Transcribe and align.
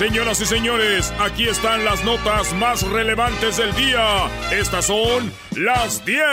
Señoras 0.00 0.40
y 0.40 0.46
señores, 0.46 1.12
aquí 1.18 1.46
están 1.46 1.84
las 1.84 2.02
notas 2.04 2.54
más 2.54 2.80
relevantes 2.84 3.58
del 3.58 3.74
día. 3.74 4.30
Estas 4.50 4.86
son 4.86 5.30
las 5.56 6.02
10 6.06 6.24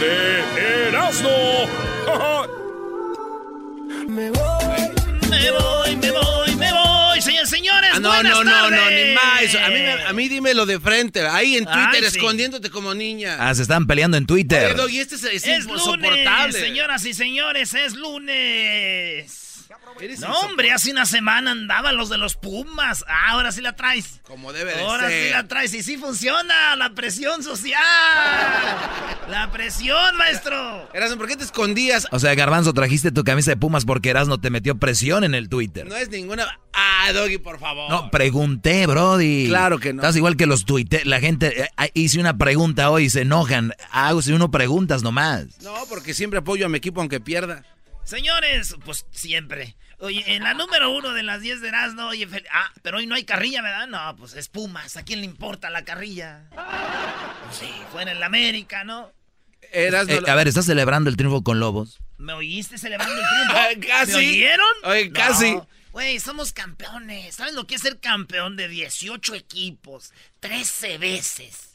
de 0.00 0.88
Erasmo. 0.88 1.28
me 4.08 4.30
voy, 4.30 4.88
me 5.28 5.50
voy, 5.50 5.96
me 5.96 6.10
voy, 6.12 6.56
me 6.56 6.72
voy, 6.72 7.20
señores, 7.20 7.50
señores. 7.50 7.90
Ah, 7.92 8.00
no, 8.00 8.22
no, 8.22 8.42
no, 8.42 8.70
no, 8.70 8.90
ni 8.90 9.12
más. 9.12 9.54
A 9.54 9.68
mí, 9.68 9.84
a 10.06 10.12
mí 10.14 10.28
dímelo 10.30 10.64
de 10.64 10.80
frente, 10.80 11.26
ahí 11.26 11.58
en 11.58 11.66
Twitter, 11.66 12.04
escondiéndote 12.04 12.70
como 12.70 12.94
niña. 12.94 13.36
Ah, 13.38 13.54
se 13.54 13.60
están 13.60 13.86
peleando 13.86 14.16
en 14.16 14.24
Twitter. 14.24 14.74
y 14.88 15.00
este 15.00 15.16
es, 15.16 15.24
es, 15.24 15.46
es 15.46 15.66
insoportable. 15.66 16.58
señoras 16.58 17.04
y 17.04 17.12
señores, 17.12 17.74
es 17.74 17.96
lunes. 17.96 19.43
No, 20.20 20.40
hombre, 20.40 20.72
hace 20.72 20.90
una 20.90 21.06
semana 21.06 21.52
andaban 21.52 21.96
los 21.96 22.08
de 22.08 22.18
los 22.18 22.34
Pumas. 22.36 23.04
Ah, 23.08 23.30
ahora 23.30 23.52
sí 23.52 23.60
la 23.60 23.76
traes. 23.76 24.20
Como 24.24 24.52
debe 24.52 24.72
de 24.72 24.78
ser. 24.78 24.84
Ahora 24.84 25.08
sí 25.08 25.30
la 25.30 25.46
traes. 25.46 25.72
Y 25.74 25.82
sí 25.82 25.96
funciona. 25.96 26.76
La 26.76 26.94
presión 26.94 27.42
social. 27.42 27.80
la 29.28 29.50
presión, 29.52 30.16
maestro. 30.16 30.90
Erasmo, 30.92 31.18
¿por 31.18 31.28
qué 31.28 31.36
te 31.36 31.44
escondías? 31.44 32.06
O 32.10 32.18
sea, 32.18 32.34
Garbanzo, 32.34 32.72
trajiste 32.72 33.12
tu 33.12 33.24
camisa 33.24 33.52
de 33.52 33.56
Pumas 33.56 33.84
porque 33.84 34.10
Erasmo 34.10 34.40
te 34.40 34.50
metió 34.50 34.76
presión 34.76 35.24
en 35.24 35.34
el 35.34 35.48
Twitter. 35.48 35.86
No 35.86 35.96
es 35.96 36.08
ninguna. 36.10 36.58
Ah, 36.72 37.12
Doggy, 37.12 37.38
por 37.38 37.58
favor. 37.60 37.88
No, 37.88 38.10
pregunté, 38.10 38.86
Brody. 38.86 39.46
Claro 39.48 39.78
que 39.78 39.92
no. 39.92 40.02
Estás 40.02 40.16
igual 40.16 40.36
que 40.36 40.46
los 40.46 40.64
Twitter. 40.64 41.06
La 41.06 41.20
gente. 41.20 41.62
Eh, 41.62 41.68
ah, 41.76 41.86
hice 41.94 42.18
una 42.18 42.36
pregunta 42.36 42.90
hoy 42.90 43.04
y 43.04 43.10
se 43.10 43.22
enojan. 43.22 43.72
Hago 43.90 44.22
si 44.22 44.32
uno 44.32 44.50
preguntas 44.50 45.02
nomás. 45.02 45.60
No, 45.62 45.74
porque 45.88 46.14
siempre 46.14 46.40
apoyo 46.40 46.66
a 46.66 46.68
mi 46.68 46.78
equipo 46.78 47.00
aunque 47.00 47.20
pierda. 47.20 47.62
Señores, 48.04 48.76
pues 48.84 49.06
siempre. 49.10 49.76
Oye, 49.98 50.22
en 50.34 50.42
la 50.42 50.54
número 50.54 50.90
uno 50.90 51.12
de 51.12 51.22
las 51.22 51.40
10 51.40 51.60
de 51.60 51.68
Erasmo, 51.68 52.08
oye, 52.08 52.28
ah, 52.52 52.70
pero 52.82 52.98
hoy 52.98 53.06
no 53.06 53.14
hay 53.14 53.24
carrilla, 53.24 53.62
¿verdad? 53.62 53.86
No, 53.86 54.14
pues 54.16 54.34
es 54.34 54.48
Pumas, 54.48 54.96
¿a 54.96 55.04
quién 55.04 55.20
le 55.20 55.26
importa 55.26 55.70
la 55.70 55.84
carrilla? 55.84 56.42
sí, 57.50 57.70
fue 57.90 58.02
en 58.02 58.08
el 58.08 58.22
América, 58.22 58.84
¿no? 58.84 59.10
Erasmo, 59.72 60.14
eh, 60.14 60.30
a 60.30 60.34
ver, 60.34 60.48
¿estás 60.48 60.66
celebrando 60.66 61.08
el 61.08 61.16
triunfo 61.16 61.42
con 61.42 61.58
Lobos? 61.60 61.98
¿Me 62.18 62.32
oíste 62.34 62.78
celebrando 62.78 63.14
el 63.14 63.26
triunfo? 63.26 63.88
¿Casi? 63.88 64.12
¿Me 64.12 64.18
oyeron? 64.18 64.66
Oye, 64.84 65.10
casi. 65.10 65.58
Güey, 65.92 66.18
somos 66.20 66.52
campeones. 66.52 67.36
¿Sabes 67.36 67.54
lo 67.54 67.66
que 67.66 67.76
es 67.76 67.80
ser 67.80 68.00
campeón 68.00 68.56
de 68.56 68.68
18 68.68 69.34
equipos? 69.34 70.12
13 70.40 70.98
veces. 70.98 71.73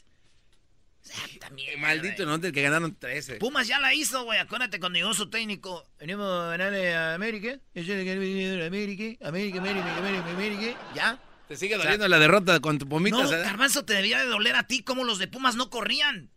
También. 1.40 1.80
Maldito, 1.80 2.26
¿no? 2.26 2.38
Del 2.38 2.52
que 2.52 2.62
ganaron 2.62 2.94
13. 2.94 3.36
Pumas 3.36 3.66
ya 3.66 3.78
la 3.80 3.94
hizo, 3.94 4.24
güey. 4.24 4.38
Acuérdate 4.38 4.80
cuando 4.80 4.98
llegó 4.98 5.14
su 5.14 5.28
técnico. 5.30 5.86
Venimos 5.98 6.26
a 6.26 6.50
ganarle 6.50 6.94
a 6.94 7.14
América. 7.14 7.58
América, 7.74 8.12
América, 8.12 9.28
América, 9.28 9.58
América, 9.98 10.30
América. 10.30 10.80
¿Ya? 10.94 11.18
Te 11.48 11.56
sigue 11.56 11.76
doliendo 11.76 12.06
la 12.06 12.18
derrota 12.20 12.60
con 12.60 12.78
tu 12.78 12.88
Pumitas, 12.88 13.28
No, 13.28 13.36
¿eh? 13.36 13.84
te 13.84 13.92
debería 13.92 14.20
de 14.20 14.26
doler 14.26 14.54
a 14.54 14.68
ti 14.68 14.84
como 14.84 15.02
los 15.02 15.18
de 15.18 15.26
Pumas 15.26 15.56
no 15.56 15.68
corrían. 15.68 16.30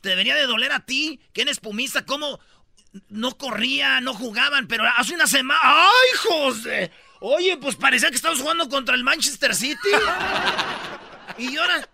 Te 0.00 0.08
debería 0.08 0.34
de 0.34 0.46
doler 0.46 0.72
a 0.72 0.80
ti, 0.80 1.20
que 1.32 1.42
eres 1.42 1.60
pumista, 1.60 2.04
como 2.04 2.40
no 3.08 3.38
corrían, 3.38 4.02
no 4.04 4.12
jugaban, 4.12 4.66
pero 4.66 4.84
hace 4.96 5.14
una 5.14 5.26
semana. 5.26 5.60
¡Ay, 5.62 6.18
José! 6.18 6.90
Oye, 7.20 7.56
pues 7.56 7.76
parecía 7.76 8.10
que 8.10 8.16
estabas 8.16 8.40
jugando 8.40 8.68
contra 8.68 8.94
el 8.94 9.04
Manchester 9.04 9.54
City. 9.54 9.76
y 11.38 11.56
ahora 11.56 11.88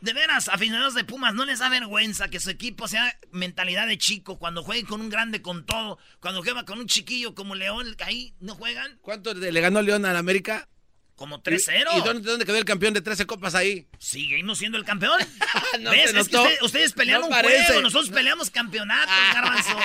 de 0.00 0.12
veras, 0.12 0.48
aficionados 0.48 0.94
de 0.94 1.04
Pumas, 1.04 1.34
no 1.34 1.44
les 1.44 1.58
da 1.58 1.68
vergüenza 1.68 2.28
que 2.28 2.40
su 2.40 2.50
equipo 2.50 2.88
sea 2.88 3.18
mentalidad 3.32 3.86
de 3.86 3.98
chico. 3.98 4.38
Cuando 4.38 4.62
jueguen 4.62 4.86
con 4.86 5.00
un 5.00 5.10
grande 5.10 5.42
con 5.42 5.66
todo, 5.66 5.98
cuando 6.20 6.42
juega 6.42 6.64
con 6.64 6.78
un 6.78 6.86
chiquillo 6.86 7.34
como 7.34 7.54
León, 7.54 7.94
ahí 8.04 8.34
no 8.40 8.54
juegan. 8.54 8.98
¿Cuánto 9.02 9.34
le 9.34 9.60
ganó 9.60 9.82
León 9.82 10.04
al 10.06 10.16
América? 10.16 10.68
Como 11.14 11.42
3-0. 11.42 11.98
¿Y, 11.98 12.00
dónde, 12.00 12.46
quedó 12.46 12.56
el 12.56 12.64
campeón 12.64 12.94
de 12.94 13.02
13 13.02 13.26
copas 13.26 13.54
ahí? 13.54 13.86
Seguimos 13.98 14.56
siendo 14.56 14.78
el 14.78 14.86
campeón. 14.86 15.20
¿Ves? 15.90 16.14
Es 16.14 16.28
que 16.30 16.38
ustedes, 16.62 16.94
pelean 16.94 17.22
un 17.22 17.30
juego, 17.30 17.82
nosotros 17.82 18.08
peleamos 18.08 18.48
campeonatos, 18.48 19.14
garbanzo. 19.34 19.76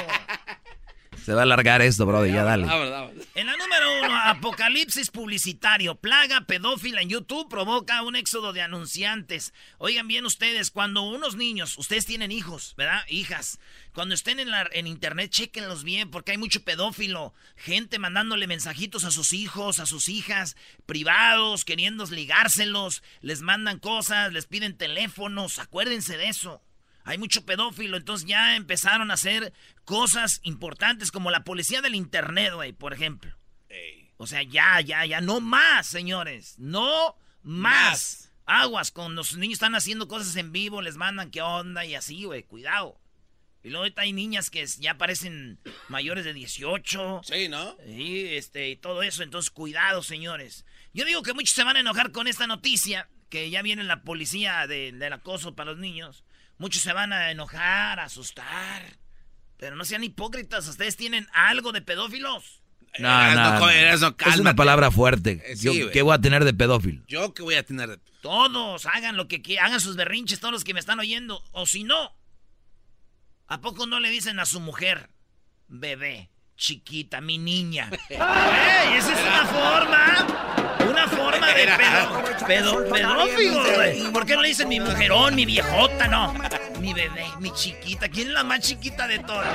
Se 1.26 1.34
va 1.34 1.40
a 1.40 1.44
alargar 1.44 1.82
esto, 1.82 2.06
bro, 2.06 2.24
ya 2.28 2.44
dale. 2.44 2.68
En 3.34 3.48
la 3.48 3.58
número 3.58 4.00
uno, 4.04 4.16
apocalipsis 4.26 5.10
publicitario. 5.10 5.96
Plaga 5.96 6.42
pedófila 6.42 7.02
en 7.02 7.10
YouTube 7.10 7.50
provoca 7.50 8.04
un 8.04 8.16
éxodo 8.16 8.54
de 8.54 8.62
anunciantes. 8.62 9.52
Oigan 9.80 10.08
bien 10.08 10.28
ustedes, 10.28 10.70
cuando 10.70 11.02
unos 11.02 11.36
niños, 11.36 11.80
ustedes 11.80 12.06
tienen 12.06 12.32
hijos, 12.32 12.76
¿verdad? 12.78 13.02
Hijas. 13.08 13.58
Cuando 13.96 14.14
estén 14.14 14.40
en, 14.40 14.52
la, 14.52 14.70
en 14.72 14.86
internet, 14.86 15.32
chequenlos 15.32 15.84
bien, 15.84 16.12
porque 16.12 16.34
hay 16.34 16.38
mucho 16.38 16.64
pedófilo. 16.64 17.34
Gente 17.56 17.98
mandándole 17.98 18.46
mensajitos 18.46 19.04
a 19.04 19.10
sus 19.10 19.34
hijos, 19.34 19.80
a 19.80 19.88
sus 19.88 20.10
hijas, 20.10 20.56
privados, 20.86 21.66
queriendo 21.66 22.06
ligárselos. 22.06 23.02
Les 23.22 23.42
mandan 23.42 23.80
cosas, 23.80 24.32
les 24.32 24.46
piden 24.46 24.78
teléfonos. 24.78 25.58
Acuérdense 25.58 26.18
de 26.18 26.30
eso. 26.30 26.62
Hay 27.06 27.18
mucho 27.18 27.46
pedófilo, 27.46 27.98
entonces 27.98 28.28
ya 28.28 28.56
empezaron 28.56 29.12
a 29.12 29.14
hacer 29.14 29.54
cosas 29.86 30.42
importantes 30.44 31.12
como 31.12 31.32
la 31.32 31.44
policía 31.44 31.82
del 31.82 31.96
internet, 31.96 32.54
güey, 32.54 32.74
por 32.74 32.94
ejemplo. 32.94 33.32
O 34.18 34.28
sea, 34.28 34.44
ya, 34.44 34.82
ya, 34.82 35.06
ya, 35.06 35.22
no 35.22 35.40
más, 35.40 35.88
señores. 35.88 36.56
No 36.58 37.16
más. 37.44 38.34
Aguas, 38.46 38.92
con 38.92 39.16
los 39.16 39.38
niños 39.38 39.56
están 39.56 39.76
haciendo 39.76 40.08
cosas 40.08 40.36
en 40.36 40.52
vivo, 40.52 40.82
les 40.82 40.98
mandan 40.98 41.32
qué 41.32 41.42
onda 41.42 41.86
y 41.86 41.96
así, 41.96 42.24
güey, 42.24 42.44
cuidado. 42.44 43.00
Y 43.64 43.70
luego 43.70 43.88
hay 43.98 44.14
niñas 44.14 44.50
que 44.50 44.66
ya 44.66 44.98
parecen 44.98 45.60
mayores 45.90 46.26
de 46.26 46.34
18. 46.34 47.22
Sí, 47.24 47.50
¿no? 47.50 47.78
Y, 47.88 48.36
este, 48.36 48.70
y 48.70 48.76
todo 48.76 49.02
eso, 49.04 49.24
entonces 49.24 49.50
cuidado, 49.50 50.04
señores. 50.04 50.66
Yo 50.94 51.06
digo 51.06 51.24
que 51.24 51.34
muchos 51.34 51.56
se 51.56 51.64
van 51.64 51.76
a 51.76 51.82
enojar 51.82 52.12
con 52.12 52.28
esta 52.28 52.48
noticia, 52.48 53.10
que 53.30 53.50
ya 53.50 53.62
viene 53.62 53.84
la 53.84 54.02
policía 54.02 54.66
del 54.68 55.14
acoso 55.14 55.56
para 55.56 55.72
los 55.72 55.80
niños. 55.80 56.25
Muchos 56.58 56.82
se 56.82 56.94
van 56.94 57.14
a 57.14 57.32
enojar, 57.32 58.00
a 58.00 58.06
asustar. 58.06 58.84
Pero 59.58 59.76
no 59.76 59.86
sean 59.86 60.04
hipócritas, 60.04 60.68
ustedes 60.68 60.96
tienen 60.96 61.28
algo 61.34 61.72
de 61.72 61.82
pedófilos. 61.82 62.62
No, 63.00 63.60
no, 63.60 63.70
es 63.70 64.40
una 64.40 64.56
palabra 64.56 64.90
fuerte. 64.90 65.42
Eh, 65.46 65.90
¿Qué 65.92 66.02
voy 66.02 66.16
a 66.16 66.22
tener 66.22 66.46
de 66.46 66.54
pedófilo? 66.54 67.04
¿Yo 67.08 67.34
qué 67.34 67.44
voy 67.44 67.56
a 67.56 67.64
tener 67.64 67.90
de 67.90 68.00
Todos, 68.22 68.86
hagan 68.86 69.18
lo 69.18 69.28
que 69.28 69.42
quieran, 69.42 69.68
hagan 69.68 69.82
sus 69.82 69.96
berrinches, 69.96 70.40
todos 70.40 70.54
los 70.54 70.64
que 70.64 70.74
me 70.74 70.80
están 70.80 71.00
oyendo. 71.00 71.44
O 71.52 71.66
si 71.66 71.84
no, 71.84 72.16
¿a 73.48 73.60
poco 73.60 73.86
no 73.86 74.00
le 74.00 74.10
dicen 74.10 74.40
a 74.40 74.46
su 74.46 74.60
mujer, 74.60 75.10
bebé, 75.68 76.30
chiquita, 76.56 77.20
mi 77.20 77.38
niña? 77.38 77.90
¡Ey, 78.10 78.98
esa 78.98 79.14
es 79.14 79.22
una 79.22 79.46
forma! 79.46 80.55
Una 80.96 81.08
forma 81.10 81.48
de 81.48 81.66
pedo, 81.66 82.48
pedo, 82.48 82.90
pedófilo, 82.90 84.12
¿Por 84.14 84.26
qué 84.26 84.36
no 84.36 84.42
le 84.42 84.48
dicen 84.48 84.70
mi 84.70 84.80
mujerón, 84.80 85.36
mi 85.36 85.46
viejota? 85.46 86.08
No. 86.08 86.34
Mi 86.80 86.94
bebé, 86.94 87.26
mi 87.40 87.52
chiquita. 87.52 88.08
¿Quién 88.08 88.28
es 88.30 88.34
la 88.34 88.44
más 88.44 88.62
chiquita 88.62 89.06
de 89.06 89.20
todas? 89.20 89.48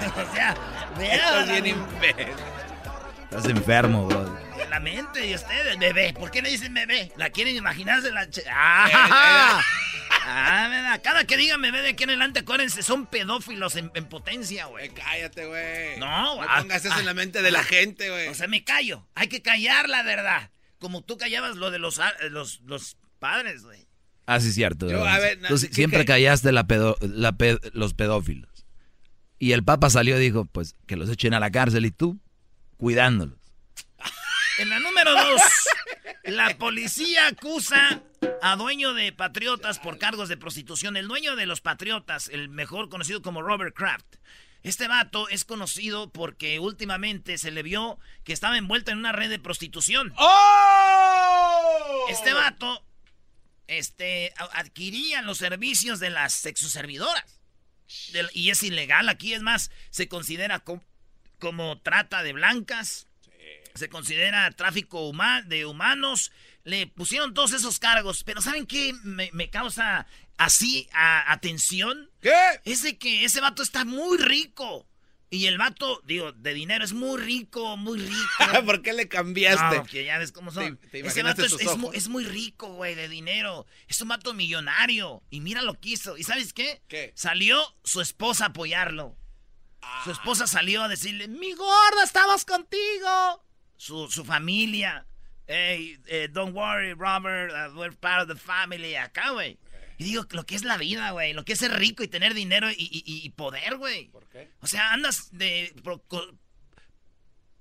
O 0.00 0.34
sea, 0.34 0.54
Estás 1.00 1.62
bien 1.62 1.76
Estás 3.30 3.44
enfermo, 3.46 4.06
bro. 4.06 4.38
La 4.68 4.78
mente 4.78 5.20
de 5.20 5.34
ustedes, 5.34 5.78
bebé. 5.78 6.12
¿Por 6.12 6.30
qué 6.30 6.42
no 6.42 6.48
dicen 6.48 6.74
bebé? 6.74 7.10
¿La 7.16 7.30
quieren 7.30 7.56
imaginarse? 7.56 8.10
La 8.12 8.26
¡Ah! 8.52 9.60
Ah, 10.10 10.98
Cada 11.02 11.24
que 11.24 11.36
digan 11.36 11.62
bebé 11.62 11.82
de 11.82 11.90
aquí 11.90 12.04
en 12.04 12.10
adelante, 12.10 12.40
acuérdense, 12.40 12.82
son 12.82 13.06
pedófilos 13.06 13.76
en, 13.76 13.90
potencia, 13.90 14.66
güey. 14.66 14.86
Eh, 14.86 14.92
cállate, 14.94 15.46
güey. 15.46 15.98
No, 15.98 16.40
No 16.40 16.46
pongas 16.58 16.84
eso 16.84 16.98
en 16.98 17.06
la 17.06 17.14
mente 17.14 17.42
de 17.42 17.50
la 17.50 17.62
gente, 17.62 18.10
güey. 18.10 18.28
O 18.28 18.34
sea, 18.34 18.48
me 18.48 18.64
callo. 18.64 19.06
Hay 19.14 19.28
que 19.28 19.42
callar 19.42 19.88
la 19.88 20.02
verdad. 20.02 20.50
Como 20.78 21.02
tú 21.02 21.16
callabas 21.16 21.56
lo 21.56 21.70
de 21.70 21.78
los, 21.78 21.98
ah, 21.98 22.12
los, 22.30 22.60
los 22.66 22.96
padres, 23.18 23.62
güey. 23.62 23.86
Ah, 24.26 24.40
sí, 24.40 24.52
cierto. 24.52 24.86
tú 25.48 25.58
siempre 25.58 26.04
callaste 26.04 26.52
la 26.52 26.66
la 27.00 27.36
los 27.72 27.94
pedófilos. 27.94 28.50
Y 29.38 29.52
el 29.52 29.64
Papa 29.64 29.90
salió 29.90 30.18
y 30.18 30.20
dijo, 30.20 30.44
pues, 30.44 30.76
que 30.86 30.96
los 30.96 31.08
echen 31.08 31.34
a 31.34 31.40
la 31.40 31.50
cárcel 31.50 31.86
y 31.86 31.90
tú, 31.90 32.20
cuidándolos. 32.76 33.38
En 34.58 34.68
la 34.68 34.78
número 34.78 35.10
dos, 35.12 35.42
la 36.30 36.56
policía 36.58 37.28
acusa 37.28 38.02
a 38.42 38.56
dueño 38.56 38.94
de 38.94 39.12
Patriotas 39.12 39.78
por 39.78 39.98
cargos 39.98 40.28
de 40.28 40.36
prostitución. 40.36 40.96
El 40.96 41.08
dueño 41.08 41.36
de 41.36 41.46
los 41.46 41.60
Patriotas, 41.60 42.28
el 42.28 42.48
mejor 42.48 42.88
conocido 42.88 43.22
como 43.22 43.42
Robert 43.42 43.74
Kraft. 43.74 44.16
Este 44.62 44.88
vato 44.88 45.28
es 45.28 45.44
conocido 45.44 46.10
porque 46.10 46.58
últimamente 46.58 47.38
se 47.38 47.50
le 47.50 47.62
vio 47.62 47.98
que 48.24 48.32
estaba 48.32 48.58
envuelto 48.58 48.90
en 48.90 48.98
una 48.98 49.12
red 49.12 49.30
de 49.30 49.38
prostitución. 49.38 50.12
¡Oh! 50.16 52.06
Este 52.10 52.32
vato 52.32 52.84
este, 53.66 54.34
adquiría 54.52 55.22
los 55.22 55.38
servicios 55.38 56.00
de 56.00 56.10
las 56.10 56.34
sexoservidoras. 56.34 57.40
y 58.34 58.50
es 58.50 58.62
ilegal 58.62 59.08
aquí, 59.08 59.32
es 59.32 59.42
más, 59.42 59.70
se 59.90 60.08
considera 60.08 60.62
como, 61.38 61.80
trata 61.80 62.22
de 62.22 62.32
blancas, 62.32 63.06
se 63.80 63.88
considera 63.88 64.50
tráfico 64.52 65.10
de 65.46 65.64
humanos, 65.64 66.30
le 66.64 66.86
pusieron 66.86 67.32
todos 67.32 67.52
esos 67.52 67.78
cargos, 67.78 68.24
pero 68.24 68.42
¿saben 68.42 68.66
qué 68.66 68.92
me, 69.02 69.50
causa 69.50 70.06
así 70.36 70.88
atención? 70.92 72.10
¿Qué? 72.20 72.34
Es 72.64 72.82
de 72.82 72.98
que 72.98 73.24
ese 73.24 73.40
vato 73.40 73.62
está 73.62 73.84
muy 73.84 74.18
rico. 74.18 74.86
Y 75.32 75.46
el 75.46 75.58
vato, 75.58 76.02
digo, 76.04 76.32
de 76.32 76.52
dinero 76.54 76.84
es 76.84 76.92
muy 76.92 77.18
rico, 77.20 77.76
muy 77.76 78.00
rico. 78.00 78.16
¿Por 78.66 78.82
qué 78.82 78.92
le 78.92 79.08
cambiaste? 79.08 79.76
No, 79.76 79.84
que 79.86 80.04
ya 80.04 80.18
ves 80.18 80.32
cómo 80.32 80.50
son. 80.50 80.78
Ese 80.92 81.22
vato 81.22 81.44
es, 81.44 82.08
muy, 82.08 82.24
rico, 82.24 82.74
güey, 82.74 82.96
de 82.96 83.08
dinero. 83.08 83.64
Es 83.86 84.00
un 84.02 84.08
vato 84.08 84.34
millonario. 84.34 85.22
Y 85.30 85.40
mira 85.40 85.62
lo 85.62 85.74
que 85.80 85.90
hizo. 85.90 86.18
¿Y 86.18 86.24
sabes 86.24 86.52
qué? 86.52 86.82
¿Qué? 86.88 87.12
Salió 87.14 87.62
su 87.84 88.00
esposa 88.00 88.46
a 88.46 88.48
apoyarlo. 88.48 89.16
Su 90.02 90.10
esposa 90.10 90.48
salió 90.48 90.82
a 90.82 90.88
decirle, 90.88 91.28
mi 91.28 91.54
gorda, 91.54 92.02
estamos 92.02 92.44
contigo. 92.44 93.44
Su, 93.80 94.10
su 94.10 94.26
familia. 94.26 95.06
Hey, 95.46 95.98
eh, 96.06 96.28
don't 96.30 96.54
worry, 96.54 96.92
Robert, 96.92 97.50
uh, 97.50 97.74
we're 97.74 97.96
part 97.96 98.20
of 98.20 98.28
the 98.28 98.36
family. 98.36 98.94
Acá, 98.94 99.30
güey. 99.30 99.58
Y 99.96 100.04
digo, 100.04 100.26
lo 100.32 100.44
que 100.44 100.54
es 100.54 100.64
la 100.64 100.76
vida, 100.76 101.12
güey. 101.12 101.32
Lo 101.32 101.46
que 101.46 101.54
es 101.54 101.60
ser 101.60 101.72
rico 101.72 102.02
y 102.02 102.08
tener 102.08 102.34
dinero 102.34 102.68
y, 102.70 103.32
poder, 103.36 103.78
güey. 103.78 104.08
¿Por 104.08 104.28
qué? 104.28 104.50
O 104.60 104.66
sea, 104.66 104.92
andas 104.92 105.30
de 105.32 105.74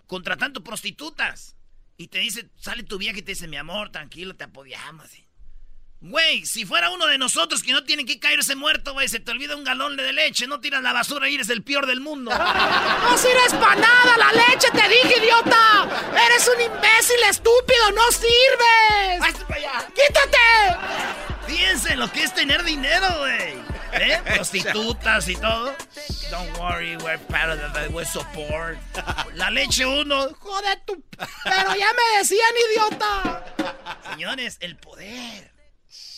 contratando 0.08 0.62
prostitutas. 0.62 1.56
Y 1.96 2.08
te 2.08 2.20
dice, 2.20 2.50
sale 2.58 2.84
tu 2.84 2.98
vieja 2.98 3.20
y 3.20 3.22
te 3.22 3.32
dice, 3.32 3.48
mi 3.48 3.56
amor, 3.56 3.90
tranquilo, 3.90 4.36
te 4.36 4.44
apoyamos. 4.44 5.10
Güey, 6.02 6.46
si 6.46 6.66
fuera 6.66 6.92
uno 6.92 7.08
de 7.08 7.18
nosotros 7.18 7.62
que 7.62 7.74
no 7.74 7.84
tiene 7.84 8.06
que 8.06 8.20
caerse 8.20 8.56
muerto, 8.56 8.94
güey, 8.94 9.10
se 9.10 9.20
te 9.20 9.32
olvida 9.32 9.58
un 9.58 9.66
galón 9.66 9.98
de 9.98 10.14
leche, 10.14 10.48
no 10.48 10.62
tiras 10.62 10.82
la 10.82 10.94
basura 10.94 11.28
y 11.28 11.36
eres 11.36 11.50
el 11.50 11.62
peor 11.62 11.88
del 11.88 12.00
mundo. 12.00 12.32
¡No 13.04 13.18
sirves 13.18 13.54
para 13.60 13.76
nada 13.76 14.18
la 14.18 14.32
leche, 14.32 14.70
te 14.72 14.88
dije, 14.88 15.20
idiota! 15.20 15.90
¡Eres 16.26 16.48
un 16.48 16.62
imbécil 16.62 17.22
estúpido, 17.30 17.92
no 17.94 18.12
sirves! 18.12 19.36
¡Quítate! 19.94 20.78
Fíjense 21.48 21.98
lo 21.98 22.10
que 22.10 22.24
es 22.24 22.34
tener 22.34 22.64
dinero, 22.64 23.08
güey. 23.18 23.56
¿Eh? 23.92 24.22
Prostitutas 24.36 25.28
y 25.28 25.36
todo. 25.36 25.76
Don't 26.32 26.58
worry, 26.60 26.96
we're 26.98 27.20
part 27.28 27.50
of 27.50 27.74
the 27.74 27.90
we're 27.90 28.06
support. 28.06 28.78
La 29.34 29.50
leche 29.50 29.86
uno. 29.86 30.30
Joder, 30.40 30.80
tu. 30.86 31.04
Pero 31.44 31.76
ya 31.76 31.92
me 31.94 32.18
decían, 32.20 32.54
idiota. 32.72 33.44
Señores, 34.12 34.58
el 34.62 34.78
poder. 34.78 35.59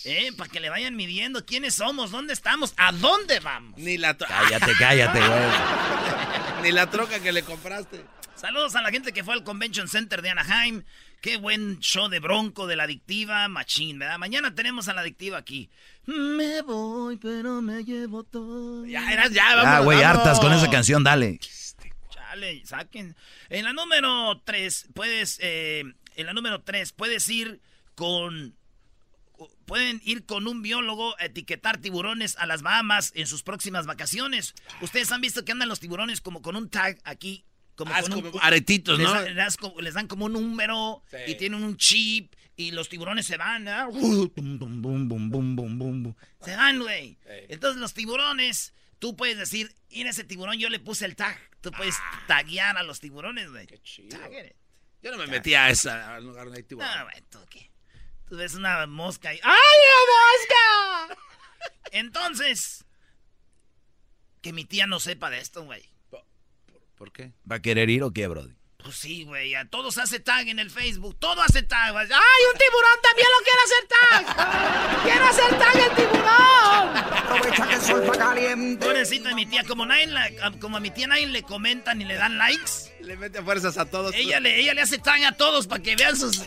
¿Eh? 0.04 0.32
Para 0.36 0.50
que 0.50 0.60
le 0.60 0.70
vayan 0.70 0.96
midiendo 0.96 1.46
quiénes 1.46 1.76
somos, 1.76 2.12
dónde 2.12 2.34
estamos, 2.34 2.74
a 2.78 2.92
dónde 2.92 3.40
vamos. 3.40 3.78
Ni 3.78 3.98
la 3.98 4.16
troca. 4.18 4.34
Cállate, 4.42 4.74
cállate, 4.78 5.20
güey. 5.28 6.64
Ni 6.64 6.72
la 6.72 6.90
troca 6.90 7.20
que 7.20 7.32
le 7.32 7.44
compraste. 7.44 8.04
Saludos 8.36 8.76
a 8.76 8.82
la 8.82 8.90
gente 8.90 9.14
que 9.14 9.24
fue 9.24 9.36
al 9.36 9.44
Convention 9.44 9.88
Center 9.88 10.22
de 10.22 10.32
Anaheim. 10.32 10.84
Qué 11.22 11.38
buen 11.38 11.80
show 11.80 12.10
de 12.10 12.20
Bronco 12.20 12.66
de 12.66 12.76
la 12.76 12.84
adictiva 12.84 13.48
Machín, 13.48 14.00
¿verdad? 14.00 14.18
Mañana 14.18 14.56
tenemos 14.56 14.88
a 14.88 14.96
la 14.96 15.02
adictiva 15.02 15.38
aquí. 15.38 15.70
Me 16.08 16.64
voy, 16.64 17.18
pero 17.18 17.62
me 17.62 17.84
llevo 17.84 18.24
todo. 18.24 18.84
Ya, 18.88 19.12
eras, 19.14 19.32
ya, 19.32 19.56
vamos. 19.56 19.66
Ah, 19.68 19.80
güey, 19.82 20.02
hartas 20.02 20.40
con 20.40 20.52
esa 20.52 20.68
canción, 20.72 21.04
dale. 21.04 21.40
Chale, 22.10 22.66
saquen. 22.66 23.16
En 23.50 23.66
la 23.66 23.74
número 23.74 24.42
3, 24.44 24.88
puedes, 24.96 25.38
eh, 25.44 25.84
en 26.16 26.26
la 26.26 26.34
número 26.34 26.64
3, 26.64 26.94
puedes 26.94 27.30
ir 27.30 27.62
con 27.94 28.56
pueden 29.66 30.02
ir 30.04 30.26
con 30.26 30.48
un 30.48 30.62
biólogo 30.62 31.18
a 31.20 31.26
etiquetar 31.26 31.80
tiburones 31.80 32.38
a 32.38 32.46
las 32.46 32.62
Bahamas 32.62 33.12
en 33.16 33.28
sus 33.28 33.44
próximas 33.44 33.86
vacaciones. 33.86 34.54
Ustedes 34.82 35.12
han 35.12 35.22
visto 35.22 35.46
que 35.46 35.52
andan 35.52 35.70
los 35.70 35.80
tiburones 35.80 36.22
como 36.22 36.42
con 36.42 36.56
un 36.56 36.70
tag 36.70 37.00
aquí 37.04 37.46
como, 37.76 37.94
ah, 37.94 38.02
aretitos, 38.42 39.00
¿no? 39.00 39.22
Les, 39.82 39.94
dan 39.94 40.08
como 40.08 40.26
un 40.26 40.34
número 40.34 41.04
y 41.26 41.36
tienen 41.36 41.64
un 41.64 41.78
chip 41.78 42.36
y 42.56 42.72
los 42.72 42.90
tiburones 42.90 43.26
se 43.26 43.38
van, 43.38 43.66
se 46.44 46.56
van, 46.56 46.80
güey. 46.80 47.18
Entonces 47.50 47.80
los 47.80 47.94
tiburones, 47.94 48.74
tú 49.00 49.16
puedes 49.16 49.38
decir, 49.38 49.74
en 49.90 50.08
ese 50.08 50.24
tiburón 50.24 50.60
yo 50.60 50.70
le 50.70 50.80
puse 50.80 51.06
el 51.06 51.16
tag. 51.16 51.40
Tú 51.62 51.72
puedes 51.72 51.96
ah. 52.00 52.24
taguear 52.28 52.78
a 52.78 52.84
los 52.84 53.00
tiburones, 53.00 53.50
güey. 53.50 53.68
Qué 53.68 53.80
chido. 53.82 54.18
Yo 55.02 55.12
no 55.12 55.18
me 55.18 55.28
metí 55.28 55.56
a 55.56 55.70
esa 55.70 56.20
lugar 56.20 56.46
donde 56.46 56.60
hay 56.60 56.64
tiburón. 56.64 56.90
No, 56.96 57.04
güey, 57.06 57.24
¿tú 57.30 57.40
qué? 57.50 57.71
Tú 58.32 58.38
ves 58.38 58.56
una 58.56 58.88
mosca 58.88 59.34
y... 59.34 59.42
¡Ay, 59.44 59.78
la 59.90 61.10
mosca! 61.10 61.18
Entonces, 61.92 62.86
que 64.42 64.54
mi 64.54 64.64
tía 64.64 64.88
no 64.88 65.02
sepa 65.02 65.30
de 65.30 65.40
esto, 65.40 65.66
güey. 65.66 65.84
¿Por 66.96 67.12
qué? 67.12 67.34
¿Va 67.52 67.58
a 67.58 67.62
querer 67.62 67.90
ir 67.90 68.04
o 68.04 68.12
qué, 68.12 68.28
Brody? 68.28 68.56
Pues 68.78 68.96
sí, 68.96 69.26
güey, 69.26 69.54
a 69.56 69.66
todos 69.66 69.98
hace 69.98 70.22
tag 70.22 70.48
en 70.48 70.60
el 70.60 70.72
Facebook, 70.72 71.18
todo 71.20 71.42
hace 71.42 71.62
tag. 71.62 71.94
¡Ay, 71.94 72.08
un 72.08 72.58
tiburón 72.58 73.00
también 73.04 73.28
lo 73.38 73.44
quiere 73.44 73.62
hacer 73.66 73.88
tag! 74.00 75.04
¡Quiero 75.04 75.26
hacer 75.26 75.60
tag 75.60 75.76
el 75.76 75.96
tiburón! 75.98 76.98
Aprovecha 76.98 77.68
que 77.68 77.74
el 77.74 77.82
sol 77.82 78.04
está 78.04 78.18
caliente. 78.18 78.86
Pobrecita 78.86 79.36
mi 79.36 79.46
tía, 79.46 79.66
como, 79.66 79.86
como 80.62 80.78
a 80.78 80.80
mi 80.80 80.92
tía 80.92 81.08
nadie 81.08 81.28
le 81.28 81.44
comentan 81.44 81.98
ni 81.98 82.06
le 82.06 82.16
dan 82.16 82.38
likes. 82.38 82.96
Le 83.02 83.18
mete 83.18 83.44
fuerzas 83.44 83.78
a 83.78 83.84
todos. 83.84 84.16
Ella 84.16 84.40
le, 84.40 84.58
ella 84.58 84.74
le 84.74 84.84
hace 84.84 85.00
tag 85.00 85.22
a 85.26 85.34
todos 85.34 85.68
para 85.68 85.84
que 85.84 85.98
vean 85.98 86.16
sus... 86.16 86.46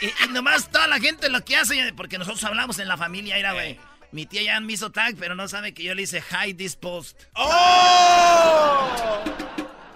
Y, 0.00 0.28
nomás 0.32 0.70
toda 0.70 0.86
la 0.86 0.98
gente 0.98 1.28
lo 1.28 1.44
que 1.44 1.56
hace, 1.56 1.92
porque 1.94 2.18
nosotros 2.18 2.42
hablamos 2.44 2.78
en 2.78 2.88
la 2.88 2.96
familia, 2.96 3.36
era, 3.36 3.52
güey. 3.52 3.78
Mi 4.12 4.26
tía 4.26 4.42
ya 4.42 4.58
me 4.60 4.72
hizo 4.72 4.90
tag, 4.90 5.14
pero 5.18 5.34
no 5.34 5.46
sabe 5.46 5.72
que 5.72 5.82
yo 5.84 5.94
le 5.94 6.02
hice 6.02 6.22
hide 6.30 6.54
this 6.54 6.74
post. 6.74 7.16
¡Oh! 7.34 8.90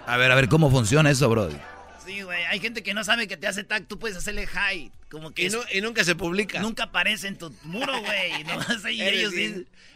A 0.07 0.17
ver, 0.17 0.31
a 0.31 0.35
ver, 0.35 0.47
¿cómo 0.47 0.71
funciona 0.71 1.09
eso, 1.09 1.27
Brody? 1.29 1.57
Sí, 2.05 2.21
güey, 2.21 2.43
hay 2.45 2.59
gente 2.59 2.83
que 2.83 2.93
no 2.93 3.03
sabe 3.03 3.27
que 3.27 3.35
te 3.35 3.47
hace 3.47 3.63
tag, 3.63 3.87
tú 3.87 3.97
puedes 3.97 4.15
hacerle 4.15 4.47
hide. 4.47 4.91
Como 5.09 5.31
que 5.31 5.47
y, 5.73 5.81
nunca 5.81 6.03
se 6.03 6.15
publica. 6.15 6.59
Nunca 6.59 6.83
aparece 6.83 7.27
en 7.27 7.37
tu 7.37 7.53
muro, 7.63 7.99
güey. 8.01 8.43
No, 8.43 8.53
ellos 8.89 9.33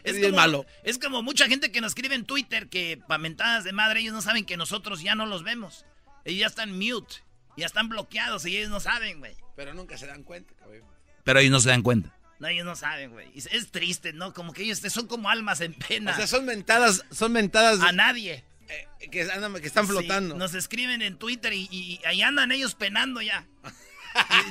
es, 0.02 0.18
como, 0.18 0.36
malo. 0.36 0.66
es 0.82 0.98
como 0.98 1.22
mucha 1.22 1.46
gente 1.46 1.70
que 1.70 1.80
nos 1.80 1.90
escribe 1.90 2.14
en 2.14 2.24
Twitter 2.24 2.68
que 2.68 2.98
pamentadas 3.06 3.64
de 3.64 3.72
madre, 3.72 4.00
ellos 4.00 4.14
no 4.14 4.22
saben 4.22 4.44
que 4.44 4.56
nosotros 4.56 5.02
ya 5.02 5.14
no 5.14 5.26
los 5.26 5.44
vemos. 5.44 5.84
Ellos 6.24 6.40
ya 6.40 6.46
están 6.46 6.72
mute, 6.72 7.16
ya 7.56 7.66
están 7.66 7.88
bloqueados 7.88 8.46
y 8.46 8.56
ellos 8.56 8.70
no 8.70 8.80
saben, 8.80 9.18
güey. 9.18 9.36
Pero 9.56 9.74
nunca 9.74 9.98
se 9.98 10.06
dan 10.06 10.22
cuenta, 10.22 10.54
cabrón. 10.54 10.82
Pero 11.24 11.38
ellos 11.40 11.52
no 11.52 11.60
se 11.60 11.68
dan 11.68 11.82
cuenta. 11.82 12.16
No, 12.38 12.48
ellos 12.48 12.64
no 12.64 12.74
saben, 12.74 13.10
güey. 13.10 13.30
Es 13.34 13.70
triste, 13.70 14.14
¿no? 14.14 14.32
Como 14.32 14.54
que 14.54 14.62
ellos 14.62 14.78
son 14.88 15.06
como 15.06 15.28
almas 15.28 15.60
en 15.60 15.74
pena. 15.74 16.12
O 16.12 16.16
sea, 16.16 16.26
son 16.26 16.46
mentadas, 16.46 17.04
son 17.10 17.32
mentadas. 17.32 17.80
A 17.82 17.92
nadie. 17.92 18.44
Eh, 18.68 18.88
que, 18.98 19.10
que, 19.10 19.66
están 19.66 19.86
flotando. 19.86 20.36
nos 20.36 20.54
escriben 20.54 21.02
en 21.02 21.18
Twitter 21.18 21.52
y, 21.52 22.00
ahí 22.06 22.22
andan 22.22 22.50
ellos 22.52 22.74
penando 22.74 23.20
ya. 23.20 23.46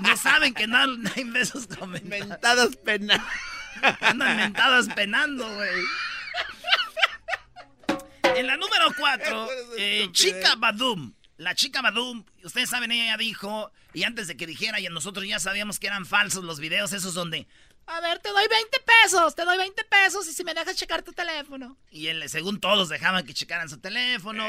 no 0.03 0.17
saben 0.17 0.53
que 0.53 0.67
no, 0.67 0.77
hay 1.15 1.23
besos 1.23 1.67
comentados. 1.67 2.29
Mentadas 2.29 2.75
penando. 2.75 3.25
Andan 4.01 4.37
mentadas 4.37 4.87
penando, 4.89 5.55
güey. 5.55 5.83
En 8.35 8.45
la 8.45 8.57
número 8.57 8.93
4, 8.97 9.49
eh, 9.77 10.09
Chica 10.11 10.55
Badum. 10.55 11.13
La 11.39 11.55
chica 11.55 11.81
Badum, 11.81 12.25
ustedes 12.43 12.69
saben, 12.69 12.91
ella 12.91 13.15
dijo, 13.15 13.71
y 13.93 14.03
antes 14.03 14.27
de 14.27 14.35
que 14.35 14.45
dijera, 14.45 14.81
y 14.81 14.87
nosotros 14.89 15.25
ya 15.25 15.39
sabíamos 15.39 15.79
que 15.79 15.87
eran 15.87 16.05
falsos 16.05 16.43
los 16.43 16.59
videos 16.59 16.91
esos 16.91 17.13
donde 17.13 17.47
a 17.87 18.01
ver, 18.01 18.19
te 18.19 18.27
doy 18.27 18.45
20 18.47 18.77
pesos, 18.81 19.35
te 19.35 19.45
doy 19.45 19.57
20 19.57 19.85
pesos 19.85 20.27
y 20.27 20.33
si 20.33 20.43
me 20.43 20.53
dejas 20.53 20.75
checar 20.75 21.01
tu 21.01 21.13
teléfono. 21.13 21.77
Y 21.89 22.07
él, 22.07 22.27
según 22.27 22.59
todos 22.59 22.89
dejaban 22.89 23.25
que 23.25 23.33
checaran 23.33 23.69
su 23.69 23.79
teléfono. 23.79 24.43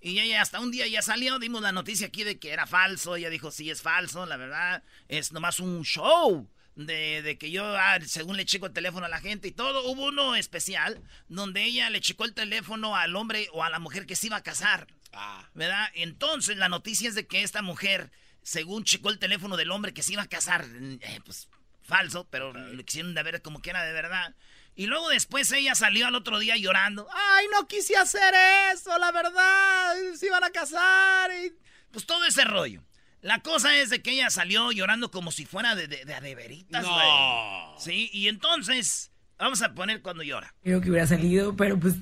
Y 0.00 0.18
ella 0.18 0.42
hasta 0.42 0.58
un 0.58 0.72
día 0.72 0.88
ya 0.88 1.02
salió, 1.02 1.38
dimos 1.38 1.62
la 1.62 1.70
noticia 1.70 2.08
aquí 2.08 2.24
de 2.24 2.40
que 2.40 2.50
era 2.50 2.66
falso. 2.66 3.14
Ella 3.14 3.30
dijo, 3.30 3.52
sí, 3.52 3.70
es 3.70 3.80
falso, 3.80 4.26
la 4.26 4.36
verdad. 4.36 4.82
Es 5.08 5.30
nomás 5.30 5.60
un 5.60 5.84
show 5.84 6.50
de, 6.74 7.22
de 7.22 7.38
que 7.38 7.52
yo, 7.52 7.64
ah, 7.64 7.98
según 8.04 8.36
le 8.36 8.44
checo 8.44 8.66
el 8.66 8.72
teléfono 8.72 9.06
a 9.06 9.08
la 9.08 9.20
gente 9.20 9.48
y 9.48 9.52
todo. 9.52 9.88
Hubo 9.88 10.08
uno 10.08 10.34
especial 10.34 11.00
donde 11.28 11.62
ella 11.62 11.88
le 11.90 12.00
checó 12.00 12.24
el 12.24 12.34
teléfono 12.34 12.96
al 12.96 13.14
hombre 13.14 13.48
o 13.52 13.62
a 13.62 13.70
la 13.70 13.78
mujer 13.78 14.04
que 14.04 14.16
se 14.16 14.26
iba 14.26 14.36
a 14.36 14.42
casar. 14.42 14.88
Ah. 15.16 15.48
¿Verdad? 15.54 15.88
Entonces 15.94 16.56
la 16.56 16.68
noticia 16.68 17.08
es 17.08 17.14
de 17.14 17.26
que 17.26 17.42
esta 17.42 17.62
mujer, 17.62 18.10
según 18.42 18.84
checó 18.84 19.10
el 19.10 19.18
teléfono 19.18 19.56
del 19.56 19.70
hombre 19.70 19.94
que 19.94 20.02
se 20.02 20.12
iba 20.12 20.22
a 20.22 20.28
casar, 20.28 20.66
eh, 21.00 21.20
pues 21.24 21.48
falso, 21.82 22.26
pero 22.30 22.52
lo 22.52 22.84
quisieron 22.84 23.14
de 23.14 23.22
ver 23.22 23.42
como 23.42 23.60
que 23.60 23.70
era 23.70 23.84
de 23.84 23.92
verdad. 23.92 24.34
Y 24.76 24.86
luego 24.86 25.08
después 25.08 25.52
ella 25.52 25.74
salió 25.74 26.06
al 26.06 26.14
otro 26.14 26.38
día 26.38 26.56
llorando. 26.56 27.06
Ay, 27.12 27.46
no 27.52 27.68
quise 27.68 27.96
hacer 27.96 28.34
eso, 28.72 28.98
la 28.98 29.12
verdad. 29.12 29.94
Se 30.18 30.26
iban 30.26 30.42
a 30.42 30.50
casar. 30.50 31.30
Y... 31.30 31.52
Pues 31.92 32.06
todo 32.06 32.24
ese 32.24 32.44
rollo. 32.44 32.82
La 33.22 33.40
cosa 33.40 33.76
es 33.78 33.88
de 33.88 34.02
que 34.02 34.10
ella 34.10 34.28
salió 34.30 34.70
llorando 34.72 35.10
como 35.10 35.32
si 35.32 35.46
fuera 35.46 35.74
de, 35.74 35.86
de, 35.86 36.04
de, 36.04 36.34
veritas, 36.34 36.82
no. 36.82 37.74
Sí, 37.78 38.10
y 38.12 38.28
entonces, 38.28 39.12
vamos 39.38 39.62
a 39.62 39.72
poner 39.72 40.02
cuando 40.02 40.22
llora. 40.22 40.54
Creo 40.62 40.82
que 40.82 40.90
hubiera 40.90 41.06
salido, 41.06 41.56
pero 41.56 41.80
pues, 41.80 41.94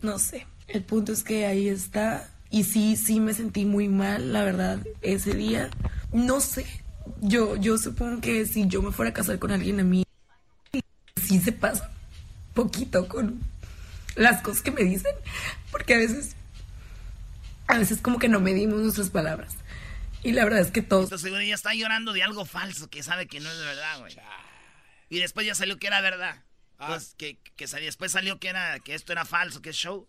no 0.00 0.18
sé. 0.18 0.46
El 0.68 0.82
punto 0.82 1.12
es 1.12 1.22
que 1.22 1.44
ahí 1.44 1.68
está. 1.68 2.30
Y 2.50 2.64
sí, 2.64 2.96
sí 2.96 3.20
me 3.20 3.34
sentí 3.34 3.64
muy 3.64 3.88
mal, 3.88 4.32
la 4.32 4.44
verdad, 4.44 4.84
ese 5.02 5.34
día. 5.34 5.70
No 6.12 6.40
sé, 6.40 6.66
yo, 7.20 7.56
yo 7.56 7.78
supongo 7.78 8.20
que 8.20 8.46
si 8.46 8.66
yo 8.66 8.82
me 8.82 8.92
fuera 8.92 9.10
a 9.10 9.14
casar 9.14 9.38
con 9.38 9.52
alguien 9.52 9.80
a 9.80 9.84
mí, 9.84 10.04
sí 11.16 11.38
se 11.38 11.52
pasa 11.52 11.90
poquito 12.54 13.08
con, 13.08 13.40
las 14.16 14.42
cosas 14.42 14.62
que 14.62 14.70
me 14.70 14.82
dicen, 14.82 15.14
porque 15.70 15.94
a 15.94 15.98
veces, 15.98 16.36
a 17.66 17.78
veces 17.78 18.00
como 18.00 18.18
que 18.18 18.28
no 18.28 18.40
medimos 18.40 18.80
nuestras 18.80 19.10
palabras. 19.10 19.54
Y 20.22 20.32
la 20.32 20.44
verdad 20.44 20.60
es 20.60 20.70
que 20.70 20.82
todos... 20.82 21.04
Entonces, 21.04 21.32
ella 21.32 21.54
está 21.54 21.72
llorando 21.72 22.12
de 22.12 22.22
algo 22.22 22.44
falso 22.44 22.90
que 22.90 23.02
sabe 23.02 23.26
que 23.26 23.40
no 23.40 23.50
es 23.50 23.58
verdad, 23.58 24.00
güey. 24.00 24.14
Y 25.08 25.18
después 25.18 25.46
ya 25.46 25.54
salió 25.54 25.78
que 25.78 25.86
era 25.86 26.02
verdad. 26.02 26.42
Ah. 26.78 26.88
Pues, 26.88 27.14
que, 27.16 27.38
que 27.56 27.66
después 27.66 28.12
salió 28.12 28.38
que, 28.38 28.48
era, 28.48 28.78
que 28.80 28.94
esto 28.94 29.12
era 29.12 29.24
falso, 29.24 29.62
que 29.62 29.70
es 29.70 29.76
show. 29.76 30.06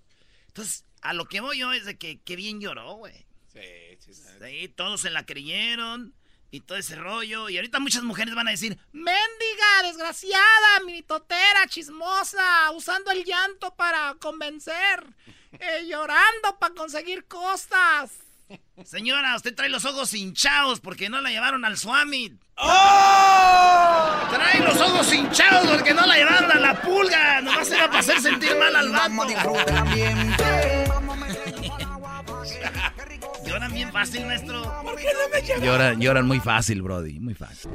Entonces, 0.48 0.84
a 1.02 1.14
lo 1.14 1.26
que 1.26 1.42
voy 1.42 1.60
yo 1.60 1.74
es 1.74 1.86
de 1.86 1.98
que, 1.98 2.20
que 2.22 2.36
bien 2.36 2.60
lloró, 2.62 2.94
güey. 2.96 3.26
Sí, 3.52 3.60
sí, 4.00 4.14
sí. 4.14 4.68
todos 4.70 5.02
se 5.02 5.10
la 5.10 5.26
creyeron 5.26 6.14
y 6.52 6.62
todo 6.62 6.78
ese 6.78 6.96
rollo. 6.96 7.50
Y 7.50 7.58
ahorita 7.58 7.80
muchas 7.80 8.04
mujeres 8.04 8.36
van 8.36 8.48
a 8.48 8.52
decir, 8.52 8.78
mendiga, 8.92 9.84
desgraciada, 9.84 10.80
mitotera, 10.86 11.68
chismosa, 11.68 12.72
usando 12.72 13.12
el 13.12 13.24
llanto 13.24 13.74
para 13.76 14.16
convencer, 14.20 15.06
eh, 15.54 15.86
llorando 15.88 16.60
para 16.60 16.76
conseguir 16.76 17.26
cosas. 17.26 18.12
Señora, 18.84 19.36
usted 19.36 19.56
trae 19.56 19.70
los 19.70 19.86
ojos 19.86 20.14
hinchados 20.14 20.82
porque 20.82 21.10
no 21.10 21.22
la 21.22 21.30
llevaron 21.30 21.64
al 21.64 21.78
Swami. 21.78 22.38
¡Oh! 22.58 24.28
Trae 24.30 24.60
los 24.60 24.80
ojos 24.80 25.14
hinchados 25.14 25.68
porque 25.68 25.94
no 25.94 26.06
la 26.06 26.16
llevaron 26.16 26.52
a 26.52 26.60
la 26.60 26.82
pulga. 26.82 27.42
Nomás 27.42 27.72
era 27.72 27.88
para 27.88 28.00
hacer 28.00 28.22
sentir 28.22 28.56
mal 28.58 28.76
al 28.76 28.90
vato. 28.90 29.12
Lloran 33.46 33.74
bien 33.74 33.92
fácil, 33.92 34.26
maestro. 34.26 34.62
¿Por 34.84 34.96
qué 34.96 35.08
no 35.14 35.30
me 35.30 35.66
lloran, 35.66 36.00
lloran 36.00 36.28
muy 36.28 36.40
fácil, 36.40 36.82
Brody. 36.82 37.20
Muy 37.20 37.34
fácil. 37.34 37.72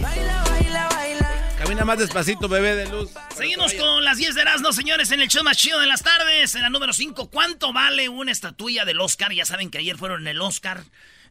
Baila, 0.00 0.44
baila, 0.44 0.88
baila. 0.88 1.54
Camina 1.58 1.84
más 1.84 1.98
despacito, 1.98 2.48
bebé 2.48 2.74
de 2.74 2.88
luz. 2.88 3.10
Seguimos 3.34 3.72
con 3.74 4.04
las 4.04 4.18
10 4.18 4.34
de 4.34 4.40
Erasmo, 4.42 4.72
señores, 4.72 5.10
en 5.10 5.20
el 5.20 5.28
show 5.28 5.44
más 5.44 5.56
chido 5.56 5.80
de 5.80 5.86
las 5.86 6.02
tardes. 6.02 6.54
En 6.54 6.62
la 6.62 6.70
número 6.70 6.92
5, 6.92 7.30
¿cuánto 7.30 7.72
vale 7.72 8.08
una 8.08 8.32
estatuilla 8.32 8.84
del 8.84 9.00
Oscar? 9.00 9.32
Ya 9.32 9.44
saben 9.44 9.70
que 9.70 9.78
ayer 9.78 9.96
fueron 9.96 10.22
en 10.22 10.28
el 10.28 10.40
Oscar. 10.40 10.84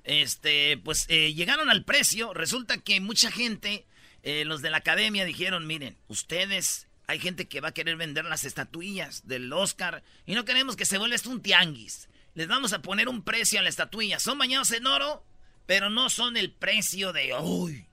Este, 0.03 0.77
pues 0.83 1.05
eh, 1.09 1.33
llegaron 1.33 1.69
al 1.69 1.83
precio. 1.83 2.33
Resulta 2.33 2.77
que 2.77 2.99
mucha 2.99 3.31
gente, 3.31 3.85
eh, 4.23 4.45
los 4.45 4.61
de 4.61 4.69
la 4.71 4.77
academia, 4.77 5.25
dijeron: 5.25 5.67
Miren, 5.67 5.97
ustedes 6.07 6.87
hay 7.07 7.19
gente 7.19 7.47
que 7.47 7.61
va 7.61 7.69
a 7.69 7.73
querer 7.73 7.97
vender 7.97 8.25
las 8.25 8.45
estatuillas 8.45 9.27
del 9.27 9.51
Oscar 9.53 10.03
y 10.25 10.33
no 10.33 10.45
queremos 10.45 10.75
que 10.75 10.85
se 10.85 10.97
vuelva 10.97 11.15
esto 11.15 11.29
un 11.29 11.41
tianguis. 11.41 12.09
Les 12.33 12.47
vamos 12.47 12.73
a 12.73 12.81
poner 12.81 13.07
un 13.07 13.21
precio 13.21 13.59
a 13.59 13.63
la 13.63 13.69
estatuilla. 13.69 14.19
Son 14.19 14.37
bañados 14.37 14.71
en 14.71 14.87
oro, 14.87 15.23
pero 15.65 15.89
no 15.89 16.09
son 16.09 16.35
el 16.35 16.51
precio 16.51 17.13
de 17.13 17.33
hoy. 17.33 17.85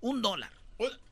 Un 0.00 0.22
dólar. 0.22 0.50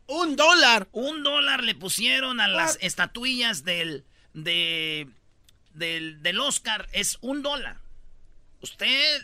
Un, 0.07 0.37
dólar. 0.37 0.89
Un 0.93 1.23
dólar 1.23 1.63
le 1.63 1.75
pusieron 1.75 2.41
a 2.41 2.49
las 2.49 2.79
estatuillas 2.81 3.65
del, 3.65 4.05
de, 4.35 5.09
del, 5.75 6.23
del 6.23 6.41
Oscar. 6.41 6.89
Es 6.93 7.19
un 7.21 7.43
dólar. 7.43 7.79
Usted 8.63 9.23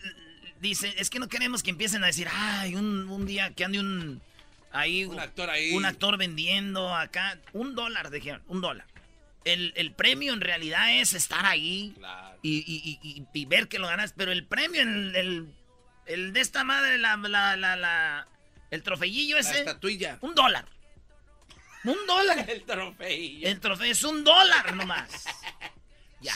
dice, 0.60 0.94
es 0.98 1.10
que 1.10 1.18
no 1.18 1.28
queremos 1.28 1.62
que 1.62 1.70
empiecen 1.70 2.04
a 2.04 2.08
decir, 2.08 2.28
ay, 2.30 2.74
un, 2.76 3.08
un 3.08 3.26
día 3.26 3.52
que 3.54 3.64
ande 3.64 3.80
un 3.80 4.22
Ahí, 4.72 5.04
un 5.04 5.20
actor 5.20 5.50
ahí. 5.50 5.74
Un 5.74 5.84
actor 5.84 6.16
vendiendo 6.16 6.94
acá. 6.94 7.38
Un 7.52 7.74
dólar, 7.74 8.10
dijeron, 8.10 8.42
un 8.48 8.60
dólar. 8.60 8.86
El, 9.44 9.92
premio 9.96 10.32
en 10.32 10.40
realidad 10.40 10.94
es 10.94 11.14
estar 11.14 11.44
ahí 11.44 11.94
y, 12.42 13.46
ver 13.46 13.68
que 13.68 13.78
lo 13.78 13.88
ganas. 13.88 14.14
Pero 14.16 14.32
el 14.32 14.46
premio, 14.46 14.82
el, 14.82 15.52
el, 16.06 16.32
de 16.32 16.40
esta 16.40 16.64
madre, 16.64 16.98
la, 16.98 17.16
la, 17.16 17.56
la, 17.56 18.28
el 18.70 18.82
trofeillo 18.82 19.36
ese. 19.36 19.52
La 19.52 19.58
estatuilla. 19.58 20.18
Un 20.22 20.34
dólar. 20.34 20.66
Un 21.84 22.06
dólar. 22.06 22.44
el 22.48 22.62
trofeillo. 22.64 23.48
El 23.48 23.60
trofeo 23.60 23.90
es 23.90 24.02
un 24.04 24.24
dólar 24.24 24.74
nomás. 24.74 25.24
ya. 26.20 26.34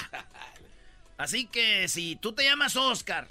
Así 1.16 1.46
que 1.46 1.88
si 1.88 2.16
tú 2.16 2.32
te 2.34 2.44
llamas 2.44 2.76
Oscar, 2.76 3.28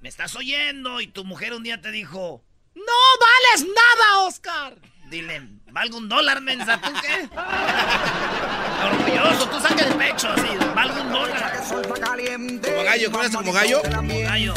me 0.00 0.08
estás 0.08 0.34
oyendo 0.34 1.00
y 1.00 1.06
tu 1.06 1.24
mujer 1.24 1.52
un 1.52 1.62
día 1.62 1.80
te 1.80 1.90
dijo, 1.90 2.42
¡No 2.74 2.82
vales 3.20 3.66
nada, 3.68 4.20
Oscar! 4.20 4.76
Dile, 5.06 5.42
¿valgo 5.70 5.98
un 5.98 6.08
dólar, 6.08 6.40
mensa? 6.40 6.80
¿Tú 6.80 6.90
qué? 7.02 7.28
Orgulloso, 8.84 9.48
tú 9.50 9.60
saques 9.60 9.86
el 9.86 9.94
pecho 9.94 10.28
así, 10.28 10.48
¿valgo 10.74 11.02
un 11.02 11.12
dólar? 11.12 11.62
¿Como 11.68 12.84
gallo? 12.84 13.10
¿Conoces 13.10 13.36
como 13.36 13.52
gallo? 13.52 13.82
Gallo. 13.82 14.54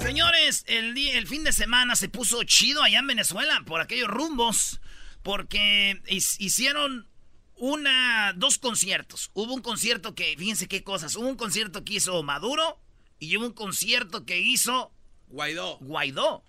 Señores, 0.00 0.64
el, 0.66 0.94
día, 0.94 1.18
el 1.18 1.26
fin 1.26 1.44
de 1.44 1.52
semana 1.52 1.96
se 1.96 2.08
puso 2.08 2.42
chido 2.44 2.82
allá 2.82 3.00
en 3.00 3.06
Venezuela 3.06 3.62
por 3.66 3.80
aquellos 3.80 4.08
rumbos. 4.08 4.80
Porque 5.22 6.00
hicieron 6.06 7.08
una, 7.56 8.32
dos 8.36 8.58
conciertos. 8.58 9.30
Hubo 9.34 9.52
un 9.52 9.60
concierto 9.60 10.14
que, 10.14 10.34
fíjense 10.38 10.66
qué 10.66 10.82
cosas, 10.82 11.14
hubo 11.16 11.28
un 11.28 11.36
concierto 11.36 11.84
que 11.84 11.94
hizo 11.94 12.22
Maduro 12.22 12.80
y 13.18 13.36
hubo 13.36 13.46
un 13.46 13.52
concierto 13.52 14.24
que 14.24 14.40
hizo 14.40 14.92
Guaidó. 15.30 15.78
Guaidó. 15.80 16.44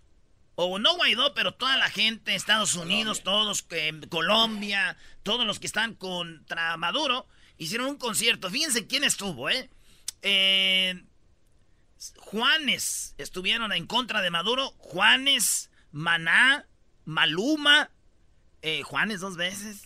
O 0.56 0.78
no 0.80 0.96
Guaidó, 0.96 1.34
pero 1.34 1.54
toda 1.54 1.78
la 1.78 1.90
gente, 1.90 2.36
Estados 2.36 2.76
Unidos, 2.76 3.24
todos, 3.24 3.66
eh, 3.72 3.94
Colombia, 4.10 4.98
todos 5.24 5.48
los 5.48 5.60
que 5.60 5.68
están 5.68 5.96
contra 5.96 6.78
Maduro, 6.78 7.26
hicieron 7.58 7.88
un 7.88 7.98
concierto. 7.98 8.50
Fíjense 8.50 8.88
quién 8.88 9.04
estuvo, 9.04 9.50
¿eh? 9.50 9.70
eh 10.22 11.04
Juanes 12.18 13.14
estuvieron 13.18 13.72
en 13.72 13.86
contra 13.86 14.22
de 14.22 14.32
Maduro. 14.32 14.72
Juanes, 14.78 15.70
Maná, 15.92 16.66
Maluma, 17.06 17.92
eh, 18.62 18.82
Juanes 18.84 19.20
dos 19.20 19.38
veces. 19.38 19.84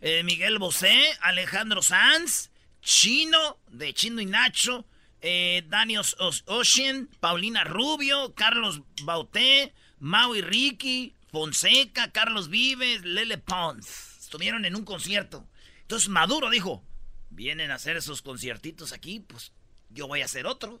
Eh, 0.00 0.22
Miguel 0.24 0.58
Bosé, 0.58 0.96
Alejandro 1.20 1.82
Sanz, 1.82 2.50
Chino, 2.82 3.58
de 3.68 3.92
Chino 3.94 4.20
y 4.20 4.26
Nacho, 4.26 4.86
eh, 5.28 5.64
Daniel 5.68 6.02
Ocean, 6.46 7.08
Paulina 7.18 7.64
Rubio, 7.64 8.32
Carlos 8.34 8.82
Bauté, 9.02 9.72
Maui 9.98 10.40
Ricky, 10.40 11.14
Fonseca, 11.32 12.12
Carlos 12.12 12.48
Vives, 12.48 13.02
Lele 13.02 13.36
Pons. 13.36 14.18
Estuvieron 14.20 14.64
en 14.64 14.76
un 14.76 14.84
concierto. 14.84 15.44
Entonces 15.80 16.08
Maduro 16.08 16.48
dijo, 16.48 16.84
vienen 17.30 17.72
a 17.72 17.74
hacer 17.74 17.96
esos 17.96 18.22
conciertitos 18.22 18.92
aquí, 18.92 19.18
pues 19.18 19.50
yo 19.90 20.06
voy 20.06 20.22
a 20.22 20.26
hacer 20.26 20.46
otro. 20.46 20.80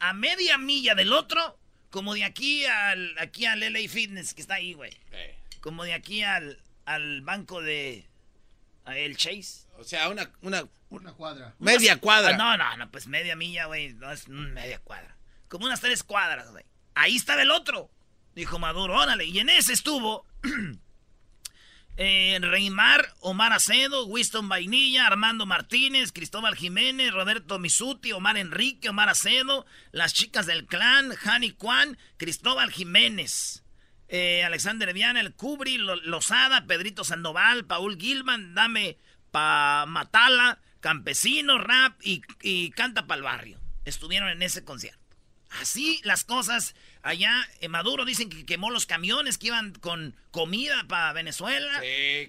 A 0.00 0.14
media 0.14 0.56
milla 0.56 0.94
del 0.94 1.12
otro, 1.12 1.58
como 1.90 2.14
de 2.14 2.24
aquí 2.24 2.64
al, 2.64 3.14
aquí 3.18 3.44
al 3.44 3.60
LA 3.60 3.90
Fitness, 3.90 4.32
que 4.32 4.40
está 4.40 4.54
ahí, 4.54 4.72
güey. 4.72 4.92
Como 5.60 5.84
de 5.84 5.92
aquí 5.92 6.22
al, 6.22 6.62
al 6.86 7.20
banco 7.20 7.60
de 7.60 8.06
el 8.86 9.18
Chase. 9.18 9.63
O 9.78 9.84
sea, 9.84 10.08
una, 10.08 10.30
una 10.42 10.68
una 10.94 11.12
cuadra. 11.12 11.54
Media 11.58 11.98
cuadra. 11.98 12.36
No, 12.36 12.56
no, 12.56 12.76
no, 12.76 12.90
pues 12.90 13.06
media 13.08 13.34
milla, 13.34 13.66
güey. 13.66 13.94
No 13.94 14.12
es 14.12 14.28
media 14.28 14.78
cuadra. 14.78 15.16
Como 15.48 15.66
unas 15.66 15.80
tres 15.80 16.04
cuadras, 16.04 16.50
güey. 16.52 16.64
Ahí 16.94 17.16
estaba 17.16 17.42
el 17.42 17.50
otro. 17.50 17.90
Dijo 18.34 18.58
Maduro, 18.58 18.96
órale. 18.96 19.24
Y 19.24 19.38
en 19.40 19.48
ese 19.48 19.72
estuvo 19.72 20.24
eh, 21.96 22.38
Reymar, 22.40 23.12
Omar 23.20 23.52
Acedo, 23.52 24.06
Winston 24.06 24.48
Vainilla, 24.48 25.06
Armando 25.06 25.46
Martínez, 25.46 26.12
Cristóbal 26.12 26.54
Jiménez, 26.54 27.12
Roberto 27.12 27.58
Misuti, 27.58 28.12
Omar 28.12 28.36
Enrique, 28.36 28.88
Omar 28.88 29.08
Acedo, 29.08 29.66
las 29.90 30.12
chicas 30.14 30.46
del 30.46 30.66
clan, 30.66 31.12
Hani 31.24 31.50
Kwan, 31.50 31.98
Cristóbal 32.16 32.70
Jiménez. 32.70 33.64
Eh, 34.08 34.44
Alexander 34.44 34.92
Viana, 34.92 35.20
el 35.20 35.34
Cubri, 35.34 35.78
Lozada, 35.78 36.66
Pedrito 36.66 37.02
Sandoval, 37.02 37.64
Paul 37.64 37.98
Gilman, 37.98 38.54
Dame 38.54 38.98
Pa 39.34 39.84
Matala, 39.88 40.60
campesino, 40.78 41.58
rap 41.58 42.00
y, 42.00 42.70
canta 42.70 43.08
para 43.08 43.16
el 43.16 43.24
barrio. 43.24 43.60
Estuvieron 43.84 44.28
en 44.28 44.42
ese 44.42 44.64
concierto. 44.64 45.00
Así 45.60 46.00
las 46.04 46.22
cosas 46.22 46.76
allá 47.02 47.44
en 47.60 47.72
Maduro 47.72 48.04
dicen 48.04 48.30
que 48.30 48.46
quemó 48.46 48.70
los 48.70 48.86
camiones 48.86 49.36
que 49.36 49.48
iban 49.48 49.72
con 49.72 50.14
comida 50.30 50.84
para 50.86 51.12
Venezuela 51.12 51.84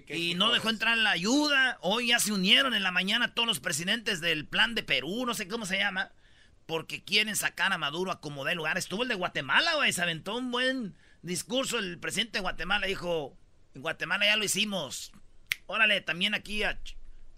y 0.08 0.34
no 0.34 0.50
dejó 0.50 0.68
entrar 0.68 0.98
la 0.98 1.12
ayuda. 1.12 1.78
Hoy 1.80 2.08
ya 2.08 2.18
se 2.18 2.32
unieron 2.32 2.74
en 2.74 2.82
la 2.82 2.90
mañana 2.90 3.34
todos 3.34 3.46
los 3.46 3.60
presidentes 3.60 4.20
del 4.20 4.44
plan 4.44 4.74
de 4.74 4.82
Perú, 4.82 5.26
no 5.26 5.34
sé 5.34 5.46
cómo 5.46 5.64
se 5.64 5.78
llama, 5.78 6.10
porque 6.66 7.04
quieren 7.04 7.36
sacar 7.36 7.72
a 7.72 7.78
Maduro 7.78 8.10
a 8.10 8.20
como 8.20 8.44
de 8.44 8.56
lugar. 8.56 8.78
Estuvo 8.78 9.04
el 9.04 9.08
de 9.08 9.14
Guatemala, 9.14 9.76
güey, 9.76 9.92
se 9.92 10.02
aventó 10.02 10.36
un 10.36 10.50
buen 10.50 10.96
discurso. 11.22 11.78
El 11.78 11.98
presidente 12.00 12.38
de 12.38 12.42
Guatemala 12.42 12.88
dijo, 12.88 13.38
en 13.74 13.82
Guatemala 13.82 14.26
ya 14.26 14.36
lo 14.36 14.44
hicimos. 14.44 15.12
Órale, 15.66 16.00
también 16.00 16.34
aquí 16.34 16.62
a 16.62 16.78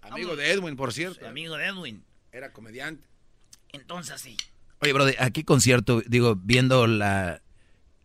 Amigo 0.01 0.35
de 0.35 0.51
Edwin, 0.51 0.75
por 0.75 0.93
cierto. 0.93 1.27
amigo 1.27 1.57
de 1.57 1.65
Edwin. 1.65 2.05
Era 2.31 2.53
comediante. 2.53 3.07
Entonces 3.71 4.21
sí. 4.21 4.37
Oye, 4.81 4.93
bro, 4.93 5.05
aquí 5.19 5.43
concierto, 5.43 6.01
digo, 6.05 6.35
viendo 6.35 6.87
la, 6.87 7.41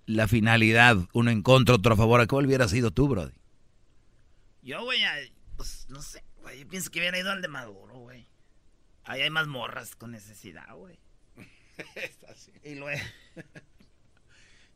la 0.06 0.28
finalidad, 0.28 0.96
uno 1.12 1.30
en 1.30 1.42
contra, 1.42 1.76
otro 1.76 1.94
a 1.94 1.96
favor, 1.96 2.20
¿a 2.20 2.26
cuál 2.26 2.46
hubiera 2.46 2.66
sido 2.68 2.90
tú, 2.90 3.08
Brody? 3.08 3.34
Yo, 4.62 4.82
güey, 4.82 5.00
pues 5.56 5.86
no 5.88 6.02
sé, 6.02 6.24
güey, 6.40 6.60
yo 6.60 6.68
pienso 6.68 6.90
que 6.90 6.98
hubiera 6.98 7.18
ido 7.18 7.30
al 7.30 7.42
de 7.42 7.48
Maduro, 7.48 7.94
güey. 7.98 8.26
Ahí 9.04 9.20
hay 9.20 9.30
más 9.30 9.46
morras 9.46 9.94
con 9.94 10.10
necesidad, 10.10 10.74
güey. 10.74 10.98
Está 11.94 12.32
así. 12.32 12.52
Y 12.64 12.74
luego... 12.74 13.00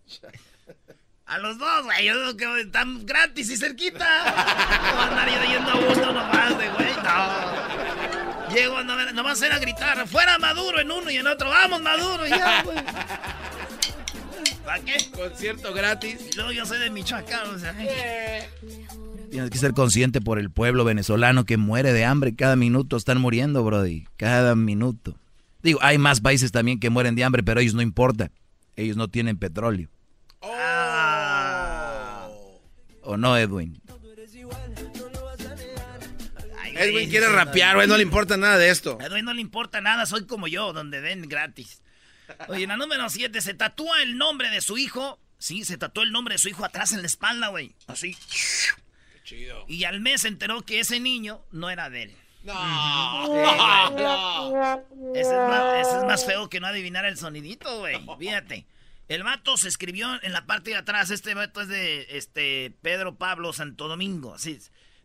A 1.28 1.38
los 1.38 1.58
dos, 1.58 1.84
güey. 1.84 2.06
Yo 2.06 2.18
digo 2.18 2.36
que 2.36 2.60
están 2.62 3.04
gratis 3.04 3.50
y 3.50 3.56
cerquita. 3.56 4.06
No 4.94 5.00
andar 5.02 5.28
yo 5.28 5.52
yendo 5.52 5.70
a 5.70 5.86
gusto 5.86 6.12
nomás 6.12 6.58
de 6.58 6.68
güey. 6.70 6.88
No. 7.04 8.54
Llego 8.54 8.82
nomás 9.12 9.42
era 9.42 9.58
gritar, 9.58 10.08
fuera 10.08 10.38
Maduro 10.38 10.80
en 10.80 10.90
uno 10.90 11.10
y 11.10 11.16
en 11.16 11.26
otro, 11.26 11.50
vamos 11.50 11.82
Maduro, 11.82 12.26
ya, 12.26 12.62
güey. 12.62 12.78
¿Para 14.64 14.80
qué? 14.84 14.96
Concierto 15.14 15.74
gratis. 15.74 16.30
Y 16.32 16.36
luego 16.36 16.52
yo 16.52 16.64
soy 16.64 16.78
de 16.78 16.88
Michoacán, 16.90 17.54
o 17.54 17.58
sea. 17.58 17.74
Tienes 19.30 19.50
que 19.50 19.58
ser 19.58 19.74
consciente 19.74 20.22
por 20.22 20.38
el 20.38 20.50
pueblo 20.50 20.84
venezolano 20.84 21.44
que 21.44 21.58
muere 21.58 21.92
de 21.92 22.06
hambre. 22.06 22.34
Cada 22.34 22.56
minuto 22.56 22.96
están 22.96 23.20
muriendo, 23.20 23.62
Brody. 23.62 24.06
Cada 24.16 24.54
minuto. 24.54 25.18
Digo, 25.62 25.78
hay 25.82 25.98
más 25.98 26.22
países 26.22 26.50
también 26.50 26.80
que 26.80 26.88
mueren 26.88 27.14
de 27.14 27.24
hambre, 27.24 27.42
pero 27.42 27.60
ellos 27.60 27.74
no 27.74 27.82
importa. 27.82 28.30
Ellos 28.76 28.96
no 28.96 29.08
tienen 29.08 29.38
petróleo. 29.38 29.90
Oh. 30.40 30.87
¿O 33.08 33.16
no, 33.16 33.38
Edwin? 33.38 33.80
Edwin 36.74 37.08
quiere 37.08 37.26
rapear, 37.30 37.76
güey, 37.76 37.88
no 37.88 37.96
le 37.96 38.02
importa 38.02 38.36
nada 38.36 38.58
de 38.58 38.68
esto. 38.68 38.98
Edwin 39.00 39.24
no 39.24 39.32
le 39.32 39.40
importa 39.40 39.80
nada, 39.80 40.04
soy 40.04 40.26
como 40.26 40.46
yo, 40.46 40.74
donde 40.74 41.00
den 41.00 41.26
gratis. 41.26 41.80
Oye, 42.48 42.64
en 42.64 42.68
la 42.68 42.76
número 42.76 43.08
7 43.08 43.40
se 43.40 43.54
tatúa 43.54 44.02
el 44.02 44.18
nombre 44.18 44.50
de 44.50 44.60
su 44.60 44.76
hijo. 44.76 45.18
Sí, 45.38 45.64
se 45.64 45.78
tatuó 45.78 46.02
el 46.02 46.12
nombre 46.12 46.34
de 46.34 46.38
su 46.38 46.50
hijo 46.50 46.66
atrás 46.66 46.92
en 46.92 47.00
la 47.00 47.06
espalda, 47.06 47.48
güey. 47.48 47.74
Así. 47.86 48.14
chido. 49.24 49.64
Y 49.68 49.84
al 49.84 50.00
mes 50.00 50.20
se 50.20 50.28
enteró 50.28 50.60
que 50.60 50.80
ese 50.80 51.00
niño 51.00 51.40
no 51.50 51.70
era 51.70 51.88
de 51.88 52.02
él. 52.02 52.14
No. 52.44 53.24
Ese, 55.14 55.30
es 55.30 56.04
más, 56.04 56.26
feo 56.26 56.50
que 56.50 56.60
no 56.60 56.66
adivinar 56.66 57.06
el 57.06 57.16
sonidito, 57.16 57.78
güey. 57.78 57.98
Fíjate. 58.18 58.66
El 59.08 59.22
vato 59.22 59.56
se 59.56 59.68
escribió 59.68 60.22
en 60.22 60.32
la 60.32 60.46
parte 60.46 60.70
de 60.70 60.76
atrás. 60.76 61.10
Este 61.10 61.32
vato 61.32 61.62
es 61.62 61.68
de 61.68 62.06
este 62.10 62.76
Pedro 62.82 63.16
Pablo 63.16 63.54
Santo 63.54 63.88
Domingo. 63.88 64.34
Así 64.34 64.58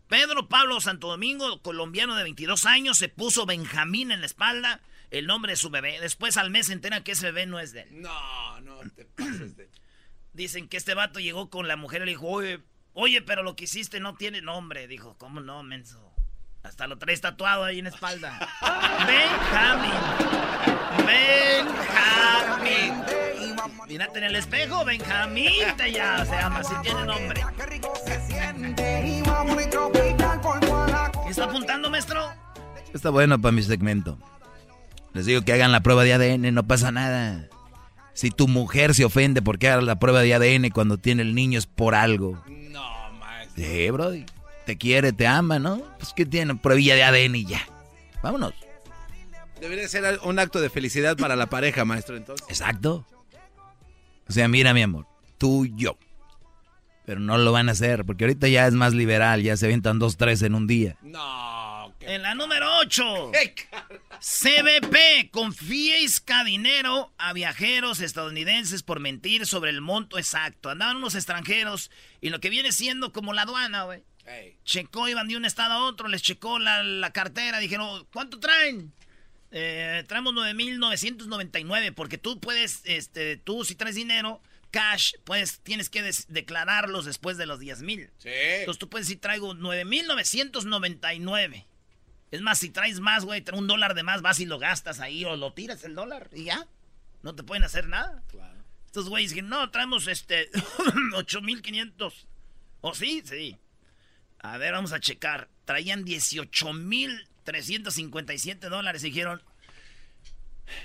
Pedro 0.10 0.50
Pablo 0.50 0.82
Santo 0.82 1.08
Domingo, 1.08 1.62
colombiano 1.62 2.16
de 2.16 2.24
22 2.24 2.66
años, 2.66 2.98
se 2.98 3.08
puso 3.08 3.46
Benjamín 3.46 4.12
en 4.12 4.20
la 4.20 4.26
espalda, 4.26 4.82
el 5.10 5.26
nombre 5.26 5.54
de 5.54 5.56
su 5.56 5.70
bebé. 5.70 6.00
Después 6.02 6.36
al 6.36 6.50
mes 6.50 6.68
se 6.68 6.74
entera 6.74 7.04
que 7.04 7.14
ese 7.14 7.28
bebé 7.28 7.46
no 7.46 7.60
es 7.60 7.72
de 7.72 7.84
él. 7.84 8.02
No, 8.02 8.62
no 8.62 8.82
te 8.94 9.06
pases 9.06 9.56
de... 9.56 9.70
Dicen 10.34 10.68
que 10.68 10.78
este 10.78 10.96
vato 10.96 11.20
llegó 11.20 11.50
con 11.50 11.68
la 11.68 11.78
mujer 11.78 12.02
y 12.02 12.06
le 12.06 12.12
dijo, 12.12 12.28
oye, 12.28 12.60
oye, 12.94 13.22
pero 13.22 13.44
lo 13.44 13.56
que 13.56 13.64
hiciste 13.66 14.00
no 14.00 14.16
tiene 14.16 14.42
nombre. 14.42 14.88
Dijo, 14.88 15.16
¿cómo 15.18 15.40
no, 15.40 15.64
menso? 15.64 16.13
Hasta 16.64 16.88
lo 16.88 16.98
traes 16.98 17.20
tatuado 17.20 17.66
ahí 17.66 17.80
en 17.80 17.84
la 17.84 17.90
espalda. 17.90 18.40
Benjamín. 19.06 19.92
Benjamín. 21.06 23.04
Mírate 23.88 24.18
en 24.20 24.24
el 24.24 24.36
espejo, 24.38 24.86
Benjamín 24.86 25.52
te 25.78 25.92
ya 25.92 26.26
se 26.26 26.32
llama, 26.32 26.64
si 26.64 26.74
tiene 26.82 27.04
nombre. 27.06 27.46
¿Qué 31.24 31.30
está 31.30 31.44
apuntando, 31.44 31.90
maestro? 31.90 32.30
Está 32.94 33.10
bueno 33.10 33.40
para 33.42 33.52
mi 33.52 33.62
segmento. 33.62 34.18
Les 35.14 35.26
digo 35.26 35.42
que 35.42 35.52
hagan 35.52 35.74
la 35.74 35.82
prueba 35.82 36.06
de 36.06 36.14
ADN, 36.14 36.54
no 36.54 36.64
pasa 36.64 36.92
nada. 36.92 37.50
Si 38.14 38.32
tu 38.32 38.48
mujer 38.48 38.96
se 38.96 39.04
ofende 39.04 39.42
porque 39.42 39.68
hagas 39.68 39.84
la 39.84 40.00
prueba 40.00 40.22
de 40.22 40.34
ADN 40.34 40.70
cuando 40.70 40.98
tiene 40.98 41.24
el 41.24 41.36
niño 41.36 41.60
es 41.60 41.66
por 41.66 41.94
algo. 41.94 42.42
No, 42.48 43.12
maestro. 43.20 43.64
Sí, 43.64 43.90
brody 43.90 44.26
te 44.66 44.78
quiere, 44.78 45.14
te 45.14 45.28
ama, 45.28 45.60
¿no? 45.60 45.82
Pues 45.98 46.14
que 46.14 46.26
tiene 46.26 46.56
pruebilla 46.56 46.96
de 46.96 47.04
ADN 47.04 47.36
y 47.36 47.46
ya. 47.46 47.68
Vámonos. 48.22 48.54
Debería 49.60 49.88
ser 49.88 50.20
un 50.24 50.40
acto 50.40 50.60
de 50.60 50.70
felicidad 50.70 51.16
para 51.18 51.36
la 51.36 51.48
pareja, 51.48 51.86
maestro, 51.86 52.18
entonces. 52.18 52.48
Exacto. 52.50 53.06
O 54.28 54.32
sea, 54.32 54.48
mira, 54.48 54.74
mi 54.74 54.82
amor, 54.82 55.08
tú 55.38 55.66
y 55.66 55.74
yo. 55.76 55.98
Pero 57.06 57.20
no 57.20 57.38
lo 57.38 57.52
van 57.52 57.70
a 57.70 57.74
hacer, 57.74 58.06
porque 58.06 58.24
ahorita 58.24 58.48
ya 58.48 58.68
es 58.68 58.74
más 58.74 58.94
liberal, 58.94 59.42
ya 59.42 59.58
se 59.58 59.66
avientan 59.66 60.00
dos, 60.00 60.18
tres 60.18 60.42
en 60.42 60.56
un 60.56 60.68
día. 60.68 60.98
No. 61.02 61.94
En 62.06 62.22
la 62.22 62.36
número 62.36 62.68
8. 62.80 63.32
CBP 64.20 65.32
confisca 65.32 66.44
dinero 66.44 67.14
a 67.18 67.32
viajeros 67.32 68.02
estadounidenses 68.02 68.84
por 68.84 69.00
mentir 69.00 69.46
sobre 69.46 69.70
el 69.70 69.80
monto 69.80 70.18
exacto. 70.18 70.70
Andaban 70.70 70.98
unos 70.98 71.16
extranjeros 71.16 71.92
y 72.20 72.30
lo 72.30 72.40
que 72.40 72.50
viene 72.50 72.74
siendo 72.74 73.14
como 73.14 73.34
la 73.34 73.44
aduana, 73.44 73.84
güey. 73.84 74.04
Checó, 74.64 75.08
iban 75.08 75.28
de 75.28 75.38
un 75.38 75.46
estado 75.46 75.74
a 75.74 75.86
otro, 75.86 76.08
les 76.08 76.22
checó 76.22 76.60
la, 76.60 77.12
cartera, 77.12 77.58
dijeron, 77.60 78.06
¿cuánto 78.12 78.40
traen? 78.40 78.94
Eh, 79.52 80.04
traemos 80.08 80.34
9.999 80.34 81.94
porque 81.94 82.18
tú 82.18 82.40
puedes, 82.40 82.82
este, 82.86 83.38
tú 83.38 83.64
si 83.66 83.76
traes 83.76 83.96
dinero, 83.96 84.42
cash, 84.72 85.14
pues 85.24 85.60
tienes 85.60 85.90
que 85.90 86.10
declararlos 86.30 87.06
después 87.06 87.38
de 87.38 87.46
los 87.46 87.60
10.000. 87.60 88.10
Sí. 88.18 88.30
Entonces 88.30 88.80
tú 88.80 88.90
puedes 88.90 89.08
decir, 89.08 89.22
traigo 89.22 89.54
9.999. 89.54 91.66
Es 92.32 92.42
más, 92.42 92.58
si 92.58 92.72
traes 92.72 93.00
más, 93.00 93.26
güey, 93.26 93.44
un 93.54 93.68
dólar 93.68 93.94
de 93.94 94.02
más, 94.02 94.24
vas 94.24 94.40
y 94.40 94.48
lo 94.48 94.58
gastas 94.58 95.00
ahí 95.00 95.24
o 95.24 95.36
lo 95.36 95.54
tiras 95.54 95.84
el 95.84 95.94
dólar 95.94 96.32
y 96.34 96.46
ya. 96.46 96.66
No 97.22 97.36
te 97.36 97.44
pueden 97.44 97.64
hacer 97.64 97.88
nada. 97.88 98.24
Claro. 98.32 98.58
Estos 98.88 99.08
güeyes 99.08 99.30
dicen, 99.32 99.50
no, 99.50 99.70
traemos 99.70 100.08
este 100.08 100.50
8.500. 100.52 102.12
¿O 102.82 102.96
sí? 102.96 103.22
Sí. 103.24 103.60
A 104.44 104.58
ver, 104.58 104.74
vamos 104.74 104.94
a 104.94 105.00
checar. 105.00 105.50
Traían 105.66 106.06
18.357 106.06 108.70
dólares 108.70 109.04
y 109.04 109.08
dijeron... 109.08 109.42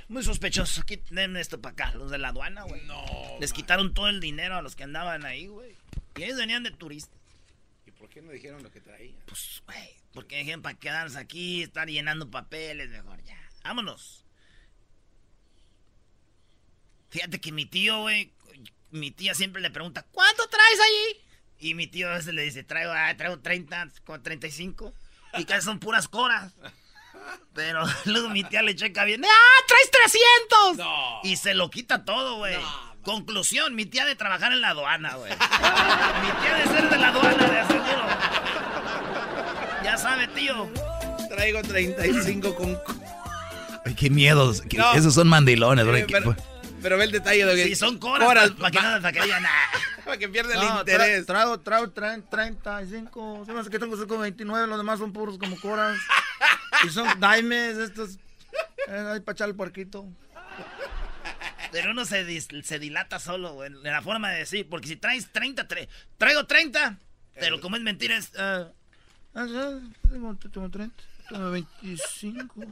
Muy 0.09 0.23
sospechoso. 0.23 0.83
Quiten 0.83 1.37
esto 1.37 1.61
para 1.61 1.73
acá, 1.73 1.93
los 1.95 2.11
de 2.11 2.19
la 2.19 2.29
aduana, 2.29 2.63
güey. 2.63 2.81
No. 2.87 3.05
Les 3.41 3.53
quitaron 3.53 3.93
todo 3.95 4.09
el 4.09 4.21
dinero 4.21 4.55
a 4.57 4.63
los 4.63 4.77
que 4.77 4.85
andaban 4.85 5.27
ahí, 5.27 5.49
güey. 5.49 5.75
Y 6.17 6.23
ellos 6.25 6.39
venían 6.39 6.63
de 6.63 6.71
turistas. 6.71 7.19
¿Y 7.87 7.91
por 7.93 8.09
qué 8.09 8.23
no 8.23 8.33
dijeron 8.33 8.63
lo 8.63 8.71
que 8.71 8.81
traían? 8.81 9.17
Pues, 9.27 9.63
güey, 9.67 9.97
porque 10.13 10.39
dijeron 10.39 10.63
para 10.63 10.79
quedarse 10.79 11.19
aquí, 11.19 11.63
estar 11.63 11.89
llenando 11.89 12.31
papeles, 12.31 12.91
mejor 12.91 13.23
ya. 13.25 13.37
Vámonos. 13.65 14.25
Fíjate 17.11 17.41
que 17.41 17.53
mi 17.53 17.67
tío, 17.67 18.03
güey, 18.03 18.33
mi 18.91 19.11
tía 19.11 19.35
siempre 19.35 19.63
le 19.63 19.71
pregunta, 19.71 20.07
¿cuánto 20.13 20.47
traes 20.49 20.81
ahí? 20.81 21.23
Y 21.59 21.75
mi 21.75 21.87
tío 21.87 22.09
a 22.09 22.15
veces 22.15 22.35
le 22.35 22.43
dice, 22.43 22.63
traigo, 22.63 22.93
ah, 22.93 23.13
traigo 23.17 23.39
30, 23.41 23.89
35. 24.23 24.95
Y 25.39 25.45
casi 25.45 25.63
son 25.63 25.79
puras 25.79 26.09
coras. 26.09 26.53
Pero 27.55 27.85
luego 28.05 28.29
mi 28.31 28.45
tía 28.45 28.63
le 28.63 28.77
checa 28.77 29.05
bien. 29.05 29.25
¡Ah, 29.25 29.65
traes 29.67 29.91
300! 30.77 30.87
Y 31.25 31.37
se 31.37 31.55
lo 31.55 31.71
quita 31.71 32.05
todo, 32.05 32.37
güey. 32.37 32.57
Conclusión, 33.03 33.75
mi 33.75 33.87
tía 33.87 34.05
de 34.05 34.17
trabajar 34.17 34.53
en 34.53 34.61
la 34.61 34.71
aduana, 34.71 35.15
güey. 35.15 35.33
mi 35.33 36.43
tía 36.43 36.55
de 36.57 36.65
ser 36.67 36.91
de 36.91 36.99
la 36.99 37.09
aduana, 37.09 37.49
de 37.49 37.59
aseguro. 37.59 38.07
Ya 39.85 39.97
sabe, 39.97 40.29
tío. 40.29 40.71
Traigo 41.29 41.63
35 41.63 42.55
con... 42.55 42.79
Ay, 43.85 43.95
qué 43.95 44.11
miedos. 44.11 44.63
Esos 44.95 45.15
son 45.15 45.29
mandilones, 45.29 45.87
güey. 45.87 46.07
Pero 46.83 46.97
ve 46.97 47.05
el 47.05 47.13
detalle 47.13 47.45
de 47.45 47.57
que. 47.57 47.65
Si 47.65 47.75
son 47.75 47.99
coras, 47.99 48.51
para 48.53 48.71
que 48.71 48.81
no 48.81 49.01
para 49.01 49.13
que 49.13 49.23
digan 49.23 49.43
nada. 49.43 49.67
para 50.05 50.19
que 50.19 50.29
pierda 50.29 50.55
el 50.55 50.79
interés. 50.79 51.27
Trago, 51.27 51.61
trago, 51.61 51.91
trago 51.91 52.23
35. 52.23 53.45
Se 53.47 53.53
me 53.53 53.61
hace 53.61 53.71
que 53.71 53.79
tengo 53.79 53.97
como 54.07 54.21
29, 54.21 54.67
los 54.67 54.79
demás 54.79 54.99
son 54.99 55.13
puros 55.13 55.39
como 55.39 55.59
coras. 55.61 55.99
y 56.85 56.89
son 56.91 57.09
daimes, 57.21 57.77
estos. 57.79 58.19
Eh, 58.89 59.13
ahí 59.13 59.21
para 59.21 59.35
echar 59.35 59.49
el 59.49 59.55
puerquito. 59.55 60.07
Pero 61.71 61.91
uno 61.91 62.05
se, 62.05 62.41
se 62.41 62.79
dilata 62.79 63.19
solo, 63.19 63.55
güey, 63.55 63.69
en 63.71 63.83
la 63.83 64.03
forma 64.03 64.31
de 64.31 64.39
decir. 64.39 64.69
Porque 64.69 64.89
si 64.89 64.97
traes 64.97 65.31
30, 65.31 65.67
traigo 66.17 66.47
30. 66.47 66.99
Pero 67.39 67.61
como 67.61 67.77
es 67.77 67.83
mentira, 67.83 68.17
es. 68.17 68.33
Uh, 68.35 68.73
tengo, 70.11 70.35
tengo 70.37 70.71
30, 70.71 70.95
tengo 71.29 71.51
25. 71.51 72.67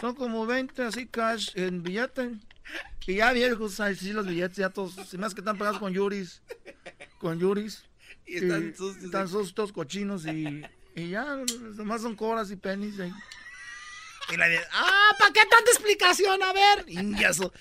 Son 0.00 0.14
como 0.14 0.46
20 0.46 0.82
así 0.82 1.06
cash 1.06 1.50
en 1.54 1.82
billete. 1.82 2.30
Y 3.06 3.16
ya 3.16 3.32
viejos, 3.32 3.80
sí, 3.98 4.12
los 4.12 4.26
billetes 4.26 4.56
ya 4.56 4.70
todos, 4.70 4.94
si 5.08 5.18
más 5.18 5.34
que 5.34 5.40
están 5.40 5.58
pagados 5.58 5.78
con 5.78 5.92
yuris, 5.92 6.42
con 7.18 7.38
yuris. 7.38 7.84
Y 8.26 8.36
están, 8.36 8.74
sucios, 8.74 9.04
están 9.04 9.28
sucios, 9.28 9.70
cochinos 9.70 10.24
y, 10.24 10.64
y 10.94 11.10
ya, 11.10 11.36
nomás 11.74 12.00
son 12.00 12.16
coras 12.16 12.50
y 12.50 12.56
pennies. 12.56 12.94
Y 12.94 14.36
la 14.38 14.46
ah, 14.72 15.10
¿para 15.18 15.30
qué 15.30 15.40
tanta 15.40 15.70
explicación? 15.70 16.42
A 16.42 16.54
ver. 16.54 16.84
Ingazo. 16.88 17.52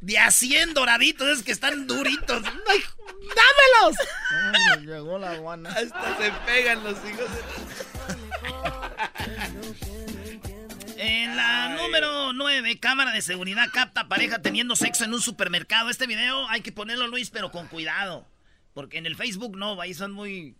De 0.00 0.18
a 0.18 0.30
100 0.30 0.74
doraditos, 0.74 1.38
es 1.38 1.42
que 1.42 1.50
están 1.50 1.88
duritos. 1.88 2.42
¡Ay, 2.68 2.84
¡Dámelos! 3.18 4.86
llegó 4.86 5.18
la 5.18 5.36
guana. 5.38 5.70
Hasta 5.70 6.18
se 6.18 6.30
pegan 6.46 6.84
los 6.84 6.96
hijos 6.98 7.28
En 11.14 11.36
la 11.36 11.68
número 11.68 12.32
9, 12.32 12.80
cámara 12.80 13.12
de 13.12 13.20
seguridad 13.20 13.68
capta 13.70 14.08
pareja 14.08 14.40
teniendo 14.40 14.74
sexo 14.76 15.04
en 15.04 15.12
un 15.12 15.20
supermercado. 15.20 15.90
Este 15.90 16.06
video 16.06 16.48
hay 16.48 16.62
que 16.62 16.72
ponerlo, 16.72 17.06
Luis, 17.06 17.28
pero 17.28 17.50
con 17.50 17.68
cuidado. 17.68 18.26
Porque 18.72 18.96
en 18.96 19.04
el 19.04 19.14
Facebook 19.14 19.54
no, 19.58 19.78
ahí 19.78 19.92
son 19.92 20.12
muy, 20.12 20.56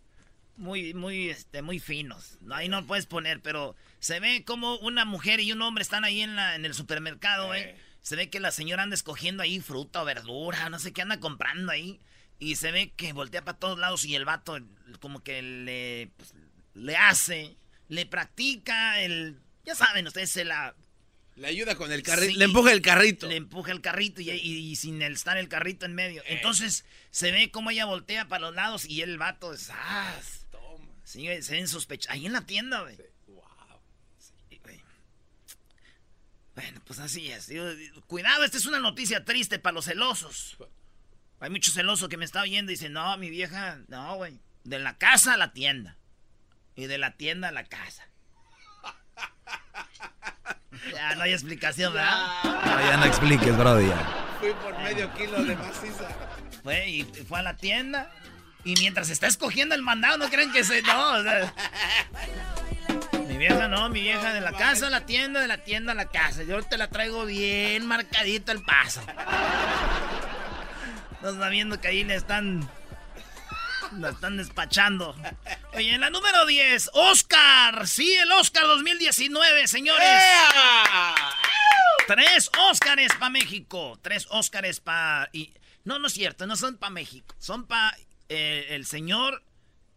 muy, 0.59 0.93
muy, 0.93 1.31
este, 1.31 1.63
muy 1.63 1.79
finos. 1.79 2.37
Ahí 2.51 2.69
no 2.69 2.87
puedes 2.87 3.07
poner, 3.07 3.41
pero 3.41 3.75
se 3.99 4.21
ve 4.21 4.45
como 4.45 4.77
una 4.81 5.07
mujer 5.07 5.41
y 5.41 5.53
un 5.53 5.63
hombre 5.63 5.81
están 5.81 6.05
ahí 6.05 6.21
en, 6.21 6.37
la, 6.37 6.55
en 6.55 6.67
el 6.67 6.75
supermercado, 6.75 7.55
¿eh? 7.55 7.75
Se 8.03 8.15
ve 8.15 8.29
que 8.29 8.39
la 8.39 8.51
señora 8.51 8.83
anda 8.83 8.93
escogiendo 8.93 9.43
ahí 9.43 9.59
fruta 9.59 10.03
o 10.03 10.05
verdura, 10.05 10.69
no 10.69 10.79
sé 10.79 10.93
qué 10.93 11.01
anda 11.01 11.19
comprando 11.19 11.73
ahí. 11.73 11.99
Y 12.39 12.57
se 12.57 12.73
ve 12.73 12.93
que 12.95 13.15
voltea 13.15 13.43
para 13.43 13.59
todos 13.59 13.79
lados 13.79 14.05
y 14.05 14.17
el 14.17 14.27
vato 14.27 14.59
como 15.01 15.23
que 15.23 15.41
le, 15.41 16.11
pues, 16.19 16.35
le 16.75 16.95
hace, 16.99 17.57
le 17.89 18.05
practica 18.05 19.01
el... 19.01 19.39
Ya 19.65 19.75
saben, 19.75 20.07
ustedes 20.07 20.31
se 20.31 20.45
la... 20.45 20.75
Le 21.35 21.47
ayuda 21.47 21.77
con 21.77 21.91
el 21.91 22.03
carrito, 22.03 22.39
le 22.39 22.45
empuja 22.45 22.73
el 22.73 22.83
carrito. 22.83 23.27
Le 23.27 23.37
empuja 23.37 23.73
el 23.73 23.81
carrito 23.81 24.21
y, 24.21 24.77
sin 24.77 25.01
estar 25.01 25.39
el 25.39 25.49
carrito 25.49 25.87
en 25.87 25.95
medio. 25.95 26.23
Eh. 26.23 26.35
Entonces 26.35 26.85
se 27.11 27.31
ve 27.33 27.51
como 27.51 27.71
ella 27.71 27.87
voltea 27.87 28.29
para 28.29 28.47
los 28.47 28.55
lados 28.55 28.85
y 28.85 29.01
el 29.01 29.17
vato 29.17 29.55
es... 29.55 29.71
¡Ah! 29.71 30.15
Toma. 30.51 30.87
Sí, 31.05 31.27
se 31.41 31.53
ven 31.53 31.69
sospechosos. 31.69 32.13
Ahí 32.13 32.27
en 32.27 32.33
la 32.33 32.45
tienda, 32.45 32.83
güey. 32.83 32.97
Bueno, 36.55 36.83
pues 36.85 36.99
así 36.99 37.31
es. 37.31 37.51
Cuidado, 38.07 38.45
esta 38.45 38.59
es 38.59 38.67
una 38.67 38.79
noticia 38.79 39.25
triste 39.25 39.59
para 39.59 39.75
los 39.75 39.87
celosos. 39.87 40.59
Hay 41.41 41.51
mucho 41.51 41.73
celoso 41.73 42.09
que 42.09 42.17
me 42.17 42.25
está 42.25 42.43
oyendo 42.43 42.71
y 42.71 42.75
dice, 42.75 42.89
no, 42.89 43.17
mi 43.17 43.31
vieja, 43.31 43.81
no, 43.89 44.17
güey. 44.17 44.39
De 44.65 44.79
la 44.79 44.99
casa 44.99 45.35
a 45.35 45.37
la 45.37 45.53
tienda. 45.53 45.97
Y 46.77 46.87
de 46.87 46.99
la 46.99 47.17
tienda 47.17 47.49
a 47.49 47.53
la 47.53 47.65
casa. 47.65 48.07
Ya 50.91 51.15
no 51.15 51.23
hay 51.23 51.33
explicación, 51.33 51.93
¿verdad? 51.95 52.27
No, 52.45 52.81
ya 52.81 52.97
no 52.97 53.05
expliques, 53.05 53.57
bro, 53.57 53.81
ya. 53.81 53.97
Fui 54.41 54.53
por 54.55 54.77
medio 54.79 55.13
kilo 55.15 55.43
de 55.45 55.55
maciza. 55.57 56.09
Fue 56.63 56.89
y 56.89 57.05
fue 57.05 57.39
a 57.39 57.43
la 57.43 57.57
tienda. 57.57 58.11
Y 58.65 58.75
mientras 58.79 59.11
está 59.11 59.27
escogiendo 59.27 59.75
el 59.75 59.83
mandado, 59.83 60.19
no 60.19 60.29
creen 60.29 60.53
que 60.53 60.65
se. 60.65 60.83
No, 60.83 61.13
o 61.13 61.23
sea, 61.23 61.53
Mi 63.29 63.37
vieja 63.37 63.69
no, 63.69 63.89
mi 63.89 64.01
vieja 64.03 64.33
de 64.33 64.41
la 64.41 64.53
casa 64.53 64.87
a 64.87 64.91
la 64.91 65.07
tienda, 65.07 65.41
de 65.41 65.49
la 65.49 65.59
tienda 65.59 65.93
a 65.93 65.95
la 65.95 66.07
casa. 66.07 66.43
Yo 66.43 66.63
te 66.63 66.77
la 66.77 66.89
traigo 66.89 67.25
bien 67.25 67.87
marcadito 67.87 68.53
el 68.53 68.63
paso. 68.63 69.01
No 71.23 71.31
está 71.31 71.49
viendo 71.49 71.81
que 71.81 71.89
ahí 71.89 72.05
le 72.05 72.17
están. 72.17 72.69
La 73.99 74.11
están 74.11 74.37
despachando. 74.37 75.15
Oye, 75.75 75.95
en 75.95 76.01
la 76.01 76.11
número 76.11 76.47
10, 76.47 76.91
Oscar. 76.95 77.87
Sí, 77.87 78.13
el 78.15 78.31
Oscar 78.33 78.65
2019, 78.65 79.67
señores. 79.69 80.23
Tres 82.07 82.51
Oscars 82.71 83.15
para 83.15 83.31
México. 83.31 83.99
Tres 84.03 84.27
Oscars 84.31 84.81
para. 84.81 85.31
No, 85.85 85.99
no 85.99 86.07
es 86.07 86.15
cierto, 86.15 86.47
no 86.47 86.57
son 86.57 86.79
para 86.79 86.91
México. 86.91 87.35
Son 87.39 87.67
para 87.67 87.97
eh, 88.29 88.69
el 88.71 88.87
señor 88.87 89.45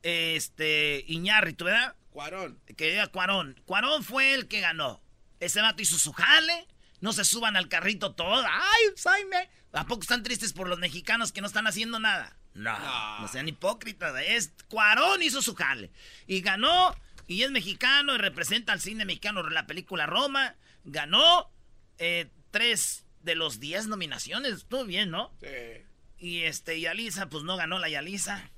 este, 0.03 1.03
Iñárritu, 1.07 1.65
¿verdad? 1.65 1.95
Cuarón. 2.11 2.59
Que 2.75 2.93
era 2.93 3.07
Cuarón. 3.07 3.61
Cuarón 3.65 4.03
fue 4.03 4.33
el 4.33 4.47
que 4.47 4.61
ganó. 4.61 5.01
Ese 5.39 5.61
vato 5.61 5.81
hizo 5.81 5.97
su 5.97 6.11
jale. 6.11 6.67
No 7.01 7.13
se 7.13 7.25
suban 7.25 7.55
al 7.55 7.69
carrito 7.69 8.13
todo. 8.13 8.43
¡Ay, 8.47 8.83
Jaime! 9.03 9.49
¿A 9.73 9.85
poco 9.85 10.01
están 10.01 10.23
tristes 10.23 10.53
por 10.53 10.67
los 10.67 10.79
mexicanos 10.79 11.31
que 11.31 11.41
no 11.41 11.47
están 11.47 11.67
haciendo 11.67 11.99
nada? 11.99 12.35
No, 12.55 13.21
no, 13.21 13.27
sean 13.27 13.47
hipócritas. 13.47 14.15
Es 14.25 14.53
Cuarón 14.69 15.21
hizo 15.21 15.41
su 15.41 15.53
jale. 15.53 15.91
Y 16.25 16.41
ganó, 16.41 16.95
y 17.27 17.43
es 17.43 17.51
mexicano, 17.51 18.15
y 18.15 18.17
representa 18.17 18.73
al 18.73 18.81
cine 18.81 19.05
mexicano 19.05 19.43
la 19.49 19.67
película 19.67 20.05
Roma. 20.05 20.55
Ganó 20.85 21.51
eh, 21.97 22.29
tres 22.51 23.05
de 23.21 23.35
los 23.35 23.59
diez 23.59 23.87
nominaciones. 23.87 24.53
Estuvo 24.53 24.85
bien, 24.85 25.11
¿no? 25.11 25.31
Sí. 25.41 25.83
Y 26.17 26.41
este, 26.43 26.77
y 26.77 26.85
Alisa, 26.85 27.29
pues 27.29 27.43
no 27.43 27.57
ganó 27.57 27.77
la 27.77 27.89
Yalisa. 27.89 28.49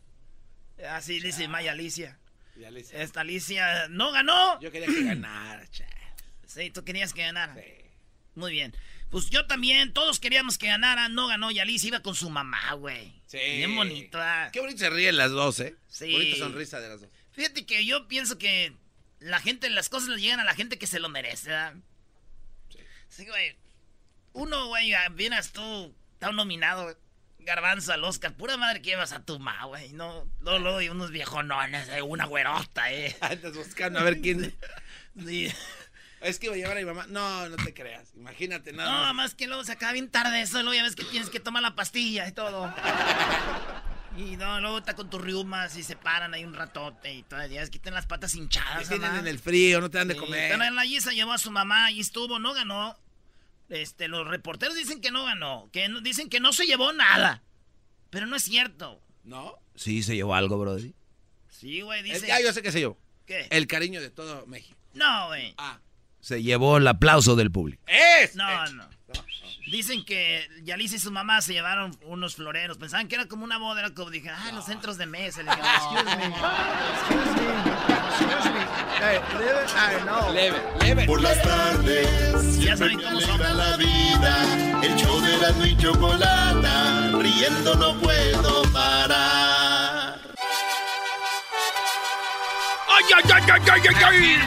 Así 0.91 1.19
dice 1.19 1.47
Maya 1.47 1.71
Alicia. 1.71 2.19
Esta 2.93 3.21
Alicia 3.21 3.87
no 3.89 4.11
ganó. 4.11 4.59
Yo 4.59 4.71
quería 4.71 4.87
que 4.87 5.03
ganara, 5.03 5.65
Sí, 6.45 6.69
tú 6.69 6.83
querías 6.83 7.13
que 7.13 7.23
ganara. 7.23 7.55
Sí. 7.55 7.61
Muy 8.35 8.51
bien. 8.51 8.73
Pues 9.09 9.29
yo 9.29 9.45
también, 9.47 9.93
todos 9.93 10.19
queríamos 10.19 10.57
que 10.57 10.67
ganara, 10.67 11.07
no 11.07 11.27
ganó 11.27 11.49
y 11.51 11.59
Alicia 11.59 11.87
iba 11.87 12.01
con 12.01 12.15
su 12.15 12.29
mamá, 12.29 12.73
güey. 12.73 13.13
Sí. 13.25 13.37
Bien 13.37 13.75
bonita. 13.75 14.49
Qué 14.51 14.59
bonito 14.59 14.79
se 14.79 14.89
ríen 14.89 15.17
las 15.17 15.31
dos, 15.31 15.59
¿eh? 15.61 15.75
Sí. 15.87 16.11
Bonita 16.11 16.37
sonrisa 16.37 16.79
de 16.81 16.89
las 16.89 17.01
dos. 17.01 17.09
Fíjate 17.31 17.65
que 17.65 17.85
yo 17.85 18.07
pienso 18.07 18.37
que 18.37 18.73
la 19.19 19.39
gente, 19.39 19.69
las 19.69 19.89
cosas 19.89 20.09
le 20.09 20.21
llegan 20.21 20.39
a 20.39 20.43
la 20.43 20.55
gente 20.55 20.77
que 20.77 20.87
se 20.87 20.99
lo 20.99 21.09
merece, 21.09 21.49
¿verdad? 21.49 21.75
Sí. 22.69 22.79
Sí, 23.09 23.25
güey. 23.25 23.55
Uno, 24.33 24.67
güey, 24.67 24.93
vienes 25.13 25.51
tú, 25.51 25.95
está 26.13 26.31
nominado, 26.31 26.95
garbanzo 27.39 27.93
al 27.93 28.03
Oscar. 28.03 28.33
Pura 28.33 28.57
madre 28.57 28.81
que 28.81 28.89
llevas 28.89 29.13
a 29.13 29.23
tu 29.23 29.39
ma, 29.39 29.65
güey. 29.65 29.93
No, 29.93 30.29
no, 30.41 30.59
no, 30.59 30.81
y 30.81 30.89
unos 30.89 31.11
viejonones, 31.11 31.89
eh, 31.89 32.01
una 32.01 32.25
güerota, 32.25 32.91
eh. 32.91 33.15
Andas 33.21 33.55
buscando 33.55 33.99
a 33.99 34.03
ver 34.03 34.21
quién. 34.21 34.55
sí. 35.25 35.51
Es 36.21 36.39
que 36.39 36.47
iba 36.47 36.55
a 36.55 36.57
llevar 36.57 36.77
a 36.77 36.79
mi 36.79 36.85
mamá. 36.85 37.05
No, 37.07 37.47
no 37.49 37.55
te 37.57 37.73
creas. 37.73 38.13
Imagínate 38.15 38.73
nada. 38.73 39.07
No, 39.07 39.13
más. 39.13 39.35
que 39.35 39.47
luego 39.47 39.63
se 39.63 39.73
acaba 39.73 39.93
bien 39.93 40.09
tarde 40.09 40.41
eso. 40.41 40.61
Luego 40.63 40.73
ya 40.73 40.83
ves 40.83 40.95
que 40.95 41.03
tienes 41.05 41.29
que 41.29 41.39
tomar 41.39 41.61
la 41.61 41.75
pastilla 41.75 42.27
y 42.27 42.31
todo. 42.31 42.73
Y 44.17 44.35
no, 44.35 44.59
luego 44.59 44.79
está 44.79 44.95
con 44.95 45.11
tus 45.11 45.21
riumas 45.21 45.77
y 45.77 45.83
se 45.83 45.95
paran 45.95 46.33
ahí 46.33 46.43
un 46.43 46.55
ratote 46.55 47.13
y 47.13 47.21
todavía 47.21 47.61
es 47.61 47.69
que 47.69 47.77
tienen 47.77 47.93
las 47.93 48.07
patas 48.07 48.33
hinchadas. 48.33 48.89
Tienen 48.89 49.15
en 49.15 49.27
el 49.27 49.37
frío, 49.37 49.79
no 49.79 49.91
te 49.91 49.99
dan 49.99 50.07
de 50.07 50.15
comer. 50.15 50.53
Pero 50.53 50.63
en 50.63 50.75
la 50.75 50.85
Yesa 50.85 51.11
llevó 51.11 51.33
a 51.33 51.37
su 51.37 51.51
mamá 51.51 51.91
y 51.91 51.99
estuvo, 51.99 52.39
no 52.39 52.55
ganó. 52.55 52.97
Este, 53.69 54.07
los 54.07 54.27
reporteros 54.27 54.75
dicen 54.75 55.01
que 55.01 55.11
no 55.11 55.23
ganó, 55.25 55.69
que 55.71 55.87
dicen 56.01 56.29
que 56.29 56.39
no 56.39 56.51
se 56.51 56.65
llevó 56.65 56.93
nada. 56.93 57.43
Pero 58.09 58.25
no 58.25 58.35
es 58.35 58.43
cierto. 58.43 58.99
¿No? 59.23 59.59
Sí, 59.75 60.01
se 60.01 60.15
llevó 60.15 60.33
algo, 60.33 60.57
bro. 60.57 60.77
Sí, 61.49 61.81
güey, 61.81 62.01
dice. 62.01 62.25
Ya, 62.25 62.41
yo 62.41 62.51
sé 62.53 62.63
que 62.63 62.71
se 62.71 62.79
llevó. 62.79 62.97
¿Qué? 63.27 63.47
El 63.51 63.67
cariño 63.67 64.01
de 64.01 64.09
todo 64.09 64.47
México. 64.47 64.79
No, 64.93 65.27
güey. 65.27 65.53
Ah. 65.59 65.79
Se 66.19 66.43
llevó 66.43 66.77
el 66.77 66.87
aplauso 66.87 67.35
del 67.35 67.51
público. 67.51 67.83
¡Es! 67.87 68.35
No, 68.35 68.65
no. 68.73 68.97
Dicen 69.71 70.05
que 70.05 70.47
Yalice 70.63 70.95
y 70.95 70.99
su 70.99 71.11
mamá 71.11 71.41
se 71.41 71.51
llevaron 71.51 71.97
unos 72.05 72.35
floreros. 72.35 72.77
Pensaban 72.77 73.09
que 73.09 73.15
era 73.15 73.25
como 73.27 73.43
una 73.43 73.57
boda. 73.57 73.81
Era 73.81 73.89
como 73.89 74.09
dije, 74.09 74.29
ah, 74.29 74.51
los 74.53 74.65
centros 74.65 74.97
de 74.97 75.05
mesa. 75.05 75.43
Le 75.43 75.51
dije, 75.51 75.61
excuse 75.75 76.15
me. 76.15 76.25
Excuse 76.25 77.33
me. 77.35 77.97
Excuse 78.07 78.49
me. 78.49 79.39
leve, 79.39 79.59
ay, 79.75 79.95
no. 80.05 80.31
Leve, 80.31 80.61
leve. 80.81 81.05
Por 81.05 81.21
las 81.21 81.41
tardes. 81.41 82.59
Ya 82.59 82.77
saben 82.77 83.01
cómo 83.01 83.19
son. 83.19 83.57
la 83.57 83.75
vida. 83.75 84.83
El 84.83 84.95
show 84.95 85.19
de 85.19 85.37
la 85.37 85.67
y 85.67 85.77
chocolata. 85.77 87.11
Riendo 87.19 87.75
no 87.75 87.99
puedo 87.99 88.61
parar. 88.71 89.76
¡Ay, 92.97 93.03
ay, 93.15 93.23
ay, 93.31 93.61
ay, 93.69 93.81
ay, 93.89 93.95
ay! 94.05 94.39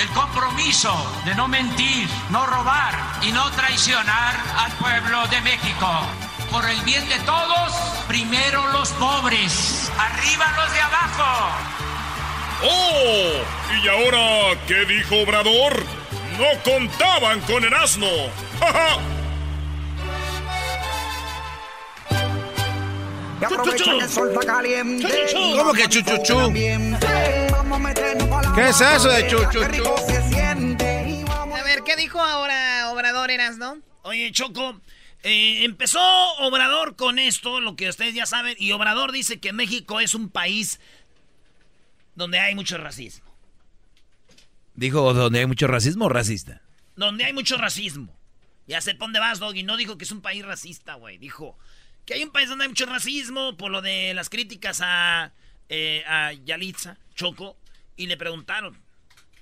El 0.00 0.08
compromiso 0.08 0.90
de 1.26 1.34
no 1.34 1.46
mentir, 1.48 2.08
no 2.30 2.46
robar 2.46 2.94
y 3.20 3.30
no 3.30 3.50
traicionar 3.50 4.36
al 4.56 4.72
pueblo 4.72 5.26
de 5.26 5.40
México. 5.42 5.86
Por 6.50 6.64
el 6.68 6.80
bien 6.82 7.06
de 7.10 7.18
todos, 7.20 7.72
primero 8.08 8.66
los 8.68 8.88
pobres, 8.92 9.92
arriba 9.98 10.46
los 10.56 10.72
de 10.72 10.80
abajo. 10.80 11.50
¡Oh! 12.62 13.44
¿Y 13.82 13.88
ahora 13.88 14.58
qué 14.66 14.86
dijo 14.86 15.16
Obrador? 15.16 15.84
No 16.38 16.62
contaban 16.64 17.40
con 17.42 17.64
el 17.64 17.74
asno. 17.74 18.08
¡Ja, 18.60 18.98
¿Cómo 25.58 25.72
que 25.74 25.88
chuchuchu? 25.88 27.53
¿Qué 28.54 28.68
es 28.68 28.80
eso 28.80 29.08
de 29.08 29.26
chuchuchu? 29.28 29.82
A 31.32 31.62
ver, 31.64 31.82
¿qué 31.84 31.96
dijo 31.96 32.20
ahora 32.20 32.90
Obrador 32.92 33.30
Eras, 33.30 33.58
no? 33.58 33.78
Oye, 34.02 34.30
Choco, 34.32 34.80
eh, 35.22 35.64
empezó 35.64 36.00
Obrador 36.38 36.94
con 36.96 37.18
esto, 37.18 37.60
lo 37.60 37.74
que 37.76 37.88
ustedes 37.88 38.14
ya 38.14 38.26
saben, 38.26 38.54
y 38.58 38.72
Obrador 38.72 39.10
dice 39.12 39.40
que 39.40 39.52
México 39.52 40.00
es 40.00 40.14
un 40.14 40.28
país 40.28 40.78
donde 42.14 42.38
hay 42.38 42.54
mucho 42.54 42.78
racismo. 42.78 43.24
¿Dijo 44.74 45.14
donde 45.14 45.40
hay 45.40 45.46
mucho 45.46 45.66
racismo 45.66 46.06
o 46.06 46.08
racista? 46.08 46.60
Donde 46.96 47.24
hay 47.24 47.32
mucho 47.32 47.56
racismo. 47.56 48.14
Ya 48.66 48.80
sé 48.80 48.94
por 48.94 49.08
dónde 49.08 49.20
vas, 49.20 49.38
Doggy. 49.38 49.62
No 49.62 49.76
dijo 49.76 49.98
que 49.98 50.04
es 50.04 50.12
un 50.12 50.20
país 50.20 50.44
racista, 50.44 50.94
güey. 50.94 51.18
Dijo 51.18 51.58
que 52.06 52.14
hay 52.14 52.22
un 52.22 52.30
país 52.30 52.48
donde 52.48 52.64
hay 52.64 52.68
mucho 52.68 52.86
racismo 52.86 53.56
por 53.56 53.70
lo 53.70 53.82
de 53.82 54.14
las 54.14 54.30
críticas 54.30 54.80
a, 54.82 55.32
eh, 55.68 56.04
a 56.06 56.32
Yalitza, 56.32 56.98
Choco, 57.14 57.56
y 57.96 58.06
le 58.06 58.16
preguntaron. 58.16 58.76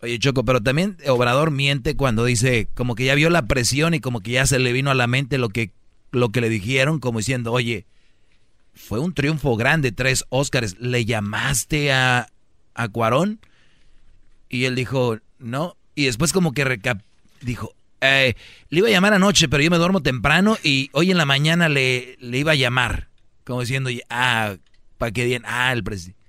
Oye, 0.00 0.18
Choco, 0.18 0.44
pero 0.44 0.60
también 0.60 0.96
Obrador 1.06 1.50
miente 1.50 1.96
cuando 1.96 2.24
dice 2.24 2.68
como 2.74 2.94
que 2.94 3.04
ya 3.04 3.14
vio 3.14 3.30
la 3.30 3.46
presión 3.46 3.94
y 3.94 4.00
como 4.00 4.20
que 4.20 4.32
ya 4.32 4.46
se 4.46 4.58
le 4.58 4.72
vino 4.72 4.90
a 4.90 4.94
la 4.94 5.06
mente 5.06 5.38
lo 5.38 5.48
que, 5.48 5.70
lo 6.10 6.30
que 6.30 6.40
le 6.40 6.48
dijeron, 6.48 6.98
como 6.98 7.18
diciendo, 7.18 7.52
oye, 7.52 7.86
fue 8.74 8.98
un 8.98 9.14
triunfo 9.14 9.56
grande, 9.56 9.92
tres 9.92 10.24
Óscares, 10.28 10.78
¿le 10.80 11.04
llamaste 11.04 11.92
a, 11.92 12.28
a 12.74 12.88
Cuarón? 12.88 13.38
Y 14.48 14.64
él 14.64 14.74
dijo, 14.74 15.18
no, 15.38 15.76
y 15.94 16.06
después 16.06 16.32
como 16.32 16.52
que 16.52 16.64
recap 16.64 17.00
dijo, 17.40 17.74
eh, 18.00 18.34
le 18.68 18.78
iba 18.78 18.88
a 18.88 18.92
llamar 18.92 19.14
anoche, 19.14 19.48
pero 19.48 19.62
yo 19.62 19.70
me 19.70 19.78
duermo 19.78 20.02
temprano 20.02 20.56
y 20.62 20.90
hoy 20.92 21.10
en 21.10 21.18
la 21.18 21.26
mañana 21.26 21.68
le, 21.68 22.16
le 22.20 22.38
iba 22.38 22.52
a 22.52 22.56
llamar. 22.56 23.08
Como 23.44 23.60
diciendo, 23.60 23.90
ah, 24.10 24.56
para 24.98 25.12
que 25.12 25.24
bien, 25.24 25.42
ah, 25.46 25.72
el 25.72 25.84
presidente. 25.84 26.21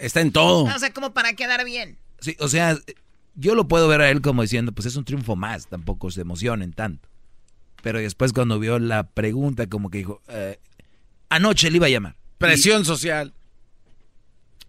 Está 0.00 0.20
en 0.20 0.32
todo. 0.32 0.64
O 0.64 0.78
sea, 0.78 0.92
como 0.92 1.12
para 1.12 1.34
quedar 1.34 1.64
bien. 1.64 1.98
Sí, 2.20 2.36
o 2.40 2.48
sea, 2.48 2.76
yo 3.34 3.54
lo 3.54 3.68
puedo 3.68 3.88
ver 3.88 4.00
a 4.00 4.10
él 4.10 4.20
como 4.20 4.42
diciendo, 4.42 4.72
pues 4.72 4.86
es 4.86 4.96
un 4.96 5.04
triunfo 5.04 5.36
más, 5.36 5.66
tampoco 5.68 6.10
se 6.10 6.22
emocionen 6.22 6.72
tanto. 6.72 7.08
Pero 7.82 7.98
después 7.98 8.32
cuando 8.32 8.58
vio 8.58 8.78
la 8.78 9.04
pregunta, 9.04 9.66
como 9.66 9.90
que 9.90 9.98
dijo, 9.98 10.22
eh, 10.28 10.58
Anoche 11.30 11.70
le 11.70 11.76
iba 11.76 11.86
a 11.86 11.90
llamar. 11.90 12.16
Presión 12.38 12.84
social. 12.84 13.32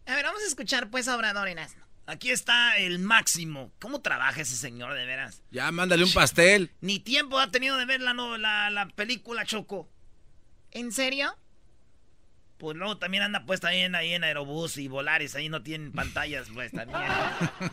A 0.06 0.15
ver, 0.15 0.26
vamos 0.26 0.44
a 0.44 0.48
escuchar 0.48 0.89
pues 0.89 1.08
a 1.08 1.15
Obrador 1.15 1.48
en 1.48 1.60
asno. 1.60 1.84
Aquí 2.06 2.30
está 2.30 2.78
el 2.78 3.00
máximo. 3.00 3.72
¿Cómo 3.80 4.02
trabaja 4.02 4.41
ese 4.41 4.56
señor 4.56 4.94
de 4.94 5.06
veras? 5.06 5.41
Ya, 5.52 5.72
mándale 5.72 6.04
un 6.04 6.13
pastel. 6.13 6.72
Ni 6.82 7.00
tiempo 7.00 7.39
ha 7.39 7.50
tenido 7.50 7.78
de 7.78 7.86
ver 7.86 8.02
la, 8.02 8.13
la, 8.13 8.70
la 8.70 8.88
película 8.89 9.46
Choco. 9.46 9.89
¿En 10.72 10.91
serio? 10.91 11.36
Pues 12.62 12.78
luego 12.78 12.95
también 12.95 13.24
anda 13.24 13.43
puesta 13.43 13.69
ahí 13.69 13.80
en, 13.80 13.95
ahí 13.95 14.13
en 14.13 14.24
Aerobús 14.24 14.78
y 14.78 14.88
Volaris, 14.88 15.34
ahí 15.34 15.50
no 15.50 15.63
tienen 15.63 15.91
pantallas 15.91 16.45
pues 16.54 16.71
también. 16.71 17.02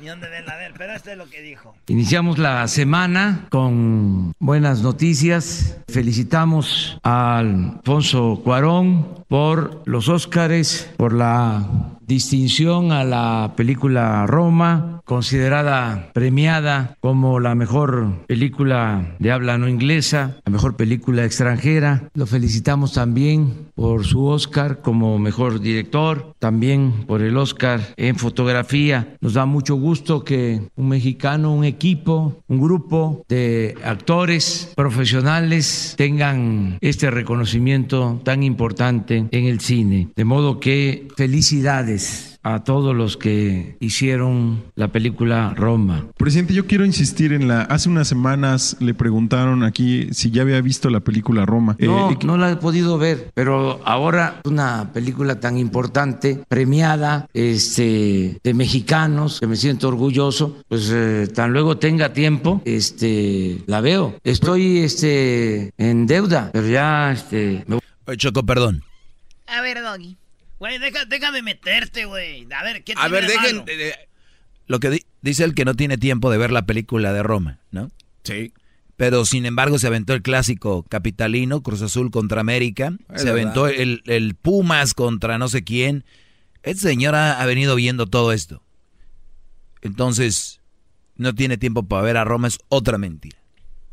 Ni 0.01 0.07
dónde 0.07 0.31
ven 0.31 0.49
a 0.49 0.57
ver, 0.57 0.73
pero 0.79 0.95
esto 0.95 1.11
es 1.11 1.19
lo 1.19 1.29
que 1.29 1.43
dijo. 1.43 1.77
Iniciamos 1.89 2.39
la 2.39 2.67
semana 2.69 3.47
con 3.51 4.33
buenas 4.39 4.81
noticias. 4.81 5.77
Felicitamos 5.89 6.99
a 7.03 7.37
Alfonso 7.37 8.41
Cuarón 8.43 9.27
por 9.29 9.83
los 9.85 10.09
Óscares, 10.09 10.91
por 10.97 11.13
la 11.13 11.69
distinción 12.09 12.91
a 12.91 13.05
la 13.05 13.53
película 13.55 14.27
Roma, 14.27 14.98
considerada 15.09 16.11
premiada 16.13 16.97
como 17.01 17.41
la 17.41 17.55
mejor 17.55 18.27
película 18.27 19.17
de 19.19 19.33
habla 19.33 19.57
no 19.57 19.67
inglesa, 19.67 20.37
la 20.45 20.53
mejor 20.53 20.77
película 20.77 21.25
extranjera. 21.25 22.11
Lo 22.15 22.27
felicitamos 22.27 22.93
también 22.93 23.71
por 23.75 24.05
su 24.05 24.27
Oscar 24.27 24.83
como 24.83 25.19
mejor 25.19 25.61
director, 25.61 26.35
también 26.39 27.07
por 27.07 27.23
el 27.23 27.39
Oscar 27.39 27.81
en 27.97 28.17
fotografía. 28.17 29.17
Nos 29.23 29.33
da 29.33 29.47
mucho 29.47 29.77
gusto 29.77 30.25
que 30.25 30.61
un 30.77 30.89
mexicano, 30.91 31.55
un 31.55 31.65
equipo, 31.65 32.43
un 32.47 32.61
grupo 32.61 33.25
de 33.29 33.77
actores 33.83 34.73
profesionales 34.77 35.95
tengan 35.97 36.77
este 36.83 37.11
reconocimiento 37.11 38.21
tan 38.25 38.43
importante 38.43 39.27
en 39.31 39.45
el 39.47 39.61
cine. 39.61 40.11
De 40.15 40.25
modo 40.27 40.61
que 40.61 41.09
felicidades 41.17 42.28
a 42.43 42.65
todos 42.65 42.95
los 42.95 43.17
que 43.17 43.77
hicieron 43.81 44.65
la 44.75 44.89
película 44.89 45.53
Roma. 45.57 46.07
Presidente, 46.17 46.55
yo 46.55 46.67
quiero 46.67 46.85
insistir 46.85 47.33
en 47.33 47.49
la... 47.49 47.63
Hace 47.63 47.89
unas 47.89 48.09
semanas 48.09 48.77
le 48.81 48.95
preguntaron 48.95 49.63
aquí 49.63 50.09
si 50.13 50.31
ya 50.31 50.43
había 50.43 50.61
visto 50.61 50.91
la 50.91 51.01
película 51.01 51.45
Roma. 51.45 51.77
No, 51.79 52.11
eh, 52.11 52.19
no 52.25 52.39
la 52.39 52.51
he 52.51 52.57
podido 52.57 52.99
ver, 52.99 53.31
pero 53.35 53.81
ahora 53.85 54.41
una 54.45 54.93
película 54.93 55.41
tan 55.41 55.59
importante, 55.59 56.43
premiada, 56.49 57.29
este, 57.35 58.39
de 58.43 58.55
mexicanos, 58.55 59.41
que 59.41 59.47
me 59.47 59.57
siento 59.57 59.89
orgulloso, 59.89 60.63
pues 60.69 60.91
eh, 60.93 61.29
tan 61.35 61.53
luego 61.53 61.79
tenga 61.79 62.13
tiempo, 62.13 62.63
este, 62.65 63.63
la 63.67 63.81
veo. 63.81 64.17
Estoy, 64.25 64.79
este, 64.79 65.73
en 65.77 66.07
deuda, 66.07 66.51
pero 66.53 66.69
ya, 66.69 67.13
este... 67.13 67.65
Me... 67.67 67.79
Choco, 68.17 68.43
perdón. 68.45 68.83
A 69.47 69.61
ver, 69.61 69.83
Doggy. 69.83 70.17
Güey, 70.59 70.79
deja, 70.79 71.31
de 71.33 71.43
meterte, 71.43 72.05
güey. 72.05 72.47
A 72.53 72.65
ver, 72.65 72.83
¿qué 72.83 72.95
A 72.97 73.09
ver, 73.09 73.27
dejen. 73.27 73.65
Lo 74.67 74.81
que 74.81 75.01
dice 75.23 75.45
el 75.45 75.55
que 75.55 75.65
no 75.65 75.75
tiene 75.75 75.97
tiempo 75.97 76.31
de 76.31 76.39
ver 76.39 76.51
la 76.51 76.67
película 76.67 77.13
de 77.13 77.23
Roma, 77.23 77.61
¿no? 77.71 77.91
Sí. 78.25 78.53
Pero 78.97 79.25
sin 79.25 79.47
embargo 79.47 79.79
se 79.79 79.87
aventó 79.87 80.13
el 80.13 80.23
clásico 80.23 80.83
capitalino, 80.83 81.63
Cruz 81.63 81.83
Azul 81.83 82.11
contra 82.11 82.41
América. 82.41 82.93
se 83.15 83.31
aventó 83.31 83.69
el, 83.69 84.03
el, 84.07 84.35
Pumas 84.35 84.93
contra 84.93 85.39
no 85.39 85.49
sé 85.49 85.63
quién. 85.63 86.05
Este 86.65 86.89
señor 86.89 87.15
ha, 87.15 87.45
venido 87.47 87.77
viendo 87.77 88.07
todo 88.07 88.33
esto. 88.33 88.63
Entonces, 89.81 90.61
no 91.17 91.35
tiene 91.35 91.57
tiempo 91.57 91.85
para 91.85 92.03
ver 92.03 92.17
a 92.17 92.25
Roma, 92.25 92.49
es 92.49 92.59
otra 92.69 92.99
mentira. 92.99 93.39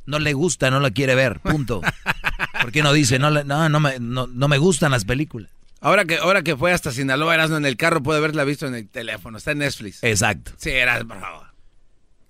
No 0.08 0.20
le 0.20 0.34
gusta, 0.34 0.72
no 0.72 0.80
la 0.80 0.92
quiere 0.92 1.14
ver, 1.16 1.40
punto. 1.40 1.82
¿Por 2.62 2.72
qué 2.72 2.82
no 2.82 2.92
dice, 2.92 3.20
no, 3.20 3.30
no, 3.30 3.70
no, 3.70 3.80
me, 3.80 4.00
no, 4.00 4.28
no 4.28 4.48
me 4.48 4.58
gustan 4.58 4.92
las 4.92 5.06
películas? 5.06 5.52
Ahora 5.86 6.06
que, 6.06 6.18
ahora 6.18 6.42
que 6.42 6.58
fue 6.58 6.74
hasta 6.74 6.92
Sinaloa, 6.92 7.36
Erasmo 7.36 7.58
en 7.58 7.66
el 7.68 7.78
carro, 7.78 8.02
puede 8.02 8.18
haberla 8.18 8.44
visto 8.44 8.66
en 8.66 8.74
el 8.74 8.90
teléfono. 8.90 9.38
Está 9.38 9.52
en 9.52 9.60
Netflix. 9.60 10.04
Exacto. 10.04 10.52
Sí, 10.58 10.72
eras 10.72 11.06
bravo. 11.06 11.46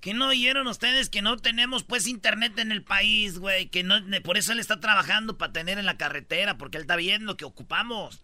¿Que 0.02 0.14
no 0.14 0.28
oyeron 0.28 0.68
ustedes 0.68 1.10
que 1.10 1.22
no 1.22 1.38
tenemos 1.38 1.86
pues 1.86 2.06
internet 2.06 2.60
en 2.60 2.74
el 2.74 2.84
país, 2.84 3.40
güey? 3.40 3.68
Que 3.70 3.82
no, 3.82 3.96
por 4.26 4.38
eso 4.38 4.52
él 4.52 4.60
está 4.60 4.82
trabajando 4.82 5.38
para 5.38 5.54
tener 5.54 5.80
en 5.80 5.86
la 5.86 5.96
carretera, 5.96 6.58
porque 6.58 6.76
él 6.76 6.82
está 6.82 6.98
viendo 6.98 7.38
que 7.38 7.46
ocupamos. 7.46 8.22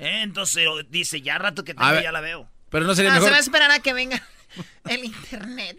¿Eh? 0.00 0.22
Entonces 0.22 0.66
dice, 0.90 1.22
ya 1.22 1.38
rato 1.38 1.62
que 1.62 1.74
tengo, 1.74 2.00
ya 2.00 2.10
la 2.10 2.20
veo. 2.20 2.50
Pero 2.68 2.84
no 2.84 2.96
sería 2.96 3.12
ah, 3.12 3.14
mejor... 3.14 3.28
Se 3.28 3.30
va 3.30 3.36
a 3.36 3.40
esperar 3.40 3.70
a 3.70 3.78
que 3.78 3.92
venga 3.92 4.20
el 4.88 5.04
internet. 5.04 5.78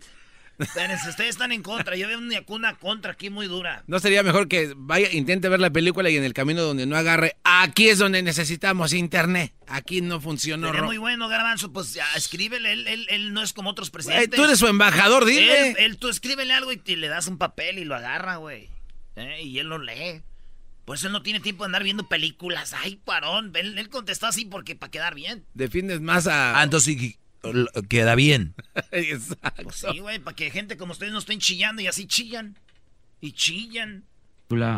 Ustedes 1.08 1.30
están 1.30 1.52
en 1.52 1.64
contra. 1.64 1.96
Yo 1.96 2.08
veo 2.08 2.20
una 2.48 2.76
contra 2.76 3.14
aquí 3.14 3.30
muy 3.30 3.48
dura. 3.48 3.84
¿No 3.88 4.00
sería 4.00 4.24
mejor 4.24 4.48
que 4.48 4.74
vaya, 4.76 5.12
intente 5.12 5.50
ver 5.50 5.60
la 5.60 5.70
película 5.70 6.10
y 6.10 6.18
en 6.18 6.24
el 6.24 6.34
camino 6.34 6.62
donde 6.62 6.86
no 6.86 6.96
agarre, 6.96 7.38
aquí 7.44 7.90
es 7.90 8.00
donde 8.00 8.22
necesitamos 8.22 8.94
internet? 8.94 9.54
Aquí 9.68 10.02
no 10.02 10.20
funcionó. 10.20 10.74
Es 10.74 10.84
muy 10.84 10.98
bueno, 10.98 11.28
Garbanzo. 11.28 11.72
Pues 11.72 11.94
ya, 11.94 12.06
escríbele. 12.16 12.74
Él, 12.74 13.08
él, 13.10 13.34
no 13.34 13.42
es 13.42 13.54
como 13.54 13.70
otros 13.70 13.90
presidentes. 13.90 14.32
tú 14.32 14.44
eres 14.44 14.60
su 14.60 14.68
embajador, 14.68 15.26
dile. 15.26 15.72
Él, 15.78 15.98
tú 15.98 16.10
escríbele 16.10 16.54
algo 16.54 16.72
y 16.72 16.96
le 16.96 17.08
das 17.08 17.28
un 17.28 17.38
papel 17.38 17.80
y 17.80 17.86
lo 17.86 17.96
agarra, 17.96 18.38
güey. 18.38 18.70
¿Eh? 19.16 19.44
Y 19.44 19.60
él 19.60 19.68
lo 19.68 19.78
lee. 19.78 20.22
Por 20.86 20.98
eso 20.98 21.08
él 21.08 21.14
no 21.14 21.24
tiene 21.24 21.40
tiempo 21.40 21.64
de 21.64 21.68
andar 21.68 21.84
viendo 21.84 22.08
películas. 22.10 22.74
Ay, 22.74 22.98
parón. 22.98 23.54
Él, 23.56 23.90
contestó 23.90 24.28
así 24.28 24.46
porque 24.46 24.76
para 24.76 24.92
quedar 24.92 25.16
bien. 25.16 25.46
Defiendes 25.54 26.02
más 26.02 26.28
a. 26.28 26.60
Ah, 26.60 26.64
entonces 26.64 27.16
queda 27.90 28.16
bien. 28.16 28.56
Exacto. 28.92 29.64
Pues 29.64 29.76
sí, 29.76 30.00
güey, 30.00 30.20
para 30.20 30.36
que 30.36 30.52
gente 30.52 30.78
como 30.78 30.94
ustedes 30.94 31.12
no 31.12 31.20
estén 31.20 31.40
chillando 31.40 31.82
y 31.82 31.88
así 31.88 32.08
chillan. 32.08 32.58
Y 33.22 33.34
chillan. 33.34 34.06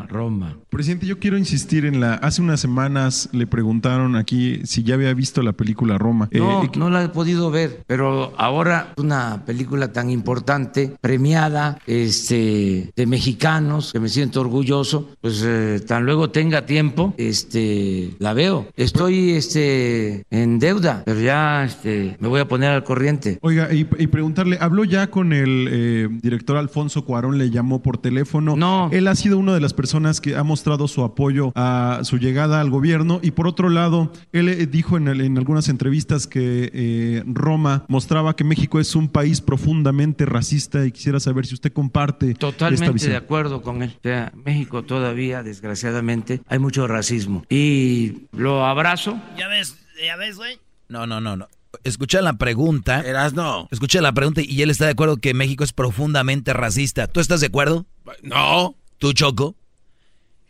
Roma. 0.08 0.58
Presidente, 0.70 1.06
yo 1.06 1.20
quiero 1.20 1.38
insistir 1.38 1.86
en 1.86 2.00
la. 2.00 2.14
Hace 2.16 2.42
unas 2.42 2.60
semanas 2.60 3.30
le 3.34 3.46
preguntaron 3.46 4.16
aquí 4.16 4.62
si 4.64 4.84
ya 4.84 4.96
había 4.96 5.14
visto 5.14 5.42
la 5.42 5.54
película 5.54 5.98
Roma. 5.98 6.30
No, 6.32 6.64
eh, 6.64 6.70
no 6.78 6.90
la 6.90 7.04
he 7.04 7.10
podido 7.10 7.52
ver, 7.52 7.84
pero 7.88 8.34
ahora 8.38 8.94
una 8.98 9.44
película 9.46 9.92
tan 9.92 10.10
importante, 10.10 10.96
premiada, 11.02 11.80
este, 11.88 12.92
de 12.96 13.06
mexicanos, 13.06 13.92
que 13.92 14.00
me 14.00 14.10
siento 14.10 14.42
orgulloso, 14.42 15.10
pues 15.22 15.44
eh, 15.46 15.82
tan 15.86 16.06
luego 16.06 16.30
tenga 16.30 16.66
tiempo, 16.66 17.14
este, 17.18 18.16
la 18.20 18.34
veo. 18.34 18.68
Estoy, 18.76 19.32
este, 19.32 20.26
en 20.30 20.60
deuda, 20.60 21.04
pero 21.06 21.20
ya, 21.20 21.66
este, 21.66 22.18
me 22.20 22.28
voy 22.28 22.40
a 22.40 22.48
poner 22.48 22.72
al 22.72 22.84
corriente. 22.84 23.40
Oiga, 23.42 23.74
y, 23.74 23.84
preguntarle, 23.84 24.58
habló 24.62 24.84
ya 24.86 25.08
con 25.08 25.34
el 25.34 25.68
eh, 25.70 26.08
director 26.22 26.58
Alfonso 26.58 27.04
Cuarón, 27.04 27.38
le 27.38 27.50
llamó 27.50 27.82
por 27.82 27.98
teléfono. 27.98 28.56
No. 28.56 28.90
Él 28.92 29.08
ha 29.08 29.16
sido 29.16 29.38
uno 29.38 29.55
de 29.56 29.62
las 29.62 29.74
personas 29.74 30.22
que 30.22 30.36
ha 30.36 30.44
mostrado 30.44 30.88
su 30.88 31.04
apoyo 31.04 31.52
a 31.56 32.02
su 32.04 32.18
llegada 32.18 32.62
al 32.62 32.70
gobierno 32.70 33.20
y 33.24 33.32
por 33.32 33.48
otro 33.48 33.70
lado, 33.70 34.12
él 34.32 34.50
eh, 34.50 34.68
dijo 34.68 34.98
en, 34.98 35.08
en 35.08 35.38
algunas 35.38 35.70
entrevistas 35.70 36.28
que 36.28 36.70
eh, 36.74 37.24
Roma 37.26 37.86
mostraba 37.88 38.36
que 38.36 38.44
México 38.44 38.80
es 38.80 38.96
un 38.96 39.10
país 39.10 39.42
profundamente 39.42 40.26
racista 40.26 40.86
y 40.86 40.92
quisiera 40.92 41.20
saber 41.20 41.46
si 41.46 41.54
usted 41.56 41.74
comparte 41.74 42.34
Totalmente 42.36 42.84
esta 42.86 42.94
visión. 42.94 43.12
de 43.12 43.18
acuerdo 43.18 43.62
con 43.62 43.82
él. 43.82 43.94
O 43.98 44.00
sea, 44.04 44.32
México 44.36 44.84
todavía, 44.84 45.42
desgraciadamente, 45.44 46.42
hay 46.48 46.60
mucho 46.60 46.88
racismo 46.88 47.44
y 47.50 48.28
lo 48.32 48.66
abrazo. 48.66 49.20
Ya 49.38 49.48
ves, 49.48 49.78
ya 50.06 50.16
ves, 50.16 50.38
güey. 50.38 50.60
No, 50.90 51.08
no, 51.08 51.20
no, 51.22 51.36
no. 51.36 51.48
Escucha 51.84 52.22
la 52.22 52.34
pregunta. 52.38 53.02
Eras 53.02 53.34
no. 53.34 53.68
Escucha 53.72 54.00
la 54.02 54.14
pregunta 54.14 54.42
y 54.44 54.62
él 54.62 54.70
está 54.70 54.86
de 54.86 54.92
acuerdo 54.92 55.18
que 55.18 55.34
México 55.34 55.64
es 55.64 55.74
profundamente 55.74 56.54
racista. 56.54 57.08
¿Tú 57.08 57.20
estás 57.20 57.42
de 57.42 57.48
acuerdo? 57.48 57.86
No. 58.24 58.76
¿Tú, 58.98 59.14
Choco? 59.14 59.56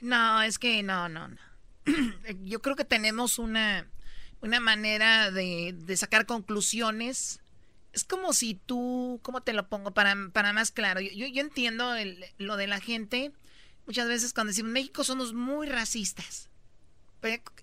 No, 0.01 0.41
es 0.41 0.59
que 0.59 0.83
no, 0.83 1.09
no, 1.09 1.27
no. 1.27 1.37
Yo 2.43 2.61
creo 2.61 2.75
que 2.75 2.85
tenemos 2.85 3.39
una, 3.39 3.87
una 4.41 4.59
manera 4.59 5.31
de, 5.31 5.73
de, 5.75 5.97
sacar 5.97 6.25
conclusiones. 6.25 7.39
Es 7.93 8.03
como 8.03 8.33
si 8.33 8.55
tú, 8.55 9.19
¿cómo 9.23 9.41
te 9.41 9.53
lo 9.53 9.67
pongo 9.67 9.91
para, 9.91 10.15
para 10.31 10.53
más 10.53 10.71
claro? 10.71 11.01
Yo, 11.01 11.25
entiendo 11.41 11.93
lo 12.37 12.57
de 12.57 12.67
la 12.67 12.79
gente. 12.79 13.31
Muchas 13.87 14.07
veces 14.07 14.33
cuando 14.33 14.51
decimos 14.51 14.71
México 14.71 15.03
somos 15.03 15.33
muy 15.33 15.67
racistas. 15.67 16.49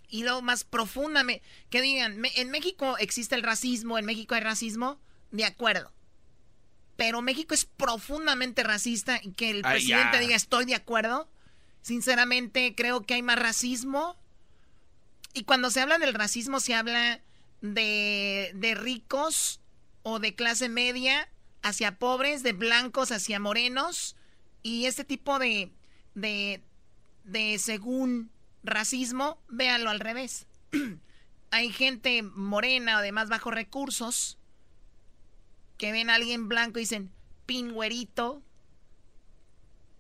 y 0.09 0.25
lo 0.25 0.43
más 0.43 0.65
profundamente, 0.65 1.45
que 1.71 1.83
digan, 1.83 2.21
en 2.35 2.51
México 2.51 2.97
existe 2.99 3.35
el 3.35 3.43
racismo, 3.43 3.99
en 3.99 4.05
México 4.05 4.35
hay 4.35 4.41
racismo, 4.41 4.99
de 5.31 5.45
acuerdo 5.45 5.93
pero 7.03 7.21
México 7.21 7.53
es 7.53 7.65
profundamente 7.65 8.63
racista 8.63 9.19
y 9.21 9.33
que 9.33 9.51
el 9.51 9.63
presidente 9.63 10.21
diga 10.21 10.37
estoy 10.37 10.67
de 10.67 10.77
acuerdo, 10.77 11.29
sinceramente 11.81 12.77
creo 12.77 13.03
que 13.03 13.15
hay 13.15 13.23
más 13.23 13.41
racismo. 13.41 14.17
Y 15.35 15.43
cuando 15.43 15.73
se 15.73 15.81
habla 15.81 15.99
del 15.99 16.15
racismo 16.15 16.61
se 16.61 16.77
habla 16.77 17.21
de, 17.61 18.53
de 18.55 18.77
ricos 18.77 19.59
o 20.05 20.21
de 20.21 20.37
clase 20.37 20.69
media 20.69 21.29
hacia 21.65 21.99
pobres, 21.99 22.45
de 22.45 22.53
blancos 22.53 23.11
hacia 23.11 23.41
morenos 23.41 24.15
y 24.63 24.87
este 24.87 25.03
tipo 25.03 25.41
de, 25.41 25.73
de, 26.15 26.63
de 27.25 27.59
según 27.59 28.31
racismo, 28.63 29.43
véanlo 29.49 29.91
al 29.91 29.99
revés. 29.99 30.47
hay 31.51 31.73
gente 31.73 32.23
morena 32.23 32.99
o 32.99 33.03
de 33.03 33.11
más 33.11 33.29
bajos 33.29 33.53
recursos 33.53 34.39
que 35.83 35.91
ven 35.91 36.11
a 36.11 36.15
alguien 36.15 36.49
blanco 36.49 36.79
y 36.79 36.83
dicen, 36.83 37.11
pin 37.45 37.73
güerito, 37.73 38.41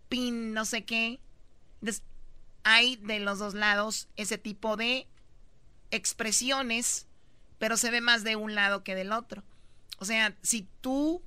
pin 0.08 0.52
no 0.54 0.64
sé 0.64 0.84
qué. 0.84 1.18
Entonces, 1.80 2.04
hay 2.62 2.94
de 2.94 3.18
los 3.18 3.40
dos 3.40 3.54
lados 3.54 4.06
ese 4.14 4.38
tipo 4.38 4.76
de 4.76 5.08
expresiones, 5.90 7.08
pero 7.58 7.76
se 7.76 7.90
ve 7.90 8.00
más 8.00 8.22
de 8.22 8.36
un 8.36 8.54
lado 8.54 8.84
que 8.84 8.94
del 8.94 9.10
otro. 9.10 9.42
O 9.98 10.04
sea, 10.04 10.36
si 10.40 10.68
tú 10.82 11.20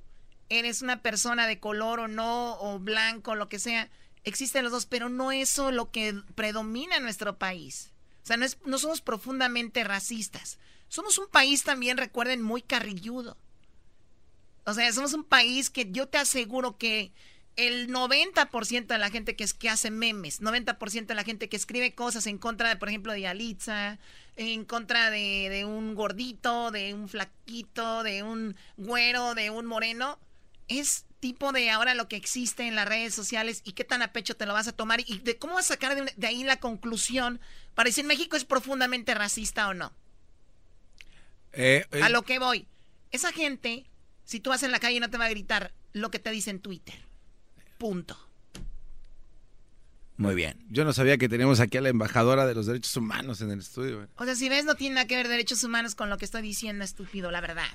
eres 0.48 0.80
una 0.80 1.02
persona 1.02 1.46
de 1.46 1.60
color 1.60 2.00
o 2.00 2.08
no, 2.08 2.58
o 2.58 2.78
blanco, 2.78 3.34
lo 3.34 3.50
que 3.50 3.58
sea, 3.58 3.90
existen 4.24 4.62
los 4.62 4.72
dos, 4.72 4.86
pero 4.86 5.10
no 5.10 5.32
eso 5.32 5.70
lo 5.70 5.90
que 5.90 6.14
predomina 6.34 6.96
en 6.96 7.02
nuestro 7.02 7.36
país. 7.36 7.92
O 8.22 8.26
sea, 8.26 8.38
no, 8.38 8.46
no 8.64 8.78
somos 8.78 9.02
profundamente 9.02 9.84
racistas. 9.84 10.58
Somos 10.88 11.18
un 11.18 11.28
país 11.28 11.62
también, 11.62 11.98
recuerden, 11.98 12.40
muy 12.40 12.62
carrilludo. 12.62 13.36
O 14.66 14.74
sea, 14.74 14.92
somos 14.92 15.14
un 15.14 15.24
país 15.24 15.70
que 15.70 15.90
yo 15.90 16.06
te 16.08 16.18
aseguro 16.18 16.76
que 16.76 17.12
el 17.56 17.88
90% 17.88 18.86
de 18.86 18.98
la 18.98 19.10
gente 19.10 19.34
que, 19.34 19.44
es, 19.44 19.54
que 19.54 19.70
hace 19.70 19.90
memes, 19.90 20.42
90% 20.42 21.06
de 21.06 21.14
la 21.14 21.24
gente 21.24 21.48
que 21.48 21.56
escribe 21.56 21.94
cosas 21.94 22.26
en 22.26 22.36
contra 22.36 22.68
de, 22.68 22.76
por 22.76 22.88
ejemplo, 22.88 23.12
de 23.12 23.22
Yalitza, 23.22 23.98
en 24.36 24.64
contra 24.64 25.10
de, 25.10 25.48
de, 25.48 25.64
un 25.64 25.94
gordito, 25.94 26.70
de 26.70 26.92
un 26.92 27.08
flaquito, 27.08 28.02
de 28.02 28.22
un 28.22 28.56
güero, 28.76 29.34
de 29.34 29.48
un 29.48 29.64
moreno, 29.64 30.18
es 30.68 31.06
tipo 31.20 31.52
de 31.52 31.70
ahora 31.70 31.94
lo 31.94 32.08
que 32.08 32.16
existe 32.16 32.66
en 32.66 32.74
las 32.74 32.86
redes 32.86 33.14
sociales 33.14 33.62
y 33.64 33.72
qué 33.72 33.84
tan 33.84 34.02
a 34.02 34.12
pecho 34.12 34.36
te 34.36 34.44
lo 34.44 34.52
vas 34.52 34.68
a 34.68 34.72
tomar 34.72 35.00
y 35.06 35.18
de 35.20 35.38
cómo 35.38 35.54
vas 35.54 35.66
a 35.66 35.74
sacar 35.74 35.94
de, 35.94 36.12
de 36.14 36.26
ahí 36.26 36.44
la 36.44 36.60
conclusión 36.60 37.40
para 37.74 37.88
decir 37.88 38.04
México 38.04 38.36
es 38.36 38.44
profundamente 38.44 39.14
racista 39.14 39.68
o 39.68 39.74
no. 39.74 39.92
Eh, 41.52 41.86
eh. 41.90 42.02
A 42.02 42.08
lo 42.08 42.22
que 42.22 42.38
voy. 42.38 42.66
Esa 43.12 43.32
gente, 43.32 43.86
si 44.26 44.40
tú 44.40 44.50
vas 44.50 44.62
en 44.62 44.72
la 44.72 44.80
calle 44.80 45.00
no 45.00 45.08
te 45.08 45.16
va 45.16 45.24
a 45.24 45.30
gritar 45.30 45.72
lo 45.92 46.10
que 46.10 46.18
te 46.18 46.30
dice 46.30 46.50
en 46.50 46.60
Twitter. 46.60 46.96
Punto. 47.78 48.18
Muy 50.18 50.34
bien. 50.34 50.66
Yo 50.68 50.84
no 50.84 50.92
sabía 50.92 51.16
que 51.16 51.28
teníamos 51.28 51.60
aquí 51.60 51.76
a 51.76 51.80
la 51.80 51.90
embajadora 51.90 52.46
de 52.46 52.54
los 52.54 52.66
derechos 52.66 52.96
humanos 52.96 53.40
en 53.40 53.50
el 53.50 53.60
estudio. 53.60 54.08
O 54.16 54.24
sea, 54.24 54.34
si 54.34 54.48
ves, 54.48 54.64
no 54.64 54.74
tiene 54.74 54.96
nada 54.96 55.06
que 55.06 55.16
ver 55.16 55.28
derechos 55.28 55.62
humanos 55.62 55.94
con 55.94 56.10
lo 56.10 56.18
que 56.18 56.24
estoy 56.24 56.42
diciendo, 56.42 56.84
estúpido, 56.84 57.30
la 57.30 57.40
verdad. 57.40 57.68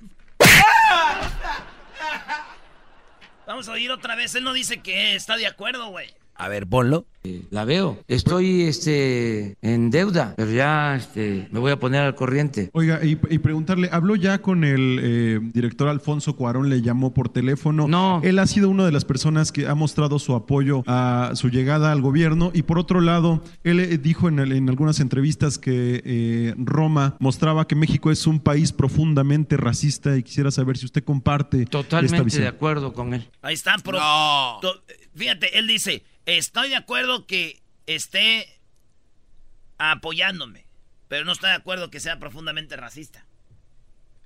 Vamos 3.47 3.67
a 3.69 3.71
oír 3.71 3.91
otra 3.91 4.15
vez. 4.15 4.35
Él 4.35 4.43
no 4.43 4.53
dice 4.53 4.81
que 4.81 5.15
está 5.15 5.37
de 5.37 5.47
acuerdo, 5.47 5.87
güey. 5.89 6.13
A 6.43 6.47
ver, 6.49 6.65
ponlo. 6.65 7.05
La 7.51 7.65
veo. 7.65 7.99
Estoy 8.07 8.63
este, 8.63 9.55
en 9.61 9.91
deuda, 9.91 10.33
pero 10.35 10.51
ya 10.51 10.95
este, 10.95 11.47
me 11.51 11.59
voy 11.59 11.71
a 11.71 11.77
poner 11.77 12.01
al 12.01 12.15
corriente. 12.15 12.71
Oiga, 12.73 12.99
y, 13.05 13.11
y 13.29 13.37
preguntarle, 13.37 13.89
¿habló 13.91 14.15
ya 14.15 14.41
con 14.41 14.63
el 14.63 14.99
eh, 15.03 15.39
director 15.53 15.87
Alfonso 15.87 16.35
Cuarón? 16.35 16.69
¿Le 16.71 16.81
llamó 16.81 17.13
por 17.13 17.29
teléfono? 17.29 17.87
No. 17.87 18.21
Él 18.23 18.39
ha 18.39 18.47
sido 18.47 18.69
una 18.69 18.87
de 18.87 18.91
las 18.91 19.05
personas 19.05 19.51
que 19.51 19.67
ha 19.67 19.75
mostrado 19.75 20.17
su 20.17 20.33
apoyo 20.33 20.81
a 20.87 21.33
su 21.35 21.49
llegada 21.49 21.91
al 21.91 22.01
gobierno. 22.01 22.49
Y 22.55 22.63
por 22.63 22.79
otro 22.79 23.01
lado, 23.01 23.43
él 23.63 23.79
eh, 23.79 23.99
dijo 23.99 24.27
en, 24.27 24.39
el- 24.39 24.53
en 24.53 24.67
algunas 24.67 24.99
entrevistas 24.99 25.59
que 25.59 26.01
eh, 26.03 26.55
Roma 26.57 27.17
mostraba 27.19 27.67
que 27.67 27.75
México 27.75 28.09
es 28.09 28.25
un 28.25 28.39
país 28.39 28.71
profundamente 28.73 29.57
racista 29.57 30.17
y 30.17 30.23
quisiera 30.23 30.49
saber 30.49 30.75
si 30.75 30.85
usted 30.85 31.03
comparte 31.03 31.57
esta 31.61 31.71
Totalmente 31.83 32.23
visión. 32.23 32.41
de 32.41 32.49
acuerdo 32.49 32.93
con 32.93 33.13
él. 33.13 33.29
Ahí 33.43 33.53
está. 33.53 33.75
Pro- 33.83 33.99
to- 34.59 34.81
Fíjate, 35.13 35.59
él 35.59 35.67
dice, 35.67 36.03
estoy 36.25 36.69
de 36.69 36.75
acuerdo 36.75 37.25
que 37.25 37.61
esté 37.87 38.47
apoyándome, 39.77 40.65
pero 41.07 41.25
no 41.25 41.31
estoy 41.31 41.49
de 41.49 41.55
acuerdo 41.55 41.89
que 41.89 41.99
sea 41.99 42.19
profundamente 42.19 42.75
racista. 42.75 43.25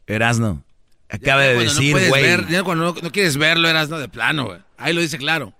Erasno. 0.08 0.64
Acaba 1.10 1.44
Ya 1.44 1.50
de 1.50 1.60
decir, 1.60 1.96
no 1.96 2.08
güey. 2.10 2.24
ver, 2.24 2.48
ya 2.48 2.64
cuando 2.64 2.86
no, 2.94 3.02
no 3.02 3.12
quieres 3.12 3.38
verlo, 3.38 3.68
eras 3.68 3.90
no 3.90 4.00
de 4.00 4.10
plano, 4.10 4.46
güey. 4.46 4.60
Ahí 4.78 4.94
lo 4.94 5.02
dice 5.02 5.18
claro. 5.18 5.54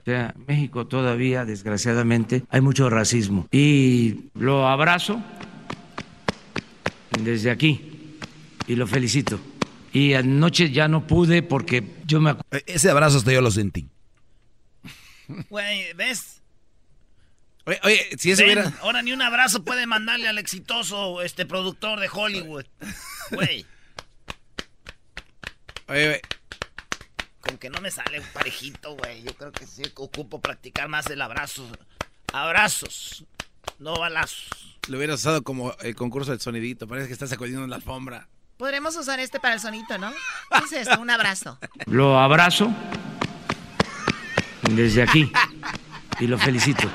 O 0.00 0.04
sea, 0.04 0.34
México 0.48 0.86
todavía, 0.88 1.44
desgraciadamente, 1.44 2.42
hay 2.50 2.60
mucho 2.60 2.90
racismo. 2.90 3.46
Y 3.52 4.30
lo 4.34 4.66
abrazo 4.66 5.22
desde 7.20 7.50
aquí 7.52 8.16
y 8.66 8.74
lo 8.74 8.88
felicito. 8.88 9.38
Y 9.92 10.14
anoche 10.14 10.70
ya 10.70 10.88
no 10.88 11.06
pude 11.06 11.42
porque 11.42 11.84
yo 12.06 12.20
me 12.20 12.34
Ese 12.66 12.90
abrazo 12.90 13.18
hasta 13.18 13.32
yo 13.32 13.40
lo 13.40 13.50
sentí. 13.50 13.88
Güey, 15.50 15.92
¿ves? 15.94 16.42
Oye, 17.64 17.80
oye, 17.84 18.10
si 18.18 18.32
eso 18.32 18.42
Ven, 18.44 18.58
hubiera. 18.58 18.72
Ahora 18.82 19.02
ni 19.02 19.12
un 19.12 19.22
abrazo 19.22 19.64
puede 19.64 19.86
mandarle 19.86 20.28
al 20.28 20.38
exitoso 20.38 21.22
este 21.22 21.46
productor 21.46 22.00
de 22.00 22.08
Hollywood. 22.12 22.64
Güey, 23.30 23.64
Oye, 25.88 26.08
oye, 26.08 26.20
con 27.40 27.58
que 27.58 27.70
no 27.70 27.80
me 27.80 27.90
sale 27.90 28.18
un 28.20 28.26
parejito, 28.32 28.96
güey. 28.96 29.22
Yo 29.22 29.34
creo 29.34 29.52
que 29.52 29.66
sí 29.66 29.82
ocupo 29.94 30.40
practicar 30.40 30.88
más 30.88 31.06
el 31.08 31.20
abrazo. 31.22 31.66
Abrazos, 32.32 33.24
no 33.78 33.94
balazos. 33.98 34.78
lo 34.88 34.96
hubieras 34.96 35.20
usado 35.20 35.42
como 35.42 35.74
el 35.80 35.94
concurso 35.94 36.30
del 36.30 36.40
sonidito. 36.40 36.86
Parece 36.88 37.08
que 37.08 37.12
estás 37.12 37.30
sacudiendo 37.30 37.66
la 37.66 37.76
alfombra. 37.76 38.28
Podremos 38.56 38.96
usar 38.96 39.18
este 39.20 39.38
para 39.40 39.54
el 39.54 39.60
sonito, 39.60 39.98
¿no? 39.98 40.12
¿Qué 40.50 40.64
es 40.64 40.72
esto? 40.86 41.00
Un 41.00 41.10
abrazo. 41.10 41.58
lo 41.86 42.18
abrazo 42.18 42.72
desde 44.70 45.02
aquí 45.02 45.30
y 46.20 46.26
lo 46.26 46.38
felicito. 46.38 46.90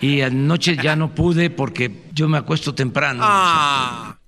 Y 0.00 0.20
anoche 0.20 0.76
ya 0.76 0.94
no 0.96 1.14
pude 1.14 1.50
porque 1.50 2.04
yo 2.12 2.28
me 2.28 2.38
acuesto 2.38 2.74
temprano. 2.74 3.20
Ah. 3.24 4.18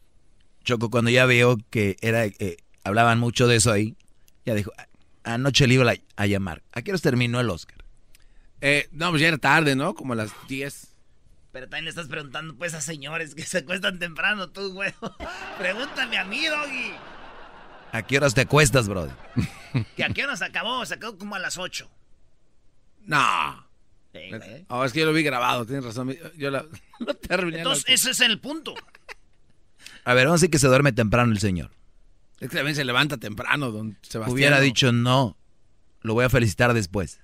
Choco, 0.64 0.90
cuando 0.90 1.11
ya 1.11 1.26
veo 1.26 1.57
que 1.70 1.96
era, 2.00 2.24
eh, 2.26 2.57
hablaban 2.85 3.18
mucho 3.20 3.46
de 3.46 3.57
eso 3.57 3.70
ahí, 3.72 3.96
ya 4.44 4.55
dijo, 4.55 4.72
"A- 4.76 5.33
anoche 5.35 5.66
le 5.66 5.74
iba 5.74 5.90
a, 5.90 5.94
a 6.16 6.26
llamar. 6.26 6.62
¿A 6.72 6.83
qué 6.83 6.90
hora 6.90 6.98
terminó 7.00 7.38
el 7.40 7.50
Oscar? 7.50 7.76
Eh, 8.61 8.88
no, 8.92 9.11
pues 9.11 9.22
ya 9.22 9.29
era 9.29 9.38
tarde, 9.38 9.76
¿no? 9.76 9.94
Como 9.94 10.12
a 10.12 10.16
las 10.16 10.33
10. 10.48 10.88
Pero 11.53 11.66
también 11.66 11.85
le 11.85 11.90
estás 11.90 12.09
preguntando 12.09 12.55
pues 12.57 12.74
a 12.74 12.81
señores 12.81 13.35
que 13.35 13.42
se 13.42 13.59
acuestan 13.59 13.98
temprano, 13.98 14.50
tú, 14.50 14.72
güey. 14.72 14.92
Pregúntame 15.59 16.18
a 16.18 16.24
mí, 16.24 16.46
Doggy. 16.46 16.92
¿A 17.92 18.03
qué 18.03 18.18
horas 18.18 18.35
te 18.35 18.42
acuestas, 18.42 18.88
brother? 18.88 19.14
¿Que 19.96 20.05
a 20.05 20.09
qué 20.11 20.24
hora 20.24 20.37
se 20.37 20.44
acabó? 20.44 20.85
Se 20.87 20.94
acabó 20.94 21.16
como 21.18 21.35
a 21.35 21.38
las 21.40 21.59
8. 21.59 21.88
No. 23.11 23.66
Sí, 24.12 24.18
güey. 24.29 24.64
Oh, 24.68 24.85
es 24.85 24.92
que 24.92 25.01
yo 25.01 25.07
lo 25.07 25.12
vi 25.12 25.23
grabado, 25.23 25.66
tienes 25.66 25.85
razón. 25.85 26.16
Yo 26.37 26.51
la, 26.51 26.64
terminé. 27.29 27.59
Entonces, 27.59 27.85
ese 27.88 28.11
es 28.11 28.20
el 28.20 28.40
punto. 28.40 28.75
A 30.05 30.14
ver, 30.14 30.27
vamos 30.27 30.40
a 30.40 30.42
decir 30.42 30.51
que 30.51 30.59
se 30.59 30.66
duerme 30.68 30.92
temprano 30.92 31.33
el 31.33 31.38
señor. 31.38 31.70
Es 32.40 32.49
que 32.49 32.57
también 32.57 32.75
se 32.75 32.85
levanta 32.85 33.18
temprano, 33.18 33.70
don 33.70 33.99
Sebastián. 34.03 34.35
Hubiera 34.35 34.61
dicho 34.61 34.92
no, 34.92 35.37
lo 36.01 36.14
voy 36.14 36.25
a 36.25 36.31
felicitar 36.31 36.73
después. 36.73 37.20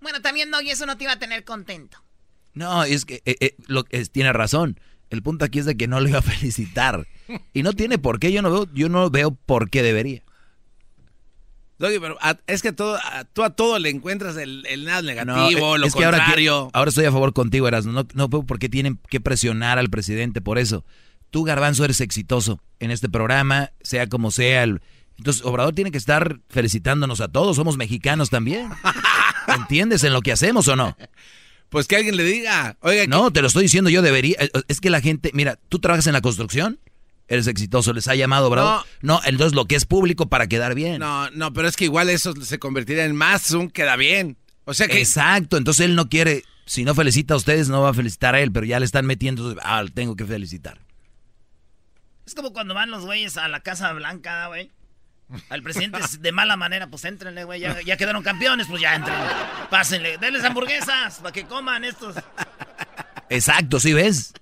Bueno, 0.00 0.22
también 0.22 0.50
Doggy, 0.50 0.70
eso 0.70 0.86
no 0.86 0.96
te 0.96 1.04
iba 1.04 1.12
a 1.12 1.18
tener 1.18 1.44
contento. 1.44 2.02
No, 2.54 2.84
es 2.84 3.04
que 3.04 3.22
eh, 3.26 3.36
eh, 3.40 3.56
lo, 3.66 3.84
es- 3.90 4.10
tiene 4.10 4.32
razón. 4.32 4.80
El 5.10 5.22
punto 5.22 5.44
aquí 5.44 5.58
es 5.58 5.66
de 5.66 5.76
que 5.76 5.88
no 5.88 6.00
lo 6.00 6.08
iba 6.08 6.18
a 6.20 6.22
felicitar. 6.22 7.06
Y 7.52 7.62
no 7.62 7.72
tiene 7.74 7.98
por 7.98 8.18
qué, 8.18 8.32
yo 8.32 8.42
no 8.42 8.50
veo, 8.50 8.68
yo 8.72 8.88
no 8.88 9.10
veo 9.10 9.32
por 9.32 9.68
qué 9.70 9.82
debería. 9.82 10.22
Doggy, 11.80 11.98
pero 11.98 12.16
a- 12.20 12.38
es 12.46 12.62
que 12.62 12.72
todo, 12.72 12.96
a- 12.96 13.24
tú 13.24 13.42
a 13.42 13.50
todo 13.50 13.78
le 13.80 13.88
encuentras 13.90 14.36
el, 14.36 14.64
el 14.68 14.84
nada 14.84 15.00
No, 15.02 15.08
negativo, 15.08 15.74
eh, 15.74 15.78
lo 15.80 15.86
es 15.86 15.94
que 15.94 16.04
ahora, 16.04 16.18
contrario. 16.18 16.70
ahora 16.72 16.88
estoy 16.90 17.06
a 17.06 17.12
favor 17.12 17.32
contigo, 17.32 17.66
Erasmo. 17.66 17.90
No, 17.92 18.06
no 18.14 18.28
veo 18.28 18.44
por 18.44 18.58
qué 18.58 18.68
tienen 18.68 19.00
que 19.08 19.18
presionar 19.20 19.78
al 19.78 19.90
presidente 19.90 20.40
por 20.40 20.58
eso. 20.58 20.84
Tú, 21.30 21.42
Garbanzo, 21.44 21.84
eres 21.84 22.00
exitoso 22.00 22.60
en 22.78 22.90
este 22.92 23.08
programa, 23.08 23.70
sea 23.80 24.08
como 24.08 24.30
sea. 24.30 24.62
el- 24.62 24.80
Entonces, 25.18 25.44
Obrador 25.44 25.74
tiene 25.74 25.90
que 25.90 25.98
estar 25.98 26.38
felicitándonos 26.48 27.20
a 27.20 27.28
todos. 27.28 27.56
Somos 27.56 27.76
mexicanos 27.76 28.30
también. 28.30 28.68
¿Entiendes 29.48 30.04
en 30.04 30.12
lo 30.12 30.22
que 30.22 30.32
hacemos 30.32 30.68
o 30.68 30.76
no? 30.76 30.96
Pues 31.68 31.86
que 31.86 31.96
alguien 31.96 32.16
le 32.16 32.24
diga, 32.24 32.76
oiga, 32.80 33.06
No, 33.06 33.30
te 33.32 33.40
lo 33.42 33.46
estoy 33.46 33.62
diciendo 33.64 33.90
yo, 33.90 34.02
debería. 34.02 34.36
eh, 34.40 34.50
Es 34.68 34.80
que 34.80 34.90
la 34.90 35.00
gente, 35.00 35.30
mira, 35.34 35.58
tú 35.68 35.78
trabajas 35.78 36.06
en 36.08 36.12
la 36.14 36.20
construcción, 36.20 36.78
eres 37.30 37.46
exitoso, 37.46 37.92
les 37.92 38.08
ha 38.08 38.14
llamado, 38.16 38.48
Obrador. 38.48 38.84
No, 39.00 39.20
entonces 39.24 39.54
lo 39.54 39.64
que 39.66 39.76
es 39.76 39.86
público 39.86 40.28
para 40.28 40.48
quedar 40.48 40.74
bien. 40.74 40.98
No, 40.98 41.30
no, 41.30 41.52
pero 41.52 41.68
es 41.68 41.76
que 41.76 41.84
igual 41.84 42.10
eso 42.10 42.34
se 42.42 42.58
convertiría 42.58 43.04
en 43.04 43.14
más 43.14 43.52
un 43.52 43.70
queda 43.70 43.96
bien. 43.96 44.36
O 44.64 44.74
sea 44.74 44.88
que 44.88 44.98
Exacto, 44.98 45.56
entonces 45.56 45.86
él 45.86 45.94
no 45.94 46.08
quiere, 46.08 46.42
si 46.66 46.84
no 46.84 46.94
felicita 46.94 47.34
a 47.34 47.36
ustedes, 47.36 47.68
no 47.68 47.82
va 47.82 47.90
a 47.90 47.94
felicitar 47.94 48.34
a 48.34 48.40
él, 48.40 48.50
pero 48.50 48.66
ya 48.66 48.80
le 48.80 48.84
están 48.84 49.06
metiendo, 49.06 49.56
ah, 49.62 49.84
tengo 49.94 50.16
que 50.16 50.24
felicitar. 50.24 50.80
Es 52.26 52.34
como 52.34 52.52
cuando 52.52 52.74
van 52.74 52.90
los 52.90 53.04
güeyes 53.04 53.36
a 53.36 53.46
la 53.46 53.60
Casa 53.60 53.92
Blanca, 53.92 54.48
güey. 54.48 54.72
Al 55.50 55.62
presidente 55.62 56.00
es 56.00 56.20
de 56.22 56.32
mala 56.32 56.56
manera, 56.56 56.88
pues 56.88 57.04
éntrenle, 57.04 57.44
güey. 57.44 57.60
Ya, 57.60 57.80
ya 57.82 57.96
quedaron 57.96 58.24
campeones, 58.24 58.66
pues 58.66 58.82
ya 58.82 58.96
entren. 58.96 59.16
Pásenle. 59.70 60.18
Denles 60.18 60.42
hamburguesas 60.42 61.20
para 61.20 61.32
que 61.32 61.44
coman 61.44 61.84
estos. 61.84 62.16
Exacto, 63.28 63.78
¿sí 63.78 63.92
ves? 63.92 64.32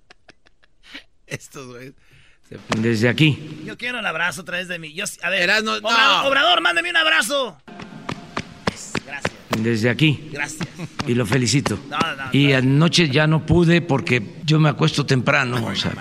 estos 1.30 1.66
güeyes. 1.66 1.94
Desde 2.78 3.09
aquí. 3.09 3.62
Yo 3.64 3.76
quiero 3.76 3.99
el 3.99 4.07
abrazo 4.07 4.40
a 4.42 4.44
través 4.44 4.68
de 4.68 4.78
mí. 4.78 4.92
Yo, 4.94 5.05
a 5.22 5.30
ver, 5.30 5.42
Obrador, 5.51 5.82
no. 5.82 6.28
Obrador, 6.28 6.61
mándame 6.61 6.90
un 6.90 6.96
abrazo. 6.96 7.59
Gracias, 9.07 9.32
Desde 9.59 9.90
aquí. 9.90 10.28
gracias. 10.32 10.66
Y 11.07 11.14
lo 11.14 11.26
felicito. 11.26 11.78
No, 11.88 11.99
no, 11.99 12.28
Y 12.32 12.53
anoche 12.53 13.09
ya 13.11 13.26
no 13.26 13.44
pude 13.44 13.80
porque 13.82 14.22
yo 14.44 14.59
me 14.61 14.68
acuesto 14.68 15.05
temprano. 15.05 15.64
o 15.66 15.74
sea, 15.74 15.92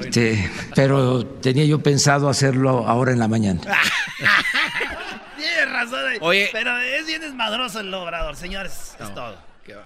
este, 0.00 0.50
pero 0.74 1.24
tenía 1.26 1.64
yo 1.64 1.80
pensado 1.82 2.28
hacerlo 2.28 2.86
ahora 2.86 3.12
en 3.12 3.18
la 3.18 3.28
mañana. 3.28 3.60
Tienes 5.36 5.70
razón. 5.72 6.00
güey. 6.02 6.18
Oye. 6.20 6.48
Pero 6.52 6.76
es 6.78 7.06
bien 7.06 7.20
desmadroso 7.20 7.80
el 7.80 7.92
Obrador, 7.94 8.36
señores. 8.36 8.94
Es 9.00 9.14
todo. 9.14 9.36
Qué 9.64 9.74
va. 9.74 9.84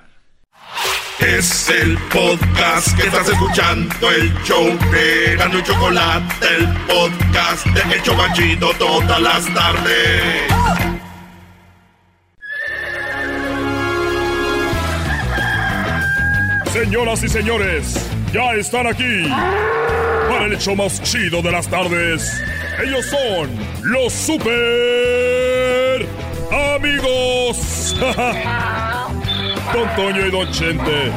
Es 1.20 1.68
el 1.68 1.96
podcast 2.12 2.96
que 2.96 3.06
estás 3.06 3.28
escuchando, 3.28 4.10
el 4.10 4.32
show 4.42 4.66
de 4.90 5.36
Gano 5.36 5.60
Chocolate, 5.60 6.46
el 6.58 6.66
podcast 6.86 7.66
de 7.66 7.94
El 7.94 8.02
Chobachito 8.02 8.72
todas 8.74 9.20
las 9.20 9.54
tardes. 9.54 10.52
Señoras 16.72 17.22
y 17.22 17.28
señores, 17.28 18.10
ya 18.32 18.54
están 18.54 18.86
aquí 18.88 19.28
para 20.28 20.46
el 20.46 20.54
hecho 20.54 20.74
más 20.74 21.00
chido 21.02 21.42
de 21.42 21.52
las 21.52 21.68
tardes. 21.68 22.42
Ellos 22.82 23.06
son 23.06 23.50
los 23.82 24.12
super 24.12 24.48
amigos. 26.74 27.96
Don 29.72 29.88
Toño 29.96 30.26
y 30.26 30.30
Don 30.30 30.50
Chente. 30.52 31.12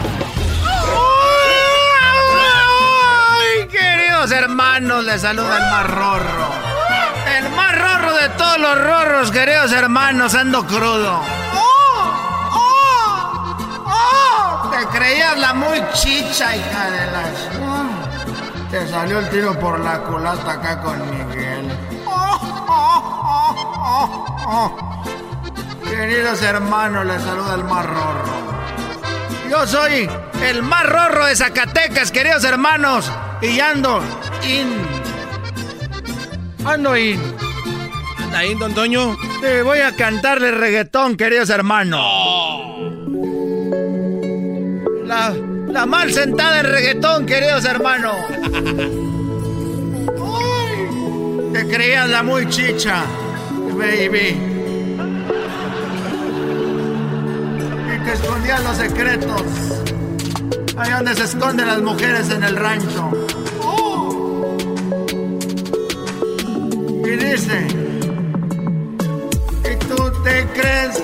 ¡Ay, 3.31 3.67
queridos 3.67 4.31
hermanos! 4.31 5.03
Les 5.03 5.21
saluda 5.21 5.57
el 5.57 5.63
más 5.71 5.87
rorro. 5.89 6.47
El 7.37 7.49
más 7.49 7.77
rorro 7.77 8.13
de 8.15 8.29
todos 8.29 8.57
los 8.59 8.81
rorros, 8.81 9.31
queridos 9.31 9.71
hermanos, 9.73 10.35
ando 10.35 10.65
crudo. 10.65 11.21
Te 14.71 14.85
creías 14.97 15.37
la 15.37 15.53
muy 15.53 15.83
chicha, 15.93 16.55
hija 16.55 16.89
de 16.91 17.11
las... 17.11 17.31
Te 18.71 18.87
salió 18.87 19.19
el 19.19 19.29
tiro 19.29 19.59
por 19.59 19.79
la 19.79 19.99
culata 19.99 20.51
acá 20.53 20.81
con 20.81 20.99
Miguel. 21.11 21.71
Queridos 25.89 26.41
hermanos, 26.41 27.05
les 27.05 27.21
saluda 27.21 27.55
el 27.55 27.63
más 27.63 27.85
rorro. 27.85 28.45
Yo 29.49 29.67
soy 29.67 30.09
el 30.43 30.63
más 30.63 30.85
rorro 30.85 31.25
de 31.27 31.35
Zacatecas, 31.35 32.11
queridos 32.11 32.43
hermanos. 32.43 33.11
Y 33.41 33.59
ando 33.59 34.01
in. 34.43 34.67
Ando 36.65 36.97
in. 36.97 37.21
¿Anda 38.23 38.45
in, 38.45 38.57
don 38.57 38.73
Toño? 38.73 39.15
Te 39.41 39.61
voy 39.61 39.79
a 39.79 39.95
cantarle 39.95 40.51
reggaetón, 40.51 41.15
queridos 41.15 41.49
hermanos. 41.51 42.01
La, 45.05 45.33
la 45.67 45.85
mal 45.85 46.11
sentada 46.11 46.61
en 46.61 46.65
reggaetón, 46.65 47.27
queridos 47.27 47.63
hermanos. 47.65 48.15
Ay, 50.39 50.89
te 51.53 51.67
creías 51.67 52.09
la 52.09 52.23
muy 52.23 52.49
chicha, 52.49 53.03
baby. 53.77 54.54
Y 58.05 58.07
te 58.07 58.13
escondías 58.13 58.63
los 58.63 58.77
secretos. 58.77 59.41
Ahí 60.77 60.91
donde 60.91 61.15
se 61.15 61.23
esconden 61.23 61.65
las 61.65 61.81
mujeres 61.81 62.29
en 62.29 62.43
el 62.43 62.55
rancho. 62.55 63.09
Y 67.03 67.09
dice, 67.09 67.67
¿y 69.63 69.75
tú 69.87 70.11
te 70.23 70.45
crees 70.53 71.01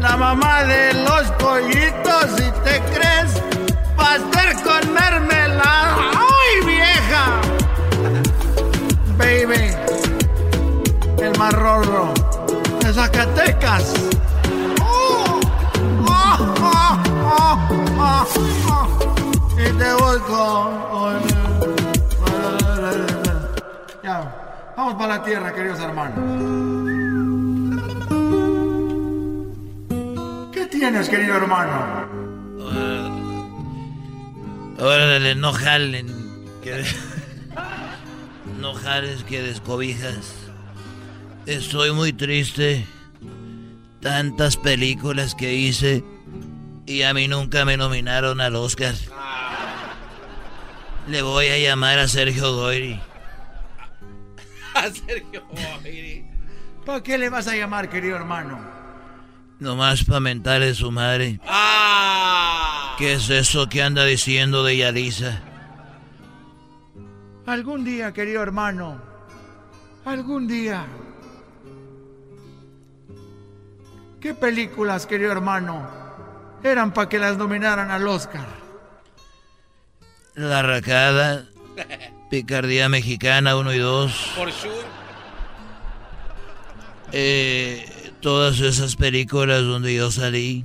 la 0.00 0.16
mamá 0.16 0.62
de 0.62 0.94
los 0.94 1.22
pollitos? 1.40 2.38
¿Y 2.38 2.50
te 2.62 2.80
crees 2.94 3.42
pastel 3.96 4.54
con 4.62 4.94
mermelada? 4.94 5.96
¡Ay, 6.12 6.66
vieja! 6.66 7.40
Baby, 9.18 9.74
el 11.20 11.36
más 11.36 11.52
rorro 11.52 12.14
de 12.80 12.92
Zacatecas. 12.92 13.94
Y 19.56 19.78
te 19.78 19.92
voy 19.94 20.18
con... 20.20 21.22
Ya, 24.02 24.72
vamos 24.76 24.94
para 24.94 25.16
la 25.16 25.24
tierra, 25.24 25.54
queridos 25.54 25.80
hermanos. 25.80 26.18
¿Qué 30.52 30.66
tienes, 30.66 31.08
querido 31.08 31.36
hermano? 31.36 32.06
Órale, 34.78 35.34
no 35.34 35.52
jalen. 35.52 36.06
No 38.60 38.72
jales 38.72 39.24
que 39.24 39.42
descobijas. 39.42 40.34
Estoy 41.44 41.92
muy 41.92 42.14
triste. 42.14 42.86
Tantas 44.00 44.56
películas 44.56 45.34
que 45.34 45.52
hice 45.52 46.02
y 46.86 47.02
a 47.02 47.14
mí 47.14 47.28
nunca 47.28 47.64
me 47.64 47.76
nominaron 47.76 48.40
al 48.40 48.56
Oscar. 48.56 48.94
Le 51.08 51.22
voy 51.22 51.46
a 51.46 51.58
llamar 51.58 51.98
a 51.98 52.08
Sergio 52.08 52.54
Goyri. 52.54 53.00
A 54.74 54.90
Sergio 54.90 55.44
Goyri. 55.82 56.24
¿Para 56.84 57.02
qué 57.02 57.16
le 57.16 57.28
vas 57.28 57.46
a 57.46 57.54
llamar, 57.54 57.88
querido 57.88 58.16
hermano? 58.16 58.58
Nomás 59.60 60.04
para 60.04 60.20
mentarle 60.20 60.74
su 60.74 60.90
madre. 60.90 61.38
¡Ah! 61.46 62.96
¿Qué 62.98 63.14
es 63.14 63.30
eso 63.30 63.68
que 63.68 63.82
anda 63.82 64.04
diciendo 64.04 64.64
de 64.64 64.76
Yalisa? 64.78 65.42
Algún 67.46 67.84
día, 67.84 68.12
querido 68.12 68.42
hermano. 68.42 69.00
Algún 70.04 70.48
día. 70.48 70.86
¿Qué 74.20 74.34
películas, 74.34 75.06
querido 75.06 75.30
hermano, 75.32 76.03
eran 76.64 76.92
para 76.92 77.08
que 77.08 77.18
las 77.18 77.36
nominaran 77.36 77.90
al 77.90 78.06
Oscar? 78.08 78.46
La 80.34 80.62
Racada, 80.62 81.44
Picardía 82.30 82.88
Mexicana 82.88 83.56
1 83.56 83.74
y 83.74 83.78
2. 83.78 84.32
Por 84.36 84.50
sure. 84.52 84.74
Eh, 87.12 87.86
todas 88.20 88.58
esas 88.60 88.96
películas 88.96 89.62
donde 89.62 89.94
yo 89.94 90.10
salí. 90.10 90.64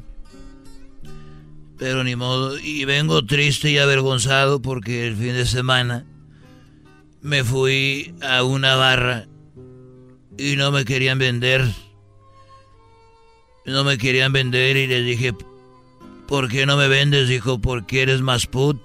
Pero 1.77 2.03
ni 2.03 2.15
modo. 2.15 2.57
Y 2.57 2.85
vengo 2.85 3.23
triste 3.25 3.69
y 3.69 3.77
avergonzado 3.77 4.61
porque 4.61 5.05
el 5.05 5.15
fin 5.15 5.33
de 5.33 5.45
semana 5.45 6.05
me 7.21 7.43
fui 7.43 8.15
a 8.21 8.43
una 8.43 8.75
barra 8.75 9.27
y 10.37 10.55
no 10.55 10.71
me 10.71 10.85
querían 10.85 11.19
vender. 11.19 11.65
No 13.65 13.83
me 13.83 13.97
querían 13.97 14.33
vender 14.33 14.77
y 14.77 14.87
les 14.87 15.05
dije, 15.05 15.33
¿por 16.29 16.47
qué 16.47 16.67
no 16.67 16.77
me 16.77 16.87
vendes? 16.87 17.27
Dijo, 17.27 17.59
porque 17.59 18.03
eres 18.03 18.21
más 18.21 18.45
put. 18.45 18.79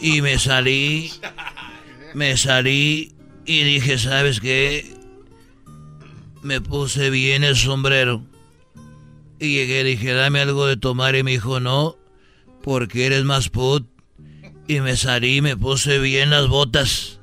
Y 0.00 0.22
me 0.22 0.38
salí, 0.38 1.10
me 2.14 2.36
salí 2.36 3.12
y 3.44 3.64
dije, 3.64 3.98
¿sabes 3.98 4.40
qué? 4.40 4.94
Me 6.42 6.60
puse 6.60 7.10
bien 7.10 7.42
el 7.42 7.56
sombrero. 7.56 8.22
Y 9.40 9.54
llegué, 9.54 9.82
dije, 9.82 10.12
dame 10.12 10.40
algo 10.40 10.64
de 10.66 10.76
tomar 10.76 11.16
y 11.16 11.24
me 11.24 11.32
dijo, 11.32 11.58
no, 11.58 11.98
porque 12.62 13.06
eres 13.06 13.24
más 13.24 13.48
put. 13.48 13.84
Y 14.68 14.80
me 14.80 14.96
salí, 14.96 15.42
me 15.42 15.56
puse 15.56 15.98
bien 15.98 16.30
las 16.30 16.46
botas. 16.46 17.18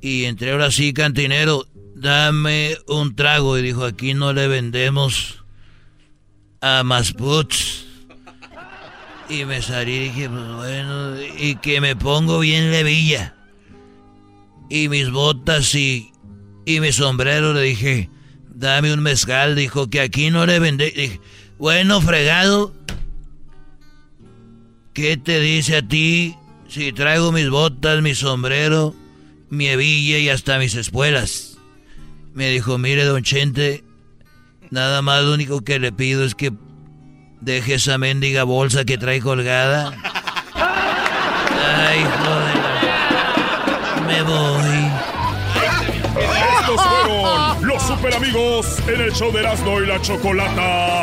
Y 0.00 0.24
entré 0.26 0.52
ahora 0.52 0.70
sí, 0.70 0.92
cantinero, 0.92 1.66
dame 1.96 2.76
un 2.86 3.16
trago. 3.16 3.58
Y 3.58 3.62
dijo, 3.62 3.84
aquí 3.84 4.14
no 4.14 4.32
le 4.32 4.46
vendemos 4.46 5.41
a 6.62 6.82
más 6.84 7.12
puts. 7.12 7.84
Y 9.28 9.44
me 9.44 9.60
salí 9.60 9.92
y 9.92 9.98
dije, 10.04 10.28
pues 10.28 10.48
bueno, 10.54 11.20
y 11.38 11.56
que 11.56 11.80
me 11.80 11.96
pongo 11.96 12.38
bien 12.38 12.70
levilla. 12.70 13.34
Y 14.70 14.88
mis 14.88 15.10
botas 15.10 15.74
y, 15.74 16.12
y 16.64 16.80
mi 16.80 16.92
sombrero, 16.92 17.52
le 17.52 17.62
dije, 17.62 18.10
dame 18.48 18.92
un 18.92 19.00
mezcal. 19.00 19.54
Dijo 19.56 19.90
que 19.90 20.00
aquí 20.00 20.30
no 20.30 20.46
le 20.46 20.58
vendé. 20.58 20.90
Dije, 20.90 21.20
bueno, 21.58 22.00
fregado. 22.00 22.72
¿Qué 24.92 25.16
te 25.16 25.40
dice 25.40 25.78
a 25.78 25.82
ti 25.82 26.36
si 26.68 26.92
traigo 26.92 27.32
mis 27.32 27.48
botas, 27.48 28.02
mi 28.02 28.14
sombrero, 28.14 28.94
mi 29.48 29.68
hebilla 29.68 30.18
y 30.18 30.28
hasta 30.28 30.58
mis 30.58 30.74
espuelas? 30.74 31.58
Me 32.34 32.50
dijo, 32.50 32.76
mire, 32.76 33.04
don 33.04 33.22
Chente, 33.22 33.84
nada 34.72 35.02
más 35.02 35.22
lo 35.22 35.34
único 35.34 35.60
que 35.60 35.78
le 35.78 35.92
pido 35.92 36.24
es 36.24 36.34
que 36.34 36.50
deje 37.40 37.74
esa 37.74 37.98
mendiga 37.98 38.42
bolsa 38.44 38.84
que 38.84 38.96
trae 38.98 39.20
colgada. 39.20 39.92
Ay, 40.54 42.04
joder. 42.24 42.62
Me 44.06 44.22
voy. 44.22 44.90
Estos 46.60 46.80
fueron 46.86 47.68
los 47.68 47.82
super 47.82 48.14
amigos 48.14 48.78
en 48.88 49.00
el 49.02 49.12
show 49.12 49.30
de 49.30 49.40
Erasmo 49.40 49.80
y 49.80 49.86
la 49.86 50.00
Chocolata. 50.00 51.02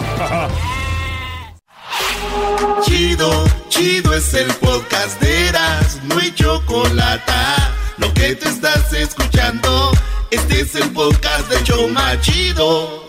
Chido, 2.83 3.45
chido 3.69 4.13
es 4.15 4.33
el 4.33 4.51
podcast 4.55 5.21
de 5.21 5.47
Erasmo 5.49 6.19
y 6.25 6.33
Chocolata. 6.33 7.71
Lo 7.97 8.11
que 8.13 8.35
te 8.35 8.49
estás 8.49 8.91
escuchando, 8.93 9.91
este 10.31 10.61
es 10.61 10.73
el 10.73 10.89
podcast 10.89 11.49
de 11.51 11.63
Choma 11.63 12.19
Chido. 12.21 13.08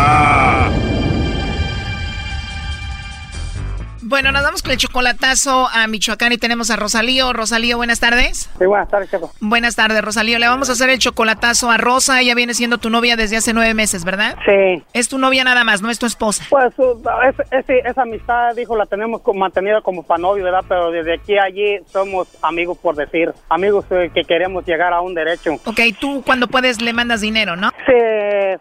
Bueno, 4.11 4.33
nos 4.33 4.43
vamos 4.43 4.61
con 4.61 4.71
el 4.73 4.77
chocolatazo 4.77 5.69
a 5.73 5.87
Michoacán 5.87 6.33
y 6.33 6.37
tenemos 6.37 6.69
a 6.69 6.75
Rosalío. 6.75 7.31
Rosalío, 7.31 7.77
buenas 7.77 8.01
tardes. 8.01 8.49
Sí, 8.59 8.65
buenas 8.65 8.89
tardes. 8.89 9.09
Buenas 9.39 9.75
tardes, 9.77 10.01
Rosalío. 10.03 10.37
Le 10.37 10.49
vamos 10.49 10.67
a 10.67 10.73
hacer 10.73 10.89
el 10.89 10.99
chocolatazo 10.99 11.71
a 11.71 11.77
Rosa. 11.77 12.19
Ella 12.19 12.35
viene 12.35 12.53
siendo 12.53 12.77
tu 12.77 12.89
novia 12.89 13.15
desde 13.15 13.37
hace 13.37 13.53
nueve 13.53 13.73
meses, 13.73 14.03
¿verdad? 14.03 14.35
Sí. 14.45 14.83
Es 14.91 15.07
tu 15.07 15.17
novia 15.17 15.45
nada 15.45 15.63
más, 15.63 15.81
no 15.81 15.89
es 15.89 15.97
tu 15.97 16.07
esposa. 16.07 16.43
Pues 16.49 16.73
es- 16.73 17.53
es- 17.69 17.85
esa 17.85 18.01
amistad, 18.01 18.53
dijo, 18.53 18.75
la 18.75 18.85
tenemos 18.85 19.21
mantenida 19.33 19.79
como 19.79 20.03
para 20.03 20.19
novio, 20.21 20.43
¿verdad? 20.43 20.65
Pero 20.67 20.91
desde 20.91 21.13
aquí 21.13 21.37
a 21.37 21.43
allí 21.43 21.77
somos 21.89 22.27
amigos, 22.41 22.77
por 22.79 22.97
decir. 22.97 23.31
Amigos 23.47 23.85
eh, 23.91 24.11
que 24.13 24.25
queremos 24.25 24.65
llegar 24.65 24.91
a 24.91 24.99
un 24.99 25.13
derecho. 25.13 25.53
Ok, 25.63 25.79
tú 26.01 26.21
cuando 26.25 26.47
puedes 26.49 26.81
le 26.81 26.91
mandas 26.91 27.21
dinero, 27.21 27.55
¿no? 27.55 27.71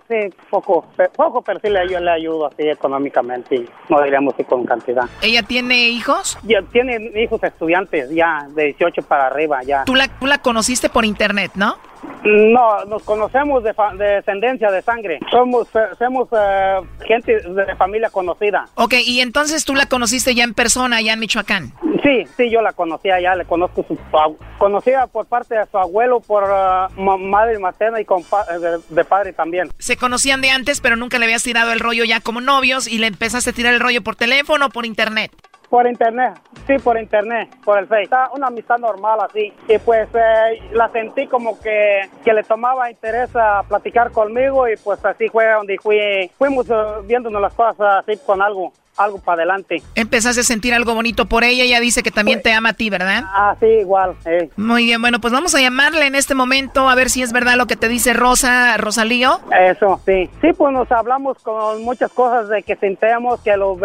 Sí, 0.09 0.15
sí, 0.23 0.37
poco, 0.51 0.85
poco, 1.17 1.43
pero 1.43 1.61
sí 1.63 1.69
le, 1.71 1.89
yo 1.89 2.01
le 2.01 2.11
ayudo 2.11 2.47
así 2.47 2.69
económicamente. 2.69 3.57
y 3.57 3.69
No 3.89 4.03
diríamos 4.03 4.35
que 4.35 4.45
con 4.45 4.65
cantidad. 4.65 5.05
¿Ella 5.23 5.43
tiene 5.43 5.89
hijos? 5.89 6.39
Ya 6.43 6.63
tiene 6.73 7.11
hijos 7.21 7.43
estudiantes, 7.43 8.11
ya, 8.11 8.47
de 8.55 8.65
18 8.67 9.03
para 9.03 9.27
arriba, 9.29 9.63
ya. 9.63 9.85
Tú 9.85 9.95
la, 9.95 10.09
tú 10.19 10.27
la 10.27 10.39
conociste 10.39 10.89
por 10.89 11.05
internet, 11.05 11.53
¿no? 11.55 11.77
No, 12.25 12.85
nos 12.87 13.03
conocemos 13.03 13.63
de, 13.63 13.75
fa- 13.75 13.95
de 13.95 14.05
descendencia 14.17 14.71
de 14.71 14.83
sangre. 14.83 15.19
Somos, 15.31 15.69
eh, 15.75 15.81
somos 15.99 16.29
eh, 16.33 16.81
gente 17.07 17.41
de 17.41 17.77
familia 17.77 18.09
conocida. 18.11 18.67
Ok, 18.75 18.95
y 19.05 19.21
entonces 19.21 19.65
tú 19.65 19.75
la 19.75 19.87
conociste 19.87 20.35
ya 20.35 20.45
en 20.45 20.55
persona, 20.55 20.97
allá 20.97 21.13
en 21.13 21.21
Michoacán. 21.21 21.73
Sí, 22.03 22.25
sí, 22.37 22.49
yo 22.51 22.63
la 22.63 22.73
conocía 22.73 23.21
ya, 23.21 23.35
le 23.37 23.45
conozco 23.45 23.85
su 23.87 23.95
su- 23.95 24.37
conocida 24.59 25.07
por 25.07 25.27
parte 25.27 25.55
de 25.55 25.67
su 25.71 25.77
abuelo, 25.79 26.21
por 26.21 26.45
ma- 26.49 27.17
madre 27.19 27.59
materna 27.59 28.01
y 28.01 28.05
con 28.07 28.23
pa- 28.25 28.47
eh, 28.51 28.59
de, 28.59 28.79
de 28.89 29.05
padre 29.05 29.33
también. 29.35 29.69
Se 29.91 29.97
conocían 29.97 30.41
de 30.41 30.51
antes, 30.51 30.81
pero 30.81 30.95
nunca 30.95 31.19
le 31.19 31.25
habías 31.25 31.43
tirado 31.43 31.73
el 31.73 31.81
rollo 31.81 32.05
ya 32.05 32.21
como 32.21 32.41
novios 32.41 32.87
y 32.87 32.99
le 32.99 33.09
empezaste 33.09 33.51
a 33.51 33.53
tirar 33.53 33.75
el 33.75 33.81
rollo 33.81 34.05
por 34.05 34.15
teléfono 34.15 34.67
o 34.67 34.69
por 34.69 34.87
internet. 34.87 35.33
Por 35.69 35.89
internet, 35.89 36.39
sí, 36.69 36.77
por 36.79 36.97
internet, 36.97 37.49
por 37.65 37.77
el 37.77 37.89
Face. 37.89 38.03
Está 38.05 38.31
una 38.33 38.47
amistad 38.47 38.79
normal 38.79 39.19
así. 39.29 39.53
Y 39.69 39.79
pues 39.79 40.09
eh, 40.15 40.63
la 40.75 40.89
sentí 40.91 41.27
como 41.27 41.59
que, 41.59 42.03
que 42.25 42.33
le 42.33 42.45
tomaba 42.45 42.89
interés 42.89 43.35
a 43.35 43.65
platicar 43.65 44.13
conmigo 44.13 44.69
y 44.69 44.77
pues 44.77 45.05
así 45.05 45.29
fue 45.29 45.51
donde 45.51 45.77
fui, 45.83 46.31
fuimos 46.39 46.71
eh, 46.71 46.75
viéndonos 47.03 47.43
las 47.43 47.55
cosas 47.55 47.81
así 47.81 48.17
con 48.25 48.41
algo, 48.41 48.73
algo 49.05 49.19
para 49.19 49.43
adelante. 49.43 49.83
Empezaste 49.95 50.41
a 50.41 50.45
sentir 50.45 50.75
algo 50.75 50.95
bonito 50.95 51.27
por 51.27 51.45
ella, 51.45 51.65
ella 51.65 51.81
dice 51.81 52.03
que 52.03 52.11
también 52.11 52.43
te 52.43 52.53
ama 52.53 52.71
a 52.71 52.73
ti, 52.75 52.91
¿verdad? 52.91 53.25
Ah, 53.27 53.57
sí, 53.61 53.67
igual. 53.67 54.15
eh. 54.27 54.51
Muy 54.57 54.85
bien, 54.85 55.01
bueno, 55.01 55.21
pues 55.21 55.33
vamos 55.33 55.55
a 55.55 55.61
llamarle 55.61 56.07
en 56.07 56.15
este 56.15 56.35
momento 56.35 56.89
a 56.89 56.95
ver 56.95 57.11
si 57.11 57.23
es 57.23 57.33
verdad 57.33 57.57
lo 57.57 57.67
que 57.67 57.77
te 57.77 57.89
dice 57.89 58.13
Rosa, 58.13 58.77
Rosalío. 58.77 59.41
Eso, 59.59 60.01
sí. 60.07 60.29
Sí, 60.41 60.49
pues 60.57 60.73
nos 60.73 60.91
hablamos 60.93 61.39
con 61.43 61.83
muchas 61.83 62.13
cosas 62.13 62.49
de 62.49 62.63
que 62.63 62.77
sintemos, 62.77 63.41
que 63.41 63.57
lo, 63.57 63.77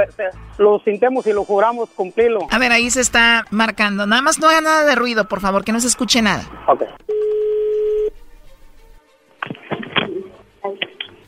lo 0.57 0.79
sintemos 0.79 1.25
y 1.27 1.33
lo 1.33 1.43
juramos 1.43 1.89
cumplirlo. 1.91 2.47
A 2.51 2.57
ver, 2.57 2.71
ahí 2.71 2.89
se 2.91 3.01
está 3.01 3.45
marcando. 3.51 4.05
Nada 4.05 4.21
más 4.21 4.39
no 4.39 4.47
haga 4.49 4.61
nada 4.61 4.83
de 4.85 4.95
ruido, 4.95 5.27
por 5.27 5.39
favor, 5.41 5.63
que 5.63 5.71
no 5.71 5.79
se 5.79 5.87
escuche 5.87 6.21
nada. 6.21 6.43
Ok. 6.67 6.83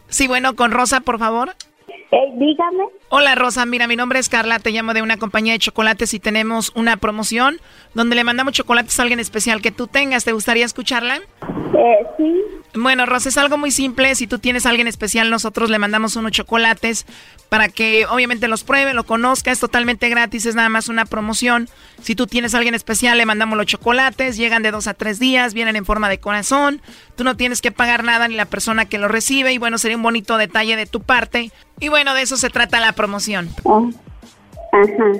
Sí, 0.09 0.27
bueno, 0.27 0.55
con 0.55 0.71
Rosa, 0.71 1.01
por 1.01 1.19
favor. 1.19 1.51
Dígame. 2.11 2.83
Hola 3.09 3.35
Rosa, 3.35 3.65
mira, 3.65 3.87
mi 3.87 3.95
nombre 3.95 4.19
es 4.19 4.29
Carla, 4.29 4.59
te 4.59 4.71
llamo 4.71 4.93
de 4.93 5.01
una 5.01 5.17
compañía 5.17 5.53
de 5.53 5.59
chocolates 5.59 6.13
y 6.13 6.19
tenemos 6.19 6.71
una 6.75 6.97
promoción 6.97 7.59
donde 7.93 8.15
le 8.15 8.23
mandamos 8.23 8.53
chocolates 8.53 8.99
a 8.99 9.03
alguien 9.03 9.19
especial 9.19 9.61
que 9.61 9.71
tú 9.71 9.87
tengas. 9.87 10.25
¿Te 10.25 10.31
gustaría 10.31 10.65
escucharla? 10.65 11.17
Eh, 11.17 12.07
sí. 12.17 12.41
Bueno, 12.73 13.05
Rosa, 13.05 13.29
es 13.29 13.37
algo 13.37 13.57
muy 13.57 13.71
simple. 13.71 14.13
Si 14.15 14.27
tú 14.27 14.39
tienes 14.39 14.65
a 14.65 14.69
alguien 14.69 14.87
especial, 14.87 15.29
nosotros 15.29 15.69
le 15.69 15.79
mandamos 15.79 16.15
unos 16.15 16.31
chocolates 16.31 17.05
para 17.49 17.69
que 17.69 18.05
obviamente 18.05 18.47
los 18.47 18.63
pruebe, 18.63 18.93
lo 18.93 19.05
conozca. 19.05 19.51
Es 19.51 19.59
totalmente 19.59 20.09
gratis, 20.09 20.45
es 20.45 20.55
nada 20.55 20.69
más 20.69 20.89
una 20.89 21.05
promoción. 21.05 21.69
Si 22.01 22.13
tú 22.13 22.27
tienes 22.27 22.53
a 22.53 22.57
alguien 22.57 22.75
especial, 22.75 23.17
le 23.17 23.25
mandamos 23.25 23.57
los 23.57 23.65
chocolates. 23.65 24.37
Llegan 24.37 24.63
de 24.63 24.71
dos 24.71 24.87
a 24.87 24.93
tres 24.93 25.19
días, 25.19 25.53
vienen 25.53 25.75
en 25.75 25.85
forma 25.85 26.09
de 26.09 26.19
corazón. 26.19 26.81
Tú 27.17 27.23
no 27.23 27.35
tienes 27.35 27.61
que 27.61 27.71
pagar 27.71 28.03
nada 28.03 28.27
ni 28.27 28.35
la 28.35 28.45
persona 28.45 28.85
que 28.85 28.99
lo 28.99 29.07
recibe. 29.07 29.51
Y 29.51 29.57
bueno, 29.57 29.77
sería 29.79 29.97
un 29.97 30.03
bonito 30.03 30.37
detalle 30.37 30.75
de 30.75 30.85
tu 30.85 31.01
parte. 31.01 31.51
Y 31.79 31.89
bueno, 31.89 32.13
de 32.13 32.21
eso 32.21 32.37
se 32.37 32.49
trata 32.49 32.79
la 32.79 32.93
promoción. 32.93 33.49
Ajá. 33.65 35.11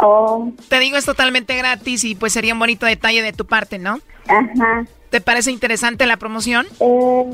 Oh, 0.00 0.52
Te 0.68 0.78
digo, 0.78 0.96
es 0.96 1.06
totalmente 1.06 1.56
gratis 1.56 2.04
y 2.04 2.14
pues 2.14 2.32
sería 2.32 2.52
un 2.52 2.60
bonito 2.60 2.86
detalle 2.86 3.20
de 3.22 3.32
tu 3.32 3.46
parte, 3.46 3.78
¿no? 3.78 3.98
ajá. 4.28 4.84
¿Te 5.10 5.22
parece 5.22 5.50
interesante 5.50 6.04
la 6.04 6.18
promoción? 6.18 6.66
Eh, 6.80 7.24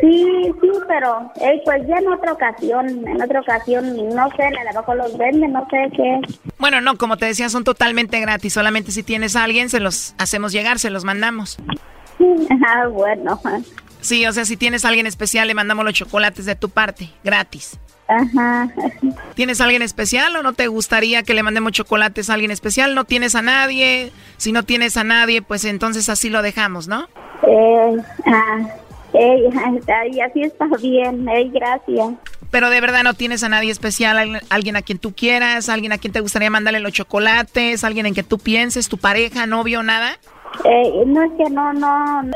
sí, 0.00 0.26
sí, 0.62 0.70
pero 0.88 1.30
eh, 1.42 1.60
pues 1.62 1.86
ya 1.86 1.98
en 1.98 2.08
otra 2.08 2.32
ocasión, 2.32 3.06
en 3.06 3.22
otra 3.22 3.40
ocasión, 3.40 3.94
no 4.14 4.30
sé, 4.30 4.44
a 4.44 4.72
lo 4.72 4.80
mejor 4.80 4.96
los 4.96 5.18
venden, 5.18 5.52
no 5.52 5.66
sé 5.70 5.90
qué. 5.94 6.20
Bueno, 6.58 6.80
no, 6.80 6.96
como 6.96 7.18
te 7.18 7.26
decía, 7.26 7.50
son 7.50 7.64
totalmente 7.64 8.18
gratis. 8.20 8.54
Solamente 8.54 8.92
si 8.92 9.02
tienes 9.02 9.36
a 9.36 9.44
alguien, 9.44 9.68
se 9.68 9.78
los 9.78 10.14
hacemos 10.16 10.52
llegar, 10.52 10.78
se 10.78 10.88
los 10.88 11.04
mandamos. 11.04 11.58
Ah, 12.66 12.86
bueno. 12.88 13.40
Sí, 14.00 14.26
o 14.26 14.32
sea, 14.32 14.44
si 14.44 14.56
tienes 14.56 14.84
a 14.84 14.88
alguien 14.88 15.06
especial, 15.06 15.48
le 15.48 15.54
mandamos 15.54 15.84
los 15.84 15.94
chocolates 15.94 16.46
de 16.46 16.54
tu 16.54 16.68
parte, 16.68 17.10
gratis. 17.24 17.78
Ajá. 18.06 18.68
¿Tienes 19.34 19.60
a 19.60 19.64
alguien 19.64 19.82
especial 19.82 20.34
o 20.36 20.42
no 20.42 20.52
te 20.54 20.66
gustaría 20.68 21.22
que 21.24 21.34
le 21.34 21.42
mandemos 21.42 21.72
chocolates 21.72 22.30
a 22.30 22.34
alguien 22.34 22.50
especial? 22.50 22.94
¿No 22.94 23.04
tienes 23.04 23.34
a 23.34 23.42
nadie? 23.42 24.12
Si 24.38 24.52
no 24.52 24.62
tienes 24.62 24.96
a 24.96 25.04
nadie, 25.04 25.42
pues 25.42 25.64
entonces 25.64 26.08
así 26.08 26.30
lo 26.30 26.40
dejamos, 26.42 26.88
¿no? 26.88 27.06
Eh, 27.46 27.96
ah, 28.26 28.68
ay, 29.14 30.20
así 30.20 30.42
está 30.42 30.66
bien, 30.80 31.28
ey, 31.28 31.50
gracias. 31.50 32.14
Pero 32.50 32.70
de 32.70 32.80
verdad 32.80 33.02
no 33.02 33.12
tienes 33.12 33.42
a 33.42 33.50
nadie 33.50 33.70
especial, 33.70 34.16
alguien- 34.18 34.40
alguien 34.48 34.76
a 34.76 34.82
quien 34.82 34.98
tú 34.98 35.14
quieras, 35.14 35.68
alguien 35.68 35.92
a 35.92 35.98
quien 35.98 36.12
te 36.14 36.20
gustaría 36.20 36.48
mandarle 36.48 36.80
los 36.80 36.92
chocolates, 36.92 37.84
alguien 37.84 38.06
en 38.06 38.14
que 38.14 38.22
tú 38.22 38.38
pienses, 38.38 38.88
tu 38.88 38.96
pareja, 38.96 39.44
novio, 39.46 39.82
nada. 39.82 40.18
Eh, 40.64 41.02
no 41.06 41.22
es 41.22 41.30
que 41.36 41.50
no, 41.50 41.72
no, 41.72 42.22
no, 42.22 42.32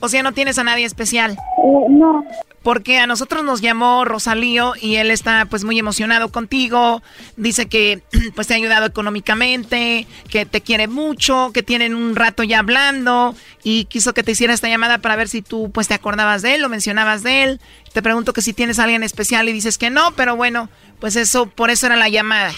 O 0.00 0.08
sea, 0.08 0.22
no 0.22 0.32
tienes 0.32 0.58
a 0.58 0.64
nadie 0.64 0.84
especial. 0.84 1.32
eh, 1.32 1.86
no. 1.90 2.24
Porque 2.62 2.98
a 2.98 3.06
nosotros 3.06 3.44
nos 3.44 3.60
llamó 3.60 4.06
Rosalío 4.06 4.72
y 4.80 4.96
él 4.96 5.10
está 5.10 5.44
pues 5.50 5.64
muy 5.64 5.78
emocionado 5.78 6.30
contigo. 6.30 7.02
Dice 7.36 7.66
que 7.66 8.02
pues 8.34 8.46
te 8.46 8.54
ha 8.54 8.56
ayudado 8.56 8.86
económicamente, 8.86 10.06
que 10.30 10.46
te 10.46 10.62
quiere 10.62 10.88
mucho, 10.88 11.50
que 11.52 11.62
tienen 11.62 11.94
un 11.94 12.16
rato 12.16 12.42
ya 12.42 12.60
hablando 12.60 13.34
y 13.62 13.84
quiso 13.84 14.14
que 14.14 14.22
te 14.22 14.32
hiciera 14.32 14.54
esta 14.54 14.68
llamada 14.70 14.96
para 14.98 15.14
ver 15.16 15.28
si 15.28 15.42
tú 15.42 15.70
pues 15.72 15.88
te 15.88 15.94
acordabas 15.94 16.40
de 16.40 16.54
él 16.54 16.64
o 16.64 16.70
mencionabas 16.70 17.22
de 17.22 17.42
él. 17.42 17.60
Te 17.92 18.00
pregunto 18.00 18.32
que 18.32 18.40
si 18.40 18.54
tienes 18.54 18.78
a 18.78 18.84
alguien 18.84 19.02
especial 19.02 19.46
y 19.48 19.52
dices 19.52 19.76
que 19.76 19.90
no, 19.90 20.12
pero 20.16 20.34
bueno, 20.34 20.70
pues 21.00 21.16
eso 21.16 21.44
por 21.46 21.68
eso 21.68 21.84
era 21.86 21.96
la 21.96 22.08
llamada. 22.08 22.52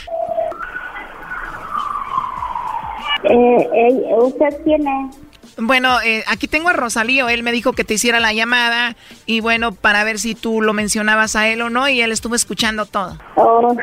Eh, 3.29 3.69
eh, 3.75 4.15
¿Usted 4.17 4.63
tiene? 4.65 5.11
Bueno, 5.59 6.01
eh, 6.05 6.23
aquí 6.29 6.49
tengo 6.49 6.69
a 6.69 6.73
Rosalío, 6.73 7.29
él 7.29 7.43
me 7.43 7.51
dijo 7.51 7.73
que 7.73 7.85
te 7.85 7.95
hiciera 7.95 8.21
la 8.21 8.33
llamada 8.33 8.95
y 9.25 9.41
bueno, 9.41 9.73
para 9.73 10.05
ver 10.05 10.19
si 10.19 10.35
tú 10.35 10.61
lo 10.61 10.73
mencionabas 10.73 11.35
a 11.35 11.49
él 11.49 11.63
o 11.63 11.71
no 11.71 11.89
y 11.89 12.01
él 12.03 12.13
estuvo 12.13 12.35
escuchando 12.35 12.85
todo. 12.87 13.19
Oh, 13.37 13.75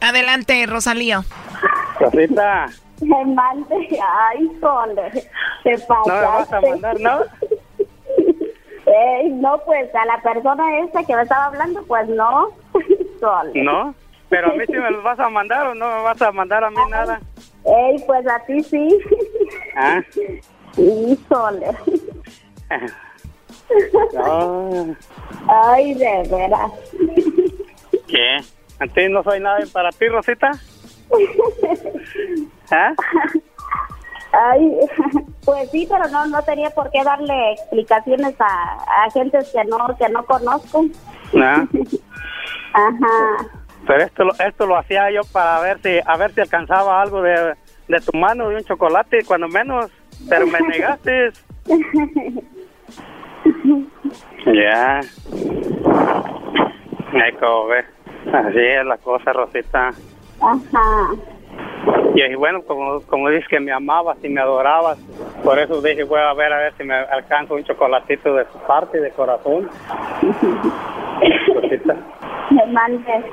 Adelante, 0.00 0.64
Rosalío. 0.66 1.24
Cosita, 1.98 2.66
me 3.02 3.24
mande, 3.26 3.76
ay, 4.28 4.50
cole, 4.60 5.28
te 5.62 5.78
pasaste. 5.78 6.10
no 6.10 6.14
me 6.14 6.22
vas 6.22 6.52
a 6.52 6.60
mandar, 6.60 7.00
¿no? 7.00 7.20
Ey, 8.86 9.30
no, 9.30 9.58
pues 9.66 9.92
a 9.94 10.04
la 10.06 10.22
persona 10.22 10.78
esa 10.78 11.02
que 11.04 11.16
me 11.16 11.22
estaba 11.22 11.46
hablando, 11.46 11.82
pues 11.86 12.08
no. 12.08 12.48
Cole. 13.20 13.62
No. 13.62 13.94
Pero 14.28 14.52
a 14.52 14.54
mí 14.54 14.64
sí 14.66 14.72
me 14.72 14.90
los 14.90 15.02
vas 15.02 15.18
a 15.18 15.28
mandar 15.28 15.66
o 15.68 15.74
no 15.74 15.88
me 15.88 16.02
vas 16.02 16.20
a 16.22 16.32
mandar 16.32 16.64
a 16.64 16.70
mí 16.70 16.76
nada. 16.90 17.20
Ey, 17.66 18.02
pues 18.06 18.26
a 18.26 18.38
ti 18.46 18.62
sí. 18.62 18.98
Ah. 19.76 20.00
No. 24.14 24.96
Ay, 25.48 25.94
de 25.94 26.28
veras. 26.30 26.70
¿Qué? 28.06 28.36
¿A 28.78 28.86
ti 28.86 29.08
no 29.08 29.22
soy 29.22 29.40
nada 29.40 29.58
para 29.72 29.90
ti, 29.90 30.06
Rosita? 30.08 30.52
¿Ah? 32.70 32.94
Ay, 34.32 34.78
pues 35.44 35.70
sí, 35.70 35.88
pero 35.90 36.08
no 36.08 36.26
no 36.26 36.42
tenía 36.42 36.70
por 36.70 36.90
qué 36.90 37.02
darle 37.02 37.52
explicaciones 37.52 38.34
a, 38.38 39.04
a 39.04 39.10
gentes 39.10 39.50
que 39.50 39.64
no 39.64 39.78
que 39.98 40.08
no 40.08 40.24
conozco. 40.26 40.84
No. 41.32 41.68
Ajá. 42.74 43.55
Pero 43.86 44.02
esto, 44.02 44.24
lo- 44.24 44.34
esto 44.38 44.66
lo 44.66 44.76
hacía 44.76 45.10
yo 45.10 45.20
para 45.32 45.60
ver 45.60 45.78
si, 45.82 45.98
a 46.04 46.16
ver 46.16 46.32
si 46.32 46.40
alcanzaba 46.40 47.00
algo 47.00 47.22
de, 47.22 47.54
de 47.88 48.00
tu 48.00 48.16
mano, 48.18 48.48
de 48.48 48.56
un 48.56 48.64
chocolate, 48.64 49.24
cuando 49.24 49.48
menos, 49.48 49.90
pero 50.28 50.46
me 50.46 50.60
negaste. 50.68 51.30
Ya. 54.46 55.00
Ay, 57.12 57.32
como 57.40 57.66
ves. 57.66 57.84
Así 58.32 58.58
es 58.58 58.84
la 58.86 58.96
cosa, 58.98 59.32
Rosita. 59.32 59.88
Ajá. 60.40 61.10
Y 62.14 62.34
bueno, 62.34 62.62
como, 62.62 63.02
como 63.02 63.28
dices 63.28 63.46
que 63.48 63.60
me 63.60 63.72
amabas 63.72 64.16
y 64.22 64.28
me 64.28 64.40
adorabas, 64.40 64.98
por 65.44 65.58
eso 65.58 65.82
dije, 65.82 66.04
voy 66.04 66.20
a 66.20 66.32
ver 66.32 66.52
a 66.52 66.58
ver 66.58 66.72
si 66.78 66.84
me 66.84 66.94
alcanzo 66.94 67.54
un 67.54 67.64
chocolatito 67.64 68.34
de 68.34 68.44
su 68.46 68.58
parte, 68.60 69.00
de 69.00 69.10
corazón. 69.10 69.68
Me 72.50 72.66
mandes. 72.72 73.24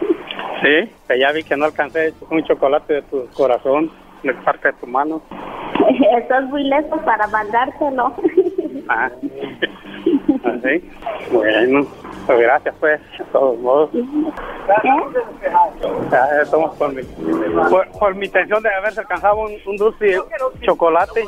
Sí, 0.61 0.91
que 1.07 1.19
ya 1.19 1.31
vi 1.31 1.43
que 1.43 1.55
no 1.55 1.65
alcancé 1.65 2.13
un 2.29 2.43
chocolate 2.43 2.93
de 2.95 3.01
tu 3.03 3.27
corazón, 3.33 3.89
de 4.23 4.33
parte 4.33 4.69
de 4.69 4.73
tu 4.73 4.87
mano. 4.87 5.21
Estás 6.17 6.43
muy 6.45 6.63
lejos 6.63 7.01
para 7.03 7.27
mandártelo. 7.27 8.13
Ah. 8.89 9.09
Así. 10.43 10.91
Bueno, 11.31 11.87
pues 12.25 12.39
gracias 12.39 12.75
pues, 12.79 13.01
de 13.17 13.25
todos 13.31 13.59
modos. 13.59 13.89
Ya, 16.11 16.41
estamos 16.41 16.75
por 16.77 16.93
mi, 16.93 17.03
por, 17.69 17.87
por 17.91 18.15
mi 18.15 18.25
intención 18.25 18.63
de 18.63 18.73
haberse 18.73 19.01
alcanzado 19.01 19.37
un, 19.37 19.53
un 19.65 19.77
dulce 19.77 20.19
chocolate. 20.61 21.25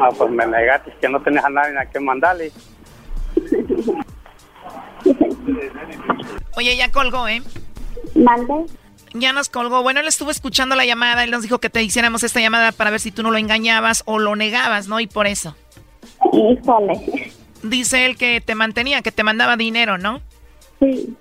Ah, 0.00 0.10
pues 0.16 0.30
me 0.30 0.46
negaste 0.46 0.92
que 1.00 1.08
no 1.08 1.20
tenías 1.22 1.44
a 1.44 1.50
nadie 1.50 1.78
a 1.78 1.86
quien 1.86 2.04
mandarle. 2.04 2.52
Oye, 6.56 6.76
ya 6.76 6.90
colgó, 6.90 7.28
¿eh? 7.28 7.42
Mande. 8.14 8.66
Ya 9.14 9.32
nos 9.32 9.48
colgó. 9.48 9.82
Bueno, 9.82 10.00
él 10.00 10.08
estuvo 10.08 10.30
escuchando 10.30 10.74
la 10.74 10.84
llamada. 10.84 11.24
Él 11.24 11.30
nos 11.30 11.42
dijo 11.42 11.58
que 11.58 11.70
te 11.70 11.82
hiciéramos 11.82 12.24
esta 12.24 12.40
llamada 12.40 12.72
para 12.72 12.90
ver 12.90 13.00
si 13.00 13.10
tú 13.10 13.22
no 13.22 13.30
lo 13.30 13.38
engañabas 13.38 14.02
o 14.06 14.18
lo 14.18 14.36
negabas, 14.36 14.88
¿no? 14.88 15.00
Y 15.00 15.06
por 15.06 15.26
eso. 15.26 15.56
Híjole. 16.32 17.32
Dice 17.62 18.06
él 18.06 18.16
que 18.16 18.40
te 18.40 18.54
mantenía, 18.54 19.02
que 19.02 19.12
te 19.12 19.24
mandaba 19.24 19.56
dinero, 19.56 19.98
¿no? 19.98 20.20
Sí. 20.80 21.14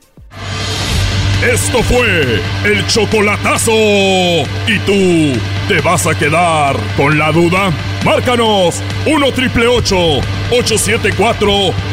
Esto 1.44 1.84
fue 1.84 2.42
el 2.66 2.88
chocolatazo. 2.88 3.72
¿Y 3.72 4.80
tú 4.86 5.40
te 5.68 5.80
vas 5.82 6.08
a 6.08 6.18
quedar 6.18 6.76
con 6.96 7.20
la 7.20 7.32
duda? 7.32 7.72
Márcanos 8.04 8.82
1 9.06 9.32
triple 9.34 9.68
874 9.68 11.48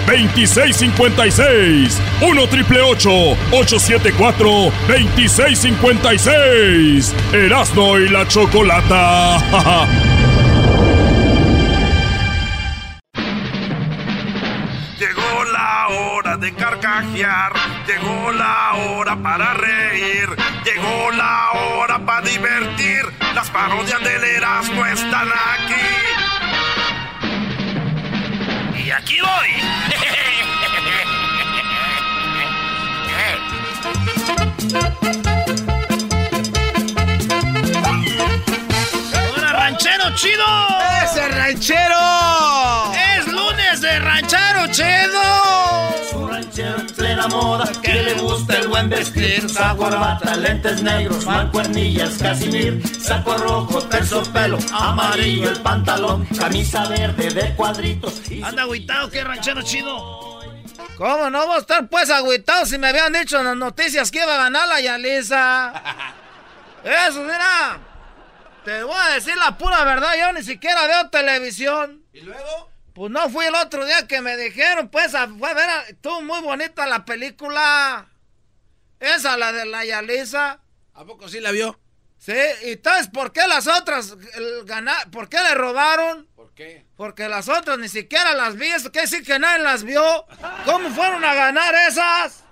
2656. 0.06 2.00
1 2.22 2.48
triple 2.48 2.80
874 2.80 4.72
2656. 4.88 7.14
Erasno 7.34 7.98
y 7.98 8.08
la 8.08 8.26
chocolata. 8.26 10.06
carcajear, 16.94 17.52
llegó 17.86 18.32
la 18.32 18.74
hora 18.74 19.16
para 19.16 19.54
reír, 19.54 20.28
llegó 20.64 21.10
la 21.12 21.50
hora 21.52 21.98
para 21.98 22.20
divertir. 22.22 23.02
Las 23.34 23.50
parodias 23.50 24.00
del 24.02 24.22
Erasmo 24.22 24.86
están 24.86 25.28
aquí. 25.28 25.74
Y 28.84 28.90
aquí 28.90 29.18
voy. 29.20 29.48
¡Hola, 39.36 39.52
ranchero 39.52 40.14
chido! 40.14 40.44
¡Ese 41.02 41.28
ranchero! 41.28 42.92
¡Es 43.16 43.26
lunes 43.26 43.80
de 43.80 43.98
ranchero 43.98 44.66
chido! 44.70 45.33
Moda, 47.28 47.70
que 47.82 47.94
le 48.02 48.14
gusta 48.14 48.58
el 48.58 48.68
buen 48.68 48.88
vestir. 48.88 49.48
Saco 49.48 49.84
corbata, 49.84 50.36
lentes 50.36 50.82
negros, 50.82 51.24
mancuernillas, 51.26 52.14
casimir. 52.18 52.82
Saco 53.00 53.36
rojo, 53.36 53.82
terciopelo, 53.82 54.58
amarillo 54.72 55.50
el 55.50 55.60
pantalón. 55.60 56.26
Camisa 56.38 56.86
verde 56.88 57.30
de 57.30 57.54
cuadritos. 57.54 58.22
¿Anda 58.42 58.62
agüitado 58.62 59.10
qué 59.10 59.24
ranchero 59.24 59.62
chido? 59.62 60.24
¿Cómo 60.96 61.28
no 61.30 61.48
va 61.48 61.56
a 61.56 61.58
estar 61.58 61.88
pues 61.88 62.10
agüitado 62.10 62.66
si 62.66 62.78
me 62.78 62.88
habían 62.88 63.12
dicho 63.12 63.38
en 63.38 63.46
las 63.46 63.56
noticias 63.56 64.10
que 64.10 64.18
iba 64.18 64.34
a 64.34 64.38
ganar 64.38 64.68
la 64.68 64.80
Yalisa? 64.80 65.72
Eso, 66.84 67.20
mira. 67.22 67.78
Te 68.64 68.82
voy 68.82 68.96
a 68.96 69.14
decir 69.14 69.36
la 69.36 69.58
pura 69.58 69.84
verdad, 69.84 70.12
yo 70.18 70.32
ni 70.32 70.42
siquiera 70.42 70.86
veo 70.86 71.10
televisión. 71.10 72.02
¿Y 72.12 72.20
luego? 72.20 72.73
Pues 72.94 73.10
no 73.10 73.28
fui 73.28 73.44
el 73.46 73.54
otro 73.56 73.84
día 73.84 74.06
que 74.06 74.20
me 74.20 74.36
dijeron, 74.36 74.88
pues, 74.88 75.14
a, 75.14 75.26
fue 75.28 75.50
a 75.50 75.54
ver, 75.54 75.68
a- 75.68 75.82
estuvo 75.88 76.22
muy 76.22 76.40
bonita 76.40 76.86
la 76.86 77.04
película. 77.04 78.06
Esa, 79.00 79.36
la 79.36 79.52
de 79.52 79.66
la 79.66 79.84
Yalisa. 79.84 80.60
¿A 80.94 81.04
poco 81.04 81.28
sí 81.28 81.40
la 81.40 81.50
vio? 81.50 81.78
Sí, 82.18 82.32
y 82.64 82.70
entonces, 82.72 83.08
¿por 83.08 83.32
qué 83.32 83.46
las 83.48 83.66
otras 83.66 84.16
el, 84.34 84.64
gana- 84.64 84.96
¿Por 85.10 85.28
qué 85.28 85.38
le 85.38 85.54
robaron? 85.54 86.26
¿Por 86.36 86.54
qué? 86.54 86.86
Porque 86.96 87.28
las 87.28 87.48
otras 87.48 87.78
ni 87.78 87.88
siquiera 87.88 88.32
las 88.32 88.56
vi, 88.56 88.66
eso 88.68 88.92
quiere 88.92 89.08
decir 89.08 89.26
que 89.26 89.38
nadie 89.40 89.62
las 89.64 89.82
vio. 89.82 90.24
¿Cómo 90.64 90.88
fueron 90.90 91.24
a 91.24 91.34
ganar 91.34 91.74
esas? 91.88 92.44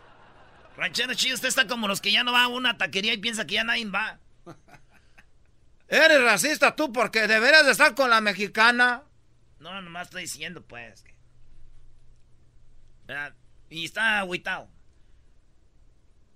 Ranchero 0.76 1.14
chido, 1.14 1.36
usted 1.36 1.49
está 1.49 1.66
como 1.68 1.86
los 1.86 2.01
que 2.01 2.11
ya 2.11 2.24
no 2.24 2.32
va 2.32 2.43
a 2.43 2.49
una 2.49 2.76
taquería 2.76 3.12
y 3.14 3.18
piensa 3.18 3.47
que 3.47 3.55
ya 3.55 3.64
nadie 3.64 3.86
va. 3.88 4.18
Eres 5.88 6.22
racista 6.22 6.74
tú 6.74 6.93
porque 6.93 7.26
deberías 7.28 7.64
de 7.64 7.72
estar 7.72 7.95
con 7.95 8.11
la 8.11 8.20
mexicana. 8.20 9.05
No, 9.62 9.80
nomás 9.80 10.08
estoy 10.08 10.22
diciendo, 10.22 10.62
pues. 10.66 11.02
que- 11.02 11.14
¿Verdad? 13.06 13.32
Y 13.70 13.84
está 13.86 14.18
agüitado. 14.18 14.68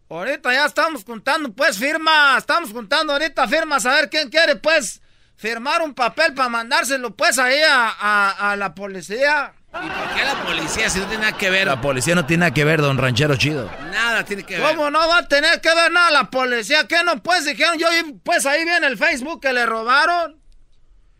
Ahorita 0.08 0.52
ya 0.52 0.66
estamos 0.66 1.02
juntando 1.04 1.52
pues 1.52 1.76
firmas, 1.78 2.38
estamos 2.38 2.70
juntando 2.70 3.12
ahorita 3.12 3.48
firmas 3.48 3.84
a 3.86 3.94
ver 3.94 4.08
quién 4.08 4.30
quiere 4.30 4.54
pues 4.54 5.02
firmar 5.34 5.82
un 5.82 5.94
papel 5.94 6.32
para 6.32 6.48
mandárselo 6.48 7.14
pues 7.16 7.38
ahí 7.40 7.58
a, 7.60 7.88
a- 7.90 8.52
a 8.52 8.56
la 8.56 8.72
policía. 8.74 9.52
¿Y 9.72 9.88
por 9.88 10.14
qué 10.14 10.24
la 10.24 10.44
policía 10.44 10.88
si 10.88 11.00
no 11.00 11.06
tiene 11.06 11.24
nada 11.26 11.36
que 11.36 11.50
ver? 11.50 11.66
La 11.66 11.80
policía 11.80 12.14
no 12.14 12.24
tiene 12.24 12.42
nada 12.42 12.54
que 12.54 12.64
ver, 12.64 12.80
don 12.80 12.96
Ranchero 12.96 13.36
Chido. 13.36 13.68
Nada 13.92 14.24
tiene 14.24 14.44
que 14.44 14.58
ver. 14.58 14.70
¿Cómo 14.76 14.90
no 14.90 15.06
va 15.08 15.18
a 15.18 15.28
tener 15.28 15.60
que 15.60 15.74
ver 15.74 15.90
nada 15.90 16.10
la 16.12 16.30
policía? 16.30 16.86
¿Qué 16.86 17.02
no 17.02 17.20
pues 17.22 17.44
dijeron? 17.44 17.76
Yo 17.76 17.88
pues 18.22 18.46
ahí 18.46 18.64
viene 18.64 18.86
el 18.86 18.96
Facebook 18.96 19.40
que 19.42 19.52
le 19.52 19.66
robaron. 19.66 20.40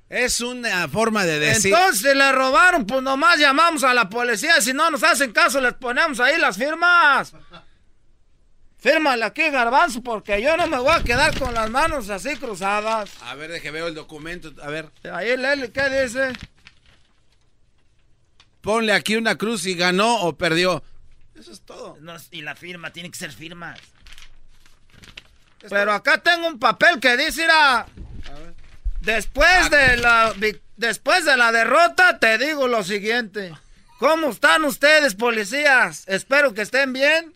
Es 0.08 0.40
una 0.40 0.88
forma 0.88 1.24
de 1.24 1.38
decir. 1.40 1.72
Entonces 1.74 2.00
si 2.00 2.16
le 2.16 2.30
robaron, 2.32 2.86
pues 2.86 3.02
nomás 3.02 3.38
llamamos 3.38 3.82
a 3.82 3.92
la 3.92 4.08
policía. 4.08 4.60
Si 4.60 4.72
no 4.72 4.90
nos 4.90 5.02
hacen 5.02 5.32
caso, 5.32 5.60
les 5.60 5.74
ponemos 5.74 6.20
ahí 6.20 6.38
las 6.38 6.56
firmas. 6.56 7.32
Fírmale 8.78 9.24
aquí, 9.24 9.50
garbanzo, 9.50 10.00
porque 10.02 10.40
yo 10.40 10.56
no 10.56 10.68
me 10.68 10.78
voy 10.78 10.94
a 10.94 11.02
quedar 11.02 11.36
con 11.36 11.52
las 11.54 11.68
manos 11.70 12.08
así 12.08 12.36
cruzadas. 12.36 13.10
A 13.22 13.34
ver, 13.34 13.50
deje 13.50 13.72
veo 13.72 13.88
el 13.88 13.94
documento. 13.94 14.52
A 14.62 14.68
ver. 14.68 14.90
Ahí, 15.12 15.36
Leli, 15.36 15.70
¿qué 15.70 16.02
dice? 16.02 16.32
Ponle 18.60 18.92
aquí 18.92 19.16
una 19.16 19.36
cruz 19.36 19.62
si 19.62 19.74
ganó 19.74 20.20
o 20.22 20.36
perdió. 20.36 20.84
Eso 21.34 21.50
es 21.50 21.62
todo. 21.62 21.96
No, 22.00 22.14
y 22.30 22.42
la 22.42 22.54
firma, 22.54 22.92
tiene 22.92 23.10
que 23.10 23.16
ser 23.16 23.32
firma. 23.32 23.74
Pero 25.68 25.92
acá 25.92 26.22
tengo 26.22 26.46
un 26.46 26.58
papel 26.58 27.00
que 27.00 27.16
dice, 27.16 27.46
después 29.06 29.70
de 29.70 29.96
la 29.96 30.34
después 30.76 31.24
de 31.24 31.36
la 31.36 31.52
derrota 31.52 32.18
te 32.18 32.36
digo 32.36 32.68
lo 32.68 32.82
siguiente. 32.82 33.54
¿Cómo 33.98 34.28
están 34.28 34.64
ustedes, 34.64 35.14
policías? 35.14 36.04
Espero 36.06 36.52
que 36.52 36.62
estén 36.62 36.92
bien. 36.92 37.32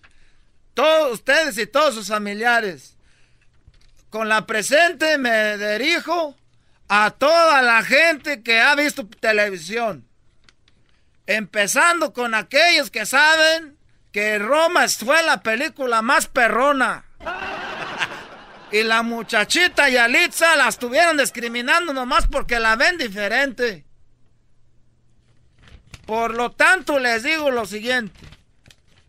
Todos 0.74 1.14
ustedes 1.14 1.56
y 1.56 1.66
todos 1.66 1.94
sus 1.94 2.08
familiares. 2.08 2.96
Con 4.10 4.28
la 4.28 4.44
presente 4.44 5.16
me 5.16 5.56
dirijo 5.56 6.36
a 6.88 7.12
toda 7.12 7.62
la 7.62 7.82
gente 7.82 8.42
que 8.42 8.60
ha 8.60 8.74
visto 8.74 9.08
televisión. 9.08 10.06
Empezando 11.26 12.12
con 12.12 12.34
aquellos 12.34 12.90
que 12.90 13.06
saben 13.06 13.78
que 14.12 14.38
Roma 14.38 14.88
fue 14.88 15.22
la 15.22 15.42
película 15.42 16.02
más 16.02 16.26
perrona. 16.26 17.04
Y 18.72 18.84
la 18.84 19.02
muchachita 19.02 19.88
Yalitza 19.88 20.54
la 20.54 20.68
estuvieron 20.68 21.16
discriminando 21.16 21.92
nomás 21.92 22.28
porque 22.28 22.60
la 22.60 22.76
ven 22.76 22.98
diferente. 22.98 23.84
Por 26.06 26.34
lo 26.34 26.52
tanto, 26.52 26.98
les 26.98 27.24
digo 27.24 27.50
lo 27.50 27.66
siguiente. 27.66 28.20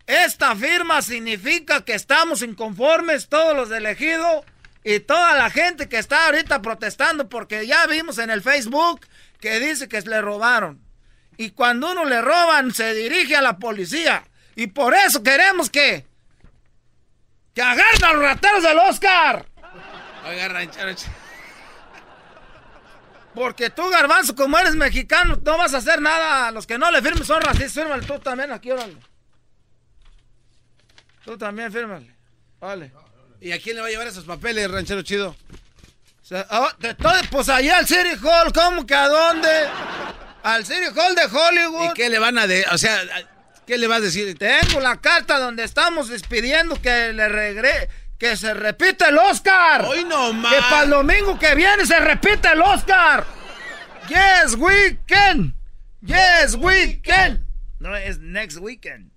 Esta 0.08 0.56
firma 0.56 1.02
significa 1.02 1.86
que 1.86 1.94
estamos 1.94 2.42
inconformes 2.42 3.30
todos 3.30 3.56
los 3.56 3.72
elegidos 3.72 4.44
y 4.84 5.00
toda 5.00 5.36
la 5.36 5.50
gente 5.52 5.88
que 5.88 6.00
está 6.00 6.26
ahorita 6.26 6.62
protestando 6.62 7.30
porque 7.30 7.68
ya 7.68 7.86
vimos 7.86 8.18
en 8.18 8.32
el 8.32 8.42
Facebook 8.42 9.06
que 9.40 9.60
dice 9.60 9.88
que 9.88 10.02
le 10.02 10.22
robaron. 10.22 10.82
Y 11.38 11.52
cuando 11.52 11.92
uno 11.92 12.06
le 12.06 12.22
roban, 12.22 12.74
se 12.74 12.94
dirige 12.96 13.36
a 13.36 13.42
la 13.42 13.58
policía. 13.58 14.24
Y 14.56 14.68
por 14.68 14.96
eso 14.96 15.24
queremos 15.24 15.70
que 15.70 16.06
¡Que 17.54 17.62
agarren 17.62 18.04
a 18.06 18.14
los 18.14 18.22
rateros 18.22 18.64
del 18.64 18.80
Oscar! 18.80 19.46
Oiga, 20.28 20.48
ranchero. 20.48 20.96
Porque 23.34 23.70
tú, 23.70 23.90
Garbanzo, 23.90 24.36
como 24.36 24.58
eres 24.58 24.76
mexicano, 24.76 25.40
no 25.44 25.58
vas 25.58 25.74
a 25.74 25.78
hacer 25.78 26.02
nada. 26.02 26.52
Los 26.52 26.68
que 26.68 26.78
no 26.78 26.92
le 26.92 27.02
firmes 27.02 27.28
son 27.28 27.42
racistas. 27.42 27.74
Fírmale 27.74 28.06
tú 28.06 28.20
también 28.20 28.52
aquí, 28.52 28.72
órale. 28.72 28.98
Tú 31.24 31.38
también, 31.38 31.72
fírmale. 31.72 32.14
Vale. 32.60 32.92
¿Y 33.40 33.52
a 33.52 33.60
quién 33.60 33.76
le 33.76 33.82
va 33.82 33.88
a 33.88 33.92
llevar 33.92 34.08
esos 34.08 34.26
papeles, 34.26 34.70
ranchero 34.70 35.02
chido? 35.02 35.30
O 35.30 36.26
sea, 36.26 36.46
ah, 36.50 36.76
de 36.80 36.94
todo, 36.94 37.14
pues 37.32 37.50
allá 37.50 37.78
al 37.78 37.88
City 37.88 38.16
Hall, 38.22 38.54
¿cómo 38.54 38.86
que 38.86 38.94
a 38.94 39.08
dónde? 39.08 39.50
Al 40.44 40.66
City 40.66 40.88
Hall 40.96 41.16
de 41.16 41.26
Hollywood. 41.26 41.92
¿Y 41.92 41.94
qué 41.94 42.10
le 42.10 42.20
van 42.20 42.38
a 42.38 42.48
de, 42.48 42.66
o 42.72 42.78
sea, 42.78 43.02
qué 43.66 43.78
le 43.78 43.88
vas 43.88 43.98
a 43.98 44.02
decir? 44.02 44.38
Tengo 44.38 44.80
la 44.80 45.02
carta 45.02 45.40
donde 45.40 45.64
estamos 45.64 46.10
despidiendo 46.10 46.80
que 46.82 47.14
le 47.14 47.28
regre, 47.30 47.90
que 48.22 48.38
se 48.38 48.54
repita 48.54 49.10
el 49.10 49.18
Oscar. 49.18 49.84
Hoy 49.84 50.06
no 50.06 50.32
más. 50.32 50.54
Que 50.54 50.62
para 50.62 50.84
el 50.84 50.92
domingo 50.92 51.40
que 51.40 51.56
viene 51.56 51.88
se 51.88 52.00
repita 52.00 52.52
el 52.52 52.62
Oscar. 52.62 53.26
Yes, 54.08 54.54
weekend. 54.54 55.56
Yes, 56.02 56.54
weekend. 56.54 57.44
No, 57.80 57.96
es 57.96 58.20
next 58.20 58.60
weekend. 58.60 59.12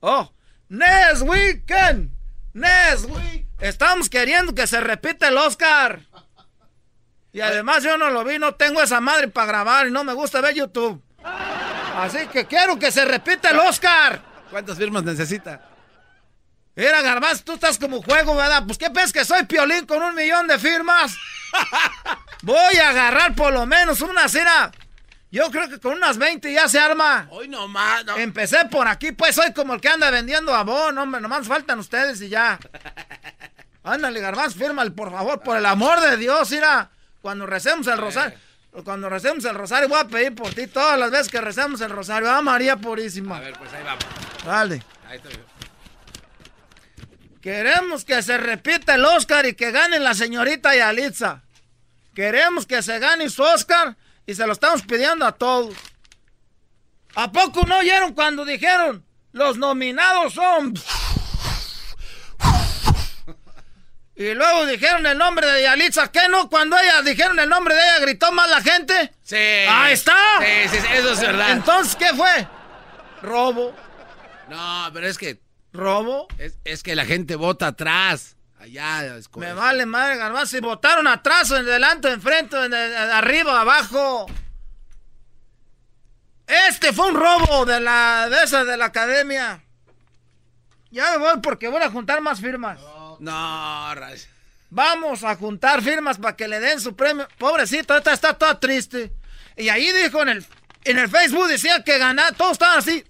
Oh, 0.00 0.32
next 0.68 1.22
weekend. 1.22 2.10
Next 2.52 3.04
week. 3.04 3.46
Estamos 3.60 4.10
queriendo 4.10 4.52
que 4.52 4.66
se 4.66 4.80
repita 4.80 5.28
el 5.28 5.36
Oscar. 5.36 6.00
Y 7.32 7.40
además 7.40 7.84
yo 7.84 7.96
no 7.96 8.10
lo 8.10 8.24
vi, 8.24 8.40
no 8.40 8.56
tengo 8.56 8.82
esa 8.82 9.00
madre 9.00 9.28
para 9.28 9.46
grabar 9.46 9.86
y 9.86 9.92
no 9.92 10.02
me 10.02 10.14
gusta 10.14 10.40
ver 10.40 10.56
YouTube. 10.56 11.00
Así 11.22 12.26
que 12.32 12.46
quiero 12.46 12.76
que 12.76 12.90
se 12.90 13.04
repita 13.04 13.50
el 13.50 13.60
Oscar. 13.60 14.20
¿Cuántas 14.50 14.76
firmas 14.76 15.04
necesita? 15.04 15.67
Mira, 16.78 17.02
Garbanzo, 17.02 17.42
tú 17.42 17.54
estás 17.54 17.76
como 17.76 18.00
juego, 18.02 18.36
¿verdad? 18.36 18.62
Pues 18.64 18.78
¿qué 18.78 18.88
ves 18.88 19.12
que 19.12 19.24
soy 19.24 19.42
piolín 19.46 19.84
con 19.84 20.00
un 20.00 20.14
millón 20.14 20.46
de 20.46 20.60
firmas? 20.60 21.16
Voy 22.42 22.76
a 22.76 22.90
agarrar 22.90 23.34
por 23.34 23.52
lo 23.52 23.66
menos 23.66 24.00
una 24.00 24.28
cena. 24.28 24.70
Yo 25.32 25.50
creo 25.50 25.68
que 25.68 25.80
con 25.80 25.94
unas 25.94 26.18
20 26.18 26.52
ya 26.52 26.68
se 26.68 26.78
arma. 26.78 27.26
Hoy 27.32 27.48
nomás. 27.48 28.04
No. 28.04 28.16
Empecé 28.16 28.66
por 28.66 28.86
aquí, 28.86 29.10
pues 29.10 29.34
soy 29.34 29.52
como 29.52 29.74
el 29.74 29.80
que 29.80 29.88
anda 29.88 30.08
vendiendo 30.10 30.54
abón, 30.54 30.96
hombre. 30.98 31.20
Nomás 31.20 31.48
faltan 31.48 31.80
ustedes 31.80 32.22
y 32.22 32.28
ya. 32.28 32.60
Ándale, 33.82 34.20
Garbanzo, 34.20 34.56
fírmale, 34.56 34.92
por 34.92 35.10
favor, 35.10 35.40
por 35.40 35.56
el 35.56 35.66
amor 35.66 36.00
de 36.00 36.16
Dios, 36.16 36.48
mira. 36.52 36.90
Cuando 37.20 37.44
recemos 37.44 37.88
el 37.88 37.98
rosario, 37.98 38.38
cuando 38.84 39.08
recemos 39.08 39.44
el 39.46 39.56
rosario, 39.56 39.88
voy 39.88 39.98
a 39.98 40.04
pedir 40.04 40.32
por 40.32 40.54
ti 40.54 40.68
todas 40.68 40.96
las 40.96 41.10
veces 41.10 41.26
que 41.26 41.40
recemos 41.40 41.80
el 41.80 41.90
rosario. 41.90 42.30
Ah, 42.30 42.40
María 42.40 42.76
Purísima. 42.76 43.38
A 43.38 43.40
ver, 43.40 43.58
pues 43.58 43.72
ahí 43.72 43.82
vamos. 43.82 44.04
Dale. 44.44 44.80
Ahí 45.08 45.16
está. 45.16 45.28
Queremos 47.40 48.04
que 48.04 48.22
se 48.22 48.36
repita 48.36 48.94
el 48.96 49.04
Oscar 49.04 49.46
y 49.46 49.54
que 49.54 49.70
gane 49.70 50.00
la 50.00 50.14
señorita 50.14 50.74
Yalitza. 50.74 51.42
Queremos 52.14 52.66
que 52.66 52.82
se 52.82 52.98
gane 52.98 53.30
su 53.30 53.42
Oscar 53.42 53.96
y 54.26 54.34
se 54.34 54.46
lo 54.46 54.52
estamos 54.52 54.82
pidiendo 54.82 55.24
a 55.24 55.32
todos. 55.32 55.74
¿A 57.14 57.30
poco 57.30 57.64
no 57.64 57.78
oyeron 57.78 58.12
cuando 58.14 58.44
dijeron 58.44 59.04
los 59.32 59.56
nominados 59.58 60.34
son... 60.34 60.74
Y 64.16 64.34
luego 64.34 64.66
dijeron 64.66 65.06
el 65.06 65.16
nombre 65.16 65.46
de 65.46 65.62
Yalitza, 65.62 66.10
¿qué 66.10 66.28
no? 66.28 66.50
Cuando 66.50 66.76
ella 66.76 67.02
dijeron 67.02 67.38
el 67.38 67.48
nombre 67.48 67.72
de 67.76 67.80
ella, 67.80 68.00
gritó 68.00 68.32
más 68.32 68.50
la 68.50 68.60
gente. 68.60 69.12
Sí. 69.22 69.36
Ahí 69.36 69.92
está. 69.92 70.16
Sí, 70.40 70.68
sí, 70.70 70.80
sí, 70.80 70.86
eso 70.92 71.12
es 71.12 71.20
verdad. 71.20 71.52
Entonces, 71.52 71.94
¿qué 71.94 72.08
fue? 72.16 72.48
Robo. 73.22 73.76
No, 74.48 74.90
pero 74.92 75.06
es 75.06 75.16
que. 75.16 75.38
¿Robo? 75.78 76.26
Es, 76.38 76.58
es 76.64 76.82
que 76.82 76.94
la 76.96 77.06
gente 77.06 77.36
vota 77.36 77.68
atrás. 77.68 78.36
Allá. 78.58 79.16
Es 79.16 79.30
Me 79.36 79.52
vale 79.52 79.86
madre, 79.86 80.16
garbanzo. 80.16 80.56
Si 80.56 80.60
votaron 80.60 81.06
atrás, 81.06 81.50
o 81.52 81.56
en 81.56 81.64
delante, 81.64 82.08
enfrente, 82.10 82.56
en 82.64 82.74
el- 82.74 82.94
arriba, 82.96 83.60
abajo. 83.60 84.26
Este 86.68 86.92
fue 86.92 87.08
un 87.08 87.14
robo 87.14 87.64
de 87.66 87.78
la 87.80 88.28
de 88.30 88.42
esa 88.42 88.64
de 88.64 88.76
la 88.76 88.86
academia. 88.86 89.62
Ya 90.90 91.12
me 91.12 91.18
voy 91.18 91.40
porque 91.42 91.68
voy 91.68 91.82
a 91.82 91.90
juntar 91.90 92.20
más 92.22 92.40
firmas. 92.40 92.78
No, 93.20 93.94
Ray. 93.94 94.18
Vamos 94.70 95.22
a 95.24 95.36
juntar 95.36 95.82
firmas 95.82 96.18
para 96.18 96.36
que 96.36 96.48
le 96.48 96.58
den 96.60 96.80
su 96.80 96.96
premio. 96.96 97.28
Pobrecito, 97.38 97.96
esta 97.96 98.12
está 98.12 98.34
toda 98.34 98.58
triste. 98.58 99.12
Y 99.56 99.68
ahí 99.68 99.92
dijo 99.92 100.22
en 100.22 100.28
el, 100.30 100.46
en 100.84 100.98
el 100.98 101.08
Facebook, 101.08 101.48
decía 101.48 101.82
que 101.84 101.98
ganar, 101.98 102.34
todos 102.34 102.52
estaban 102.52 102.78
así. 102.78 103.04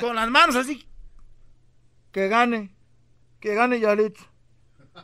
Con 0.00 0.16
las 0.16 0.28
manos 0.28 0.56
así. 0.56 0.86
Que 2.12 2.28
gane. 2.28 2.74
Que 3.40 3.54
gane 3.54 3.80
Yalitza. 3.80 4.24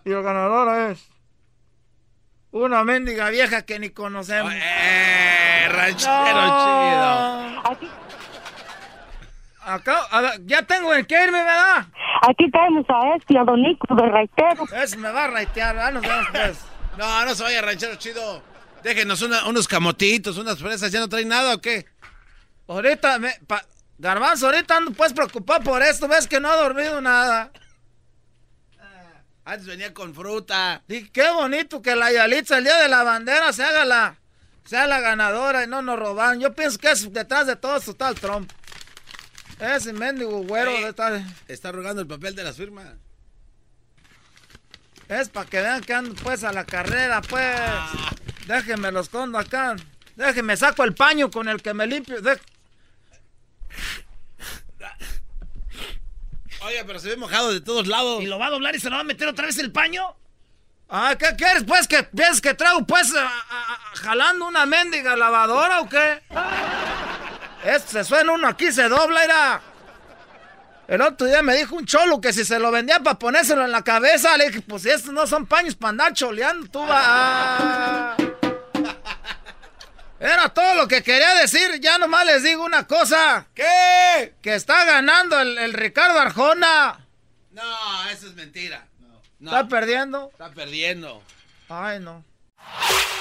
Y 0.05 0.11
el 0.13 0.23
ganador 0.23 0.91
es. 0.91 1.07
Una 2.51 2.83
mendiga 2.85 3.29
vieja 3.31 3.63
que 3.63 3.79
ni 3.79 3.91
conocemos. 3.91 4.53
¡Eh, 4.55 5.69
ranchero 5.71 6.13
No. 6.35 7.63
Acá, 9.61 9.99
a 10.11 10.21
ver, 10.23 10.47
ya 10.47 10.63
tengo 10.63 10.95
en 10.95 11.05
qué 11.05 11.25
irme, 11.25 11.43
¿verdad? 11.43 11.87
Aquí 12.27 12.51
tenemos 12.51 12.87
a 12.89 13.15
este, 13.17 13.39
a 13.39 13.45
Don 13.45 13.61
Nico 13.61 13.95
de 13.95 14.09
Raitero. 14.09 14.65
Ese 14.83 14.97
me 14.97 15.11
va 15.11 15.25
a 15.25 15.29
raitear, 15.29 15.75
¿verdad? 15.77 15.93
Nos 15.93 16.03
vemos 16.03 16.27
pues. 16.33 16.59
No, 16.97 17.25
no 17.27 17.35
se 17.35 17.43
vaya, 17.43 17.61
ranchero 17.61 17.95
chido. 17.97 18.43
Déjenos 18.83 19.21
una- 19.21 19.47
unos 19.47 19.69
camotitos, 19.69 20.39
unas 20.39 20.59
fresas. 20.59 20.91
¿Ya 20.91 21.01
no 21.01 21.09
traen 21.09 21.29
nada 21.29 21.55
o 21.55 21.61
qué? 21.61 21.85
Ahorita, 22.67 23.19
me, 23.19 23.33
pa- 23.47 23.65
Garbanzo, 23.99 24.47
ahorita 24.47 24.77
ando 24.77 24.93
pues 24.93 25.13
preocupado 25.13 25.63
por 25.63 25.83
esto. 25.83 26.07
Ves 26.09 26.27
que 26.27 26.41
no 26.41 26.53
he 26.53 26.57
dormido 26.57 27.01
nada. 27.01 27.51
Antes 29.45 29.67
venía 29.67 29.93
con 29.95 30.15
fruta. 30.15 30.83
Y 30.89 31.09
qué 31.09 31.31
bonito 31.31 31.81
que 31.83 31.97
la 31.97 32.13
Yalitza 32.13 32.59
el 32.59 32.65
día 32.65 32.77
de 32.79 32.89
la 32.89 33.03
bandera 33.03 33.53
se 33.53 33.65
haga 33.65 33.85
la, 33.85 34.17
sea 34.65 34.87
la 34.87 35.01
ganadora 35.01 35.65
y 35.65 35.67
no 35.67 35.81
nos 35.83 35.99
roban. 35.99 36.39
Yo 36.39 36.55
pienso 36.55 36.79
que 36.79 36.91
es 36.91 37.13
detrás 37.13 37.47
de 37.47 37.57
todo 37.57 37.77
esto 37.79 37.93
está 37.93 38.09
el 38.11 38.15
Trump. 38.17 38.51
Ese 39.59 39.93
mendigo 39.93 40.43
güero 40.45 40.71
Ey. 40.71 40.85
está, 40.85 41.21
Está 41.49 41.73
rogando 41.73 42.03
el 42.03 42.07
papel 42.07 42.35
de 42.37 42.45
las 42.45 42.57
firmas. 42.57 42.87
es 45.09 45.29
para 45.31 45.49
que 45.49 45.61
vean 45.61 45.81
que 45.81 45.95
ando 45.95 46.15
pues 46.23 46.45
a 46.45 46.53
la 46.53 46.65
carrera, 46.65 47.21
pues. 47.23 47.59
Déjenme 48.47 48.93
los 48.93 49.07
escondo 49.07 49.39
acá. 49.39 49.75
Déjenme 50.15 50.57
saco 50.57 50.85
el 50.85 50.95
paño 50.95 51.31
con 51.31 51.49
el 51.49 51.61
que 51.63 51.73
me 51.75 51.87
limpio. 51.87 52.19
Oye, 56.67 56.85
pero 56.85 56.99
se 56.99 57.09
ve 57.09 57.17
mojado 57.17 57.53
de 57.53 57.61
todos 57.61 57.87
lados. 57.87 58.23
¿Y 58.23 58.27
lo 58.27 58.39
va 58.39 58.47
a 58.47 58.51
doblar 58.51 58.75
y 58.75 58.81
se 58.81 58.91
lo 58.91 58.97
va 58.97 59.01
a 59.03 59.05
meter 59.05 59.29
otra 59.29 59.47
vez 59.47 59.59
el 59.59 59.71
paño? 59.73 60.17
Ah, 60.91 61.15
¿qué 61.19 61.35
quieres 61.37 61.65
pues? 61.65 61.87
¿Que 61.87 62.03
piensas 62.03 62.41
que 62.41 62.55
traigo 62.55 62.87
pues 62.87 63.15
a- 63.15 63.23
a- 63.27 63.29
a- 63.29 63.97
jalando 63.97 64.47
una 64.47 64.65
mendiga 64.67 65.17
lavadora 65.17 65.81
o 65.81 65.89
qué? 65.89 66.23
Este 67.65 67.89
se 67.93 68.05
suena 68.05 68.33
uno 68.33 68.49
aquí, 68.49 68.73
se 68.73 68.89
dobla, 68.89 69.23
era. 69.25 69.61
El 70.89 71.03
otro 71.03 71.27
día 71.27 71.43
me 71.43 71.55
dijo 71.55 71.77
un 71.77 71.85
cholo 71.85 72.21
que 72.21 72.33
si 72.33 72.45
se 72.47 72.59
lo 72.59 72.71
vendía 72.71 73.01
para 73.01 73.19
ponérselo 73.19 73.63
en 73.65 73.71
la 73.71 73.83
cabeza, 73.83 74.37
le 74.39 74.47
dije, 74.49 74.63
pues 74.63 74.87
estos 74.87 75.13
no 75.13 75.27
son 75.27 75.45
paños 75.47 75.75
para 75.75 75.91
andar 75.91 76.15
choleando, 76.15 76.67
tú 76.69 76.81
va. 76.87 78.17
Era 80.21 80.49
todo 80.49 80.75
lo 80.75 80.89
que 80.89 81.03
quería 81.03 81.35
decir, 81.37 81.81
ya 81.81 81.97
nomás 81.99 82.27
les 82.27 82.43
digo 82.43 82.65
una 82.65 82.87
cosa. 82.87 83.47
¿Qué? 83.55 84.35
Que 84.43 84.55
está 84.55 84.85
ganando 84.85 85.39
el, 85.41 85.57
el 85.59 85.73
Ricardo 85.73 86.19
Arjona. 86.19 87.07
No, 87.53 88.11
eso 88.11 88.27
es 88.27 88.35
mentira. 88.35 88.87
No. 89.39 89.51
¿Está 89.51 89.69
perdiendo? 89.69 90.31
Está 90.33 90.51
perdiendo. 90.51 91.23
Ay, 91.69 92.01
no. 92.01 92.25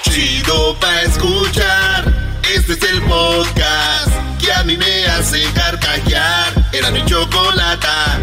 Chido 0.02 0.78
pa' 0.80 1.02
escuchar. 1.02 2.04
Este 2.52 2.72
es 2.72 2.82
el 2.82 3.02
podcast 3.02 4.10
que 4.40 4.52
a 4.52 4.64
mí 4.64 4.76
me 4.76 5.06
hace 5.06 5.44
carcajear. 5.52 6.52
Era 6.72 6.90
mi 6.90 7.04
chocolata. 7.04 8.18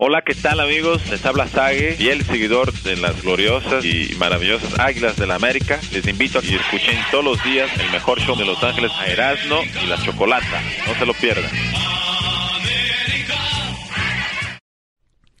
Hola, 0.00 0.22
¿qué 0.22 0.32
tal 0.32 0.60
amigos? 0.60 1.04
Les 1.10 1.26
habla 1.26 1.48
Sage, 1.48 1.96
fiel 1.96 2.24
seguidor 2.24 2.72
de 2.84 2.96
las 2.98 3.20
gloriosas 3.20 3.84
y 3.84 4.14
maravillosas 4.16 4.78
Águilas 4.78 5.16
de 5.16 5.26
la 5.26 5.34
América. 5.34 5.80
Les 5.90 6.06
invito 6.06 6.38
a 6.38 6.42
que 6.42 6.54
escuchen 6.54 6.96
todos 7.10 7.24
los 7.24 7.42
días 7.42 7.68
el 7.80 7.90
mejor 7.90 8.20
show 8.20 8.36
de 8.36 8.44
Los 8.44 8.62
Ángeles 8.62 8.92
a 8.92 9.08
Erasmo 9.08 9.60
y 9.82 9.86
la 9.88 10.00
Chocolata. 10.00 10.62
No 10.86 10.94
se 10.94 11.04
lo 11.04 11.14
pierdan. 11.14 11.50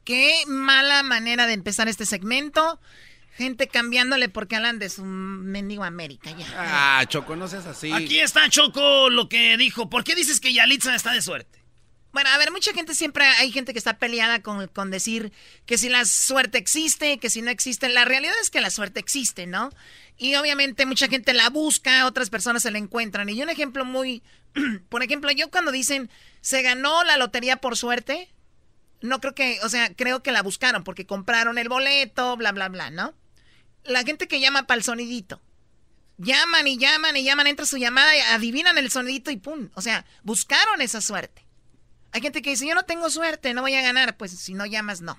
Qué 0.02 0.42
mala 0.48 1.04
manera 1.04 1.46
de 1.46 1.52
empezar 1.52 1.86
este 1.86 2.04
segmento. 2.04 2.80
Gente 3.36 3.68
cambiándole 3.68 4.28
porque 4.28 4.56
hablan 4.56 4.80
de 4.80 4.88
su 4.88 5.04
mendigo 5.04 5.84
América 5.84 6.32
ya. 6.36 6.46
Ah, 6.56 7.04
Choco, 7.06 7.36
no 7.36 7.46
seas 7.46 7.66
así. 7.66 7.92
Aquí 7.92 8.18
está 8.18 8.48
Choco 8.48 9.08
lo 9.08 9.28
que 9.28 9.56
dijo. 9.56 9.88
¿Por 9.88 10.02
qué 10.02 10.16
dices 10.16 10.40
que 10.40 10.52
Yalitza 10.52 10.96
está 10.96 11.12
de 11.12 11.22
suerte? 11.22 11.57
Bueno, 12.12 12.30
a 12.30 12.38
ver, 12.38 12.50
mucha 12.50 12.72
gente 12.72 12.94
siempre, 12.94 13.24
hay 13.24 13.52
gente 13.52 13.72
que 13.72 13.78
está 13.78 13.98
peleada 13.98 14.40
con, 14.42 14.66
con, 14.68 14.90
decir 14.90 15.30
que 15.66 15.76
si 15.76 15.90
la 15.90 16.06
suerte 16.06 16.56
existe, 16.56 17.18
que 17.18 17.28
si 17.28 17.42
no 17.42 17.50
existe. 17.50 17.88
La 17.88 18.06
realidad 18.06 18.34
es 18.40 18.50
que 18.50 18.62
la 18.62 18.70
suerte 18.70 18.98
existe, 18.98 19.46
¿no? 19.46 19.70
Y 20.16 20.34
obviamente 20.36 20.86
mucha 20.86 21.08
gente 21.08 21.34
la 21.34 21.50
busca, 21.50 22.06
otras 22.06 22.30
personas 22.30 22.62
se 22.62 22.70
la 22.70 22.78
encuentran. 22.78 23.28
Y 23.28 23.42
un 23.42 23.50
ejemplo 23.50 23.84
muy, 23.84 24.22
por 24.88 25.02
ejemplo, 25.02 25.30
yo 25.32 25.50
cuando 25.50 25.70
dicen, 25.70 26.10
se 26.40 26.62
ganó 26.62 27.04
la 27.04 27.18
lotería 27.18 27.56
por 27.56 27.76
suerte, 27.76 28.32
no 29.00 29.20
creo 29.20 29.34
que, 29.34 29.60
o 29.62 29.68
sea, 29.68 29.94
creo 29.94 30.22
que 30.22 30.32
la 30.32 30.42
buscaron 30.42 30.84
porque 30.84 31.06
compraron 31.06 31.58
el 31.58 31.68
boleto, 31.68 32.36
bla, 32.36 32.52
bla, 32.52 32.68
bla, 32.68 32.90
¿no? 32.90 33.14
La 33.84 34.02
gente 34.02 34.28
que 34.28 34.40
llama 34.40 34.66
para 34.66 34.78
el 34.78 34.84
sonidito. 34.84 35.40
Llaman 36.16 36.66
y 36.66 36.78
llaman 36.78 37.16
y 37.16 37.22
llaman, 37.22 37.46
entra 37.46 37.64
su 37.64 37.76
llamada, 37.76 38.16
y 38.16 38.20
adivinan 38.20 38.76
el 38.76 38.90
sonidito 38.90 39.30
y 39.30 39.36
pum. 39.36 39.68
O 39.74 39.82
sea, 39.82 40.04
buscaron 40.24 40.80
esa 40.80 41.00
suerte. 41.00 41.47
Hay 42.12 42.20
gente 42.20 42.42
que 42.42 42.50
dice, 42.50 42.66
yo 42.66 42.74
no 42.74 42.84
tengo 42.84 43.10
suerte, 43.10 43.54
no 43.54 43.62
voy 43.62 43.74
a 43.74 43.82
ganar. 43.82 44.16
Pues 44.16 44.32
si 44.32 44.54
no 44.54 44.66
llamas, 44.66 45.00
no. 45.00 45.18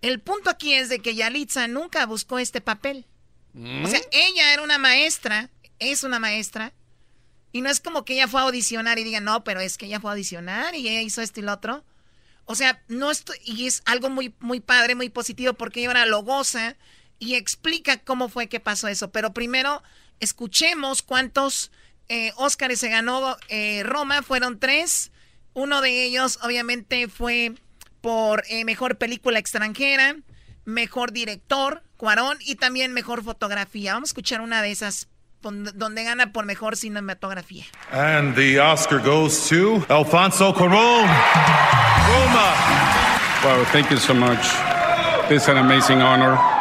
El 0.00 0.20
punto 0.20 0.50
aquí 0.50 0.74
es 0.74 0.88
de 0.88 0.98
que 0.98 1.14
Yalitza 1.14 1.68
nunca 1.68 2.04
buscó 2.06 2.38
este 2.38 2.60
papel. 2.60 3.06
O 3.54 3.86
sea, 3.86 4.00
ella 4.12 4.54
era 4.54 4.62
una 4.62 4.78
maestra, 4.78 5.50
es 5.78 6.04
una 6.04 6.18
maestra, 6.18 6.72
y 7.52 7.60
no 7.60 7.68
es 7.68 7.80
como 7.80 8.04
que 8.04 8.14
ella 8.14 8.26
fue 8.26 8.40
a 8.40 8.44
audicionar 8.44 8.98
y 8.98 9.04
diga, 9.04 9.20
no, 9.20 9.44
pero 9.44 9.60
es 9.60 9.76
que 9.76 9.86
ella 9.86 10.00
fue 10.00 10.10
a 10.10 10.14
audicionar 10.14 10.74
y 10.74 10.88
ella 10.88 11.02
hizo 11.02 11.20
esto 11.20 11.40
y 11.40 11.42
lo 11.42 11.52
otro. 11.52 11.84
O 12.46 12.54
sea, 12.54 12.82
no 12.88 13.10
estoy, 13.10 13.36
y 13.44 13.66
es 13.66 13.82
algo 13.84 14.08
muy, 14.08 14.34
muy 14.40 14.60
padre, 14.60 14.94
muy 14.94 15.10
positivo, 15.10 15.52
porque 15.52 15.80
ella 15.80 15.90
ahora 15.90 16.06
lo 16.06 16.22
goza 16.22 16.76
y 17.18 17.34
explica 17.34 17.98
cómo 17.98 18.30
fue 18.30 18.48
que 18.48 18.58
pasó 18.58 18.88
eso. 18.88 19.12
Pero 19.12 19.34
primero, 19.34 19.82
escuchemos 20.18 21.02
cuántos 21.02 21.70
eh, 22.08 22.32
Óscares 22.36 22.80
se 22.80 22.88
ganó 22.88 23.36
eh, 23.48 23.82
Roma, 23.84 24.22
fueron 24.22 24.58
tres. 24.58 25.11
Uno 25.54 25.80
de 25.80 26.04
ellos, 26.04 26.38
obviamente, 26.42 27.08
fue 27.08 27.52
por 28.00 28.42
eh, 28.48 28.64
mejor 28.64 28.96
película 28.96 29.38
extranjera, 29.38 30.16
mejor 30.64 31.12
director, 31.12 31.82
Cuarón, 31.96 32.38
y 32.40 32.56
también 32.56 32.92
mejor 32.92 33.22
fotografía. 33.22 33.94
Vamos 33.94 34.08
a 34.08 34.10
escuchar 34.10 34.40
una 34.40 34.62
de 34.62 34.70
esas 34.70 35.08
donde 35.40 36.04
gana 36.04 36.32
por 36.32 36.46
mejor 36.46 36.76
cinematografía. 36.76 37.64
And 37.90 38.34
the 38.36 38.60
Oscar 38.60 39.00
goes 39.00 39.48
to 39.48 39.84
Alfonso 39.88 40.54
Cuarón. 40.54 41.08
Roma. 42.06 42.54
Wow, 43.44 43.64
thank 43.72 43.90
you 43.90 43.96
so 43.96 44.14
much. 44.14 44.40
This 45.28 45.42
is 45.42 45.48
an 45.48 45.58
amazing 45.58 46.00
honor. 46.00 46.51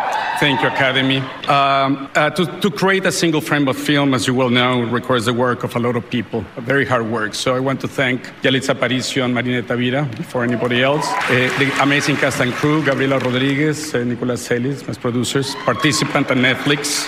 Thank 0.42 0.64
you, 0.64 0.70
Academy. 0.70 1.20
Um, 1.48 2.10
uh, 2.16 2.32
to, 2.32 2.48
to, 2.62 2.72
create 2.72 3.06
a 3.06 3.12
single 3.12 3.42
frame 3.42 3.68
of 3.68 3.78
film, 3.78 4.16
as 4.16 4.26
you 4.26 4.34
well 4.34 4.50
know, 4.50 4.82
requires 4.82 5.26
the 5.26 5.34
work 5.34 5.64
of 5.64 5.76
a 5.76 5.80
lot 5.80 5.96
of 5.96 6.10
people, 6.10 6.44
a 6.58 6.62
very 6.62 6.84
hard 6.84 7.06
work. 7.12 7.36
So 7.36 7.56
I 7.56 7.60
want 7.60 7.80
to 7.82 7.88
thank 7.88 8.24
Yalitza 8.42 8.74
Aparicio 8.74 9.24
and 9.24 9.36
Marina 9.36 9.62
Tavira 9.62 10.04
before 10.18 10.44
anybody 10.44 10.82
else. 10.82 11.06
Uh, 11.30 11.48
the 11.60 11.72
amazing 11.84 12.16
cast 12.16 12.40
and 12.40 12.54
crew, 12.54 12.84
Gabriela 12.84 13.20
Rodriguez, 13.20 13.94
uh, 13.94 14.04
Nicolas 14.04 14.48
Celis, 14.48 14.88
my 14.88 14.96
producers, 14.96 15.54
participant 15.64 16.32
on 16.32 16.38
Netflix, 16.38 17.08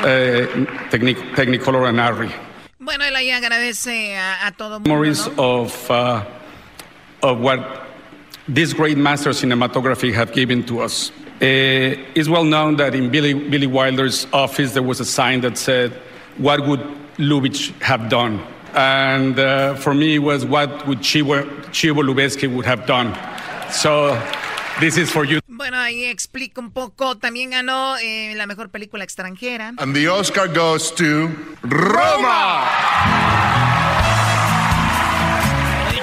uh, 0.00 0.46
Technicolor 0.90 1.88
and 1.88 1.98
Ari. 1.98 2.30
Bueno, 2.78 3.06
él 3.06 3.16
ahí 3.16 3.30
agradece 3.30 4.18
a, 4.18 4.46
a 4.46 4.52
todo 4.52 4.80
mundo, 4.80 4.90
Memories 4.90 5.28
¿no? 5.28 5.62
of, 5.62 5.90
uh, 5.90 6.22
of 7.22 7.40
what 7.40 7.86
these 8.46 8.74
great 8.74 8.98
masters 8.98 9.40
cinematography 9.40 10.12
have 10.12 10.34
given 10.34 10.62
to 10.64 10.80
us. 10.80 11.10
Uh, 11.40 11.96
it's 12.14 12.28
well 12.28 12.44
known 12.44 12.76
that 12.76 12.94
in 12.94 13.10
Billy, 13.10 13.32
Billy 13.32 13.66
Wilder's 13.66 14.26
office 14.32 14.74
there 14.74 14.82
was 14.82 15.00
a 15.00 15.06
sign 15.06 15.40
that 15.40 15.56
said, 15.56 15.90
What 16.36 16.66
would 16.66 16.80
Lubitsch 17.16 17.72
have 17.80 18.10
done? 18.10 18.42
And 18.74 19.38
uh, 19.38 19.74
for 19.74 19.94
me, 19.94 20.16
it 20.16 20.18
was 20.18 20.44
what 20.44 20.86
would 20.86 20.98
Chivo, 20.98 21.44
Chivo 21.70 22.02
Lubeski 22.02 22.46
would 22.54 22.66
have 22.66 22.86
done. 22.86 23.16
So 23.72 24.20
this 24.80 24.98
is 24.98 25.10
for 25.10 25.24
you. 25.24 25.40
Bueno, 25.48 25.78
ahí 25.78 26.04
explico 26.04 26.60
un 26.60 26.72
poco. 26.72 27.16
También 27.16 27.50
ganó 27.50 27.96
eh, 27.98 28.34
la 28.36 28.46
mejor 28.46 28.68
película 28.70 29.04
extranjera. 29.04 29.74
And 29.78 29.94
the 29.94 30.08
Oscar 30.08 30.46
goes 30.48 30.90
to 30.96 31.30
Roma. 31.62 33.29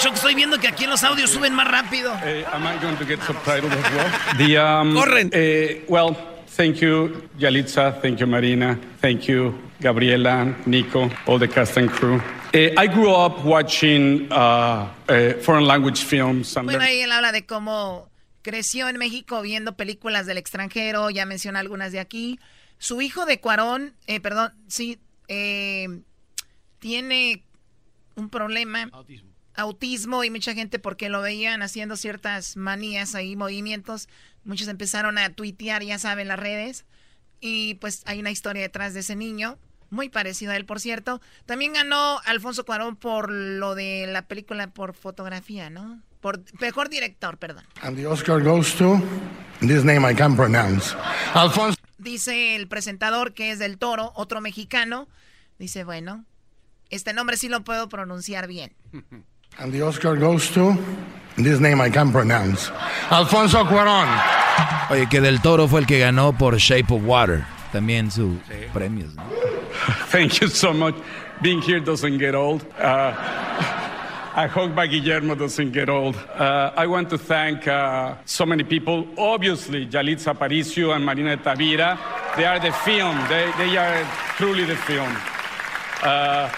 Yo 0.04 0.12
estoy 0.14 0.36
viendo 0.36 0.60
que 0.60 0.68
aquí 0.68 0.84
en 0.84 0.91
los 0.91 1.04
audios 1.04 1.32
suben 1.32 1.54
más 1.54 1.68
rápido. 1.68 2.14
Am 2.14 2.64
I 2.64 2.78
going 2.82 2.98
to 2.98 3.06
get 3.06 3.20
subtitled 3.22 3.72
as 3.72 3.91
well? 3.91 4.38
The, 4.38 4.56
Corren. 4.93 5.89
Well, 5.89 6.16
thank 6.48 6.82
you, 6.82 7.30
Yalitza. 7.39 8.00
Thank 8.02 8.20
you, 8.20 8.28
Marina. 8.28 8.80
Thank 9.02 9.28
you, 9.28 9.56
Gabriela, 9.80 10.56
Nico, 10.66 11.10
all 11.26 11.39
the 11.39 11.48
cast 11.48 11.78
and 11.78 11.89
crew. 11.89 12.22
Uh, 12.54 12.74
I 12.78 12.88
grew 12.88 13.12
up 13.12 13.43
watching 13.43 14.32
uh, 14.32 14.88
uh, 15.10 15.34
foreign 15.41 15.66
language 15.66 16.04
films. 16.04 16.56
And 16.56 16.68
bueno, 16.68 16.84
ahí 16.84 17.02
él 17.02 17.12
habla 17.12 17.32
de 17.32 17.45
cómo 17.45 18.10
creció 18.43 18.88
en 18.89 18.98
México 18.98 19.41
viendo 19.41 19.76
películas 19.76 20.26
del 20.26 20.38
extranjero. 20.38 21.10
Ya 21.10 21.26
menciona 21.26 21.60
algunas 21.60 21.91
de 21.91 22.00
aquí. 22.00 22.39
Su 22.78 23.02
hijo 23.02 23.26
de 23.26 23.39
Cuarón, 23.39 23.95
eh, 24.06 24.20
perdón, 24.20 24.54
sí, 24.68 25.00
eh, 25.28 25.88
tiene 26.80 27.43
un 28.16 28.30
problema. 28.30 28.89
Autismo 28.93 29.27
autismo 29.58 30.24
y 30.24 30.30
mucha 30.30 30.53
gente 30.53 30.80
porque 30.80 31.10
lo 31.10 31.22
veían 31.22 31.62
haciendo 31.62 31.97
ciertas 31.97 32.55
manías 32.55 33.16
ahí, 33.16 33.36
movimientos, 33.36 34.08
muchos 34.43 34.68
empezaron 34.68 35.18
a 35.18 35.30
tuitear, 35.32 35.84
ya 35.84 35.99
saben, 35.99 36.30
las 36.30 36.39
redes. 36.39 36.86
Y 37.41 37.76
pues 37.76 38.03
hay 38.05 38.20
una 38.20 38.32
historia 38.32 38.62
detrás 38.62 38.93
de 38.93 39.01
ese 39.01 39.16
niño, 39.16 39.58
muy 39.89 40.10
parecido 40.10 40.51
a 40.51 40.55
él, 40.55 40.66
por 40.66 40.80
cierto. 40.80 41.22
También 41.45 41.74
ganó 41.74 42.20
Alfonso 42.26 42.66
Cuarón 42.66 42.95
por 42.95 43.32
lo 43.32 43.76
de 43.76 44.05
la 44.08 44.28
película 44.28 44.68
por 44.68 44.93
fotografía, 44.93 45.70
¿no? 45.70 46.01
Por 46.22 46.41
mejor 46.60 46.89
director, 46.89 47.38
perdón. 47.38 47.64
And 47.82 47.97
the 47.97 48.08
Oscar 48.08 48.41
goes 48.41 48.74
to 48.76 49.01
this 49.60 49.84
name 49.84 50.10
I 50.10 50.16
can 50.16 50.36
pronounce. 50.36 50.95
Alfonso. 51.34 51.78
Dice 51.97 52.55
el 52.55 52.68
presentador 52.68 53.34
que 53.34 53.51
es 53.51 53.60
del 53.60 53.78
Toro, 53.78 54.12
otro 54.16 54.41
mexicano. 54.41 55.08
Dice, 55.58 55.84
bueno, 55.84 56.26
este 56.89 57.14
nombre 57.14 57.38
sí 57.38 57.49
lo 57.49 57.64
puedo 57.64 57.89
pronunciar 57.89 58.47
bien. 58.47 58.74
And 59.60 59.74
the 59.74 59.82
Oscar 59.82 60.16
goes 60.16 60.51
to 60.51 60.78
this 61.36 61.60
name 61.60 61.82
I 61.82 61.89
can't 61.89 62.12
pronounce. 62.12 62.70
Alfonso 63.10 63.64
Cuarón. 63.66 64.08
Oye, 64.91 65.08
que 65.10 65.20
Del 65.20 65.41
Toro 65.41 65.68
fue 65.68 65.80
el 65.80 65.88
que 65.88 65.99
ganó 65.99 66.38
por 66.38 66.55
Shape 66.58 66.91
of 66.93 67.03
Water. 67.03 67.43
También 67.72 68.12
sus 68.12 68.38
sí. 68.47 68.68
premios. 68.72 69.16
¿no? 69.16 69.24
Thank 70.12 70.41
you 70.41 70.47
so 70.47 70.74
much. 70.74 70.95
Being 71.41 71.62
here 71.62 71.80
doesn't 71.80 72.20
get 72.20 72.36
old. 72.36 72.64
Uh, 72.80 73.14
I 74.36 74.45
hope 74.45 74.76
by 74.76 74.86
Guillermo 74.86 75.34
doesn't 75.34 75.72
get 75.72 75.89
old. 75.89 76.16
Uh, 76.16 76.72
I 76.76 76.86
want 76.86 77.10
to 77.10 77.18
thank 77.18 77.68
uh, 77.68 78.14
so 78.26 78.45
many 78.45 78.64
people. 78.64 79.08
Obviously, 79.18 79.88
Yalitza 79.88 80.36
Aparicio 80.36 80.95
and 80.95 81.03
Marina 81.03 81.36
Tavira. 81.38 81.97
They 82.36 82.45
are 82.45 82.60
the 82.60 82.72
film. 82.72 83.18
They, 83.30 83.51
they 83.58 83.76
are 83.76 84.05
truly 84.36 84.66
the 84.66 84.76
film. 84.76 85.12
Uh, 86.03 86.51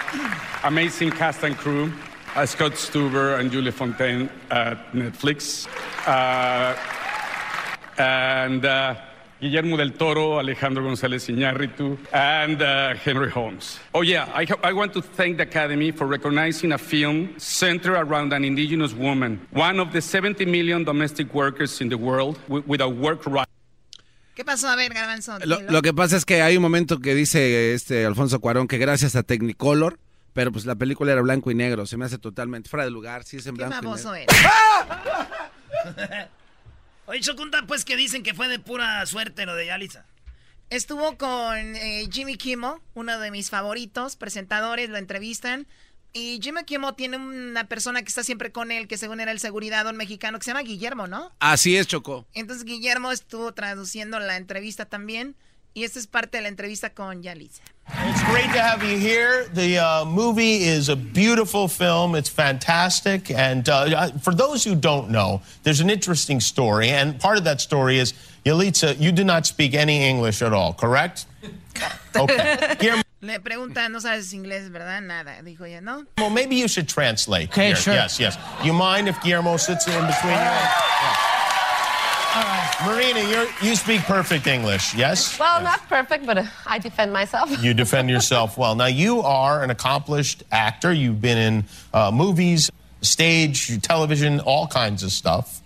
amazing 0.64 1.10
cast 1.12 1.42
and 1.42 1.56
crew. 1.56 1.90
Uh, 2.36 2.46
Scott 2.46 2.72
Stuber 2.72 3.40
and 3.40 3.50
Julie 3.50 3.72
Fontaine 3.72 4.30
at 4.50 4.92
Netflix. 4.92 5.66
Uh, 6.06 6.76
and 7.98 8.64
uh, 8.64 8.94
Guillermo 9.40 9.76
del 9.76 9.90
Toro, 9.90 10.38
Alejandro 10.38 10.84
González 10.84 11.28
Iñárritu, 11.28 11.98
and 12.12 12.62
uh, 12.62 12.94
Henry 12.94 13.30
Holmes. 13.30 13.80
Oh, 13.94 14.02
yeah, 14.02 14.28
I, 14.32 14.46
I, 14.62 14.72
want 14.72 14.92
to 14.92 15.02
thank 15.02 15.38
the 15.38 15.42
Academy 15.42 15.90
for 15.90 16.06
recognizing 16.06 16.72
a 16.72 16.78
film 16.78 17.34
centered 17.38 17.96
around 17.96 18.32
an 18.32 18.44
indigenous 18.44 18.94
woman, 18.94 19.40
one 19.50 19.80
of 19.80 19.92
the 19.92 20.00
70 20.00 20.44
million 20.46 20.84
domestic 20.84 21.34
workers 21.34 21.80
in 21.80 21.88
the 21.88 21.98
world 21.98 22.38
with, 22.48 22.66
with 22.66 22.80
a 22.80 22.88
work 22.88 23.26
right. 23.26 23.48
¿Qué 24.36 24.44
pasó? 24.44 24.68
A 24.68 24.76
ver, 24.76 24.90
Garbanzo. 24.94 25.38
Lo, 25.44 25.60
lo, 25.68 25.82
que 25.82 25.92
pasa 25.92 26.16
es 26.16 26.24
que 26.24 26.42
hay 26.42 26.56
un 26.56 26.62
momento 26.62 27.00
que 27.00 27.14
dice 27.14 27.74
este 27.74 28.06
Alfonso 28.06 28.40
Cuarón 28.40 28.68
que 28.68 28.78
gracias 28.78 29.16
a 29.16 29.22
Technicolor 29.22 29.98
pero 30.32 30.52
pues 30.52 30.66
la 30.66 30.76
película 30.76 31.12
era 31.12 31.20
blanco 31.20 31.50
y 31.50 31.54
negro, 31.54 31.86
se 31.86 31.96
me 31.96 32.04
hace 32.04 32.18
totalmente 32.18 32.68
fuera 32.68 32.84
de 32.84 32.90
lugar, 32.90 33.24
sí 33.24 33.38
es 33.38 33.46
en 33.46 33.54
blanco 33.54 33.76
y 33.82 33.86
negro. 33.86 34.14
Eres? 34.14 34.26
Oye, 37.06 37.20
Chokunta, 37.20 37.66
pues 37.66 37.84
que 37.84 37.96
dicen 37.96 38.22
que 38.22 38.34
fue 38.34 38.48
de 38.48 38.58
pura 38.58 39.04
suerte 39.06 39.46
lo 39.46 39.56
de 39.56 39.66
Yalitza. 39.66 40.06
Estuvo 40.70 41.18
con 41.18 41.74
eh, 41.74 42.08
Jimmy 42.12 42.36
Kimmel, 42.36 42.74
uno 42.94 43.18
de 43.18 43.32
mis 43.32 43.50
favoritos, 43.50 44.14
presentadores, 44.14 44.88
lo 44.88 44.98
entrevistan. 44.98 45.66
Y 46.12 46.38
Jimmy 46.40 46.62
Kimmel 46.64 46.94
tiene 46.96 47.16
una 47.16 47.64
persona 47.64 48.02
que 48.02 48.08
está 48.08 48.22
siempre 48.22 48.52
con 48.52 48.70
él, 48.70 48.86
que 48.86 48.96
según 48.96 49.18
era 49.18 49.32
el 49.32 49.40
seguridad, 49.40 49.88
un 49.88 49.96
mexicano 49.96 50.38
que 50.38 50.44
se 50.44 50.50
llama 50.50 50.62
Guillermo, 50.62 51.08
¿no? 51.08 51.32
Así 51.40 51.76
es, 51.76 51.88
Choco. 51.88 52.28
Entonces 52.34 52.64
Guillermo 52.64 53.10
estuvo 53.10 53.52
traduciendo 53.52 54.20
la 54.20 54.36
entrevista 54.36 54.84
también. 54.84 55.34
Y 55.74 55.84
esta 55.84 55.98
es 55.98 56.06
parte 56.06 56.38
de 56.38 56.42
la 56.42 56.48
entrevista 56.48 56.90
con 56.90 57.22
Yalitza. 57.22 57.62
It's 58.06 58.22
great 58.24 58.52
to 58.52 58.60
have 58.60 58.82
you 58.84 58.96
here. 58.98 59.46
The 59.52 59.78
uh, 59.78 60.04
movie 60.04 60.64
is 60.64 60.88
a 60.88 60.96
beautiful 60.96 61.68
film. 61.68 62.14
It's 62.14 62.28
fantastic. 62.28 63.30
And 63.30 63.68
uh, 63.68 64.10
for 64.18 64.34
those 64.34 64.62
who 64.64 64.74
don't 64.74 65.10
know, 65.10 65.42
there's 65.64 65.80
an 65.80 65.90
interesting 65.90 66.40
story. 66.40 66.90
And 66.90 67.18
part 67.18 67.36
of 67.36 67.44
that 67.44 67.60
story 67.60 67.98
is, 67.98 68.14
Yalitza, 68.44 69.00
you 69.00 69.12
do 69.12 69.24
not 69.24 69.46
speak 69.46 69.74
any 69.74 70.08
English 70.08 70.42
at 70.42 70.52
all, 70.52 70.72
correct? 70.72 71.26
Okay. 72.16 72.58
Le 73.22 73.38
preguntan, 73.38 73.92
no 73.92 74.00
sabes 74.00 74.32
inglés, 74.32 74.70
¿verdad? 74.70 75.00
Nada. 75.02 75.40
Dijo 75.42 75.64
ella, 75.64 75.80
¿no? 75.80 76.04
Well, 76.18 76.30
maybe 76.30 76.56
you 76.56 76.66
should 76.66 76.88
translate. 76.88 77.50
Okay, 77.50 77.68
here. 77.68 77.76
sure. 77.76 77.94
Yes, 77.94 78.18
yes. 78.18 78.36
You 78.64 78.72
mind 78.72 79.08
if 79.08 79.20
Guillermo 79.22 79.56
sits 79.56 79.86
in 79.86 80.06
between 80.06 80.32
you? 80.32 81.39
Marina, 82.86 83.20
you're, 83.28 83.46
you 83.60 83.74
speak 83.74 84.02
perfect 84.02 84.46
English, 84.46 84.94
yes? 84.94 85.38
Well, 85.38 85.60
not 85.62 85.80
perfect, 85.88 86.26
but 86.26 86.38
uh, 86.38 86.44
I 86.66 86.78
defend 86.78 87.12
myself. 87.12 87.62
You 87.62 87.74
defend 87.74 88.08
yourself 88.16 88.56
well. 88.56 88.74
Now, 88.76 88.86
you 88.86 89.20
are 89.20 89.64
an 89.64 89.70
accomplished 89.70 90.44
actor. 90.52 90.92
You've 90.92 91.20
been 91.20 91.38
in 91.38 91.64
uh, 91.92 92.10
movies, 92.12 92.70
stage, 93.02 93.80
television, 93.82 94.40
all 94.40 94.68
kinds 94.68 95.02
of 95.02 95.10
stuff. 95.10 95.60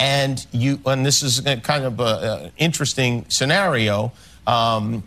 And 0.00 0.44
you, 0.50 0.80
and 0.86 1.06
this 1.06 1.22
is 1.22 1.46
a 1.46 1.56
kind 1.58 1.84
of 1.84 2.00
an 2.00 2.50
interesting 2.56 3.24
scenario. 3.28 4.12
Um, 4.46 5.04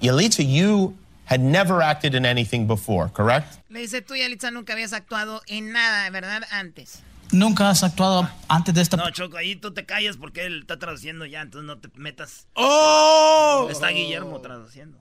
Yalitza, 0.00 0.46
you 0.46 0.96
had 1.24 1.40
never 1.40 1.82
acted 1.82 2.14
in 2.14 2.24
anything 2.24 2.66
before, 2.66 3.08
correct? 3.08 3.58
Le 3.68 3.80
dice, 3.80 4.00
tú, 4.00 4.14
Yalitza, 4.14 4.50
nunca 4.50 4.72
habías 4.72 4.92
actuado 4.92 5.40
en 5.48 5.72
nada, 5.72 6.08
¿verdad? 6.10 6.44
Antes. 6.50 7.02
Nunca 7.32 7.70
has 7.70 7.82
actuado 7.82 8.28
antes 8.48 8.74
de 8.74 8.82
esta. 8.82 8.96
No, 8.96 9.10
Choco, 9.10 9.36
ahí 9.36 9.56
tú 9.56 9.72
te 9.72 9.84
callas 9.84 10.16
porque 10.16 10.46
él 10.46 10.60
está 10.60 10.78
traduciendo 10.78 11.26
ya, 11.26 11.42
entonces 11.42 11.66
no 11.66 11.78
te 11.78 11.88
metas. 11.98 12.46
¡Oh! 12.54 13.68
Está 13.70 13.88
Guillermo 13.88 14.40
traduciendo. 14.40 14.98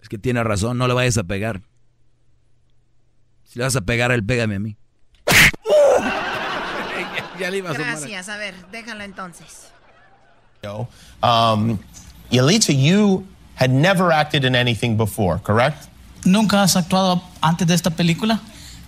Es 0.00 0.08
que 0.08 0.18
tiene 0.18 0.42
razón, 0.44 0.78
no 0.78 0.88
le 0.88 0.94
vayas 0.94 1.18
a 1.18 1.24
pegar. 1.24 1.60
Si 3.44 3.58
le 3.58 3.64
vas 3.64 3.76
a 3.76 3.82
pegar 3.82 4.10
a 4.10 4.14
él, 4.14 4.24
pégame 4.24 4.56
a 4.56 4.58
mí. 4.58 4.76
ya 7.38 7.50
le 7.50 7.58
iba 7.58 7.70
a 7.70 7.74
sumar. 7.74 7.90
Gracias, 7.90 8.28
a 8.28 8.36
ver, 8.36 8.54
déjalo 8.70 9.04
entonces. 9.04 9.70
Um, 11.22 11.78
Yalitza, 12.30 12.72
you 12.72 13.26
had 13.54 13.70
never 13.70 14.12
acted 14.12 14.44
in 14.44 14.54
anything 14.54 14.96
before, 14.96 15.38
correct? 15.38 15.88
Nunca 16.24 16.62
has 16.62 16.76
actuado 16.76 17.22
antes 17.40 17.66
de 17.66 17.74
esta 17.74 17.90
película. 17.90 18.40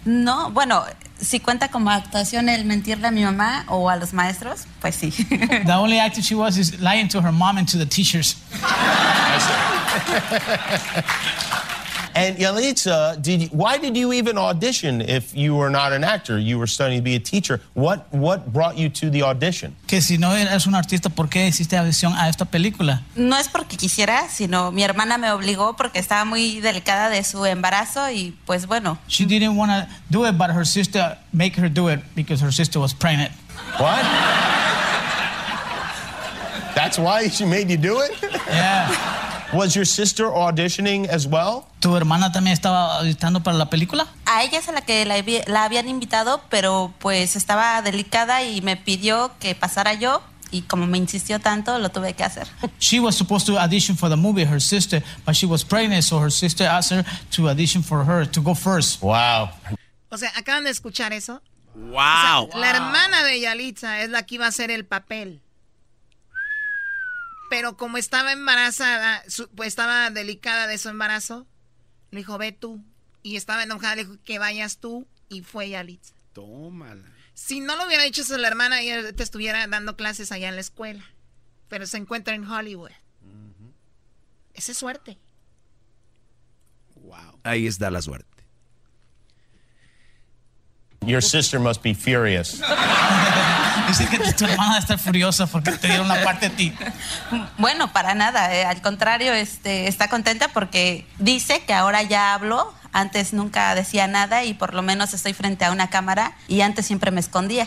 No, 0.05 0.51
bueno, 0.51 0.85
si 1.21 1.41
cuenta 1.41 1.69
como 1.69 1.91
actuación 1.91 2.49
el 2.49 2.65
mentirle 2.65 3.09
a 3.09 3.11
mi 3.11 3.23
mamá 3.23 3.65
o 3.69 3.91
a 3.91 3.97
los 3.97 4.13
maestros, 4.13 4.63
pues 4.81 4.95
sí. 4.95 5.11
The 5.67 5.73
only 5.73 5.99
acting 5.99 6.23
she 6.23 6.35
was 6.35 6.57
is 6.57 6.81
lying 6.81 7.09
to 7.09 7.21
her 7.21 7.33
mom 7.33 7.59
and 7.59 7.69
to 7.69 7.79
the 7.79 7.87
teachers. 7.87 8.37
And 12.15 12.37
Yalitza, 12.37 13.21
did 13.23 13.43
you, 13.43 13.49
why 13.49 13.79
did 13.79 13.97
you 13.97 14.13
even 14.13 14.37
audition 14.37 15.01
if 15.01 15.35
you 15.35 15.55
were 15.55 15.71
not 15.71 15.93
an 15.93 16.05
actor? 16.05 16.39
You 16.39 16.59
were 16.59 16.67
studying 16.67 17.01
to 17.01 17.05
be 17.05 17.15
a 17.15 17.21
teacher. 17.21 17.61
What 17.75 18.13
what 18.13 18.53
brought 18.53 18.77
you 18.77 18.89
to 18.89 19.11
the 19.11 19.23
audition? 19.23 19.77
Que 19.87 20.01
si 20.01 20.17
no 20.19 20.33
eres 20.33 20.67
un 20.67 20.75
artista, 20.75 21.09
¿por 21.09 21.29
qué 21.29 21.47
hiciste 21.47 21.77
audición 21.77 22.15
a 22.15 22.29
esta 22.29 22.45
película? 22.45 23.03
No 23.17 23.37
es 23.37 23.49
porque 23.49 23.77
quisiera, 23.77 24.29
sino 24.29 24.71
mi 24.73 24.83
hermana 24.83 25.19
me 25.19 25.31
obligó 25.31 25.77
porque 25.77 25.99
estaba 25.99 26.25
muy 26.25 26.61
delicada 26.61 27.11
de 27.11 27.23
su 27.25 27.45
embarazo 27.45 28.11
y 28.11 28.35
pues 28.47 28.67
bueno. 28.67 28.99
She 29.07 29.25
didn't 29.25 29.57
want 29.57 29.71
to 29.71 29.89
do 30.11 30.27
it, 30.27 30.37
but 30.37 30.51
her 30.51 30.65
sister 30.65 31.17
make 31.33 31.57
her 31.57 31.69
do 31.69 31.89
it 31.89 32.01
because 32.15 32.41
her 32.43 32.53
sister 32.53 32.81
was 32.81 32.93
pregnant. 32.93 33.33
What? 33.79 34.05
That's 36.75 36.99
why 36.99 37.29
she 37.29 37.45
made 37.45 37.71
you 37.71 37.77
do 37.77 38.01
it? 38.01 38.13
Yeah. 38.49 39.27
Was 39.53 39.75
your 39.75 39.85
sister 39.85 40.27
auditioning 40.27 41.09
as 41.09 41.27
well? 41.27 41.65
¿Tu 41.81 41.97
hermana 41.97 42.31
también 42.31 42.53
estaba 42.55 42.99
auditando 42.99 43.43
para 43.43 43.57
la 43.57 43.69
película? 43.69 44.07
A 44.27 44.45
ella 44.45 44.59
es 44.59 44.69
a 44.69 44.73
la 44.73 44.83
que 44.83 45.05
la, 45.05 45.17
la 45.49 45.65
habían 45.65 45.89
invitado, 45.89 46.41
pero 46.51 46.95
pues 47.01 47.35
estaba 47.35 47.83
delicada 47.83 48.45
y 48.45 48.61
me 48.63 48.77
pidió 48.77 49.33
que 49.41 49.57
pasara 49.57 49.95
yo 49.95 50.23
y 50.53 50.63
como 50.63 50.87
me 50.87 50.99
insistió 50.99 51.41
tanto, 51.41 51.79
lo 51.81 51.91
tuve 51.91 52.15
que 52.15 52.23
hacer. 52.23 52.47
She 52.79 53.01
was 53.01 53.17
supposed 53.17 53.47
to 53.47 53.59
audition 53.59 53.97
for 53.97 54.09
the 54.09 54.17
movie, 54.17 54.45
her 54.45 54.61
sister, 54.61 55.03
but 55.27 55.35
she 55.35 55.47
was 55.47 55.65
pregnant, 55.65 56.05
so 56.05 56.21
her 56.21 56.31
sister 56.31 56.65
asked 56.65 56.97
her 56.97 57.05
to 57.35 57.49
audition 57.49 57.83
for 57.83 58.05
her 58.05 58.25
to 58.31 58.41
go 58.41 58.55
first. 58.55 59.03
Wow. 59.03 59.51
O 60.11 60.17
sea, 60.17 60.31
acaban 60.37 60.63
de 60.65 60.71
escuchar 60.71 61.13
eso. 61.13 61.41
Wow. 61.75 62.49
O 62.49 62.53
sea, 62.53 62.61
La 62.61 62.71
hermana 62.71 63.25
de 63.25 63.41
Yalitza 63.41 64.01
es 64.03 64.11
la 64.11 64.23
que 64.25 64.37
iba 64.37 64.47
a 64.47 64.49
hacer 64.49 64.71
el 64.71 64.85
papel. 64.85 65.41
Pero 67.51 67.77
como 67.77 67.99
estaba 67.99 68.33
embarazada, 68.33 69.23
su- 69.29 69.51
pues 69.51 69.69
estaba 69.69 70.09
delicada 70.11 70.67
de 70.67 70.79
su 70.79 70.89
embarazo, 70.89 71.47
le 72.13 72.19
dijo, 72.21 72.39
ve 72.39 72.53
tú. 72.53 72.83
Y 73.23 73.37
estaba 73.37 73.65
enojada, 73.65 73.97
le 73.97 74.05
dijo, 74.05 74.17
que 74.25 74.39
vayas 74.39 74.79
tú. 74.79 75.07
Y 75.29 75.43
fue 75.43 75.69
Yalitza. 75.69 76.15
Tómala. 76.33 77.05
Si 77.35 77.61
no 77.61 77.77
lo 77.77 77.87
hubiera 77.87 78.05
hecho 78.07 78.23
eso 78.23 78.39
la 78.39 78.49
hermana, 78.49 78.81
ella 78.81 79.13
te 79.13 79.23
estuviera 79.23 79.67
dando 79.67 79.97
clases 79.97 80.33
allá 80.33 80.49
en 80.49 80.55
la 80.55 80.61
escuela. 80.63 81.05
Pero 81.69 81.87
se 81.87 81.99
encuentra 81.99 82.35
en 82.35 82.45
Hollywood. 82.49 82.91
Esa 84.55 84.73
es 84.73 84.79
suerte. 84.79 85.19
Ahí 87.43 87.67
está 87.67 87.91
la 87.91 88.03
suerte. 88.03 88.30
Your 91.07 91.23
sister 91.23 91.59
must 91.59 91.83
be 91.83 91.95
furious. 91.95 92.61
Dice 93.89 94.07
que 94.07 94.19
tu 94.35 94.45
hermana 94.45 94.79
está 94.79 94.99
furiosa 94.99 95.47
porque 95.47 95.73
te 95.73 95.89
dieron 95.89 96.07
la 96.07 96.23
parte 96.23 96.47
a 96.47 96.51
ti. 96.51 96.73
Bueno, 97.59 97.93
para 97.93 98.15
nada, 98.15 98.55
eh, 98.55 98.65
al 98.65 98.83
contrario, 98.83 99.33
este, 99.33 99.89
está 99.89 100.09
contenta 100.09 100.49
porque 100.49 101.07
dice 101.19 101.63
que 101.67 101.75
ahora 101.75 102.03
ya 102.03 102.35
hablo, 102.35 102.73
antes 102.93 103.33
nunca 103.33 103.75
decía 103.75 104.07
nada 104.07 104.45
y 104.45 104.55
por 104.55 104.75
lo 104.75 104.83
menos 104.83 105.13
estoy 105.15 105.33
frente 105.33 105.65
a 105.65 105.73
una 105.73 105.89
cámara 105.89 106.37
y 106.47 106.61
antes 106.61 106.87
siempre 106.87 107.11
me 107.11 107.21
escondía. 107.21 107.67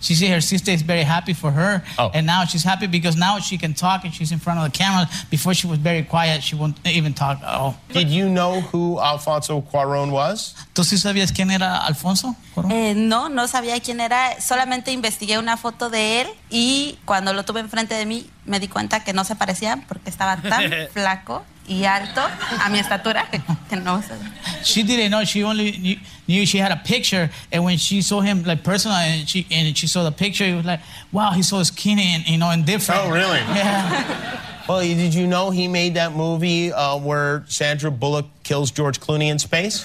She 0.00 0.14
said 0.14 0.30
her 0.30 0.40
sister 0.40 0.70
is 0.70 0.82
very 0.82 1.02
happy 1.02 1.34
for 1.34 1.50
her, 1.50 1.82
and 2.14 2.26
now 2.26 2.44
she's 2.44 2.64
happy 2.64 2.86
because 2.86 3.16
now 3.16 3.38
she 3.38 3.58
can 3.58 3.74
talk 3.74 4.04
and 4.04 4.12
she's 4.12 4.32
in 4.32 4.38
front 4.38 4.58
of 4.58 4.64
the 4.64 4.76
camera. 4.76 5.08
Before 5.30 5.54
she 5.54 5.66
was 5.66 5.78
very 5.78 6.02
quiet, 6.02 6.42
she 6.42 6.54
won't 6.56 6.76
even 6.86 7.14
talk 7.14 7.42
at 7.42 7.54
all. 7.54 7.76
Did 7.92 8.08
you 8.10 8.28
know 8.28 8.60
who 8.60 8.98
Alfonso 9.00 9.60
Cuaron 9.60 10.10
was? 10.10 10.54
¿Tú 10.72 10.84
sí 10.84 10.98
sabías 10.98 11.32
quién 11.32 11.50
era 11.50 11.78
Alfonso? 11.78 12.36
Eh, 12.70 12.94
no, 12.94 13.28
no 13.28 13.48
sabía 13.48 13.80
quién 13.80 14.00
era, 14.00 14.40
solamente 14.40 14.92
investigué 14.92 15.38
una 15.38 15.56
foto 15.56 15.90
de 15.90 16.20
él 16.20 16.28
y 16.50 16.98
cuando 17.04 17.32
lo 17.32 17.44
tuve 17.44 17.60
enfrente 17.60 17.94
de 17.94 18.06
mí 18.06 18.30
me 18.44 18.60
di 18.60 18.68
cuenta 18.68 19.02
que 19.02 19.12
no 19.12 19.24
se 19.24 19.34
parecían 19.34 19.82
porque 19.88 20.08
estaba 20.10 20.36
tan 20.36 20.70
flaco 20.92 21.44
y 21.66 21.84
alto 21.84 22.20
a 22.60 22.68
mi 22.68 22.78
estatura 22.78 23.28
que 23.30 23.76
no 23.76 24.02
se... 24.02 24.14
She 24.62 24.82
didn't 24.82 25.08
know. 25.08 25.24
She 25.24 25.42
only 25.42 26.00
knew, 26.26 26.40
knew 26.40 26.46
she 26.46 26.58
had 26.58 26.72
a 26.72 26.76
picture, 26.76 27.30
and 27.52 27.64
when 27.64 27.78
she 27.78 28.02
saw 28.02 28.20
him 28.20 28.44
like 28.44 28.62
personal, 28.62 28.96
and 28.96 29.28
she 29.28 29.46
and 29.50 29.76
she 29.76 29.86
saw 29.86 30.04
the 30.04 30.12
picture, 30.12 30.44
it 30.44 30.56
was 30.56 30.64
like, 30.64 30.80
wow, 31.12 31.30
he's 31.30 31.48
so 31.48 31.62
skinny 31.62 32.14
and 32.14 32.26
you 32.26 32.38
know 32.38 32.50
and 32.50 32.64
different. 32.64 33.00
Oh, 33.04 33.10
really? 33.10 33.38
Yeah. 33.38 34.40
Well, 34.66 34.80
did 34.80 35.12
you 35.12 35.26
know 35.26 35.50
he 35.50 35.68
made 35.68 35.92
that 35.94 36.12
movie 36.14 36.72
uh, 36.72 36.96
where 36.96 37.44
Sandra 37.48 37.90
Bullock 37.90 38.24
kills 38.44 38.70
George 38.70 38.98
Clooney 38.98 39.28
in 39.30 39.38
space? 39.38 39.84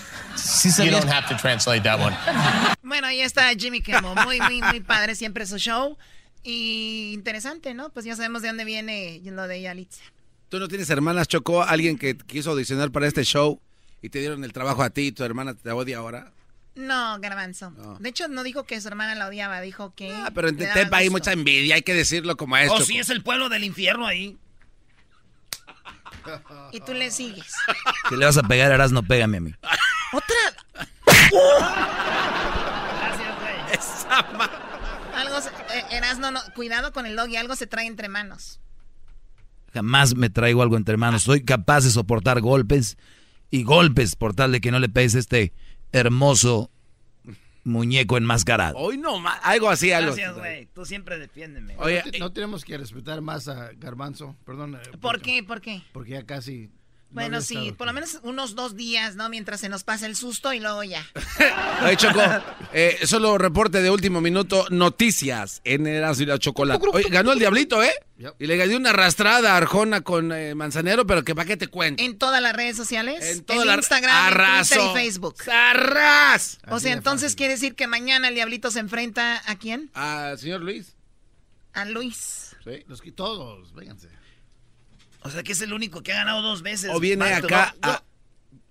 you 0.80 0.90
don't 0.90 1.04
have 1.04 1.28
to 1.28 1.36
translate 1.36 1.84
that 1.84 2.00
one. 2.00 2.16
Bueno, 2.82 3.08
ahí 3.08 3.20
está 3.22 3.54
Jimmy 3.60 3.82
Kimmel. 3.82 4.16
Muy, 4.26 4.40
muy, 4.40 4.62
muy 4.62 4.80
padre 4.80 5.16
siempre 5.16 5.46
su 5.46 5.58
show. 5.58 5.98
Y 6.44 7.12
interesante, 7.14 7.74
¿no? 7.74 7.90
Pues 7.90 8.06
ya 8.06 8.16
sabemos 8.16 8.42
de 8.42 8.48
dónde 8.48 8.64
viene 8.64 9.22
lo 9.26 9.48
de 9.48 9.62
Yalitza. 9.62 10.02
¿Tú 10.48 10.60
no 10.60 10.68
tienes 10.68 10.90
hermanas, 10.90 11.28
Chocó? 11.28 11.62
¿Alguien 11.62 11.98
que 11.98 12.18
quiso 12.18 12.52
audicionar 12.52 12.90
para 12.90 13.06
este 13.06 13.24
show 13.24 13.60
y 14.02 14.10
te 14.10 14.20
dieron 14.20 14.44
el 14.44 14.54
trabajo 14.54 14.84
a 14.84 14.90
ti 14.90 15.08
y 15.08 15.12
tu 15.12 15.24
hermana 15.24 15.54
te 15.54 15.72
odia 15.72 15.98
ahora? 15.98 16.32
No, 16.76 17.20
Garbanzo. 17.20 17.72
De 18.00 18.10
hecho, 18.10 18.28
no 18.28 18.44
dijo 18.44 18.64
que 18.64 18.80
su 18.80 18.88
hermana 18.88 19.16
la 19.16 19.28
odiaba, 19.28 19.60
dijo 19.60 19.94
que. 19.96 20.14
Ah, 20.14 20.32
pero 20.34 20.50
en 20.50 20.58
Tepa 20.58 20.98
hay 20.98 21.10
mucha 21.10 21.34
envidia, 21.34 21.76
hay 21.76 21.82
que 21.82 21.94
decirlo 21.94 22.38
como 22.38 22.56
es. 22.58 22.70
Oh, 22.72 22.80
sí, 22.82 22.98
es 22.98 23.10
el 23.10 23.24
pueblo 23.24 23.50
del 23.50 23.64
infierno 23.64 24.06
ahí. 24.08 24.38
Y 26.72 26.82
tú 26.82 26.94
le 26.94 27.10
sigues. 27.10 27.52
Si 28.10 28.16
le 28.16 28.26
vas 28.26 28.38
a 28.38 28.44
pegar 28.44 28.72
a 28.72 28.76
Erasmo, 28.76 29.02
pégame 29.02 29.38
a 29.38 29.42
mí. 29.42 29.56
¡Otra! 30.14 30.36
Algo 35.16 35.42
se- 35.42 35.50
eh, 35.50 35.86
Erasno, 35.92 36.32
no, 36.32 36.40
cuidado 36.56 36.94
con 36.94 37.06
el 37.06 37.16
dog 37.16 37.30
y 37.30 37.38
algo 37.38 37.56
se 37.56 37.68
trae 37.68 37.88
entre 37.88 38.10
manos. 38.10 38.60
Jamás 39.74 40.16
me 40.16 40.30
traigo 40.30 40.62
algo 40.62 40.78
entre 40.78 40.98
manos. 40.98 41.24
Soy 41.24 41.44
capaz 41.44 41.84
de 41.84 41.92
soportar 41.92 42.42
golpes 42.42 42.98
y 43.52 43.64
golpes 43.64 44.16
por 44.16 44.34
tal 44.34 44.52
de 44.52 44.62
que 44.62 44.72
no 44.72 44.80
le 44.80 44.90
pegues 44.90 45.16
a 45.16 45.20
este 45.20 45.54
hermoso 45.92 46.70
muñeco 47.64 48.18
enmascarado. 48.18 48.78
Hoy 48.78 48.98
no, 48.98 49.22
algo 49.44 49.70
así, 49.70 49.92
algo. 49.92 50.08
Gracias, 50.14 50.38
güey. 50.38 50.66
Tú 50.68 50.86
siempre 50.86 51.20
defiéndeme. 51.20 51.76
Oye, 51.78 52.02
no, 52.06 52.12
te- 52.12 52.20
no 52.20 52.32
tenemos 52.32 52.64
que 52.66 52.78
respetar 52.78 53.22
más 53.22 53.48
a 53.48 53.72
Garbanzo, 53.74 54.36
perdón. 54.46 54.76
eh, 54.76 54.98
¿Por 55.00 55.22
qué? 55.22 55.44
¿Por 55.44 55.62
qué? 55.62 55.82
Porque 55.92 56.12
ya 56.12 56.24
casi. 56.26 56.70
No 57.10 57.16
Bueno, 57.16 57.42
sí, 57.42 57.56
estado. 57.56 57.76
por 57.78 57.88
lo 57.88 57.94
menos 57.94 58.20
unos 58.24 58.54
dos 58.56 58.76
días, 58.76 59.16
¿no? 59.16 59.30
Mientras 59.30 59.60
se 59.62 59.68
nos 59.70 59.84
pasa 59.84 60.06
el 60.06 60.16
susto 60.16 60.54
y 60.54 60.60
luego 60.60 60.84
ya. 60.84 61.04
Oye, 61.84 61.98
Choco, 61.98 62.22
eh, 62.72 63.00
solo 63.06 63.38
reporte 63.40 63.82
de 63.82 63.90
último 63.90 64.22
minuto, 64.22 64.68
noticias 64.70 65.62
en 65.64 65.88
Erasmo 65.88 66.24
y 66.24 66.26
la 66.28 66.38
Chocolate. 66.38 66.86
Oye, 66.94 67.10
ganó 67.10 67.32
el 67.32 67.40
Diablito, 67.40 67.82
¿eh? 67.84 67.92
Y 68.38 68.48
le 68.48 68.68
dio 68.68 68.78
una 68.78 68.90
arrastrada 68.92 69.54
a 69.54 69.58
Arjona 69.58 70.02
con 70.02 70.32
eh, 70.34 70.54
Manzanero, 70.54 71.08
pero 71.08 71.24
que 71.24 71.34
para 71.34 71.48
qué 71.48 71.58
te 71.58 71.68
cuento. 71.68 72.04
En 72.04 72.18
todas 72.18 72.42
las 72.42 72.54
redes 72.56 72.76
sociales. 72.76 73.26
En 73.26 73.44
todas 73.44 73.66
las- 73.66 73.78
Instagram, 73.78 74.34
en. 74.34 74.68
Twitter 74.68 74.86
y 74.92 74.94
Facebook. 74.94 75.36
¡Arras! 75.52 76.60
O 76.70 76.80
sea, 76.80 76.94
entonces 76.94 77.36
quiere 77.36 77.54
decir 77.54 77.76
que 77.76 77.88
mañana 77.88 78.28
el 78.28 78.36
Diablito 78.36 78.72
se 78.72 78.80
enfrenta 78.80 79.42
a 79.50 79.56
quién? 79.58 79.90
A 79.94 80.36
señor 80.38 80.62
Luis. 80.62 80.96
A 81.74 81.86
Luis. 81.86 82.56
Sí. 82.64 82.84
Los 82.88 83.02
que 83.02 83.12
todos, 83.12 83.74
vénganse. 83.74 84.10
O 85.22 85.30
sea 85.30 85.44
que 85.44 85.52
es 85.52 85.62
el 85.62 85.74
único 85.74 86.02
que 86.02 86.14
ha 86.14 86.16
ganado 86.18 86.42
dos 86.42 86.62
veces. 86.62 86.92
O 86.94 87.00
viene 87.00 87.26
acá 87.34 87.76
a, 87.82 88.02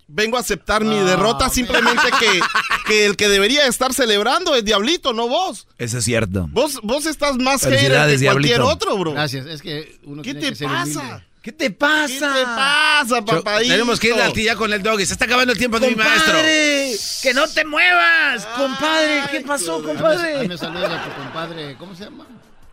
vengo 0.07 0.37
a 0.37 0.41
aceptar 0.41 0.83
mi 0.85 0.99
derrota, 0.99 1.51
simplemente 1.51 2.09
que, 2.19 2.41
que 2.87 3.07
el 3.07 3.17
que 3.17 3.29
debería 3.29 3.67
estar 3.67 3.93
celebrando 3.93 4.55
es 4.55 4.65
Diablito, 4.65 5.13
no 5.13 5.29
vos. 5.29 5.69
Eso 5.77 5.99
es 5.99 6.05
cierto. 6.05 6.49
Vos, 6.51 6.81
vos 6.83 7.07
estás 7.07 7.37
más 7.37 7.61
que 7.61 7.69
cualquier 7.69 8.19
Diablito. 8.19 8.67
otro, 8.67 8.97
bro. 8.97 9.13
Gracias, 9.13 9.47
es 9.47 9.61
que 9.63 9.99
uno 10.05 10.23
¿Qué 10.23 10.33
tiene 10.33 10.41
te 10.41 10.49
que 10.51 10.57
ser 10.57 10.69
pasa? 10.69 11.01
humilde. 11.01 11.25
¿Qué 11.43 11.53
te 11.53 11.71
pasa? 11.71 12.09
¿Qué 12.09 12.41
te 12.41 12.45
pasa, 12.45 13.25
papadito? 13.25 13.73
Tenemos 13.73 14.01
que 14.01 14.09
ir 14.09 14.15
al 14.15 14.33
ya 14.35 14.57
con 14.57 14.73
el 14.73 14.83
doggy. 14.83 15.07
Se 15.07 15.13
está 15.13 15.25
acabando 15.25 15.53
el 15.53 15.59
tiempo 15.59 15.79
de 15.79 15.89
mi 15.89 15.95
maestro. 15.95 16.33
¡Compadre! 16.33 16.97
¡Que 17.23 17.33
no 17.35 17.49
te 17.49 17.65
muevas! 17.65 18.45
¡Compadre! 18.57 19.23
¿Qué 19.31 19.41
pasó, 19.43 19.83
compadre? 19.83 20.41
hazme 20.41 20.59
saludos 20.59 20.91
a 20.91 21.05
tu 21.05 21.15
compadre, 21.23 21.77
¿cómo 21.79 21.95
se 21.95 22.05
llama? 22.05 22.27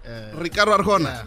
Eh, 0.04 0.32
Ricardo 0.40 0.74
Arjona. 0.74 1.24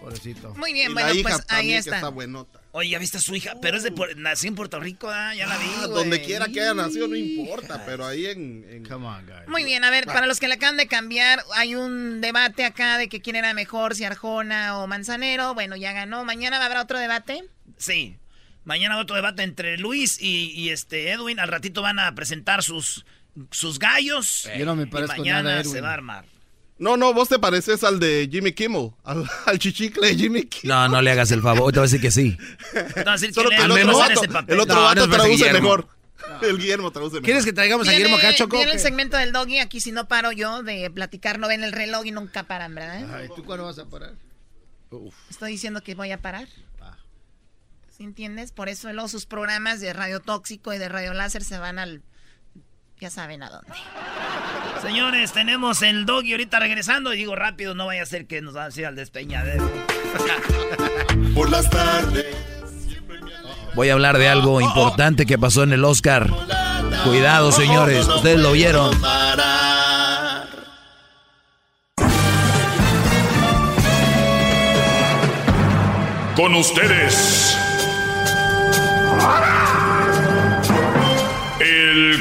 Pobrecito. 0.00 0.54
Muy 0.54 0.72
bien, 0.72 0.90
Y 0.90 0.94
bueno, 0.94 1.08
la 1.08 1.14
hija 1.14 1.22
pues 1.28 1.40
ahí 1.40 1.46
también 1.46 1.74
que 1.76 1.78
está. 1.78 1.96
está 1.96 2.08
buenota. 2.08 2.60
Oye, 2.72 2.90
¿ya 2.90 2.98
viste 2.98 3.16
a 3.16 3.20
su 3.20 3.34
hija? 3.34 3.54
Pero 3.62 3.76
es 3.78 3.82
de 3.84 3.92
nació 4.16 4.48
en 4.48 4.54
Puerto 4.54 4.78
Rico, 4.80 5.08
¿ah? 5.10 5.34
ya 5.34 5.46
la 5.46 5.56
vi. 5.56 5.64
Ah, 5.76 5.86
güey. 5.86 5.94
donde 5.94 6.20
quiera 6.22 6.46
que 6.48 6.60
haya 6.60 6.74
nacido, 6.74 7.08
no 7.08 7.16
importa, 7.16 7.84
pero 7.86 8.04
ahí 8.06 8.26
en... 8.26 8.66
en- 8.68 8.84
Come 8.84 9.06
on, 9.06 9.24
guys. 9.26 9.48
Muy 9.48 9.64
bien, 9.64 9.82
a 9.84 9.90
ver, 9.90 10.04
para 10.06 10.26
los 10.26 10.38
que 10.38 10.46
le 10.48 10.54
acaban 10.54 10.76
de 10.76 10.86
cambiar, 10.86 11.42
hay 11.54 11.74
un 11.74 12.20
debate 12.20 12.64
acá 12.64 12.98
de 12.98 13.08
que 13.08 13.22
quién 13.22 13.34
era 13.36 13.54
mejor, 13.54 13.94
si 13.94 14.04
Arjona 14.04 14.78
o 14.78 14.86
Manzanero. 14.86 15.54
Bueno, 15.54 15.74
ya 15.76 15.92
ganó. 15.92 16.24
¿Mañana 16.24 16.62
habrá 16.64 16.82
otro 16.82 16.98
debate? 16.98 17.44
Sí. 17.78 18.18
Mañana 18.64 18.98
otro 18.98 19.16
debate 19.16 19.42
entre 19.42 19.78
Luis 19.78 20.18
y, 20.20 20.50
y 20.50 20.70
este 20.70 21.12
Edwin. 21.12 21.38
Al 21.40 21.48
ratito 21.48 21.80
van 21.82 21.98
a 21.98 22.14
presentar 22.14 22.62
sus, 22.62 23.06
sus 23.52 23.78
gallos. 23.78 24.48
Yo 24.58 24.66
no 24.66 24.74
me 24.76 24.82
y 24.82 24.86
parezco 24.86 25.16
mañana 25.16 25.42
nada 25.44 25.60
a 25.60 25.64
se 25.64 25.70
Edwin. 25.70 25.84
va 25.84 25.90
a 25.90 25.94
armar. 25.94 26.24
No, 26.78 26.96
no, 26.98 27.14
vos 27.14 27.28
te 27.28 27.38
pareces 27.38 27.82
al 27.84 27.98
de 27.98 28.28
Jimmy 28.30 28.52
Kimmel, 28.52 28.90
al, 29.04 29.28
al 29.46 29.58
chichicle 29.58 30.08
de 30.08 30.14
Jimmy 30.16 30.44
Kimmel. 30.44 30.76
No, 30.76 30.88
no 30.88 31.02
le 31.02 31.10
hagas 31.10 31.30
el 31.30 31.40
favor. 31.42 31.72
Te 31.72 31.78
voy 31.78 31.84
a 31.86 31.88
decir 31.90 32.00
que 32.00 32.10
sí. 32.10 32.36
Te 32.72 32.82
voy 32.82 33.04
a 33.06 33.12
decir 33.12 33.32
Solo 33.32 33.48
que 33.50 33.56
el 33.56 33.70
otro 33.70 33.98
vato, 33.98 34.12
ese 34.22 34.28
papel. 34.28 34.54
el 34.54 34.60
otro 34.60 34.74
No, 34.76 34.82
vato 34.82 35.08
traduce 35.08 35.30
Guillermo. 35.30 35.60
mejor. 35.60 35.88
El 36.42 36.58
Guillermo 36.58 36.90
traduce 36.90 37.14
mejor. 37.14 37.24
¿Quieres 37.24 37.44
que 37.44 37.52
traigamos 37.54 37.88
a 37.88 37.92
Guillermo 37.92 38.18
Cachoco? 38.18 38.56
Viene 38.56 38.72
el 38.72 38.80
segmento 38.80 39.16
del 39.16 39.32
doggy, 39.32 39.58
aquí 39.58 39.80
si 39.80 39.92
no 39.92 40.06
paro 40.08 40.32
yo 40.32 40.62
de 40.62 40.90
platicar, 40.90 41.38
no 41.38 41.48
ven 41.48 41.64
el 41.64 41.72
reloj 41.72 42.04
y 42.04 42.10
nunca 42.10 42.42
paran, 42.42 42.74
¿verdad? 42.74 43.08
Ay, 43.14 43.28
¿tú 43.34 43.42
cuándo 43.44 43.64
vas 43.64 43.78
a 43.78 43.86
parar? 43.86 44.14
Estoy 45.30 45.52
diciendo 45.52 45.82
que 45.82 45.94
voy 45.94 46.12
a 46.12 46.20
parar. 46.20 46.48
Ah. 46.80 46.96
¿Sí 47.96 48.04
entiendes? 48.04 48.52
Por 48.52 48.68
eso 48.68 48.92
luego 48.92 49.08
sus 49.08 49.24
programas 49.26 49.80
de 49.80 49.92
radio 49.92 50.20
tóxico 50.20 50.74
y 50.74 50.78
de 50.78 50.88
radio 50.88 51.14
láser 51.14 51.42
se 51.42 51.58
van 51.58 51.78
al... 51.78 52.02
Ya 53.00 53.10
saben 53.10 53.42
a 53.42 53.50
dónde. 53.50 53.72
Señores, 54.80 55.32
tenemos 55.32 55.82
el 55.82 56.06
doggy 56.06 56.32
ahorita 56.32 56.58
regresando. 56.58 57.12
Y 57.12 57.18
digo 57.18 57.36
rápido, 57.36 57.74
no 57.74 57.86
vaya 57.86 58.02
a 58.02 58.06
ser 58.06 58.26
que 58.26 58.40
nos 58.40 58.56
va 58.56 58.62
a 58.62 58.66
decir 58.66 58.86
al 58.86 58.96
despeñadero. 58.96 59.70
Por 61.34 61.50
las 61.50 61.68
tardes. 61.68 62.34
Voy 63.74 63.90
a 63.90 63.92
hablar 63.92 64.16
de 64.16 64.28
algo 64.28 64.62
importante 64.62 65.26
que 65.26 65.38
pasó 65.38 65.62
en 65.62 65.74
el 65.74 65.84
Oscar. 65.84 66.30
Cuidado, 67.04 67.52
señores. 67.52 68.08
Ustedes 68.08 68.40
lo 68.40 68.52
vieron. 68.52 68.98
Parar. 69.00 70.48
Con 76.34 76.54
ustedes. 76.54 77.56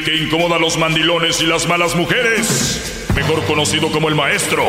Que 0.05 0.15
incomoda 0.15 0.57
a 0.57 0.59
los 0.59 0.77
mandilones 0.77 1.41
y 1.41 1.47
las 1.47 1.67
malas 1.67 1.95
mujeres. 1.95 3.07
Mejor 3.15 3.43
conocido 3.45 3.91
como 3.91 4.07
el 4.07 4.13
maestro. 4.13 4.63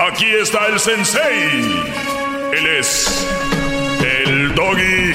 Aquí 0.00 0.26
está 0.26 0.66
el 0.66 0.80
sensei. 0.80 1.62
Él 2.52 2.66
es 2.66 3.24
el 4.00 4.52
doggy. 4.52 5.14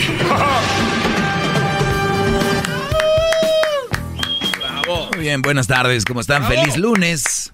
Muy 5.12 5.20
bien, 5.20 5.42
buenas 5.42 5.68
tardes. 5.68 6.06
¿Cómo 6.06 6.22
están? 6.22 6.48
Feliz 6.48 6.78
lunes. 6.78 7.52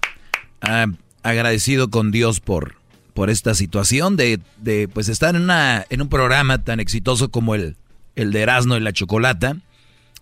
Ah, 0.60 0.86
agradecido 1.24 1.90
con 1.90 2.12
Dios 2.12 2.38
por, 2.38 2.76
por 3.14 3.30
esta 3.30 3.56
situación 3.56 4.16
de, 4.16 4.38
de, 4.58 4.86
pues 4.86 5.08
estar 5.08 5.34
en, 5.34 5.42
una, 5.42 5.84
en 5.90 6.00
un 6.00 6.08
programa 6.08 6.62
tan 6.62 6.78
exitoso 6.78 7.32
como 7.32 7.56
el, 7.56 7.74
el 8.14 8.30
de 8.30 8.42
Erasmo 8.42 8.76
y 8.76 8.80
la 8.80 8.92
Chocolata 8.92 9.56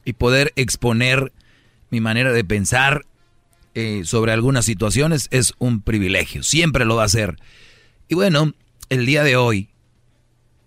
y 0.08 0.14
poder 0.14 0.54
exponer 0.56 1.32
mi 1.90 2.00
manera 2.00 2.32
de 2.32 2.42
pensar 2.42 3.04
eh, 3.74 4.02
sobre 4.04 4.32
algunas 4.32 4.64
situaciones 4.64 5.28
es 5.30 5.52
un 5.58 5.82
privilegio. 5.82 6.42
Siempre 6.42 6.86
lo 6.86 6.96
va 6.96 7.04
a 7.04 7.08
ser. 7.10 7.36
Y 8.08 8.14
bueno, 8.14 8.54
el 8.88 9.04
día 9.04 9.22
de 9.22 9.36
hoy, 9.36 9.68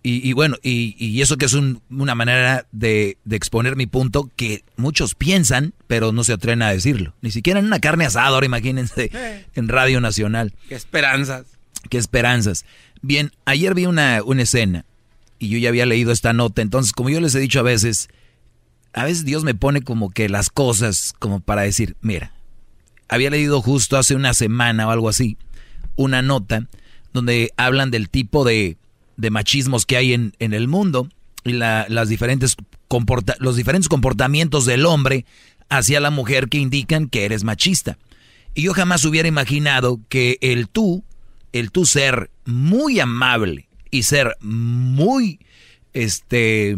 y, 0.03 0.27
y 0.27 0.33
bueno, 0.33 0.57
y, 0.61 0.95
y 1.03 1.21
eso 1.21 1.37
que 1.37 1.45
es 1.45 1.53
un- 1.53 1.81
una 1.89 2.13
manera 2.13 2.67
de, 2.71 3.17
de 3.25 3.35
exponer 3.35 3.75
mi 3.75 3.87
punto 3.87 4.29
que 4.35 4.63
muchos 4.77 5.15
piensan, 5.15 5.73
pero 5.87 6.11
no 6.11 6.23
se 6.23 6.33
atreven 6.33 6.61
a 6.61 6.71
decirlo. 6.71 7.15
Ni 7.21 7.31
siquiera 7.31 7.59
en 7.59 7.65
una 7.65 7.79
carne 7.79 8.05
asada, 8.05 8.27
ahora 8.27 8.45
imagínense, 8.45 9.09
en 9.55 9.67
Radio 9.69 10.01
Nacional. 10.01 10.53
Qué 10.69 10.75
esperanzas. 10.75 11.47
Qué 11.89 11.97
esperanzas. 11.97 12.63
Bien, 13.01 13.31
ayer 13.45 13.73
vi 13.73 13.87
una, 13.87 14.21
una 14.23 14.43
escena 14.43 14.85
y 15.39 15.49
yo 15.49 15.57
ya 15.57 15.69
había 15.69 15.87
leído 15.87 16.11
esta 16.11 16.31
nota, 16.31 16.61
entonces 16.61 16.93
como 16.93 17.09
yo 17.09 17.19
les 17.19 17.33
he 17.33 17.39
dicho 17.39 17.59
a 17.59 17.63
veces, 17.63 18.07
a 18.93 19.05
veces 19.05 19.25
Dios 19.25 19.43
me 19.43 19.55
pone 19.55 19.81
como 19.81 20.09
que 20.09 20.29
las 20.29 20.49
cosas 20.49 21.13
como 21.19 21.39
para 21.39 21.61
decir, 21.63 21.95
mira, 22.01 22.33
había 23.07 23.29
leído 23.29 23.61
justo 23.61 23.97
hace 23.97 24.15
una 24.15 24.33
semana 24.33 24.87
o 24.87 24.91
algo 24.91 25.09
así, 25.09 25.37
una 25.95 26.21
nota 26.21 26.67
donde 27.13 27.51
hablan 27.57 27.91
del 27.91 28.09
tipo 28.09 28.43
de, 28.45 28.77
de 29.17 29.29
machismos 29.29 29.85
que 29.85 29.97
hay 29.97 30.13
en, 30.13 30.33
en 30.39 30.53
el 30.53 30.67
mundo 30.67 31.09
y 31.43 31.53
la- 31.53 31.85
las 31.89 32.07
diferentes 32.09 32.55
comporta- 32.87 33.35
los 33.39 33.55
diferentes 33.55 33.89
comportamientos 33.89 34.65
del 34.65 34.85
hombre 34.85 35.25
hacia 35.69 35.99
la 35.99 36.09
mujer 36.11 36.47
que 36.49 36.57
indican 36.57 37.07
que 37.07 37.25
eres 37.25 37.43
machista. 37.43 37.97
Y 38.53 38.63
yo 38.63 38.73
jamás 38.73 39.05
hubiera 39.05 39.27
imaginado 39.29 39.99
que 40.09 40.37
el 40.41 40.67
tú, 40.67 41.03
el 41.53 41.71
tú 41.71 41.85
ser 41.85 42.29
muy 42.45 42.99
amable 42.99 43.67
y 43.89 44.03
ser 44.03 44.35
muy 44.41 45.39
este 45.93 46.77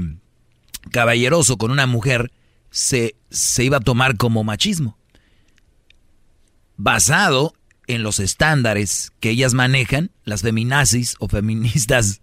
caballeroso 0.91 1.57
con 1.57 1.71
una 1.71 1.87
mujer 1.87 2.31
se, 2.69 3.15
se 3.29 3.63
iba 3.63 3.77
a 3.77 3.81
tomar 3.81 4.17
como 4.17 4.43
machismo. 4.43 4.97
Basado 6.77 7.53
en 7.87 8.03
los 8.03 8.19
estándares 8.19 9.11
que 9.19 9.29
ellas 9.29 9.53
manejan, 9.53 10.11
las 10.23 10.41
feminazis 10.41 11.15
o 11.19 11.27
feministas, 11.27 12.21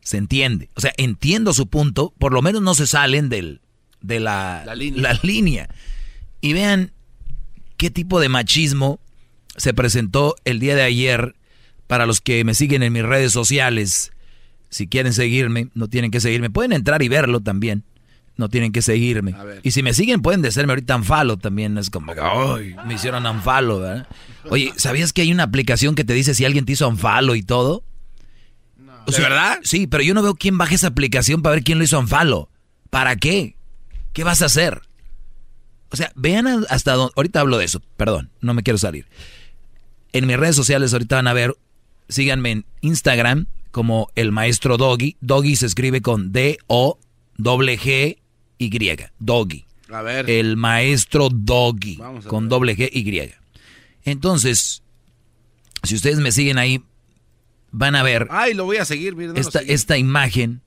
se 0.00 0.18
entiende. 0.18 0.68
O 0.74 0.80
sea, 0.80 0.92
entiendo 0.98 1.52
su 1.52 1.68
punto, 1.68 2.14
por 2.18 2.32
lo 2.32 2.42
menos 2.42 2.62
no 2.62 2.74
se 2.74 2.86
salen 2.86 3.28
del, 3.28 3.60
de 4.00 4.20
la, 4.20 4.62
La 4.64 4.74
línea. 4.74 5.02
la 5.02 5.20
línea. 5.22 5.68
Y 6.40 6.52
vean 6.52 6.92
qué 7.76 7.90
tipo 7.90 8.20
de 8.20 8.28
machismo 8.28 9.00
se 9.56 9.74
presentó 9.74 10.36
el 10.44 10.60
día 10.60 10.76
de 10.76 10.82
ayer 10.82 11.34
para 11.86 12.06
los 12.06 12.20
que 12.20 12.44
me 12.44 12.54
siguen 12.54 12.82
en 12.82 12.92
mis 12.92 13.02
redes 13.02 13.32
sociales. 13.32 14.12
Si 14.68 14.86
quieren 14.86 15.12
seguirme, 15.12 15.70
no 15.74 15.88
tienen 15.88 16.10
que 16.10 16.20
seguirme. 16.20 16.50
Pueden 16.50 16.72
entrar 16.72 17.02
y 17.02 17.08
verlo 17.08 17.40
también. 17.40 17.84
No 18.36 18.48
tienen 18.48 18.72
que 18.72 18.82
seguirme. 18.82 19.34
Y 19.62 19.70
si 19.70 19.82
me 19.82 19.94
siguen, 19.94 20.20
pueden 20.20 20.42
decirme 20.42 20.72
ahorita 20.72 20.94
anfalo 20.94 21.38
también. 21.38 21.78
Es 21.78 21.88
como 21.88 22.12
que, 22.12 22.20
ay, 22.20 22.76
me 22.86 22.94
hicieron 22.94 23.26
anfalo, 23.26 23.80
¿verdad? 23.80 24.08
Oye, 24.50 24.72
¿sabías 24.76 25.12
que 25.12 25.22
hay 25.22 25.32
una 25.32 25.44
aplicación 25.44 25.94
que 25.94 26.04
te 26.04 26.12
dice 26.12 26.34
si 26.34 26.44
alguien 26.44 26.66
te 26.66 26.72
hizo 26.72 26.86
anfalo 26.86 27.34
y 27.34 27.42
todo? 27.42 27.82
O 29.06 29.10
¿De 29.10 29.20
verdad? 29.20 29.58
Sí, 29.62 29.86
pero 29.86 30.02
yo 30.02 30.14
no 30.14 30.22
veo 30.22 30.34
quién 30.34 30.58
baja 30.58 30.74
esa 30.74 30.88
aplicación 30.88 31.40
para 31.40 31.54
ver 31.54 31.64
quién 31.64 31.78
lo 31.78 31.84
hizo 31.84 31.98
anfalo. 31.98 32.50
¿Para 32.90 33.16
qué? 33.16 33.56
¿Qué 34.12 34.24
vas 34.24 34.42
a 34.42 34.46
hacer? 34.46 34.82
O 35.90 35.96
sea, 35.96 36.12
vean 36.14 36.66
hasta 36.68 36.94
dónde... 36.94 37.12
Ahorita 37.16 37.40
hablo 37.40 37.58
de 37.58 37.64
eso, 37.64 37.80
perdón, 37.96 38.30
no 38.40 38.52
me 38.54 38.62
quiero 38.62 38.78
salir. 38.78 39.06
En 40.12 40.26
mis 40.26 40.36
redes 40.36 40.56
sociales 40.56 40.92
ahorita 40.92 41.16
van 41.16 41.28
a 41.28 41.32
ver, 41.32 41.54
síganme 42.08 42.50
en 42.50 42.66
Instagram 42.80 43.46
como 43.70 44.08
el 44.14 44.32
maestro 44.32 44.76
Doggy. 44.76 45.16
Doggy 45.20 45.56
se 45.56 45.66
escribe 45.66 46.02
con 46.02 46.32
D-O-G-Y. 48.58 49.06
Doggy. 49.18 49.64
A 49.90 50.02
ver. 50.02 50.28
El 50.30 50.56
maestro 50.56 51.28
Doggy. 51.30 51.96
Con 52.26 52.44
ver. 52.44 52.48
doble 52.48 52.76
G 52.76 52.90
Y. 52.92 53.32
Entonces, 54.04 54.82
si 55.82 55.94
ustedes 55.94 56.18
me 56.18 56.32
siguen 56.32 56.58
ahí, 56.58 56.82
van 57.70 57.94
a 57.96 58.02
ver 58.02 58.26
Ay, 58.30 58.54
lo 58.54 58.64
voy 58.64 58.78
a 58.78 58.84
seguir. 58.84 59.14
mira, 59.16 59.28
no 59.28 59.34
lo 59.34 59.40
esta, 59.40 59.60
esta 59.60 59.96
imagen 59.98 60.62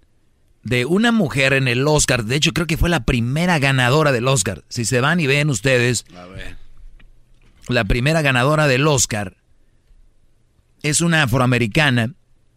de 0.63 0.85
una 0.85 1.11
mujer 1.11 1.53
en 1.53 1.67
el 1.67 1.87
Oscar. 1.87 2.25
De 2.25 2.35
hecho, 2.35 2.51
creo 2.53 2.67
que 2.67 2.77
fue 2.77 2.89
la 2.89 3.05
primera 3.05 3.59
ganadora 3.59 4.11
del 4.11 4.27
Oscar. 4.27 4.63
Si 4.69 4.85
se 4.85 5.01
van 5.01 5.19
y 5.19 5.27
ven 5.27 5.49
ustedes, 5.49 6.05
A 6.15 6.25
ver. 6.27 6.57
la 7.67 7.85
primera 7.85 8.21
ganadora 8.21 8.67
del 8.67 8.85
Oscar 8.87 9.37
es 10.83 11.01
una 11.01 11.23
afroamericana 11.23 12.13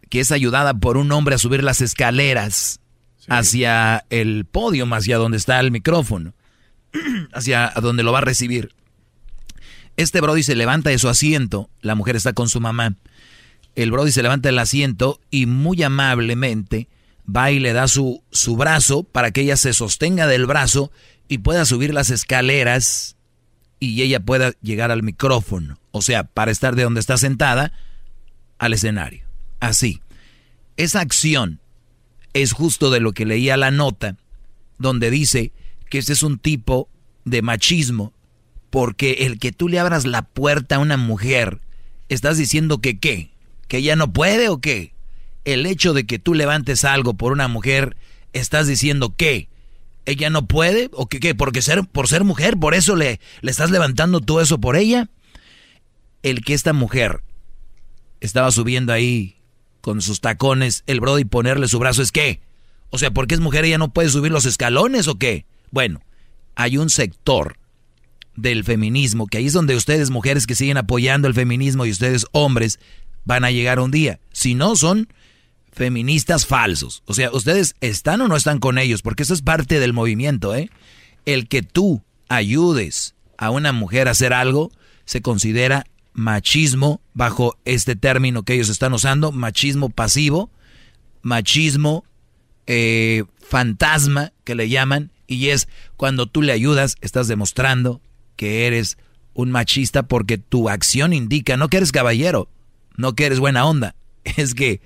que 0.09 0.19
es 0.19 0.31
ayudada 0.31 0.73
por 0.75 0.97
un 0.97 1.11
hombre 1.11 1.35
a 1.35 1.39
subir 1.39 1.63
las 1.63 1.81
escaleras 1.81 2.79
hacia 3.27 4.05
el 4.09 4.45
podio, 4.45 4.85
hacia 4.93 5.17
donde 5.17 5.37
está 5.37 5.59
el 5.59 5.71
micrófono, 5.71 6.33
hacia 7.33 7.73
donde 7.81 8.03
lo 8.03 8.11
va 8.11 8.19
a 8.19 8.21
recibir. 8.21 8.73
Este 9.95 10.21
Brody 10.21 10.43
se 10.43 10.55
levanta 10.55 10.89
de 10.89 10.97
su 10.97 11.07
asiento, 11.07 11.69
la 11.81 11.95
mujer 11.95 12.15
está 12.15 12.33
con 12.33 12.49
su 12.49 12.59
mamá. 12.59 12.95
El 13.75 13.91
Brody 13.91 14.11
se 14.11 14.23
levanta 14.23 14.49
del 14.49 14.59
asiento 14.59 15.19
y 15.29 15.45
muy 15.45 15.81
amablemente 15.83 16.87
va 17.33 17.51
y 17.51 17.59
le 17.59 17.73
da 17.73 17.87
su, 17.87 18.23
su 18.31 18.55
brazo 18.55 19.03
para 19.03 19.31
que 19.31 19.41
ella 19.41 19.57
se 19.57 19.73
sostenga 19.73 20.27
del 20.27 20.45
brazo 20.45 20.91
y 21.27 21.39
pueda 21.39 21.65
subir 21.65 21.93
las 21.93 22.09
escaleras 22.09 23.15
y 23.79 24.01
ella 24.01 24.19
pueda 24.19 24.53
llegar 24.61 24.91
al 24.91 25.03
micrófono. 25.03 25.79
O 25.91 26.01
sea, 26.01 26.23
para 26.23 26.51
estar 26.51 26.75
de 26.75 26.83
donde 26.83 26.99
está 26.99 27.17
sentada 27.17 27.73
al 28.57 28.73
escenario. 28.73 29.25
Así. 29.59 30.01
Esa 30.77 31.01
acción 31.01 31.59
es 32.33 32.51
justo 32.51 32.89
de 32.89 32.99
lo 32.99 33.13
que 33.13 33.25
leía 33.25 33.57
la 33.57 33.71
nota, 33.71 34.17
donde 34.77 35.09
dice 35.09 35.51
que 35.89 35.99
este 35.99 36.13
es 36.13 36.23
un 36.23 36.39
tipo 36.39 36.89
de 37.25 37.41
machismo, 37.41 38.13
porque 38.69 39.25
el 39.25 39.39
que 39.39 39.51
tú 39.51 39.69
le 39.69 39.79
abras 39.79 40.05
la 40.05 40.23
puerta 40.23 40.75
a 40.75 40.79
una 40.79 40.97
mujer, 40.97 41.61
estás 42.09 42.37
diciendo 42.37 42.79
que 42.79 42.99
qué, 42.99 43.29
que 43.67 43.77
ella 43.77 43.95
no 43.95 44.11
puede 44.11 44.49
o 44.49 44.59
qué. 44.59 44.93
El 45.45 45.65
hecho 45.65 45.93
de 45.93 46.05
que 46.05 46.19
tú 46.19 46.33
levantes 46.33 46.85
algo 46.85 47.13
por 47.13 47.31
una 47.31 47.47
mujer, 47.47 47.95
estás 48.33 48.67
diciendo 48.67 49.13
que 49.15 49.49
ella 50.05 50.29
no 50.29 50.47
puede 50.47 50.89
o 50.93 51.07
que 51.07 51.19
qué, 51.19 51.35
porque 51.35 51.61
ser, 51.61 51.85
por 51.85 52.07
ser 52.07 52.23
mujer, 52.23 52.57
por 52.57 52.73
eso 52.73 52.95
le, 52.95 53.19
le 53.41 53.51
estás 53.51 53.69
levantando 53.71 54.19
todo 54.21 54.41
eso 54.41 54.59
por 54.59 54.75
ella. 54.75 55.09
El 56.23 56.43
que 56.43 56.53
esta 56.53 56.73
mujer 56.73 57.21
estaba 58.21 58.51
subiendo 58.51 58.93
ahí 58.93 59.32
con 59.83 60.01
sus 60.01 60.21
tacones, 60.21 60.85
el 60.87 61.01
brody 61.01 61.25
ponerle 61.25 61.67
su 61.67 61.77
brazo 61.77 62.01
es 62.01 62.13
qué. 62.13 62.39
O 62.89 62.97
sea, 62.97 63.11
porque 63.11 63.35
es 63.35 63.41
mujer 63.41 63.65
ella 63.65 63.77
no 63.77 63.91
puede 63.91 64.07
subir 64.07 64.31
los 64.31 64.45
escalones 64.45 65.09
o 65.09 65.19
qué. 65.19 65.45
Bueno, 65.71 65.99
hay 66.55 66.77
un 66.77 66.89
sector 66.89 67.57
del 68.37 68.63
feminismo, 68.63 69.27
que 69.27 69.39
ahí 69.39 69.47
es 69.47 69.51
donde 69.51 69.75
ustedes 69.75 70.09
mujeres 70.09 70.47
que 70.47 70.55
siguen 70.55 70.77
apoyando 70.77 71.27
el 71.27 71.33
feminismo 71.33 71.85
y 71.85 71.91
ustedes 71.91 72.25
hombres 72.31 72.79
van 73.25 73.43
a 73.43 73.51
llegar 73.51 73.81
un 73.81 73.91
día. 73.91 74.21
Si 74.31 74.55
no, 74.55 74.77
son 74.77 75.09
feministas 75.73 76.45
falsos. 76.45 77.03
O 77.05 77.13
sea, 77.13 77.29
ustedes 77.31 77.75
están 77.81 78.21
o 78.21 78.29
no 78.29 78.37
están 78.37 78.59
con 78.59 78.77
ellos, 78.77 79.01
porque 79.01 79.23
eso 79.23 79.33
es 79.33 79.41
parte 79.41 79.81
del 79.81 79.91
movimiento, 79.91 80.55
¿eh? 80.55 80.69
El 81.25 81.49
que 81.49 81.61
tú 81.61 82.01
ayudes 82.29 83.15
a 83.37 83.49
una 83.49 83.73
mujer 83.73 84.07
a 84.07 84.11
hacer 84.11 84.31
algo 84.31 84.71
se 85.03 85.21
considera 85.21 85.85
machismo 86.13 87.01
bajo 87.13 87.57
este 87.65 87.95
término 87.95 88.43
que 88.43 88.53
ellos 88.53 88.69
están 88.69 88.93
usando, 88.93 89.31
machismo 89.31 89.89
pasivo, 89.89 90.49
machismo 91.21 92.03
eh, 92.67 93.23
fantasma 93.39 94.31
que 94.43 94.55
le 94.55 94.69
llaman, 94.69 95.11
y 95.27 95.49
es 95.49 95.67
cuando 95.97 96.27
tú 96.27 96.41
le 96.41 96.51
ayudas, 96.51 96.95
estás 97.01 97.27
demostrando 97.27 98.01
que 98.35 98.67
eres 98.67 98.97
un 99.33 99.51
machista 99.51 100.03
porque 100.03 100.37
tu 100.37 100.69
acción 100.69 101.13
indica 101.13 101.57
no 101.57 101.69
que 101.69 101.77
eres 101.77 101.91
caballero, 101.91 102.49
no 102.95 103.15
que 103.15 103.25
eres 103.25 103.39
buena 103.39 103.65
onda, 103.65 103.95
es 104.23 104.53
que, 104.53 104.81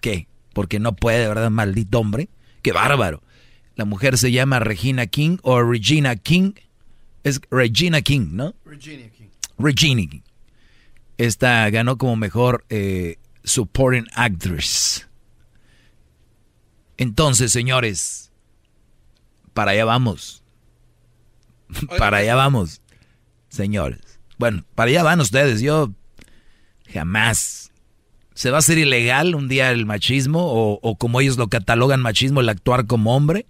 ¿qué? 0.00 0.28
Porque 0.52 0.78
no 0.78 0.94
puede, 0.94 1.26
¿verdad? 1.26 1.50
Maldito 1.50 1.98
hombre, 1.98 2.28
qué 2.62 2.72
bárbaro. 2.72 3.22
La 3.74 3.86
mujer 3.86 4.18
se 4.18 4.30
llama 4.30 4.58
Regina 4.58 5.06
King 5.06 5.38
o 5.42 5.62
Regina 5.62 6.16
King, 6.16 6.52
es 7.24 7.40
Regina 7.50 8.02
King, 8.02 8.28
¿no? 8.32 8.54
Regina 8.64 9.08
King. 9.08 9.28
Regina 9.58 10.02
King. 10.10 10.20
Esta 11.22 11.70
ganó 11.70 11.98
como 11.98 12.16
mejor 12.16 12.64
eh, 12.68 13.18
supporting 13.44 14.08
actress. 14.12 15.08
Entonces, 16.96 17.52
señores, 17.52 18.32
para 19.54 19.70
allá 19.70 19.84
vamos. 19.84 20.42
para 21.96 22.16
allá 22.16 22.34
vamos, 22.34 22.82
señores. 23.50 24.18
Bueno, 24.36 24.64
para 24.74 24.90
allá 24.90 25.04
van 25.04 25.20
ustedes. 25.20 25.60
Yo 25.60 25.92
jamás. 26.92 27.70
¿Se 28.34 28.50
va 28.50 28.56
a 28.56 28.58
hacer 28.58 28.78
ilegal 28.78 29.36
un 29.36 29.46
día 29.46 29.70
el 29.70 29.86
machismo 29.86 30.40
o, 30.44 30.80
o 30.82 30.96
como 30.96 31.20
ellos 31.20 31.36
lo 31.36 31.46
catalogan 31.46 32.00
machismo, 32.00 32.40
el 32.40 32.48
actuar 32.48 32.88
como 32.88 33.14
hombre? 33.14 33.46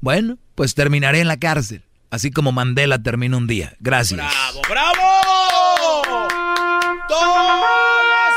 Bueno, 0.00 0.38
pues 0.54 0.74
terminaré 0.74 1.20
en 1.20 1.28
la 1.28 1.36
cárcel. 1.36 1.82
Así 2.08 2.30
como 2.30 2.52
Mandela 2.52 3.02
termina 3.02 3.36
un 3.36 3.46
día. 3.46 3.76
Gracias. 3.80 4.18
¡Bravo, 4.18 4.62
bravo! 4.66 5.51
¡Todas 7.12 8.32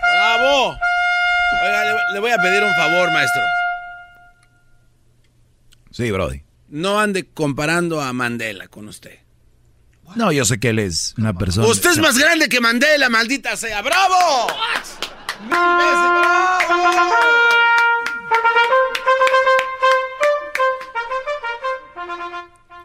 ¡Bravo! 0.00 0.78
Oiga, 1.62 1.84
le, 1.84 2.14
le 2.14 2.20
voy 2.20 2.30
a 2.30 2.38
pedir 2.38 2.62
un 2.62 2.74
favor, 2.74 3.12
maestro. 3.12 3.42
Sí, 5.90 6.10
Brody. 6.10 6.42
No 6.68 7.00
ande 7.00 7.28
comparando 7.28 8.00
a 8.00 8.12
Mandela 8.12 8.68
con 8.68 8.88
usted. 8.88 9.18
No, 10.14 10.30
yo 10.30 10.44
sé 10.44 10.60
que 10.60 10.68
él 10.70 10.78
es 10.78 11.14
una 11.18 11.32
persona. 11.32 11.66
Usted 11.66 11.90
es 11.90 11.98
más 11.98 12.18
grande 12.18 12.48
que 12.48 12.60
Mandela, 12.60 13.08
maldita 13.08 13.56
sea. 13.56 13.80
¡Bravo! 13.82 14.46
¡Mil 14.46 14.56
veces 14.56 14.98
bravo! 15.00 15.11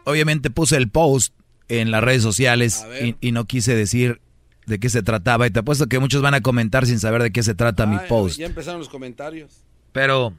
Obviamente 0.04 0.50
puse 0.50 0.76
el 0.76 0.88
post 0.88 1.34
en 1.68 1.90
las 1.90 2.02
redes 2.02 2.22
sociales 2.22 2.84
y, 3.02 3.14
y 3.20 3.32
no 3.32 3.44
quise 3.44 3.74
decir 3.74 4.20
de 4.66 4.78
qué 4.78 4.88
se 4.88 5.02
trataba. 5.02 5.46
Y 5.46 5.50
te 5.50 5.60
apuesto 5.60 5.86
que 5.86 5.98
muchos 5.98 6.22
van 6.22 6.34
a 6.34 6.40
comentar 6.40 6.86
sin 6.86 6.98
saber 6.98 7.22
de 7.22 7.30
qué 7.30 7.42
se 7.42 7.54
trata 7.54 7.86
mi 7.86 7.98
post. 8.08 8.38
Ya 8.38 8.46
empezaron 8.46 8.80
los 8.80 8.88
comentarios. 8.88 9.64
Pero 9.92 10.32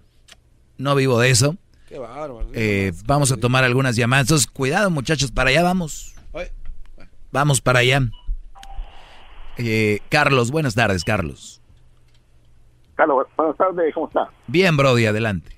no 0.77 0.95
vivo 0.95 1.19
de 1.19 1.29
eso. 1.29 1.55
Qué 1.87 1.97
bárbaro. 1.99 2.47
Eh, 2.53 2.93
vamos 3.05 3.31
a 3.31 3.37
tomar 3.37 3.63
algunas 3.63 3.95
llamadas. 3.95 4.25
Entonces, 4.25 4.47
cuidado, 4.47 4.89
muchachos, 4.89 5.31
para 5.31 5.49
allá 5.49 5.63
vamos. 5.63 6.15
Vamos 7.31 7.61
para 7.61 7.79
allá. 7.79 8.01
Eh, 9.57 9.99
Carlos, 10.09 10.49
buenas 10.49 10.73
tardes, 10.73 11.03
Carlos. 11.03 11.58
Carlos, 12.99 13.27
buenas 13.37 13.55
tardes, 13.55 13.93
¿cómo 13.93 14.07
está? 14.07 14.27
Bien, 14.47 14.75
Brody, 14.75 15.05
adelante. 15.05 15.53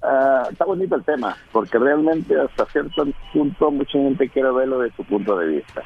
Ah, 0.00 0.48
está 0.50 0.64
bonito 0.64 0.96
el 0.96 1.04
tema, 1.04 1.36
porque 1.52 1.78
realmente 1.78 2.34
hasta 2.40 2.64
cierto 2.72 3.04
punto 3.34 3.70
mucha 3.70 3.98
gente 3.98 4.30
quiere 4.30 4.50
verlo 4.50 4.78
de 4.78 4.90
su 4.92 5.04
punto 5.04 5.36
de 5.36 5.56
vista. 5.56 5.82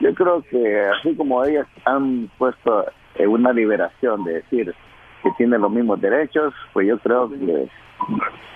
Yo 0.00 0.12
creo 0.12 0.42
que 0.42 0.80
así 0.88 1.16
como 1.16 1.42
ellas 1.42 1.66
han 1.86 2.30
puesto 2.36 2.84
eh, 3.14 3.26
una 3.26 3.50
liberación 3.54 4.24
de 4.24 4.34
decir 4.34 4.74
que 5.22 5.30
tienen 5.38 5.62
los 5.62 5.70
mismos 5.70 5.98
derechos, 6.02 6.52
pues 6.74 6.86
yo 6.86 6.98
creo 6.98 7.30
que 7.30 7.70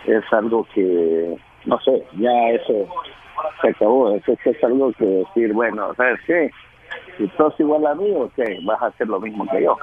es 0.05 0.33
algo 0.33 0.67
que, 0.75 1.35
no 1.65 1.81
sé, 1.81 2.05
ya 2.19 2.51
eso 2.51 2.89
se 3.63 3.69
acabó. 3.69 4.15
Eso 4.15 4.37
es 4.45 4.63
algo 4.65 4.93
que 4.93 5.07
decir, 5.07 5.55
bueno, 5.55 5.95
¿sabes 5.95 6.21
qué? 6.27 6.51
Si 7.17 7.27
sos 7.39 7.59
igual 7.59 7.87
a 7.87 7.95
mí, 7.95 8.13
ok, 8.15 8.39
vas 8.65 8.83
a 8.83 8.89
hacer 8.89 9.09
lo 9.09 9.19
mismo 9.19 9.47
que 9.51 9.63
yo. 9.63 9.79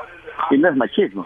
Y 0.52 0.60
no 0.60 0.70
es 0.70 0.76
machismo, 0.76 1.26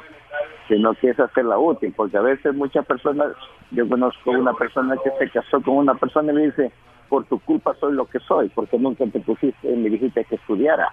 sino 0.74 0.96
que 0.96 1.12
es 1.12 1.20
hacerla 1.20 1.60
útil, 1.60 1.94
porque 1.96 2.18
a 2.18 2.22
veces 2.22 2.56
muchas 2.56 2.84
personas, 2.86 3.28
yo 3.72 3.88
conozco 3.88 4.32
una 4.32 4.54
persona 4.54 4.96
que 5.04 5.12
se 5.20 5.30
casó 5.30 5.62
con 5.62 5.76
una 5.76 5.94
persona 5.94 6.32
y 6.32 6.36
me 6.36 6.46
dice, 6.48 6.72
por 7.10 7.26
tu 7.26 7.40
culpa 7.40 7.76
soy 7.80 7.94
lo 7.94 8.06
que 8.06 8.20
soy, 8.20 8.50
porque 8.50 8.80
nunca 8.80 9.06
te 9.06 9.20
pusiste, 9.20 9.76
me 9.76 9.90
dijiste 9.90 10.26
que 10.26 10.36
estudiara. 10.36 10.92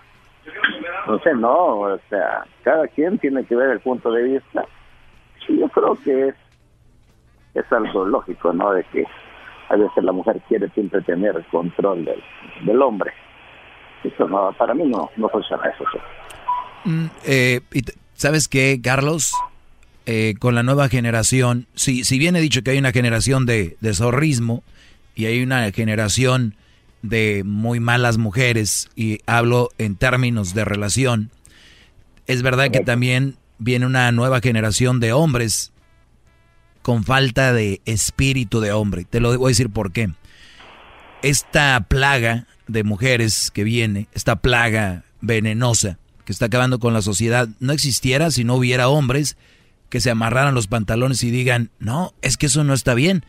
Entonces, 1.00 1.34
no, 1.36 1.80
o 1.80 1.98
sea, 2.10 2.44
cada 2.62 2.86
quien 2.88 3.18
tiene 3.18 3.44
que 3.44 3.56
ver 3.56 3.70
el 3.70 3.80
punto 3.80 4.12
de 4.12 4.22
vista. 4.22 4.66
Yo 5.48 5.68
creo 5.70 5.96
que 6.04 6.28
es, 6.28 6.34
es 7.54 7.72
algo 7.72 8.04
lógico, 8.04 8.52
¿no? 8.52 8.72
De 8.72 8.84
que 8.84 9.06
a 9.70 9.76
veces 9.76 10.04
la 10.04 10.12
mujer 10.12 10.42
quiere 10.46 10.68
siempre 10.70 11.00
tener 11.02 11.36
el 11.36 11.44
control 11.46 12.04
del, 12.04 12.22
del 12.66 12.82
hombre. 12.82 13.12
Eso 14.04 14.28
no, 14.28 14.52
para 14.58 14.74
mí 14.74 14.84
no, 14.84 15.10
no 15.16 15.28
funciona 15.30 15.62
eso. 15.68 15.84
Mm, 16.84 17.06
eh, 17.26 17.60
¿Sabes 18.12 18.46
qué, 18.46 18.78
Carlos? 18.82 19.32
Eh, 20.12 20.34
con 20.40 20.56
la 20.56 20.64
nueva 20.64 20.88
generación, 20.88 21.68
si, 21.76 22.02
si 22.02 22.18
bien 22.18 22.34
he 22.34 22.40
dicho 22.40 22.62
que 22.62 22.72
hay 22.72 22.78
una 22.78 22.90
generación 22.90 23.46
de, 23.46 23.76
de 23.80 23.94
zorrismo 23.94 24.64
y 25.14 25.26
hay 25.26 25.40
una 25.40 25.70
generación 25.70 26.56
de 27.02 27.44
muy 27.46 27.78
malas 27.78 28.18
mujeres, 28.18 28.88
y 28.96 29.20
hablo 29.26 29.68
en 29.78 29.94
términos 29.94 30.52
de 30.52 30.64
relación, 30.64 31.30
es 32.26 32.42
verdad 32.42 32.72
que 32.72 32.80
también 32.80 33.36
viene 33.58 33.86
una 33.86 34.10
nueva 34.10 34.40
generación 34.40 34.98
de 34.98 35.12
hombres 35.12 35.70
con 36.82 37.04
falta 37.04 37.52
de 37.52 37.80
espíritu 37.84 38.58
de 38.58 38.72
hombre. 38.72 39.04
Te 39.04 39.20
lo 39.20 39.38
voy 39.38 39.50
a 39.50 39.54
decir 39.54 39.70
por 39.70 39.92
qué. 39.92 40.10
Esta 41.22 41.86
plaga 41.88 42.48
de 42.66 42.82
mujeres 42.82 43.52
que 43.52 43.62
viene, 43.62 44.08
esta 44.12 44.34
plaga 44.34 45.04
venenosa 45.20 45.98
que 46.24 46.32
está 46.32 46.46
acabando 46.46 46.80
con 46.80 46.94
la 46.94 47.00
sociedad, 47.00 47.48
no 47.60 47.72
existiera 47.72 48.32
si 48.32 48.42
no 48.42 48.56
hubiera 48.56 48.88
hombres 48.88 49.36
que 49.90 50.00
se 50.00 50.10
amarraran 50.10 50.54
los 50.54 50.68
pantalones 50.68 51.22
y 51.22 51.30
digan, 51.30 51.70
no, 51.78 52.14
es 52.22 52.36
que 52.36 52.46
eso 52.46 52.64
no 52.64 52.72
está 52.72 52.94
bien. 52.94 53.24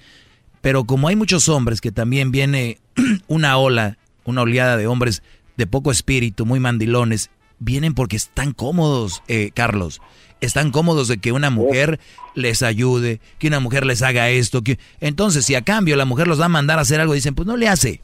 Pero 0.61 0.85
como 0.85 1.07
hay 1.07 1.15
muchos 1.15 1.49
hombres 1.49 1.81
que 1.81 1.91
también 1.91 2.31
viene 2.31 2.79
una 3.27 3.57
ola, 3.57 3.97
una 4.23 4.43
oleada 4.43 4.77
de 4.77 4.87
hombres 4.87 5.23
de 5.57 5.67
poco 5.67 5.91
espíritu, 5.91 6.45
muy 6.45 6.59
mandilones, 6.59 7.31
vienen 7.59 7.93
porque 7.93 8.15
están 8.15 8.53
cómodos, 8.53 9.23
eh, 9.27 9.51
Carlos. 9.53 10.01
Están 10.39 10.71
cómodos 10.71 11.07
de 11.07 11.17
que 11.17 11.31
una 11.31 11.49
mujer 11.49 11.99
les 12.33 12.63
ayude, 12.63 13.19
que 13.37 13.47
una 13.47 13.59
mujer 13.59 13.85
les 13.85 14.01
haga 14.01 14.29
esto. 14.29 14.63
Que... 14.63 14.79
Entonces, 14.99 15.45
si 15.45 15.55
a 15.55 15.63
cambio 15.63 15.95
la 15.95 16.05
mujer 16.05 16.27
los 16.27 16.39
va 16.39 16.45
a 16.45 16.49
mandar 16.49 16.79
a 16.79 16.83
hacer 16.83 16.99
algo, 16.99 17.13
dicen, 17.13 17.35
pues 17.35 17.47
no 17.47 17.57
le 17.57 17.67
hace. 17.67 18.01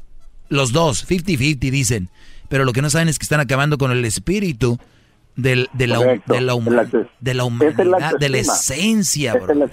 Los 0.49 0.71
dos, 0.71 1.07
50-50 1.07 1.71
dicen. 1.71 2.09
Pero 2.47 2.63
lo 2.63 2.73
que 2.73 2.81
no 2.81 2.89
saben 2.89 3.07
es 3.07 3.19
que 3.19 3.23
están 3.23 3.39
acabando 3.39 3.77
con 3.77 3.91
el 3.91 4.05
espíritu 4.05 4.79
del, 5.37 5.69
de, 5.73 5.87
la, 5.87 5.97
Correcto. 5.97 6.33
de, 6.33 6.41
la 6.41 6.53
huma- 6.53 6.69
de 7.21 7.33
la 7.33 7.43
es 8.09 8.13
de 8.19 8.29
la 8.29 8.37
esencia, 8.39 9.33
es 9.33 9.41
bro. 9.41 9.69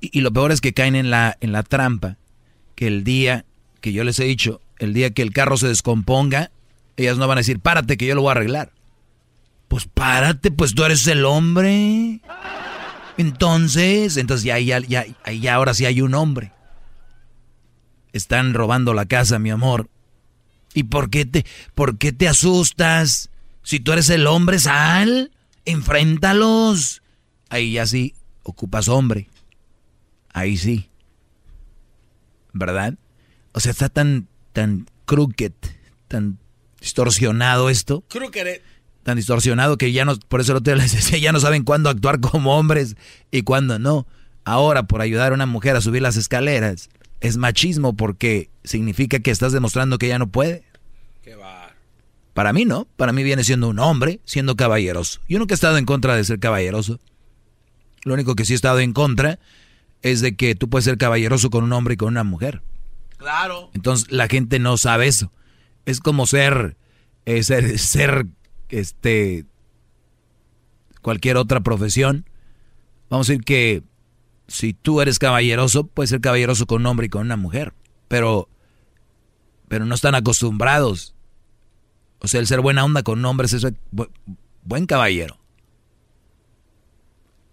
y, 0.00 0.18
y 0.18 0.20
lo 0.20 0.32
peor 0.32 0.52
es 0.52 0.60
que 0.60 0.72
caen 0.72 0.96
en 0.96 1.10
la, 1.10 1.36
en 1.40 1.52
la 1.52 1.62
trampa 1.62 2.16
que 2.74 2.86
el 2.86 3.04
día 3.04 3.44
que 3.80 3.92
yo 3.92 4.04
les 4.04 4.18
he 4.18 4.24
dicho, 4.24 4.60
el 4.78 4.94
día 4.94 5.10
que 5.10 5.22
el 5.22 5.32
carro 5.32 5.56
se 5.56 5.68
descomponga, 5.68 6.50
ellas 6.96 7.18
no 7.18 7.26
van 7.28 7.38
a 7.38 7.40
decir, 7.40 7.58
párate 7.60 7.96
que 7.96 8.06
yo 8.06 8.14
lo 8.14 8.22
voy 8.22 8.28
a 8.30 8.32
arreglar. 8.32 8.70
Pues 9.68 9.86
párate, 9.86 10.50
pues 10.50 10.74
tú 10.74 10.84
eres 10.84 11.06
el 11.06 11.24
hombre. 11.24 12.20
Entonces, 13.16 14.16
entonces 14.16 14.44
ya, 14.44 14.58
ya, 14.58 14.78
ya, 14.80 15.04
ya 15.32 15.54
ahora 15.54 15.74
sí 15.74 15.86
hay 15.86 16.00
un 16.00 16.14
hombre. 16.14 16.52
Están 18.12 18.54
robando 18.54 18.94
la 18.94 19.06
casa, 19.06 19.38
mi 19.38 19.50
amor. 19.50 19.88
¿Y 20.74 20.84
por 20.84 21.10
qué 21.10 21.24
te, 21.24 21.44
por 21.74 21.98
qué 21.98 22.12
te 22.12 22.28
asustas? 22.28 23.30
Si 23.62 23.80
tú 23.80 23.92
eres 23.92 24.10
el 24.10 24.26
hombre, 24.26 24.58
sal, 24.58 25.30
enfréntalos. 25.64 27.02
Ahí 27.48 27.72
ya 27.72 27.86
sí, 27.86 28.14
ocupas 28.42 28.88
hombre. 28.88 29.28
Ahí 30.32 30.56
sí. 30.56 30.88
¿Verdad? 32.52 32.94
O 33.52 33.60
sea, 33.60 33.72
está 33.72 33.88
tan, 33.88 34.28
tan 34.52 34.86
crooked, 35.04 35.52
tan 36.08 36.38
distorsionado 36.80 37.70
esto. 37.70 38.02
Crúquere. 38.08 38.62
Tan 39.02 39.16
distorsionado 39.16 39.78
que 39.78 39.92
ya 39.92 40.04
no, 40.04 40.16
por 40.16 40.40
eso 40.40 40.52
el 40.52 40.58
otro 40.58 40.74
día 40.74 40.82
les 40.82 40.92
decía, 40.92 41.18
ya 41.18 41.32
no 41.32 41.40
saben 41.40 41.64
cuándo 41.64 41.90
actuar 41.90 42.20
como 42.20 42.56
hombres 42.56 42.96
y 43.30 43.42
cuándo 43.42 43.78
no. 43.78 44.06
Ahora, 44.44 44.84
por 44.84 45.00
ayudar 45.00 45.32
a 45.32 45.34
una 45.34 45.46
mujer 45.46 45.76
a 45.76 45.80
subir 45.80 46.02
las 46.02 46.16
escaleras, 46.16 46.88
es 47.22 47.36
machismo 47.36 47.94
porque 47.94 48.50
significa 48.64 49.20
que 49.20 49.30
estás 49.30 49.52
demostrando 49.52 49.96
que 49.96 50.06
ella 50.06 50.18
no 50.18 50.30
puede. 50.30 50.64
Para 52.34 52.52
mí 52.52 52.64
no, 52.64 52.86
para 52.96 53.12
mí 53.12 53.22
viene 53.22 53.44
siendo 53.44 53.68
un 53.68 53.78
hombre, 53.78 54.20
siendo 54.24 54.56
caballeroso. 54.56 55.20
Yo 55.28 55.38
nunca 55.38 55.52
he 55.52 55.56
estado 55.56 55.76
en 55.76 55.84
contra 55.84 56.16
de 56.16 56.24
ser 56.24 56.40
caballeroso. 56.40 56.98
Lo 58.04 58.14
único 58.14 58.34
que 58.34 58.44
sí 58.44 58.54
he 58.54 58.56
estado 58.56 58.80
en 58.80 58.92
contra 58.92 59.38
es 60.00 60.20
de 60.20 60.34
que 60.34 60.54
tú 60.54 60.68
puedes 60.68 60.84
ser 60.84 60.98
caballeroso 60.98 61.50
con 61.50 61.62
un 61.62 61.72
hombre 61.72 61.94
y 61.94 61.96
con 61.96 62.08
una 62.08 62.24
mujer. 62.24 62.62
Claro. 63.18 63.70
Entonces 63.74 64.10
la 64.10 64.28
gente 64.28 64.58
no 64.58 64.76
sabe 64.76 65.06
eso. 65.06 65.30
Es 65.84 66.00
como 66.00 66.26
ser, 66.26 66.76
eh, 67.26 67.42
ser, 67.42 67.78
ser, 67.78 68.26
este, 68.70 69.44
cualquier 71.02 71.36
otra 71.36 71.60
profesión. 71.60 72.24
Vamos 73.10 73.28
a 73.28 73.32
decir 73.32 73.44
que 73.44 73.82
si 74.52 74.74
tú 74.74 75.00
eres 75.00 75.18
caballeroso, 75.18 75.86
puedes 75.86 76.10
ser 76.10 76.20
caballeroso 76.20 76.66
con 76.66 76.82
un 76.82 76.86
hombre 76.86 77.06
y 77.06 77.08
con 77.08 77.22
una 77.22 77.36
mujer. 77.36 77.72
Pero, 78.08 78.48
pero 79.68 79.86
no 79.86 79.94
están 79.94 80.14
acostumbrados. 80.14 81.14
O 82.18 82.28
sea, 82.28 82.38
el 82.40 82.46
ser 82.46 82.60
buena 82.60 82.84
onda 82.84 83.02
con 83.02 83.24
hombres 83.24 83.52
es 83.54 83.64
bu- 83.64 84.10
buen 84.62 84.86
caballero. 84.86 85.38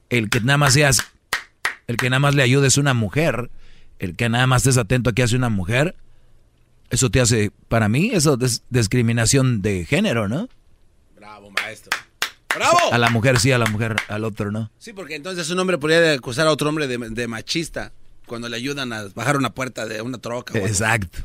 El 0.09 0.30
que 0.30 0.41
nada 0.41 0.57
más 0.57 0.73
seas, 0.73 0.97
el 1.88 1.95
que 1.97 2.09
nada 2.09 2.19
más 2.19 2.35
le 2.35 2.43
ayude 2.43 2.67
es 2.67 2.77
una 2.77 2.93
mujer, 2.93 3.49
el 3.99 4.15
que 4.15 4.27
nada 4.30 4.47
más 4.47 4.63
estés 4.63 4.77
atento 4.77 5.09
a 5.09 5.13
qué 5.13 5.23
hace 5.23 5.35
una 5.35 5.49
mujer, 5.49 5.95
eso 6.89 7.09
te 7.09 7.21
hace, 7.21 7.51
para 7.67 7.88
mí, 7.89 8.09
eso 8.13 8.38
es 8.41 8.63
discriminación 8.69 9.61
de 9.61 9.85
género, 9.85 10.27
¿no? 10.27 10.49
Bravo, 11.15 11.51
maestro. 11.51 11.97
¡Bravo! 12.55 12.77
A 12.91 12.97
la 12.97 13.09
mujer 13.09 13.39
sí, 13.39 13.51
a 13.51 13.57
la 13.57 13.65
mujer 13.67 13.95
al 14.07 14.23
otro 14.23 14.51
no. 14.51 14.71
Sí, 14.80 14.93
porque 14.93 15.15
entonces 15.15 15.49
un 15.51 15.59
hombre 15.59 15.77
podría 15.77 16.13
acusar 16.13 16.47
a 16.47 16.51
otro 16.51 16.69
hombre 16.69 16.88
de, 16.88 16.97
de 16.97 17.27
machista 17.27 17.91
cuando 18.26 18.49
le 18.49 18.57
ayudan 18.57 18.91
a 18.93 19.05
bajar 19.15 19.38
una 19.38 19.51
puerta 19.53 19.85
de 19.85 20.01
una 20.01 20.17
troca. 20.17 20.53
o. 20.53 20.57
Exacto. 20.57 21.19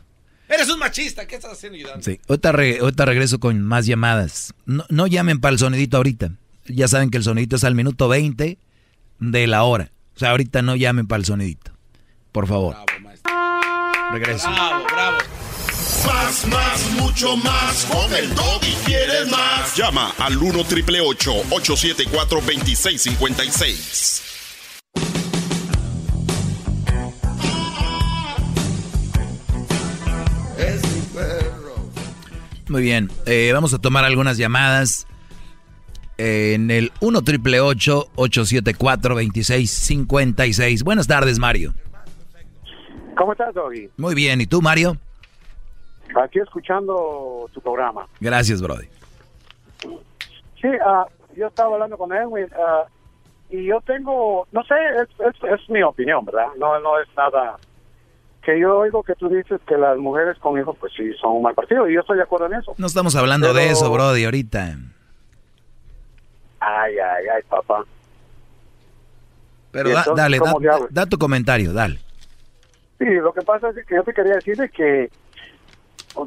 Eres 0.49 0.69
un 0.69 0.79
machista, 0.79 1.27
¿qué 1.27 1.37
estás 1.37 1.53
haciendo 1.53 1.77
ayudando? 1.79 2.03
Sí. 2.05 2.21
Ahorita, 2.29 2.53
re- 2.53 2.79
ahorita 2.79 3.05
regreso 3.07 3.41
con 3.41 3.63
más 3.63 3.87
llamadas. 3.87 4.53
No, 4.67 4.85
no 4.91 5.07
llamen 5.07 5.41
para 5.41 5.53
el 5.55 5.59
sonidito 5.59 5.97
ahorita. 5.97 6.33
Ya 6.67 6.87
saben 6.89 7.11
que 7.11 7.17
el 7.19 7.25
sonidito 7.25 7.57
es 7.57 7.65
al 7.65 7.75
minuto 7.75 8.09
20 8.09 8.59
de 9.21 9.47
la 9.47 9.63
hora. 9.65 9.91
O 10.15 10.19
sea, 10.19 10.31
ahorita 10.31 10.61
no 10.63 10.77
llamen 10.77 11.07
para 11.07 11.19
el 11.21 11.25
sonidito. 11.25 11.73
Por 12.33 12.47
favor. 12.47 12.77
Regreso. 14.13 14.51
Bravo, 14.51 14.85
bravo. 14.85 15.19
Más, 16.07 16.47
más, 16.49 16.91
mucho 17.01 17.37
más. 17.37 17.85
Con 17.87 18.13
el 18.15 18.31
y 18.31 18.75
quieres 18.85 19.31
más. 19.31 19.77
Llama 19.77 20.13
al 20.19 20.37
1 20.37 20.65
triple 20.65 21.01
874 21.01 22.41
2656. 22.41 24.23
Es 30.59 30.83
mi 30.95 31.01
perro. 31.15 31.75
Muy 32.69 32.83
bien. 32.83 33.11
eh, 33.27 33.51
vamos 33.53 33.75
a 33.75 33.79
tomar 33.79 34.05
algunas 34.05 34.37
llamadas. 34.37 35.07
eh, 36.19 36.53
en 36.55 36.71
el 36.71 36.93
1 37.01 37.23
triple 37.23 37.61
874 37.61 39.15
2656 39.15 40.83
Buenas 40.85 41.07
tardes, 41.07 41.39
Mario. 41.39 41.75
¿Cómo 43.17 43.33
estás, 43.33 43.55
Doggy? 43.55 43.89
Muy 43.97 44.15
bien. 44.15 44.41
¿Y 44.41 44.47
tú, 44.47 44.61
Mario? 44.63 44.97
Aquí 46.17 46.39
escuchando 46.39 47.49
tu 47.53 47.61
programa. 47.61 48.07
Gracias, 48.21 48.61
Brody. 48.63 48.87
Sí, 50.61 50.69
ah, 50.85 51.07
yo 51.37 51.49
estaba 51.49 51.75
hablando 51.75 51.99
con 51.99 52.13
Edwin 52.13 52.47
ah, 52.57 52.85
y 53.51 53.67
yo 53.67 53.81
tengo, 53.83 54.47
no 54.53 54.63
sé, 54.65 54.75
es, 55.03 55.09
es, 55.21 55.61
es 55.61 55.69
mi 55.71 55.83
opinión, 55.83 56.25
¿verdad? 56.25 56.47
No, 56.59 56.79
no 56.81 56.99
es 57.01 57.09
nada 57.17 57.57
que 58.45 58.61
yo 58.61 58.79
oigo 58.79 59.03
que 59.03 59.15
tú 59.15 59.29
dices 59.29 59.61
que 59.67 59.77
las 59.77 59.97
mujeres 59.97 60.39
con 60.39 60.59
hijos, 60.59 60.77
pues 60.79 60.93
sí, 60.95 61.13
son 61.21 61.33
un 61.37 61.43
mal 61.43 61.55
partido 61.55 61.89
y 61.89 61.95
yo 61.95 62.01
estoy 62.01 62.19
de 62.19 62.25
acuerdo 62.25 62.47
en 62.47 62.55
eso. 62.55 62.75
No 62.77 62.87
estamos 62.87 63.17
hablando 63.17 63.55
de 63.55 63.71
eso, 63.71 63.91
Brody, 63.91 64.25
ahorita. 64.25 64.77
Ay, 66.61 66.99
ay, 66.99 67.25
ay, 67.35 67.43
papá. 67.49 67.85
Pero 69.71 69.89
¿Y 69.89 69.93
da- 69.93 69.99
entonces 70.01 70.23
dale, 70.23 70.39
da, 70.39 70.79
da 70.91 71.07
tu 71.07 71.19
comentario, 71.19 71.73
dale. 71.73 71.99
Sí, 72.99 73.07
lo 73.07 73.33
que 73.33 73.43
pasa 73.43 73.71
es 73.71 73.87
que 73.87 73.95
yo 73.95 74.05
te 74.05 74.13
quería 74.15 74.35
decir 74.35 74.57
de 74.57 74.69
que 74.69 75.11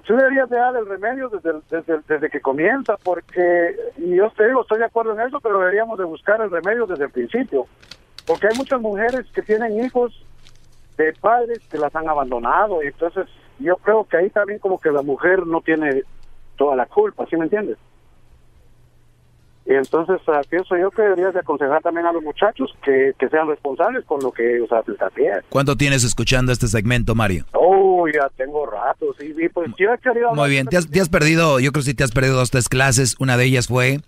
tú 0.06 0.16
deberías 0.16 0.50
de 0.50 0.58
dar 0.58 0.76
el 0.76 0.86
remedio 0.86 1.30
desde, 1.30 1.60
desde, 1.70 2.00
desde 2.08 2.30
que 2.30 2.42
comienza, 2.42 2.98
porque 3.04 3.76
y 3.98 4.16
yo 4.16 4.30
te 4.32 4.48
digo, 4.48 4.62
estoy 4.62 4.80
de 4.80 4.86
acuerdo 4.86 5.14
en 5.14 5.28
eso, 5.28 5.40
pero 5.40 5.60
deberíamos 5.60 5.98
de 5.98 6.06
buscar 6.06 6.42
el 6.42 6.52
remedio 6.52 6.86
desde 6.86 7.06
el 7.06 7.12
principio, 7.12 7.66
porque 8.26 8.48
hay 8.48 8.58
muchas 8.58 8.82
mujeres 8.82 9.26
que 9.34 9.42
tienen 9.42 9.84
hijos 9.84 10.26
de 10.98 11.14
padres 11.14 11.60
que 11.70 11.78
las 11.78 11.96
han 11.96 12.10
abandonado, 12.10 12.84
y 12.84 12.88
entonces 12.88 13.28
yo 13.60 13.78
creo 13.78 14.04
que 14.04 14.18
ahí 14.18 14.30
también 14.30 14.60
como 14.60 14.80
que 14.80 14.92
la 14.92 15.02
mujer 15.02 15.46
no 15.48 15.62
tiene 15.62 16.04
toda 16.58 16.76
la 16.76 16.86
culpa, 16.86 17.26
¿sí 17.30 17.38
me 17.38 17.46
entiendes? 17.46 17.78
Entonces 19.70 20.22
ah, 20.28 20.42
pienso 20.50 20.78
yo 20.78 20.90
que 20.92 21.02
deberías 21.02 21.34
de 21.34 21.42
aconsejar 21.42 21.82
también 21.82 22.06
a 22.06 22.14
los 22.14 22.24
muchachos 22.24 22.74
que, 22.84 23.12
que 23.20 23.28
sean 23.28 23.50
responsables 23.50 24.06
con 24.06 24.22
lo 24.22 24.32
que 24.32 24.56
ellos 24.56 24.72
hacen 24.72 24.96
también. 24.96 25.42
¿Cuánto 25.50 25.76
tienes 25.76 26.06
escuchando 26.06 26.54
este 26.54 26.70
segmento, 26.70 27.16
Mario? 27.16 27.46
Oh, 27.52 28.08
ya 28.08 28.30
tengo 28.38 28.66
rato, 28.66 29.14
sí, 29.20 29.34
y 29.38 29.50
pues 29.50 29.70
yo 29.78 29.94
he 29.94 29.98
querido 29.98 30.34
Muy 30.34 30.50
bien, 30.50 30.68
te 30.68 30.78
has, 30.78 30.90
te 30.90 31.02
has 31.02 31.10
perdido, 31.10 31.60
yo 31.60 31.74
creo 31.74 31.84
que 31.84 31.90
sí 31.90 31.94
te 31.94 32.06
has 32.06 32.12
perdido 32.12 32.36
dos, 32.36 32.50
tres 32.50 32.70
clases. 32.70 33.18
Una 33.20 33.36
de 33.36 33.44
ellas 33.44 33.68
fue, 33.68 34.00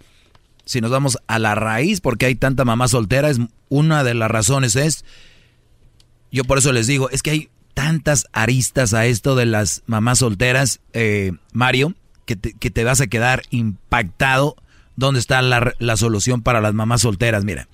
si 0.64 0.80
nos 0.80 0.92
vamos 0.92 1.18
a 1.28 1.40
la 1.40 1.56
raíz, 1.56 2.00
porque 2.00 2.26
hay 2.26 2.36
tanta 2.36 2.64
mamá 2.64 2.88
soltera, 2.88 3.30
es 3.30 3.40
una 3.68 4.06
de 4.06 4.14
las 4.14 4.32
razones 4.32 4.78
es, 4.78 5.04
yo 6.32 6.46
por 6.46 6.60
eso 6.60 6.72
les 6.72 6.88
digo, 6.88 7.10
es 7.10 7.22
que 7.22 7.32
hay 7.32 7.50
tantas 7.74 8.28
aristas 8.32 8.94
a 8.94 9.06
esto 9.08 9.36
de 9.36 9.46
las 9.46 9.84
mamás 9.88 10.20
solteras, 10.20 10.80
eh, 10.94 11.34
Mario, 11.52 11.96
que 12.26 12.38
te, 12.38 12.54
que 12.54 12.72
te 12.72 12.86
vas 12.86 13.02
a 13.02 13.08
quedar 13.08 13.42
impactado 13.50 14.56
dónde 15.00 15.20
está 15.20 15.42
la, 15.42 15.74
la 15.80 15.98
solución 15.98 16.42
para 16.42 16.62
las 16.62 16.74
mamás 16.74 17.02
solteras, 17.02 17.44
mira. 17.44 17.68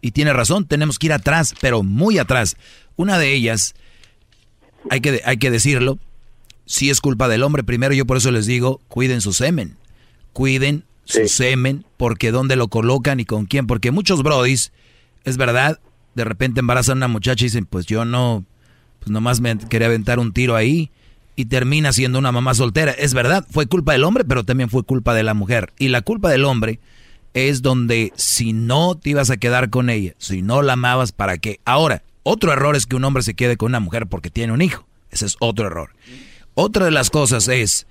Y 0.00 0.10
tiene 0.10 0.32
razón, 0.32 0.66
tenemos 0.66 0.98
que 0.98 1.06
ir 1.06 1.12
atrás, 1.12 1.54
pero 1.60 1.82
muy 1.84 2.18
atrás. 2.18 2.56
Una 2.96 3.18
de 3.18 3.32
ellas, 3.32 3.74
hay 4.90 5.00
que, 5.00 5.22
hay 5.24 5.36
que 5.36 5.50
decirlo, 5.50 5.98
sí 6.66 6.90
es 6.90 7.00
culpa 7.00 7.28
del 7.28 7.44
hombre. 7.44 7.62
Primero 7.62 7.94
yo 7.94 8.04
por 8.06 8.16
eso 8.16 8.32
les 8.32 8.46
digo, 8.46 8.80
cuiden 8.88 9.20
su 9.20 9.32
semen. 9.32 9.76
Cuiden 10.32 10.84
su 11.04 11.28
semen, 11.28 11.84
porque 11.96 12.32
dónde 12.32 12.56
lo 12.56 12.68
colocan 12.68 13.20
y 13.20 13.24
con 13.24 13.46
quién. 13.46 13.66
Porque 13.66 13.92
muchos 13.92 14.22
brodis, 14.22 14.72
es 15.24 15.36
verdad, 15.36 15.78
de 16.14 16.24
repente 16.24 16.60
embarazan 16.60 16.96
a 16.96 17.06
una 17.06 17.08
muchacha 17.08 17.44
y 17.44 17.48
dicen, 17.48 17.66
pues 17.66 17.86
yo 17.86 18.04
no, 18.04 18.44
pues 18.98 19.10
nomás 19.10 19.40
me 19.40 19.56
quería 19.56 19.86
aventar 19.86 20.18
un 20.18 20.32
tiro 20.32 20.56
ahí. 20.56 20.90
Y 21.34 21.46
termina 21.46 21.92
siendo 21.92 22.18
una 22.18 22.32
mamá 22.32 22.54
soltera. 22.54 22.92
Es 22.92 23.14
verdad, 23.14 23.46
fue 23.50 23.66
culpa 23.66 23.92
del 23.92 24.04
hombre, 24.04 24.24
pero 24.24 24.44
también 24.44 24.68
fue 24.68 24.82
culpa 24.82 25.14
de 25.14 25.22
la 25.22 25.34
mujer. 25.34 25.72
Y 25.78 25.88
la 25.88 26.02
culpa 26.02 26.30
del 26.30 26.44
hombre 26.44 26.78
es 27.34 27.62
donde 27.62 28.12
si 28.16 28.52
no 28.52 28.96
te 28.96 29.10
ibas 29.10 29.30
a 29.30 29.38
quedar 29.38 29.70
con 29.70 29.88
ella, 29.88 30.12
si 30.18 30.42
no 30.42 30.62
la 30.62 30.74
amabas, 30.74 31.12
¿para 31.12 31.38
qué? 31.38 31.60
Ahora, 31.64 32.02
otro 32.22 32.52
error 32.52 32.76
es 32.76 32.86
que 32.86 32.96
un 32.96 33.04
hombre 33.04 33.22
se 33.22 33.34
quede 33.34 33.56
con 33.56 33.70
una 33.70 33.80
mujer 33.80 34.06
porque 34.06 34.30
tiene 34.30 34.52
un 34.52 34.62
hijo. 34.62 34.86
Ese 35.10 35.26
es 35.26 35.36
otro 35.40 35.66
error. 35.66 35.90
Otra 36.54 36.84
de 36.84 36.90
las 36.90 37.10
cosas 37.10 37.48
es, 37.48 37.86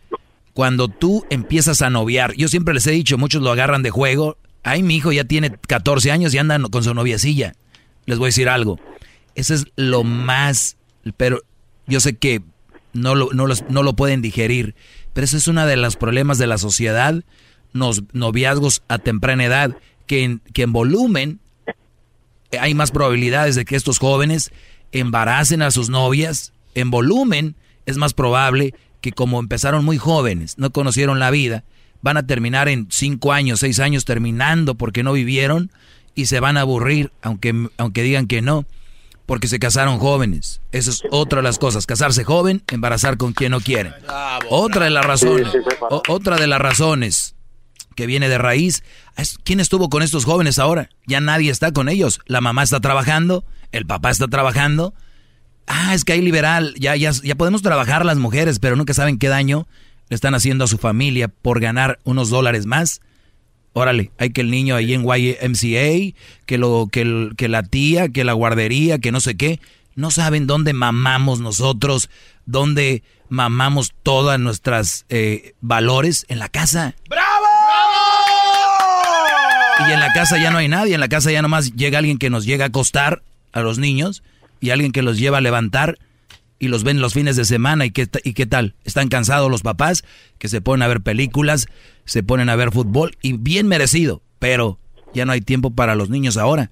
cuando 0.54 0.88
tú 0.88 1.26
empiezas 1.30 1.82
a 1.82 1.90
noviar, 1.90 2.34
yo 2.36 2.48
siempre 2.48 2.74
les 2.74 2.86
he 2.88 2.92
dicho, 2.92 3.18
muchos 3.18 3.42
lo 3.42 3.52
agarran 3.52 3.84
de 3.84 3.90
juego, 3.90 4.38
ay, 4.64 4.84
mi 4.84 4.96
hijo 4.96 5.12
ya 5.12 5.24
tiene 5.24 5.52
14 5.52 6.12
años 6.12 6.34
y 6.34 6.38
andan 6.38 6.64
con 6.66 6.84
su 6.84 6.94
noviecilla. 6.94 7.54
Les 8.06 8.18
voy 8.18 8.28
a 8.28 8.30
decir 8.30 8.50
algo, 8.50 8.80
eso 9.36 9.54
es 9.54 9.66
lo 9.76 10.04
más, 10.04 10.78
pero 11.18 11.42
yo 11.88 12.00
sé 12.00 12.18
que 12.18 12.42
no 12.94 13.16
lo, 13.16 13.30
no, 13.34 13.48
no 13.70 13.84
lo 13.84 13.96
pueden 13.96 14.22
digerir, 14.22 14.76
pero 15.14 15.26
eso 15.26 15.38
es 15.38 15.48
uno 15.48 15.66
de 15.66 15.78
los 15.78 15.96
problemas 15.96 16.38
de 16.38 16.48
la 16.48 16.58
sociedad, 16.58 17.24
los 17.74 18.04
noviazgos 18.14 18.84
a 18.88 18.98
temprana 18.98 19.46
edad, 19.46 19.78
que 20.08 20.24
en, 20.24 20.40
que 20.54 20.64
en 20.64 20.74
volumen 20.74 21.40
hay 22.60 22.74
más 22.74 22.92
probabilidades 22.92 23.56
de 23.56 23.66
que 23.66 23.76
estos 23.76 23.98
jóvenes 23.98 24.52
embaracen 24.92 25.62
a 25.62 25.72
sus 25.72 25.90
novias, 25.90 26.54
en 26.76 26.92
volumen 26.92 27.56
es 27.86 27.98
más 27.98 28.14
probable 28.14 28.74
que 29.00 29.12
como 29.12 29.40
empezaron 29.40 29.84
muy 29.86 29.98
jóvenes, 29.98 30.58
no 30.58 30.72
conocieron 30.72 31.20
la 31.20 31.32
vida, 31.32 31.64
van 32.02 32.18
a 32.18 32.28
terminar 32.28 32.68
en 32.68 32.88
cinco 32.90 33.32
años, 33.34 33.60
seis 33.60 33.80
años 33.80 34.06
terminando 34.06 34.76
porque 34.76 35.04
no 35.04 35.14
vivieron 35.14 35.72
y 36.14 36.26
se 36.26 36.40
van 36.40 36.58
a 36.58 36.62
aburrir, 36.62 37.12
aunque, 37.22 37.70
aunque 37.78 38.04
digan 38.04 38.28
que 38.28 38.42
no, 38.42 38.66
porque 39.32 39.48
se 39.48 39.60
casaron 39.60 39.98
jóvenes. 39.98 40.60
Esa 40.74 40.90
es 40.90 41.04
otra 41.10 41.38
de 41.38 41.44
las 41.44 41.58
cosas, 41.58 41.86
casarse 41.86 42.26
joven, 42.26 42.64
embarazar 42.68 43.16
con 43.16 43.32
quien 43.32 43.52
no 43.52 43.62
quiere. 43.62 43.94
Otra 44.50 44.84
de 44.84 44.92
las 44.92 45.06
razones, 45.06 45.48
otra 46.10 46.36
de 46.36 46.48
las 46.48 46.60
razones 46.60 47.34
que 47.96 48.08
viene 48.08 48.28
de 48.28 48.38
raíz. 48.38 48.84
¿Quién 49.46 49.62
estuvo 49.62 49.88
con 49.88 50.04
estos 50.04 50.26
jóvenes 50.26 50.60
ahora? 50.60 50.90
Ya 51.08 51.22
nadie 51.22 51.50
está 51.50 51.72
con 51.72 51.88
ellos. 51.88 52.20
La 52.26 52.42
mamá 52.42 52.62
está 52.64 52.82
trabajando, 52.82 53.46
el 53.72 53.86
papá 53.86 54.10
está 54.10 54.28
trabajando. 54.28 54.94
Ah, 55.66 55.96
es 55.96 56.04
que 56.04 56.12
hay 56.12 56.22
liberal, 56.22 56.76
ya, 56.78 56.98
ya, 56.98 57.12
ya 57.12 57.36
podemos 57.36 57.62
trabajar 57.62 58.06
las 58.06 58.18
mujeres, 58.18 58.60
pero 58.60 58.76
nunca 58.76 58.94
saben 58.94 59.18
qué 59.18 59.30
daño 59.30 59.66
le 60.10 60.16
están 60.16 60.36
haciendo 60.36 60.66
a 60.66 60.68
su 60.68 60.78
familia 60.78 61.30
por 61.30 61.62
ganar 61.62 62.02
unos 62.04 62.30
dólares 62.30 62.66
más. 62.66 63.00
Órale, 63.74 64.12
hay 64.18 64.32
que 64.32 64.42
el 64.42 64.52
niño 64.52 64.76
ahí 64.76 64.94
en 64.94 65.04
YMCA, 65.04 66.16
que, 66.46 66.58
lo, 66.58 66.88
que, 66.92 67.30
que 67.38 67.48
la 67.48 67.64
tía, 67.64 68.10
que 68.10 68.24
la 68.24 68.34
guardería, 68.34 69.00
que 69.00 69.12
no 69.12 69.22
sé 69.22 69.36
qué. 69.36 69.60
No 69.96 70.12
saben 70.12 70.48
dónde 70.48 70.74
mamamos 70.74 71.40
nosotros, 71.40 72.10
dónde 72.46 73.04
mamamos 73.30 73.94
todas 74.04 74.40
nuestras 74.40 75.06
eh, 75.10 75.54
valores 75.62 76.26
en 76.28 76.40
la 76.40 76.50
casa. 76.50 76.96
¡Bravo! 77.10 77.46
Y 79.88 79.92
en 79.92 80.00
la 80.00 80.14
casa 80.14 80.38
ya 80.38 80.52
no 80.52 80.58
hay 80.60 80.68
nadie, 80.68 80.94
en 80.94 81.00
la 81.00 81.08
casa 81.08 81.32
ya 81.32 81.42
nomás 81.42 81.74
llega 81.74 81.98
alguien 81.98 82.18
que 82.18 82.30
nos 82.30 82.46
llega 82.46 82.66
a 82.66 82.68
acostar 82.68 83.24
a 83.52 83.62
los 83.62 83.80
niños 83.80 84.22
y 84.60 84.70
alguien 84.70 84.92
que 84.92 85.02
los 85.02 85.18
lleva 85.18 85.40
a 85.40 85.42
levantar 85.42 85.98
y 86.62 86.68
los 86.68 86.84
ven 86.84 87.02
los 87.02 87.16
fines 87.16 87.36
de 87.36 87.44
semana 87.44 87.88
y 87.88 87.92
qué, 87.92 88.08
y 88.24 88.34
qué 88.34 88.46
tal. 88.46 88.76
Están 88.84 89.10
cansados 89.10 89.50
los 89.50 89.64
papás 89.64 90.04
que 90.38 90.48
se 90.48 90.62
ponen 90.62 90.84
a 90.84 90.88
ver 90.88 91.02
películas, 91.02 91.68
se 92.06 92.22
ponen 92.22 92.50
a 92.50 92.56
ver 92.56 92.72
fútbol 92.72 93.18
y 93.24 93.34
bien 93.34 93.68
merecido, 93.68 94.22
pero 94.38 94.80
ya 95.12 95.26
no 95.26 95.32
hay 95.32 95.42
tiempo 95.42 95.72
para 95.72 95.96
los 95.96 96.12
niños 96.12 96.38
ahora. 96.38 96.70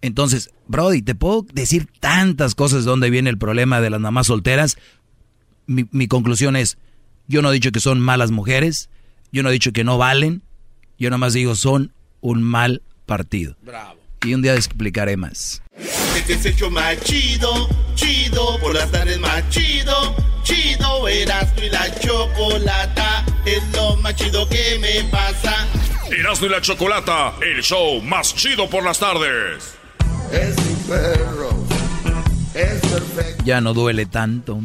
Entonces, 0.00 0.50
Brody, 0.68 1.02
te 1.02 1.14
puedo 1.14 1.44
decir 1.52 1.86
tantas 2.00 2.54
cosas 2.54 2.84
de 2.84 2.90
dónde 2.90 3.10
viene 3.10 3.28
el 3.28 3.36
problema 3.36 3.82
de 3.82 3.90
las 3.90 4.00
mamás 4.00 4.28
solteras. 4.28 4.78
Mi, 5.66 5.86
mi 5.90 6.08
conclusión 6.08 6.56
es, 6.56 6.78
yo 7.28 7.42
no 7.42 7.50
he 7.50 7.54
dicho 7.54 7.72
que 7.72 7.80
son 7.80 8.00
malas 8.00 8.30
mujeres, 8.30 8.88
yo 9.32 9.42
no 9.42 9.50
he 9.50 9.52
dicho 9.52 9.72
que 9.72 9.84
no 9.84 9.98
valen, 9.98 10.42
yo 10.98 11.10
nomás 11.10 11.34
digo 11.34 11.54
son 11.56 11.92
un 12.22 12.42
mal 12.42 12.80
partido. 13.04 13.54
Bravo. 13.60 13.99
Y 14.22 14.34
un 14.34 14.42
día 14.42 14.54
explicaré 14.54 15.16
más. 15.16 15.62
Este 16.14 16.34
es 16.34 16.44
el 16.44 16.54
show 16.54 16.70
más 16.70 17.00
chido, 17.00 17.68
chido, 17.94 18.58
por 18.60 18.74
las 18.74 18.90
tardes 18.90 19.18
más 19.18 19.48
chido, 19.48 20.14
chido, 20.42 21.08
Erasmo 21.08 21.62
y 21.62 21.70
la 21.70 21.98
chocolata, 21.98 23.24
es 23.46 23.62
lo 23.74 23.96
más 23.96 24.14
chido 24.16 24.46
que 24.46 24.78
me 24.78 25.04
pasa. 25.10 25.66
Erasmo 26.10 26.46
y 26.46 26.50
la 26.50 26.60
Chocolata, 26.60 27.32
el 27.40 27.62
show 27.62 28.02
más 28.02 28.34
chido 28.34 28.68
por 28.68 28.84
las 28.84 28.98
tardes. 28.98 29.74
Es 30.32 30.56
mi 30.66 30.74
perro, 30.86 31.66
es 32.52 32.80
perfecto. 32.80 33.44
Ya 33.44 33.62
no 33.62 33.72
duele 33.72 34.04
tanto. 34.04 34.60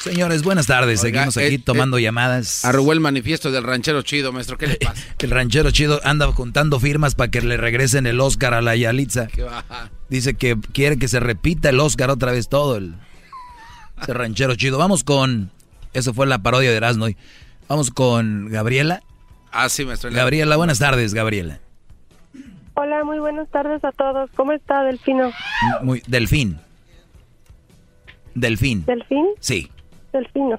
Señores, 0.00 0.42
buenas 0.42 0.66
tardes. 0.66 1.04
Oiga, 1.04 1.30
Seguimos 1.30 1.36
aquí 1.36 1.54
eh, 1.56 1.62
tomando 1.62 1.98
eh, 1.98 2.02
llamadas. 2.02 2.64
Arrugó 2.64 2.94
el 2.94 3.00
manifiesto 3.00 3.50
del 3.50 3.64
ranchero 3.64 4.00
chido, 4.00 4.32
maestro. 4.32 4.56
¿Qué 4.56 4.66
le 4.66 4.76
pasa? 4.80 5.02
El 5.18 5.30
ranchero 5.30 5.70
chido 5.72 6.00
anda 6.04 6.26
juntando 6.32 6.80
firmas 6.80 7.14
para 7.14 7.30
que 7.30 7.42
le 7.42 7.58
regresen 7.58 8.06
el 8.06 8.18
Oscar 8.18 8.54
a 8.54 8.62
la 8.62 8.74
Yalitza. 8.76 9.26
¿Qué 9.26 9.42
va? 9.42 9.62
Dice 10.08 10.34
que 10.34 10.56
quiere 10.72 10.98
que 10.98 11.06
se 11.06 11.20
repita 11.20 11.68
el 11.68 11.78
Oscar 11.80 12.08
otra 12.08 12.32
vez 12.32 12.48
todo. 12.48 12.78
El, 12.78 12.94
ese 14.00 14.14
ranchero 14.14 14.54
chido. 14.54 14.78
Vamos 14.78 15.04
con. 15.04 15.50
Eso 15.92 16.14
fue 16.14 16.26
la 16.26 16.38
parodia 16.38 16.70
de 16.70 16.76
Erasmo. 16.78 17.06
Vamos 17.68 17.90
con 17.90 18.48
Gabriela. 18.48 19.02
Ah, 19.52 19.68
sí, 19.68 19.84
maestro. 19.84 20.10
Gabriela, 20.10 20.56
buenas 20.56 20.78
tardes, 20.78 21.12
Gabriela. 21.12 21.60
Hola, 22.74 23.04
muy 23.04 23.18
buenas 23.18 23.50
tardes 23.50 23.84
a 23.84 23.92
todos. 23.92 24.30
¿Cómo 24.34 24.52
está, 24.52 24.82
Delfino? 24.82 25.30
Muy, 25.82 26.02
Delfín. 26.06 26.58
Delfín. 28.34 28.86
¿Delfín? 28.86 29.26
Sí. 29.40 29.70
Delfino. 30.12 30.58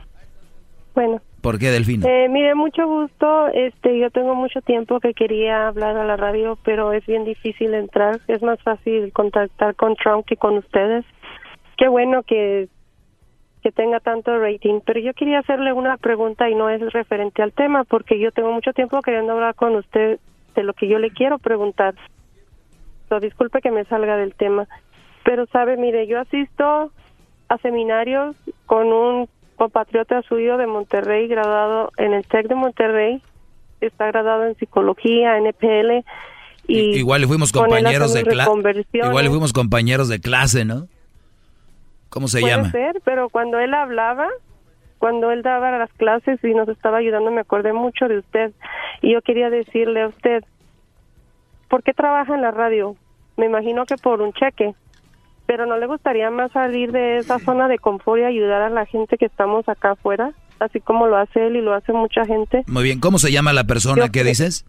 Bueno, 0.93 1.21
¿Por 1.41 1.57
qué 1.57 1.71
Delfín? 1.71 2.05
eh, 2.05 2.27
mire, 2.29 2.53
mucho 2.53 2.85
gusto. 2.85 3.47
Este, 3.47 3.97
yo 3.97 4.11
tengo 4.11 4.35
mucho 4.35 4.61
tiempo 4.61 4.99
que 4.99 5.13
quería 5.13 5.67
hablar 5.69 5.97
a 5.97 6.05
la 6.05 6.17
radio, 6.17 6.57
pero 6.63 6.93
es 6.93 7.05
bien 7.05 7.25
difícil 7.25 7.73
entrar. 7.73 8.19
Es 8.27 8.41
más 8.43 8.61
fácil 8.61 9.11
contactar 9.11 9.75
con 9.75 9.95
Trump 9.95 10.25
que 10.25 10.37
con 10.37 10.57
ustedes. 10.57 11.05
Qué 11.77 11.87
bueno 11.87 12.23
que 12.23 12.69
que 13.61 13.71
tenga 13.71 13.99
tanto 13.99 14.39
rating, 14.39 14.79
pero 14.83 14.99
yo 14.99 15.13
quería 15.13 15.37
hacerle 15.37 15.71
una 15.71 15.97
pregunta 15.97 16.49
y 16.49 16.55
no 16.55 16.69
es 16.69 16.81
referente 16.93 17.43
al 17.43 17.53
tema, 17.53 17.83
porque 17.83 18.19
yo 18.19 18.31
tengo 18.31 18.51
mucho 18.51 18.73
tiempo 18.73 18.99
queriendo 19.01 19.33
hablar 19.33 19.53
con 19.53 19.75
usted 19.75 20.19
de 20.55 20.63
lo 20.63 20.73
que 20.73 20.87
yo 20.87 20.97
le 20.97 21.11
quiero 21.11 21.37
preguntar. 21.37 21.93
So, 23.07 23.19
disculpe 23.19 23.61
que 23.61 23.69
me 23.69 23.85
salga 23.85 24.17
del 24.17 24.33
tema, 24.33 24.67
pero 25.23 25.45
sabe, 25.47 25.77
mire, 25.77 26.07
yo 26.07 26.19
asisto 26.19 26.91
a 27.49 27.57
seminarios 27.59 28.35
con 28.65 28.91
un 28.91 29.29
compatriota 29.61 30.23
suyo 30.23 30.57
de 30.57 30.65
Monterrey, 30.65 31.27
graduado 31.27 31.91
en 31.97 32.13
el 32.13 32.25
TEC 32.25 32.47
de 32.47 32.55
Monterrey, 32.55 33.21
está 33.79 34.07
graduado 34.07 34.47
en 34.47 34.55
psicología, 34.55 35.37
NPL, 35.37 36.03
y 36.67 36.97
Igual 36.97 37.27
fuimos 37.27 37.51
compañeros 37.51 38.11
de 38.11 38.23
clase. 38.23 38.63
Igual 38.91 39.27
fuimos 39.27 39.53
compañeros 39.53 40.09
de 40.09 40.19
clase, 40.19 40.65
¿no? 40.65 40.87
¿Cómo 42.09 42.27
se 42.27 42.39
Puede 42.39 42.55
llama? 42.55 42.71
ser, 42.71 43.01
pero 43.05 43.29
cuando 43.29 43.59
él 43.59 43.75
hablaba, 43.75 44.29
cuando 44.97 45.29
él 45.29 45.43
daba 45.43 45.77
las 45.77 45.93
clases 45.93 46.43
y 46.43 46.55
nos 46.55 46.67
estaba 46.67 46.97
ayudando, 46.97 47.29
me 47.29 47.41
acordé 47.41 47.71
mucho 47.71 48.07
de 48.07 48.17
usted. 48.17 48.53
Y 49.03 49.13
yo 49.13 49.21
quería 49.21 49.51
decirle 49.51 50.01
a 50.01 50.07
usted, 50.07 50.43
¿por 51.69 51.83
qué 51.83 51.93
trabaja 51.93 52.33
en 52.33 52.41
la 52.41 52.49
radio? 52.49 52.95
Me 53.37 53.45
imagino 53.45 53.85
que 53.85 53.97
por 53.97 54.23
un 54.23 54.33
cheque. 54.33 54.73
Pero 55.51 55.65
¿no 55.65 55.77
le 55.77 55.85
gustaría 55.85 56.31
más 56.31 56.49
salir 56.53 56.93
de 56.93 57.17
esa 57.17 57.37
zona 57.37 57.67
de 57.67 57.77
confort 57.77 58.21
y 58.21 58.23
ayudar 58.23 58.61
a 58.61 58.69
la 58.69 58.85
gente 58.85 59.17
que 59.17 59.25
estamos 59.25 59.67
acá 59.67 59.91
afuera? 59.91 60.31
Así 60.61 60.79
como 60.79 61.07
lo 61.07 61.17
hace 61.17 61.45
él 61.45 61.57
y 61.57 61.61
lo 61.61 61.73
hace 61.73 61.91
mucha 61.91 62.23
gente. 62.25 62.63
Muy 62.67 62.83
bien, 62.83 63.01
¿cómo 63.01 63.19
se 63.19 63.33
llama 63.33 63.51
la 63.51 63.65
persona 63.65 64.05
Yo 64.05 64.11
que 64.13 64.23
dices? 64.23 64.65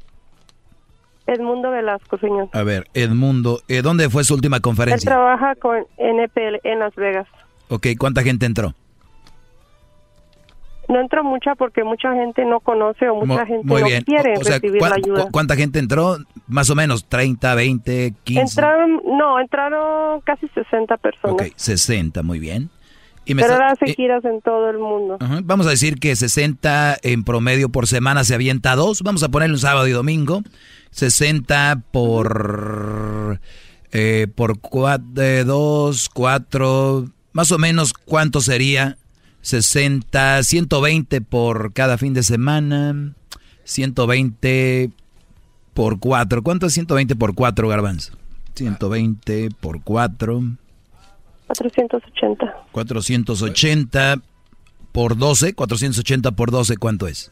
Edmundo 1.28 1.70
Velasco, 1.70 2.18
señor. 2.18 2.48
A 2.52 2.64
ver, 2.64 2.88
Edmundo, 2.94 3.60
eh, 3.68 3.82
¿dónde 3.82 4.10
fue 4.10 4.24
su 4.24 4.34
última 4.34 4.56
Él 4.56 4.62
conferencia? 4.62 5.08
trabaja 5.08 5.54
con 5.54 5.86
NPL 5.98 6.58
en 6.64 6.80
Las 6.80 6.96
Vegas. 6.96 7.28
Ok, 7.68 7.86
¿cuánta 7.96 8.24
gente 8.24 8.46
entró? 8.46 8.74
No 10.92 11.00
entró 11.00 11.24
mucha 11.24 11.54
porque 11.54 11.82
mucha 11.84 12.12
gente 12.12 12.44
no 12.44 12.60
conoce 12.60 13.08
o 13.08 13.14
mucha 13.16 13.42
Mu- 13.42 13.46
gente 13.46 13.66
Muy 13.66 13.80
no 13.80 13.86
bien. 13.86 14.02
quiere 14.04 14.34
O- 14.36 14.40
o 14.40 14.44
sea, 14.44 14.54
recibir 14.56 14.78
¿cuá- 14.80 14.88
la 14.90 14.94
ayuda. 14.96 15.24
cu- 15.24 15.30
¿Cuánta 15.32 15.56
gente 15.56 15.78
entró? 15.78 16.16
Más 16.48 16.68
o 16.70 16.74
menos, 16.74 17.06
30, 17.08 17.54
20, 17.54 18.14
15. 18.24 18.42
Entraron, 18.42 19.00
no, 19.06 19.40
entraron 19.40 20.20
casi 20.22 20.48
60 20.48 20.96
personas. 20.98 21.34
Ok, 21.34 21.42
60, 21.56 22.22
muy 22.22 22.38
bien. 22.38 22.70
Y 23.24 23.34
me 23.34 23.42
pero 23.42 23.54
está- 23.54 23.64
ahora 23.64 23.72
hace 23.74 23.90
eh, 23.90 23.94
giras 23.94 24.24
en 24.24 24.40
todo 24.40 24.68
el 24.68 24.78
mundo. 24.78 25.16
Ajá, 25.20 25.40
Vamos 25.44 25.66
a 25.66 25.70
decir 25.70 26.00
que 26.00 26.16
60 26.16 26.96
en 27.02 27.22
promedio 27.22 27.68
por 27.68 27.86
semana 27.86 28.24
se 28.24 28.34
avienta 28.34 28.74
dos. 28.74 29.02
Vamos 29.02 29.22
a 29.22 29.28
ponerle 29.28 29.54
un 29.54 29.60
sábado 29.60 29.86
y 29.86 29.92
domingo. 29.92 30.42
60 30.90 31.80
por 31.92 33.38
eh, 33.92 34.26
por 34.34 34.58
2, 34.60 36.08
4, 36.12 37.04
más 37.32 37.52
o 37.52 37.58
menos 37.58 37.92
cuánto 37.92 38.40
sería 38.40 38.96
60, 39.42 40.42
120 40.42 41.20
por 41.20 41.72
cada 41.72 41.98
fin 41.98 42.14
de 42.14 42.22
semana, 42.22 43.14
120 43.64 44.90
por 45.74 45.98
4. 45.98 46.42
¿Cuánto 46.42 46.66
es 46.66 46.74
120 46.74 47.16
por 47.16 47.34
4, 47.34 47.68
Garbanzo? 47.68 48.12
120 48.54 49.50
por 49.60 49.82
4. 49.82 50.42
480. 51.46 52.54
480 52.72 54.22
por 54.92 55.16
12, 55.16 55.54
480 55.54 56.30
por 56.32 56.50
12, 56.50 56.76
¿cuánto 56.76 57.06
es? 57.08 57.30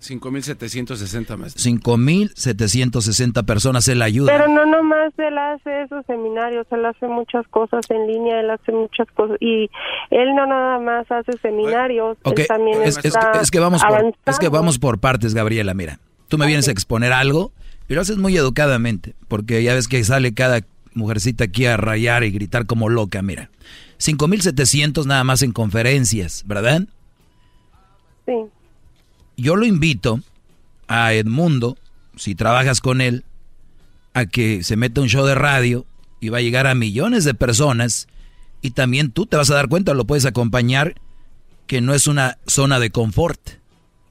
5.760 0.00 1.36
más. 1.36 1.54
5.760 1.56 3.44
personas 3.44 3.88
él 3.88 4.00
ayuda. 4.02 4.32
Pero 4.32 4.48
no 4.48 4.64
nomás 4.66 5.12
él 5.18 5.36
hace 5.36 5.82
esos 5.82 6.04
seminarios, 6.06 6.66
él 6.70 6.84
hace 6.86 7.06
muchas 7.08 7.46
cosas 7.48 7.84
en 7.90 8.06
línea, 8.06 8.40
él 8.40 8.50
hace 8.50 8.72
muchas 8.72 9.06
cosas 9.14 9.36
y 9.40 9.70
él 10.10 10.34
no 10.36 10.46
nada 10.46 10.78
más 10.78 11.10
hace 11.10 11.32
seminarios, 11.38 12.16
él 12.24 12.46
también 12.46 12.82
es, 12.82 12.96
es 12.98 13.04
está 13.06 13.32
que- 13.32 13.38
es 13.40 13.50
que 13.50 13.58
vamos 13.60 13.82
por, 13.84 14.14
es 14.26 14.38
que 14.38 14.48
vamos 14.48 14.78
por 14.78 14.98
partes, 15.00 15.34
Gabriela. 15.34 15.74
Mira, 15.74 15.98
tú 16.28 16.38
me 16.38 16.46
vienes 16.46 16.68
a 16.68 16.72
exponer 16.72 17.12
algo 17.12 17.52
y 17.88 17.94
lo 17.94 18.00
haces 18.00 18.18
muy 18.18 18.36
educadamente, 18.36 19.14
porque 19.28 19.62
ya 19.62 19.74
ves 19.74 19.88
que 19.88 20.02
sale 20.04 20.32
cada 20.34 20.60
mujercita 20.94 21.44
aquí 21.44 21.66
a 21.66 21.76
rayar 21.76 22.24
y 22.24 22.30
gritar 22.30 22.66
como 22.66 22.88
loca. 22.88 23.22
Mira, 23.22 23.50
5.700 23.98 25.06
nada 25.06 25.24
más 25.24 25.42
en 25.42 25.52
conferencias, 25.52 26.44
¿verdad? 26.46 26.82
Sí. 28.26 28.34
Yo 29.38 29.54
lo 29.54 29.64
invito 29.64 30.20
a 30.88 31.12
Edmundo, 31.14 31.78
si 32.16 32.34
trabajas 32.34 32.80
con 32.80 33.00
él, 33.00 33.24
a 34.12 34.26
que 34.26 34.64
se 34.64 34.76
meta 34.76 35.00
un 35.00 35.08
show 35.08 35.24
de 35.24 35.36
radio 35.36 35.86
y 36.18 36.28
va 36.28 36.38
a 36.38 36.42
llegar 36.42 36.66
a 36.66 36.74
millones 36.74 37.24
de 37.24 37.34
personas 37.34 38.08
y 38.62 38.72
también 38.72 39.12
tú 39.12 39.26
te 39.26 39.36
vas 39.36 39.48
a 39.50 39.54
dar 39.54 39.68
cuenta, 39.68 39.94
lo 39.94 40.06
puedes 40.06 40.26
acompañar, 40.26 40.94
que 41.68 41.80
no 41.80 41.94
es 41.94 42.08
una 42.08 42.38
zona 42.48 42.80
de 42.80 42.90
confort. 42.90 43.38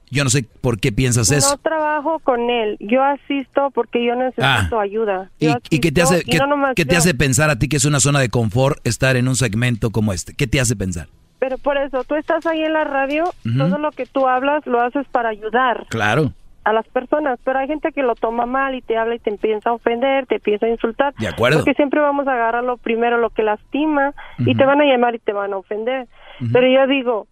Yo 0.10 0.24
no 0.24 0.30
sé 0.30 0.46
por 0.62 0.80
qué 0.80 0.94
piensas 0.94 1.30
No 1.30 1.38
eso. 1.38 1.58
trabajo 1.58 2.20
con 2.20 2.50
él, 2.50 2.78
yo 2.80 3.04
asisto 3.04 3.70
porque 3.76 4.06
yo 4.06 4.16
necesito 4.16 4.46
Ah. 4.46 4.82
ayuda. 4.82 5.30
¿Y, 5.40 5.80
qué 5.80 5.92
te 5.92 6.02
hace, 6.04 6.24
qué, 6.24 6.38
no 6.38 6.74
te 6.74 6.96
hace 6.96 7.14
pensar 7.14 7.50
a 7.50 7.60
ti 7.60 7.68
que 7.68 7.76
es 7.76 7.84
una 7.84 8.00
zona 8.00 8.22
de 8.22 8.30
confort 8.30 8.80
estar 8.88 9.18
en 9.18 9.28
un 9.28 9.36
segmento 9.36 9.90
como 9.90 10.14
este? 10.14 10.34
¿Qué 10.34 10.48
te 10.48 10.62
hace 10.62 10.78
pensar? 10.78 11.10
Pero 11.40 11.58
por 11.58 11.78
eso, 11.78 12.04
tú 12.04 12.16
estás 12.16 12.46
ahí 12.46 12.64
en 12.64 12.74
la 12.74 12.84
radio, 12.84 13.26
todo 13.58 13.78
lo 13.78 13.92
que 13.92 14.06
tú 14.06 14.28
hablas 14.28 14.66
lo 14.66 14.82
haces 14.82 15.06
para 15.12 15.30
ayudar 15.30 15.86
Claro, 15.90 16.32
a 16.64 16.74
las 16.74 16.88
personas, 16.88 17.40
pero 17.44 17.60
hay 17.60 17.68
gente 17.68 17.92
que 17.92 18.02
lo 18.04 18.16
toma 18.16 18.46
mal 18.46 18.76
y 18.76 18.82
te 18.82 18.98
habla 18.98 19.16
y 19.16 19.20
te 19.20 19.30
empieza 19.30 19.70
a 19.70 19.74
ofender, 19.74 20.26
te 20.26 20.36
empieza 20.36 20.66
a 20.66 20.70
insultar. 20.70 21.14
De 21.16 21.28
acuerdo. 21.28 21.60
Porque 21.60 21.76
siempre 21.76 22.02
vamos 22.02 22.28
a 22.28 22.34
agarrar 22.34 22.64
lo 22.64 22.78
primero, 22.78 23.18
lo 23.18 23.30
que 23.30 23.44
lastima, 23.44 24.14
y 24.40 24.56
te 24.56 24.66
van 24.66 24.82
a 24.82 24.86
llamar 24.86 25.16
y 25.16 25.20
te 25.20 25.32
van 25.32 25.54
a 25.54 25.58
ofender. 25.58 26.08
Pero 26.52 26.68
yo 26.68 26.88
digo, 26.88 27.28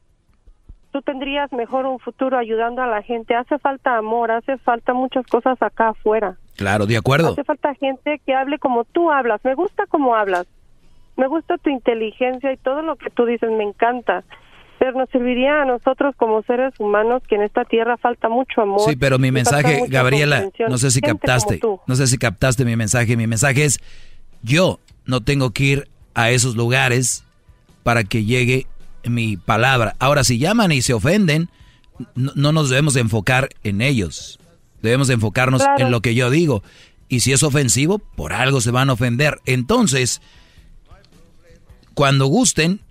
tú 0.91 1.01
tendrías 1.01 1.51
mejor 1.51 1.85
un 1.85 1.99
futuro 1.99 2.37
ayudando 2.37 2.81
a 2.81 2.87
la 2.87 3.01
gente. 3.01 3.35
Hace 3.35 3.57
falta 3.59 3.97
amor, 3.97 4.31
hace 4.31 4.57
falta 4.59 4.93
muchas 4.93 5.25
cosas 5.27 5.61
acá 5.61 5.89
afuera. 5.89 6.37
claro, 6.55 6.85
de 6.85 6.95
acuerdo. 6.95 7.31
Hace 7.33 7.43
falta 7.43 7.73
gente 7.75 8.21
que 8.25 8.33
hable 8.33 8.59
como 8.59 8.85
tú 8.85 9.11
hablas. 9.11 9.43
Me 9.43 9.55
gusta 9.55 9.85
cómo 9.89 10.15
hablas. 10.15 10.47
Me 11.17 11.27
gusta 11.27 11.57
tu 11.57 11.69
inteligencia 11.69 12.51
y 12.51 12.57
todo 12.57 12.81
lo 12.81 12.95
que 12.97 13.09
tú 13.09 13.25
dices 13.25 13.49
me 13.51 13.63
encanta. 13.63 14.23
Pero 14.77 14.91
nos 14.97 15.09
serviría 15.09 15.61
a 15.61 15.65
nosotros 15.65 16.13
como 16.17 16.43
seres 16.43 16.73
humanos 16.79 17.23
que 17.27 17.35
en 17.35 17.43
esta 17.43 17.63
tierra 17.63 17.95
falta 17.97 18.27
mucho 18.27 18.61
amor. 18.61 18.81
Sí, 18.81 18.95
pero 18.97 19.17
mi 19.17 19.31
mensaje, 19.31 19.85
Gabriela, 19.87 20.49
no 20.67 20.77
sé 20.77 20.91
si 20.91 20.99
Gente 20.99 21.11
captaste, 21.19 21.61
no 21.87 21.95
sé 21.95 22.07
si 22.07 22.17
captaste 22.17 22.65
mi 22.65 22.75
mensaje. 22.75 23.15
Mi 23.15 23.25
mensaje 23.25 23.63
es, 23.63 23.79
yo 24.43 24.79
no 25.05 25.21
tengo 25.23 25.51
que 25.51 25.63
ir 25.63 25.87
a 26.13 26.29
esos 26.31 26.55
lugares 26.57 27.23
para 27.83 28.03
que 28.03 28.25
llegue 28.25 28.67
mi 29.05 29.37
palabra. 29.37 29.95
Ahora, 29.99 30.23
si 30.25 30.39
llaman 30.39 30.73
y 30.73 30.81
se 30.81 30.93
ofenden, 30.93 31.47
no, 32.15 32.33
no 32.35 32.51
nos 32.51 32.69
debemos 32.69 32.93
de 32.95 33.01
enfocar 33.01 33.49
en 33.63 33.81
ellos. 33.81 34.39
Debemos 34.81 35.07
de 35.07 35.13
enfocarnos 35.13 35.63
Claro. 35.63 35.85
en 35.85 35.91
lo 35.91 36.01
que 36.01 36.15
yo 36.15 36.29
digo. 36.29 36.63
Y 37.07 37.21
si 37.21 37.31
es 37.31 37.43
ofensivo, 37.43 37.99
por 37.99 38.33
algo 38.33 38.59
se 38.59 38.71
van 38.71 38.89
a 38.89 38.93
ofender. 38.93 39.39
Entonces, 39.45 40.21
cuando 41.95 42.27
gusten, 42.27 42.81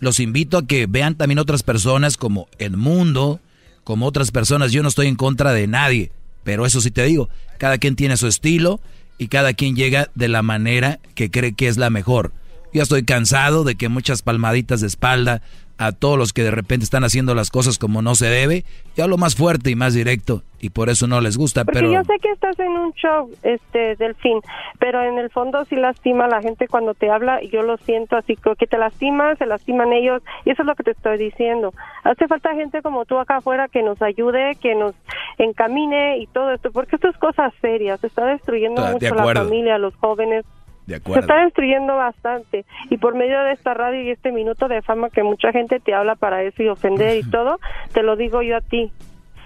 los 0.00 0.20
invito 0.20 0.58
a 0.58 0.66
que 0.66 0.86
vean 0.86 1.16
también 1.16 1.38
otras 1.38 1.62
personas 1.62 2.16
como 2.16 2.48
el 2.58 2.76
mundo, 2.76 3.40
como 3.82 4.06
otras 4.06 4.30
personas. 4.30 4.72
Yo 4.72 4.82
no 4.82 4.88
estoy 4.88 5.08
en 5.08 5.16
contra 5.16 5.52
de 5.52 5.66
nadie, 5.66 6.12
pero 6.44 6.64
eso 6.64 6.80
sí 6.80 6.90
te 6.90 7.02
digo, 7.02 7.28
cada 7.58 7.78
quien 7.78 7.96
tiene 7.96 8.16
su 8.16 8.26
estilo 8.26 8.80
y 9.18 9.28
cada 9.28 9.54
quien 9.54 9.76
llega 9.76 10.08
de 10.14 10.28
la 10.28 10.42
manera 10.42 11.00
que 11.14 11.30
cree 11.30 11.52
que 11.52 11.68
es 11.68 11.76
la 11.76 11.90
mejor. 11.90 12.32
Yo 12.72 12.82
estoy 12.82 13.04
cansado 13.04 13.64
de 13.64 13.74
que 13.74 13.88
muchas 13.88 14.22
palmaditas 14.22 14.80
de 14.80 14.86
espalda 14.86 15.42
a 15.78 15.92
todos 15.92 16.18
los 16.18 16.32
que 16.32 16.42
de 16.42 16.50
repente 16.50 16.84
están 16.84 17.04
haciendo 17.04 17.34
las 17.34 17.50
cosas 17.50 17.78
como 17.78 18.02
no 18.02 18.14
se 18.14 18.26
debe. 18.26 18.64
Yo 18.96 19.04
hablo 19.04 19.16
más 19.16 19.34
fuerte 19.34 19.70
y 19.70 19.74
más 19.74 19.94
directo 19.94 20.42
y 20.60 20.70
por 20.70 20.88
eso 20.88 21.06
no 21.06 21.20
les 21.20 21.36
gusta, 21.36 21.64
Porque 21.64 21.80
pero 21.80 21.92
yo 21.92 22.02
sé 22.04 22.18
que 22.20 22.30
estás 22.30 22.58
en 22.58 22.72
un 22.72 22.92
show, 22.94 23.30
este, 23.42 23.96
Delfín, 23.96 24.40
pero 24.78 25.02
en 25.02 25.18
el 25.18 25.28
fondo 25.28 25.64
sí 25.66 25.76
lastima 25.76 26.24
a 26.24 26.28
la 26.28 26.40
gente 26.40 26.68
cuando 26.68 26.94
te 26.94 27.10
habla 27.10 27.42
y 27.42 27.50
yo 27.50 27.62
lo 27.62 27.76
siento 27.76 28.16
así, 28.16 28.36
como 28.36 28.56
que 28.56 28.66
te 28.66 28.78
lastiman, 28.78 29.36
se 29.36 29.44
lastiman 29.44 29.92
ellos 29.92 30.22
y 30.46 30.50
eso 30.50 30.62
es 30.62 30.66
lo 30.66 30.74
que 30.74 30.84
te 30.84 30.92
estoy 30.92 31.18
diciendo. 31.18 31.74
Hace 32.02 32.28
falta 32.28 32.54
gente 32.54 32.80
como 32.80 33.04
tú 33.04 33.18
acá 33.18 33.36
afuera 33.36 33.68
que 33.68 33.82
nos 33.82 34.00
ayude, 34.00 34.56
que 34.56 34.74
nos 34.74 34.94
encamine 35.36 36.18
y 36.18 36.26
todo 36.28 36.52
esto, 36.52 36.70
porque 36.72 36.96
esto 36.96 37.08
es 37.08 37.18
cosas 37.18 37.52
serias, 37.60 38.00
se 38.00 38.06
está 38.06 38.24
destruyendo 38.24 38.82
de 38.82 38.92
mucho 38.92 39.14
la 39.14 39.34
familia, 39.34 39.76
los 39.76 39.94
jóvenes. 39.96 40.46
De 40.86 41.00
Se 41.00 41.18
está 41.20 41.44
destruyendo 41.44 41.96
bastante 41.96 42.64
y 42.90 42.96
por 42.98 43.14
medio 43.14 43.38
de 43.44 43.52
esta 43.52 43.72
radio 43.74 44.02
y 44.02 44.10
este 44.10 44.32
minuto 44.32 44.68
de 44.68 44.82
fama 44.82 45.08
que 45.10 45.22
mucha 45.22 45.50
gente 45.52 45.80
te 45.80 45.94
habla 45.94 46.14
para 46.14 46.42
eso 46.42 46.62
y 46.62 46.68
ofender 46.68 47.18
y 47.18 47.22
todo, 47.30 47.58
te 47.92 48.02
lo 48.02 48.16
digo 48.16 48.42
yo 48.42 48.56
a 48.56 48.60
ti. 48.60 48.90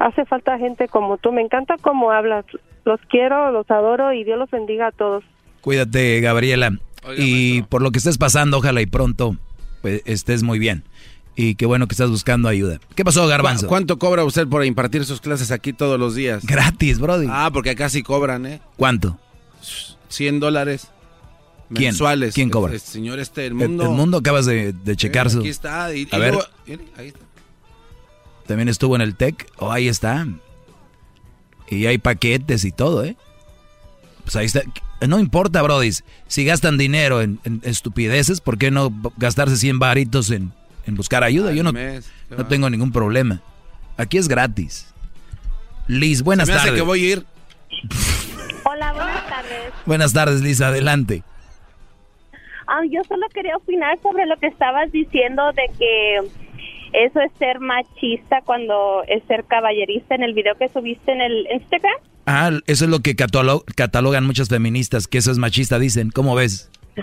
Hace 0.00 0.24
falta 0.26 0.58
gente 0.58 0.88
como 0.88 1.16
tú. 1.18 1.32
Me 1.32 1.42
encanta 1.42 1.76
cómo 1.80 2.10
hablas. 2.12 2.44
Los 2.84 3.00
quiero, 3.10 3.50
los 3.52 3.70
adoro 3.70 4.12
y 4.12 4.24
Dios 4.24 4.38
los 4.38 4.50
bendiga 4.50 4.88
a 4.88 4.92
todos. 4.92 5.24
Cuídate, 5.60 6.20
Gabriela. 6.20 6.70
y 7.16 7.62
por 7.62 7.82
lo 7.82 7.90
que 7.90 7.98
estés 7.98 8.18
pasando, 8.18 8.58
ojalá 8.58 8.80
y 8.80 8.86
pronto 8.86 9.36
pues, 9.82 10.02
estés 10.06 10.42
muy 10.42 10.58
bien. 10.58 10.82
Y 11.36 11.54
qué 11.54 11.66
bueno 11.66 11.86
que 11.86 11.92
estás 11.92 12.10
buscando 12.10 12.48
ayuda. 12.48 12.78
¿Qué 12.96 13.04
pasó, 13.04 13.26
Garbanzo? 13.28 13.66
¿Cu- 13.66 13.70
¿Cuánto 13.70 13.98
cobra 13.98 14.24
usted 14.24 14.48
por 14.48 14.64
impartir 14.64 15.04
sus 15.04 15.20
clases 15.20 15.52
aquí 15.52 15.72
todos 15.72 15.98
los 15.98 16.16
días? 16.16 16.44
Gratis, 16.44 16.98
Brody. 16.98 17.26
Ah, 17.30 17.50
porque 17.52 17.70
acá 17.70 17.88
sí 17.88 18.02
cobran, 18.02 18.44
¿eh? 18.46 18.60
¿Cuánto? 18.76 19.16
100 20.08 20.40
dólares 20.40 20.90
¿Quién? 21.74 21.90
mensuales. 21.90 22.34
¿Quién 22.34 22.50
cobra? 22.50 22.72
El, 22.72 22.80
señor 22.80 23.18
este, 23.18 23.46
el 23.46 23.54
mundo. 23.54 23.84
el 23.84 23.90
mundo 23.90 24.18
acabas 24.18 24.46
de, 24.46 24.72
de 24.72 24.96
checar 24.96 25.30
su... 25.30 25.40
Aquí 25.40 25.48
está. 25.48 25.94
Y, 25.94 26.08
A 26.10 26.16
y 26.16 26.20
ver. 26.20 26.32
luego- 26.34 26.48
mire, 26.66 26.84
ahí 26.96 27.08
está. 27.08 27.20
También 28.46 28.68
estuvo 28.68 28.96
en 28.96 29.02
el 29.02 29.14
TEC. 29.14 29.46
Oh, 29.58 29.70
ahí 29.70 29.88
está. 29.88 30.26
Y 31.68 31.84
hay 31.86 31.98
paquetes 31.98 32.64
y 32.64 32.72
todo, 32.72 33.04
¿eh? 33.04 33.16
Pues 34.24 34.36
ahí 34.36 34.46
está. 34.46 34.62
No 35.06 35.18
importa, 35.18 35.60
Brody. 35.62 35.90
Si 36.26 36.44
gastan 36.44 36.78
dinero 36.78 37.20
en, 37.20 37.40
en 37.44 37.60
estupideces, 37.64 38.40
¿por 38.40 38.56
qué 38.58 38.70
no 38.70 38.90
gastarse 39.18 39.56
100 39.58 39.78
varitos 39.78 40.30
en, 40.30 40.52
en 40.86 40.94
buscar 40.96 41.24
ayuda? 41.24 41.52
Yo 41.52 41.62
no, 41.62 41.72
mes, 41.72 42.10
no 42.30 42.46
tengo 42.46 42.70
ningún 42.70 42.90
problema. 42.90 43.42
Aquí 43.98 44.16
es 44.16 44.28
gratis. 44.28 44.86
Liz, 45.86 46.22
buenas 46.22 46.46
Se 46.46 46.52
me 46.52 46.56
hace 46.58 46.66
tardes. 46.68 46.80
que 46.80 46.86
voy 46.86 47.04
a 47.04 47.12
ir. 47.12 47.26
Hola, 48.64 48.92
buenas 48.92 49.28
tardes. 49.28 49.72
Buenas 49.86 50.12
tardes, 50.14 50.40
Liz, 50.40 50.60
adelante. 50.60 51.22
Ah, 52.68 52.82
yo 52.88 53.02
solo 53.04 53.26
quería 53.32 53.56
opinar 53.56 53.98
sobre 54.02 54.26
lo 54.26 54.36
que 54.36 54.46
estabas 54.46 54.92
diciendo 54.92 55.42
de 55.52 55.70
que 55.78 56.16
eso 56.92 57.20
es 57.20 57.32
ser 57.38 57.60
machista 57.60 58.42
cuando 58.44 59.02
es 59.08 59.22
ser 59.24 59.44
caballerista 59.44 60.14
en 60.14 60.22
el 60.22 60.34
video 60.34 60.54
que 60.54 60.68
subiste 60.68 61.10
en 61.12 61.20
el 61.22 61.46
Instagram. 61.52 61.94
Ah, 62.26 62.50
eso 62.66 62.84
es 62.84 62.90
lo 62.90 63.00
que 63.00 63.16
catalo- 63.16 63.64
catalogan 63.74 64.26
muchas 64.26 64.48
feministas, 64.50 65.06
que 65.08 65.16
eso 65.18 65.30
es 65.32 65.38
machista, 65.38 65.78
dicen. 65.78 66.10
¿Cómo 66.10 66.34
ves? 66.34 66.70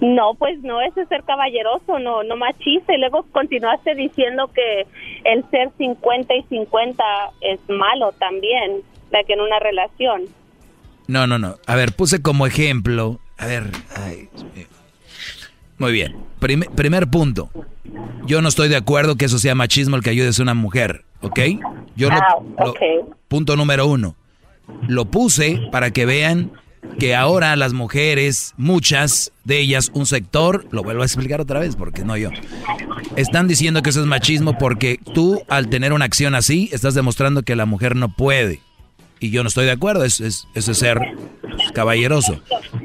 No, 0.00 0.34
pues 0.38 0.60
no, 0.62 0.80
eso 0.80 1.00
es 1.00 1.08
ser 1.08 1.24
caballeroso, 1.24 1.98
no, 1.98 2.22
no 2.22 2.36
machista. 2.36 2.94
Y 2.94 2.98
luego 3.00 3.24
continuaste 3.32 3.96
diciendo 3.96 4.48
que 4.54 4.86
el 5.24 5.44
ser 5.50 5.70
50 5.76 6.34
y 6.36 6.42
50 6.44 7.02
es 7.40 7.58
malo 7.68 8.12
también, 8.12 8.82
la 9.10 9.24
que 9.24 9.32
en 9.32 9.40
una 9.40 9.58
relación. 9.58 10.22
No, 11.08 11.26
no, 11.26 11.38
no. 11.38 11.56
A 11.66 11.74
ver, 11.74 11.92
puse 11.96 12.22
como 12.22 12.46
ejemplo. 12.46 13.18
A 13.38 13.46
ver. 13.46 13.70
ay. 13.96 14.28
Muy 15.78 15.92
bien. 15.92 16.16
Prim- 16.40 16.64
primer 16.74 17.06
punto. 17.08 17.50
Yo 18.26 18.42
no 18.42 18.48
estoy 18.48 18.68
de 18.68 18.76
acuerdo 18.76 19.16
que 19.16 19.24
eso 19.26 19.38
sea 19.38 19.54
machismo 19.54 19.96
el 19.96 20.02
que 20.02 20.10
ayudes 20.10 20.38
a 20.38 20.42
una 20.42 20.54
mujer, 20.54 21.04
¿ok? 21.22 21.38
Yo 21.96 22.10
lo- 22.10 22.16
Ah, 22.16 22.36
lo- 22.64 22.70
ok. 22.72 22.78
punto 23.28 23.56
número 23.56 23.86
uno. 23.86 24.16
Lo 24.86 25.06
puse 25.06 25.60
para 25.72 25.90
que 25.92 26.04
vean 26.04 26.52
que 26.98 27.14
ahora 27.14 27.56
las 27.56 27.72
mujeres, 27.72 28.54
muchas 28.56 29.32
de 29.44 29.58
ellas, 29.60 29.90
un 29.94 30.04
sector, 30.04 30.66
lo 30.72 30.82
vuelvo 30.82 31.02
a 31.02 31.06
explicar 31.06 31.40
otra 31.40 31.60
vez 31.60 31.74
porque 31.76 32.04
no 32.04 32.16
yo, 32.16 32.30
están 33.16 33.48
diciendo 33.48 33.82
que 33.82 33.90
eso 33.90 34.00
es 34.00 34.06
machismo 34.06 34.58
porque 34.58 35.00
tú 35.14 35.42
al 35.48 35.68
tener 35.68 35.92
una 35.92 36.04
acción 36.04 36.34
así 36.34 36.68
estás 36.72 36.94
demostrando 36.94 37.42
que 37.42 37.56
la 37.56 37.66
mujer 37.66 37.96
no 37.96 38.10
puede. 38.14 38.60
Y 39.20 39.30
yo 39.30 39.42
no 39.42 39.48
estoy 39.48 39.66
de 39.66 39.72
acuerdo, 39.72 40.04
es, 40.04 40.20
es, 40.20 40.48
es 40.54 40.64
ser 40.64 41.00
caballeroso. 41.74 42.40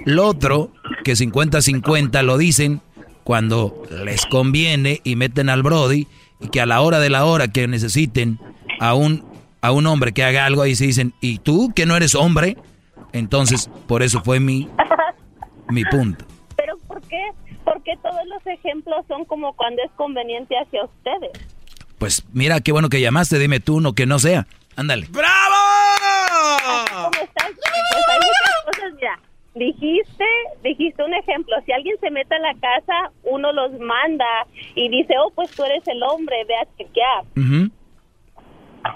Lo 0.05 0.27
otro, 0.27 0.71
que 1.03 1.13
50-50 1.13 2.23
lo 2.23 2.37
dicen 2.37 2.81
cuando 3.23 3.83
les 4.03 4.25
conviene 4.25 5.01
y 5.03 5.15
meten 5.15 5.49
al 5.49 5.63
Brody 5.63 6.07
y 6.39 6.49
que 6.49 6.61
a 6.61 6.65
la 6.65 6.81
hora 6.81 6.99
de 6.99 7.09
la 7.09 7.25
hora 7.25 7.47
que 7.47 7.67
necesiten 7.67 8.39
a 8.79 8.95
un, 8.95 9.23
a 9.61 9.71
un 9.71 9.87
hombre 9.87 10.11
que 10.11 10.23
haga 10.23 10.45
algo 10.45 10.61
ahí 10.61 10.75
se 10.75 10.85
dicen, 10.85 11.13
¿y 11.21 11.39
tú 11.39 11.71
que 11.75 11.85
no 11.85 11.95
eres 11.95 12.15
hombre? 12.15 12.57
Entonces, 13.13 13.69
por 13.87 14.03
eso 14.03 14.21
fue 14.23 14.39
mi, 14.39 14.67
mi 15.69 15.85
punto. 15.85 16.25
Pero 16.57 16.77
¿por 16.87 17.01
qué? 17.01 17.21
¿Por 17.63 17.81
qué 17.83 17.91
todos 18.01 18.25
los 18.27 18.45
ejemplos 18.47 19.05
son 19.07 19.23
como 19.25 19.53
cuando 19.53 19.81
es 19.83 19.91
conveniente 19.95 20.55
hacia 20.57 20.83
ustedes? 20.83 21.31
pues 22.03 22.25
mira, 22.33 22.59
qué 22.59 22.73
bueno 22.73 22.89
que 22.89 22.99
llamaste, 22.99 23.39
dime 23.39 23.61
tú 23.61 23.77
uno 23.77 23.93
que 23.93 24.05
no 24.05 24.19
sea. 24.19 24.45
Ándale. 24.75 25.07
¡Bravo! 25.09 25.55
¿Cómo 26.89 27.09
estás? 27.23 27.51
Pues 27.51 28.07
hay 28.09 28.19
muchas 28.19 28.65
cosas, 28.65 28.93
mira. 28.95 29.19
Dijiste, 29.55 30.25
dijiste 30.63 31.03
un 31.03 31.13
ejemplo, 31.13 31.55
si 31.65 31.71
alguien 31.71 31.95
se 31.99 32.09
mete 32.09 32.33
a 32.35 32.39
la 32.39 32.53
casa, 32.55 33.11
uno 33.23 33.51
los 33.51 33.71
manda 33.79 34.47
y 34.73 34.89
dice, 34.89 35.13
oh, 35.23 35.31
pues 35.35 35.51
tú 35.51 35.63
eres 35.63 35.87
el 35.87 36.01
hombre, 36.01 36.43
ve 36.45 36.55
a 36.55 36.65
chequear. 36.77 37.23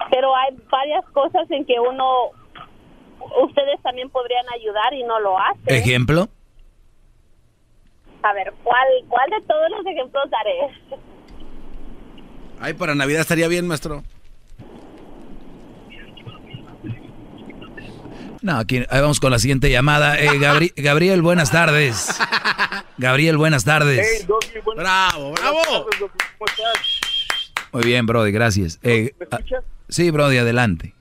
Pero 0.10 0.36
hay 0.36 0.56
varias 0.70 1.06
cosas 1.12 1.50
en 1.52 1.64
que 1.64 1.80
uno, 1.80 2.32
ustedes 3.44 3.80
también 3.84 4.10
podrían 4.10 4.46
ayudar 4.52 4.94
y 4.96 5.04
no 5.04 5.20
lo 5.20 5.38
hacen. 5.38 5.62
¿Ejemplo? 5.68 6.28
A 8.24 8.34
ver, 8.34 8.52
¿cuál, 8.64 8.88
cuál 9.08 9.30
de 9.30 9.42
todos 9.42 9.70
los 9.70 9.86
ejemplos 9.86 10.24
daré? 10.32 11.00
Ay, 12.60 12.74
para 12.74 12.96
Navidad 12.96 13.22
estaría 13.22 13.48
bien, 13.48 13.68
maestro. 13.68 14.02
No, 18.42 18.58
aquí 18.58 18.78
ahí 18.90 19.02
vamos 19.02 19.20
con 19.20 19.32
la 19.32 19.40
siguiente 19.40 19.70
llamada. 19.70 20.20
Eh, 20.20 20.30
Gabri- 20.40 20.74
Gabriel, 20.82 21.22
buenas 21.22 21.52
tardes. 21.52 22.18
Gabriel, 22.98 23.38
buenas 23.38 23.64
tardes. 23.66 24.26
Bravo, 24.76 25.32
bravo. 25.34 25.88
¿Cómo 26.00 26.46
estás? 26.46 27.02
Muy 27.72 27.84
bien, 27.84 28.06
Brody, 28.06 28.32
gracias. 28.32 28.80
Eh, 28.84 29.14
¿Me 29.20 29.26
ah, 29.32 29.36
escuchas? 29.38 29.64
sí, 29.90 30.10
Brody, 30.12 30.38
adelante. 30.38 30.94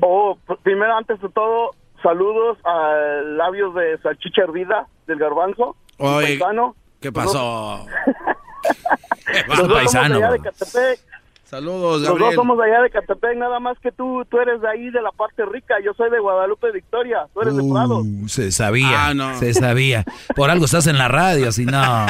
Oh, 0.00 0.38
pr- 0.46 0.58
primero, 0.62 0.96
antes 0.96 1.20
de 1.20 1.28
todo, 1.30 1.74
saludos 2.02 2.58
a 2.64 3.20
labios 3.24 3.74
de 3.74 3.98
salchicha 4.02 4.42
hervida 4.42 4.86
del 5.06 5.18
garbanzo. 5.18 5.76
Oye, 5.96 6.38
paisano. 6.38 6.76
¿Qué 7.00 7.10
pasó? 7.12 7.86
Somos 9.56 9.68
de 9.68 9.78
allá 9.98 10.30
de 10.30 10.38
Catepec. 10.40 11.00
Saludos, 11.48 12.00
Los 12.02 12.02
dos 12.02 12.18
Gabriel. 12.18 12.34
somos 12.34 12.58
de 12.58 12.64
allá 12.64 12.82
de 12.82 12.90
Catepec, 12.90 13.38
nada 13.38 13.58
más 13.58 13.78
que 13.78 13.90
tú, 13.90 14.22
tú 14.28 14.38
eres 14.38 14.60
de 14.60 14.68
ahí, 14.68 14.90
de 14.90 15.00
la 15.00 15.12
parte 15.12 15.46
rica. 15.46 15.76
Yo 15.82 15.94
soy 15.94 16.10
de 16.10 16.18
Guadalupe 16.18 16.70
Victoria, 16.72 17.26
tú 17.32 17.40
eres 17.40 17.56
de 17.56 17.62
Prado. 17.72 18.00
Uh, 18.00 18.28
se 18.28 18.52
sabía, 18.52 19.06
Ah, 19.08 19.14
no. 19.14 19.34
se 19.34 19.54
sabía. 19.54 20.04
Por 20.36 20.50
algo 20.50 20.66
estás 20.66 20.86
en 20.88 20.98
la 20.98 21.08
radio, 21.08 21.50
si 21.50 21.64
no. 21.64 21.80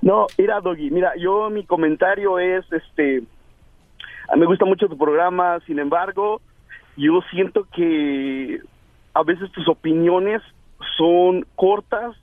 No, 0.00 0.26
mira, 0.38 0.60
Doggy, 0.62 0.90
mira, 0.90 1.12
yo 1.18 1.50
mi 1.50 1.64
comentario 1.64 2.38
es, 2.38 2.64
este, 2.72 3.22
a 4.30 4.34
mí 4.34 4.40
me 4.40 4.46
gusta 4.46 4.64
mucho 4.64 4.88
tu 4.88 4.96
programa, 4.96 5.58
sin 5.66 5.78
embargo, 5.78 6.40
yo 6.96 7.20
siento 7.30 7.66
que 7.76 8.58
a 9.12 9.22
veces 9.22 9.52
tus 9.52 9.68
opiniones 9.68 10.40
son 10.96 11.44
cortas 11.56 12.16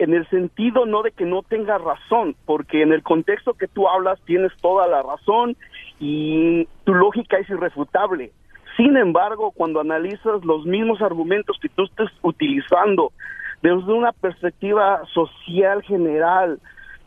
en 0.00 0.14
el 0.14 0.26
sentido 0.28 0.86
no 0.86 1.02
de 1.02 1.12
que 1.12 1.26
no 1.26 1.42
tengas 1.42 1.80
razón, 1.80 2.34
porque 2.46 2.82
en 2.82 2.92
el 2.92 3.02
contexto 3.02 3.52
que 3.52 3.68
tú 3.68 3.86
hablas 3.86 4.18
tienes 4.22 4.50
toda 4.62 4.86
la 4.86 5.02
razón 5.02 5.56
y 5.98 6.66
tu 6.84 6.94
lógica 6.94 7.36
es 7.38 7.48
irrefutable. 7.50 8.32
Sin 8.78 8.96
embargo, 8.96 9.50
cuando 9.50 9.78
analizas 9.78 10.42
los 10.42 10.64
mismos 10.64 11.02
argumentos 11.02 11.58
que 11.60 11.68
tú 11.68 11.84
estés 11.84 12.08
utilizando 12.22 13.12
desde 13.60 13.92
una 13.92 14.12
perspectiva 14.12 15.02
social 15.12 15.82
general 15.82 16.58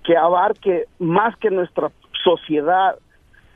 que 0.03 0.15
abarque 0.15 0.85
más 0.99 1.35
que 1.37 1.49
nuestra 1.49 1.89
sociedad 2.23 2.95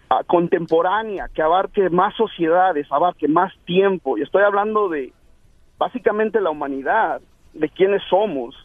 ah, 0.10 0.24
contemporánea, 0.26 1.30
que 1.32 1.44
abarque 1.44 1.92
más 1.92 2.16
sociedades, 2.16 2.88
abarque 2.90 3.28
más 3.28 3.54
tiempo, 3.66 4.18
y 4.18 4.24
estoy 4.24 4.42
hablando 4.42 4.90
de 4.90 5.14
básicamente 5.78 6.42
la 6.42 6.50
humanidad, 6.50 7.22
de 7.54 7.70
quiénes 7.70 8.02
somos, 8.10 8.56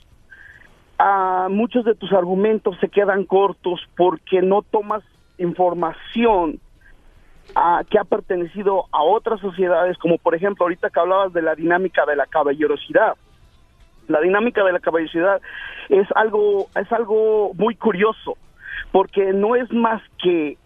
ah, 0.98 1.48
muchos 1.50 1.84
de 1.84 1.94
tus 1.94 2.12
argumentos 2.12 2.76
se 2.80 2.88
quedan 2.88 3.24
cortos 3.24 3.80
porque 3.96 4.42
no 4.42 4.62
tomas 4.62 5.02
información 5.38 6.60
ah, 7.54 7.82
que 7.88 7.98
ha 7.98 8.04
pertenecido 8.04 8.86
a 8.92 9.02
otras 9.02 9.40
sociedades, 9.40 9.98
como 9.98 10.18
por 10.18 10.34
ejemplo 10.34 10.64
ahorita 10.64 10.90
que 10.90 11.00
hablabas 11.00 11.32
de 11.32 11.42
la 11.42 11.54
dinámica 11.54 12.06
de 12.06 12.16
la 12.16 12.26
caballerosidad. 12.26 13.14
La 14.08 14.20
dinámica 14.20 14.64
de 14.64 14.72
la 14.72 14.80
caballerosidad 14.80 15.40
es 15.88 16.06
algo, 16.14 16.66
es 16.74 16.90
algo 16.92 17.52
muy 17.54 17.74
curioso, 17.76 18.36
porque 18.90 19.32
no 19.32 19.56
es 19.56 19.72
más 19.72 20.02
que, 20.22 20.58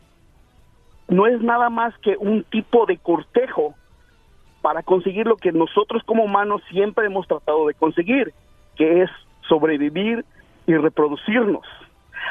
no 1.09 1.27
es 1.27 1.41
nada 1.43 1.69
más 1.71 1.97
que 1.99 2.17
un 2.17 2.45
tipo 2.45 2.87
de 2.87 2.97
cortejo 2.99 3.75
para 4.63 4.83
conseguir 4.83 5.27
lo 5.27 5.37
que 5.37 5.53
nosotros 5.53 6.03
como 6.05 6.25
humanos 6.25 6.61
siempre 6.71 7.07
hemos 7.07 7.29
tratado 7.29 7.69
de 7.69 7.75
conseguir, 7.75 8.33
que 8.75 9.03
es 9.03 9.11
sobrevivir 9.49 10.25
y 10.67 10.75
reproducirnos. 10.77 11.65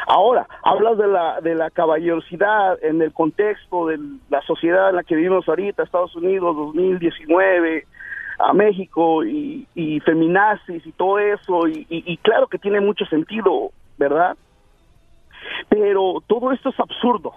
Ahora, 0.08 0.48
hablas 0.64 0.98
de 0.98 1.08
la, 1.08 1.42
de 1.42 1.56
la 1.56 1.70
caballerosidad 1.72 2.84
en 2.84 3.02
el 3.02 3.12
contexto 3.14 3.88
de 3.88 4.00
la 4.30 4.42
sociedad 4.42 4.90
en 4.90 4.98
la 4.98 5.04
que 5.04 5.16
vivimos 5.16 5.48
ahorita, 5.48 5.84
Estados 5.84 6.16
Unidos 6.16 6.56
2019, 6.56 7.86
a 8.40 8.54
México 8.54 9.24
y, 9.24 9.66
feminazis 10.06 10.86
y 10.86 10.92
todo 10.92 11.20
eso, 11.20 11.68
y, 11.68 11.88
y- 11.90 12.18
claro 12.18 12.48
que 12.48 12.58
tiene 12.60 12.82
mucho 12.82 13.06
sentido, 13.06 13.72
¿verdad? 13.98 14.36
Pero 15.70 16.22
todo 16.28 16.52
esto 16.52 16.70
es 16.70 16.80
absurdo. 16.80 17.34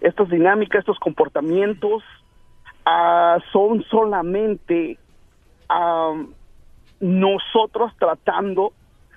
Estas 0.00 0.28
dinámicas, 0.28 0.80
estos 0.80 0.98
comportamientos 0.98 2.02
ah, 2.84 3.38
son 3.52 3.84
solamente 3.84 4.98
am, 5.68 6.32
nosotros 7.00 7.92
tratando 7.98 8.72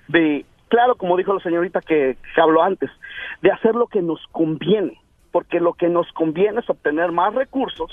de, 0.08 0.44
claro, 0.68 0.96
como 0.96 1.16
dijo 1.16 1.34
la 1.34 1.40
señorita 1.40 1.80
que, 1.80 2.16
que 2.34 2.40
habló 2.40 2.62
antes, 2.62 2.90
de 3.40 3.50
hacer 3.50 3.74
lo 3.74 3.86
que 3.86 4.02
nos 4.02 4.20
conviene, 4.32 5.00
porque 5.30 5.60
lo 5.60 5.74
que 5.74 5.88
nos 5.88 6.10
conviene 6.12 6.60
es 6.60 6.70
obtener 6.70 7.12
más 7.12 7.34
recursos, 7.34 7.90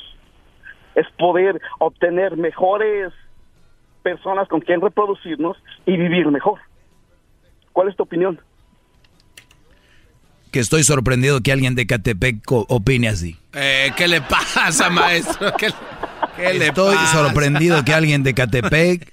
es 0.96 1.08
poder 1.18 1.62
obtener 1.80 2.38
mejores 2.38 3.14
personas 4.04 4.48
con 4.48 4.62
quien 4.62 4.82
reproducirnos 4.82 5.58
y 5.86 5.98
vivir 5.98 6.28
mejor. 6.28 6.60
¿Cuál 7.74 7.90
es 7.90 7.96
tu 7.96 8.04
opinión? 8.04 8.40
Que 10.52 10.60
estoy 10.60 10.84
sorprendido 10.84 11.42
que 11.42 11.52
alguien 11.52 11.76
de 11.76 11.86
Catepec 11.86 12.42
opine 12.50 13.08
así. 13.08 13.38
Eh, 13.54 13.92
¿Qué 13.96 14.08
le 14.08 14.22
pasa, 14.22 14.90
maestro? 14.90 15.54
¿Qué, 15.58 15.68
qué 15.68 15.70
le 15.70 16.09
Estoy 16.38 16.96
pasa? 16.96 17.12
sorprendido 17.26 17.84
que 17.84 17.94
alguien 17.94 18.24
de 18.24 18.34
Catepec 18.34 19.12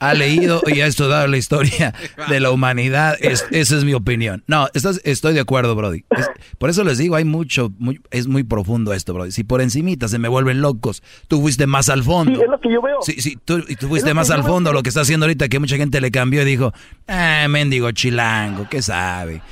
ha 0.00 0.14
leído 0.14 0.60
y 0.66 0.80
ha 0.80 0.86
estudiado 0.86 1.26
la 1.26 1.36
historia 1.36 1.94
de 2.28 2.40
la 2.40 2.50
humanidad. 2.50 3.16
Es- 3.20 3.46
esa 3.50 3.76
es 3.76 3.84
mi 3.84 3.94
opinión. 3.94 4.42
No, 4.46 4.68
estás- 4.74 5.00
estoy 5.04 5.34
de 5.34 5.40
acuerdo, 5.40 5.74
Brody. 5.76 6.04
Es- 6.10 6.28
por 6.58 6.70
eso 6.70 6.82
les 6.84 6.98
digo, 6.98 7.16
hay 7.16 7.24
mucho, 7.24 7.72
muy- 7.78 8.00
es 8.10 8.26
muy 8.26 8.42
profundo 8.42 8.92
esto, 8.92 9.14
Brody. 9.14 9.30
Si 9.32 9.44
por 9.44 9.60
encimita 9.60 10.08
se 10.08 10.18
me 10.18 10.28
vuelven 10.28 10.60
locos, 10.60 11.02
tú 11.28 11.40
fuiste 11.40 11.66
más 11.66 11.88
al 11.88 12.02
fondo. 12.02 12.34
Sí, 12.36 12.42
es 12.42 12.50
lo 12.50 12.60
que 12.60 12.72
yo 12.72 12.82
veo. 12.82 12.98
Sí, 13.02 13.20
sí, 13.20 13.38
tú, 13.44 13.62
y 13.68 13.76
tú 13.76 13.88
fuiste 13.88 14.12
más 14.14 14.30
al 14.30 14.42
veo. 14.42 14.52
fondo, 14.52 14.72
lo 14.72 14.82
que 14.82 14.88
está 14.88 15.02
haciendo 15.02 15.26
ahorita, 15.26 15.48
que 15.48 15.58
mucha 15.58 15.76
gente 15.76 16.00
le 16.00 16.10
cambió 16.10 16.42
y 16.42 16.44
dijo, 16.44 16.72
ah, 17.08 17.46
mendigo 17.48 17.90
chilango, 17.92 18.66
¿qué 18.68 18.82
sabe? 18.82 19.42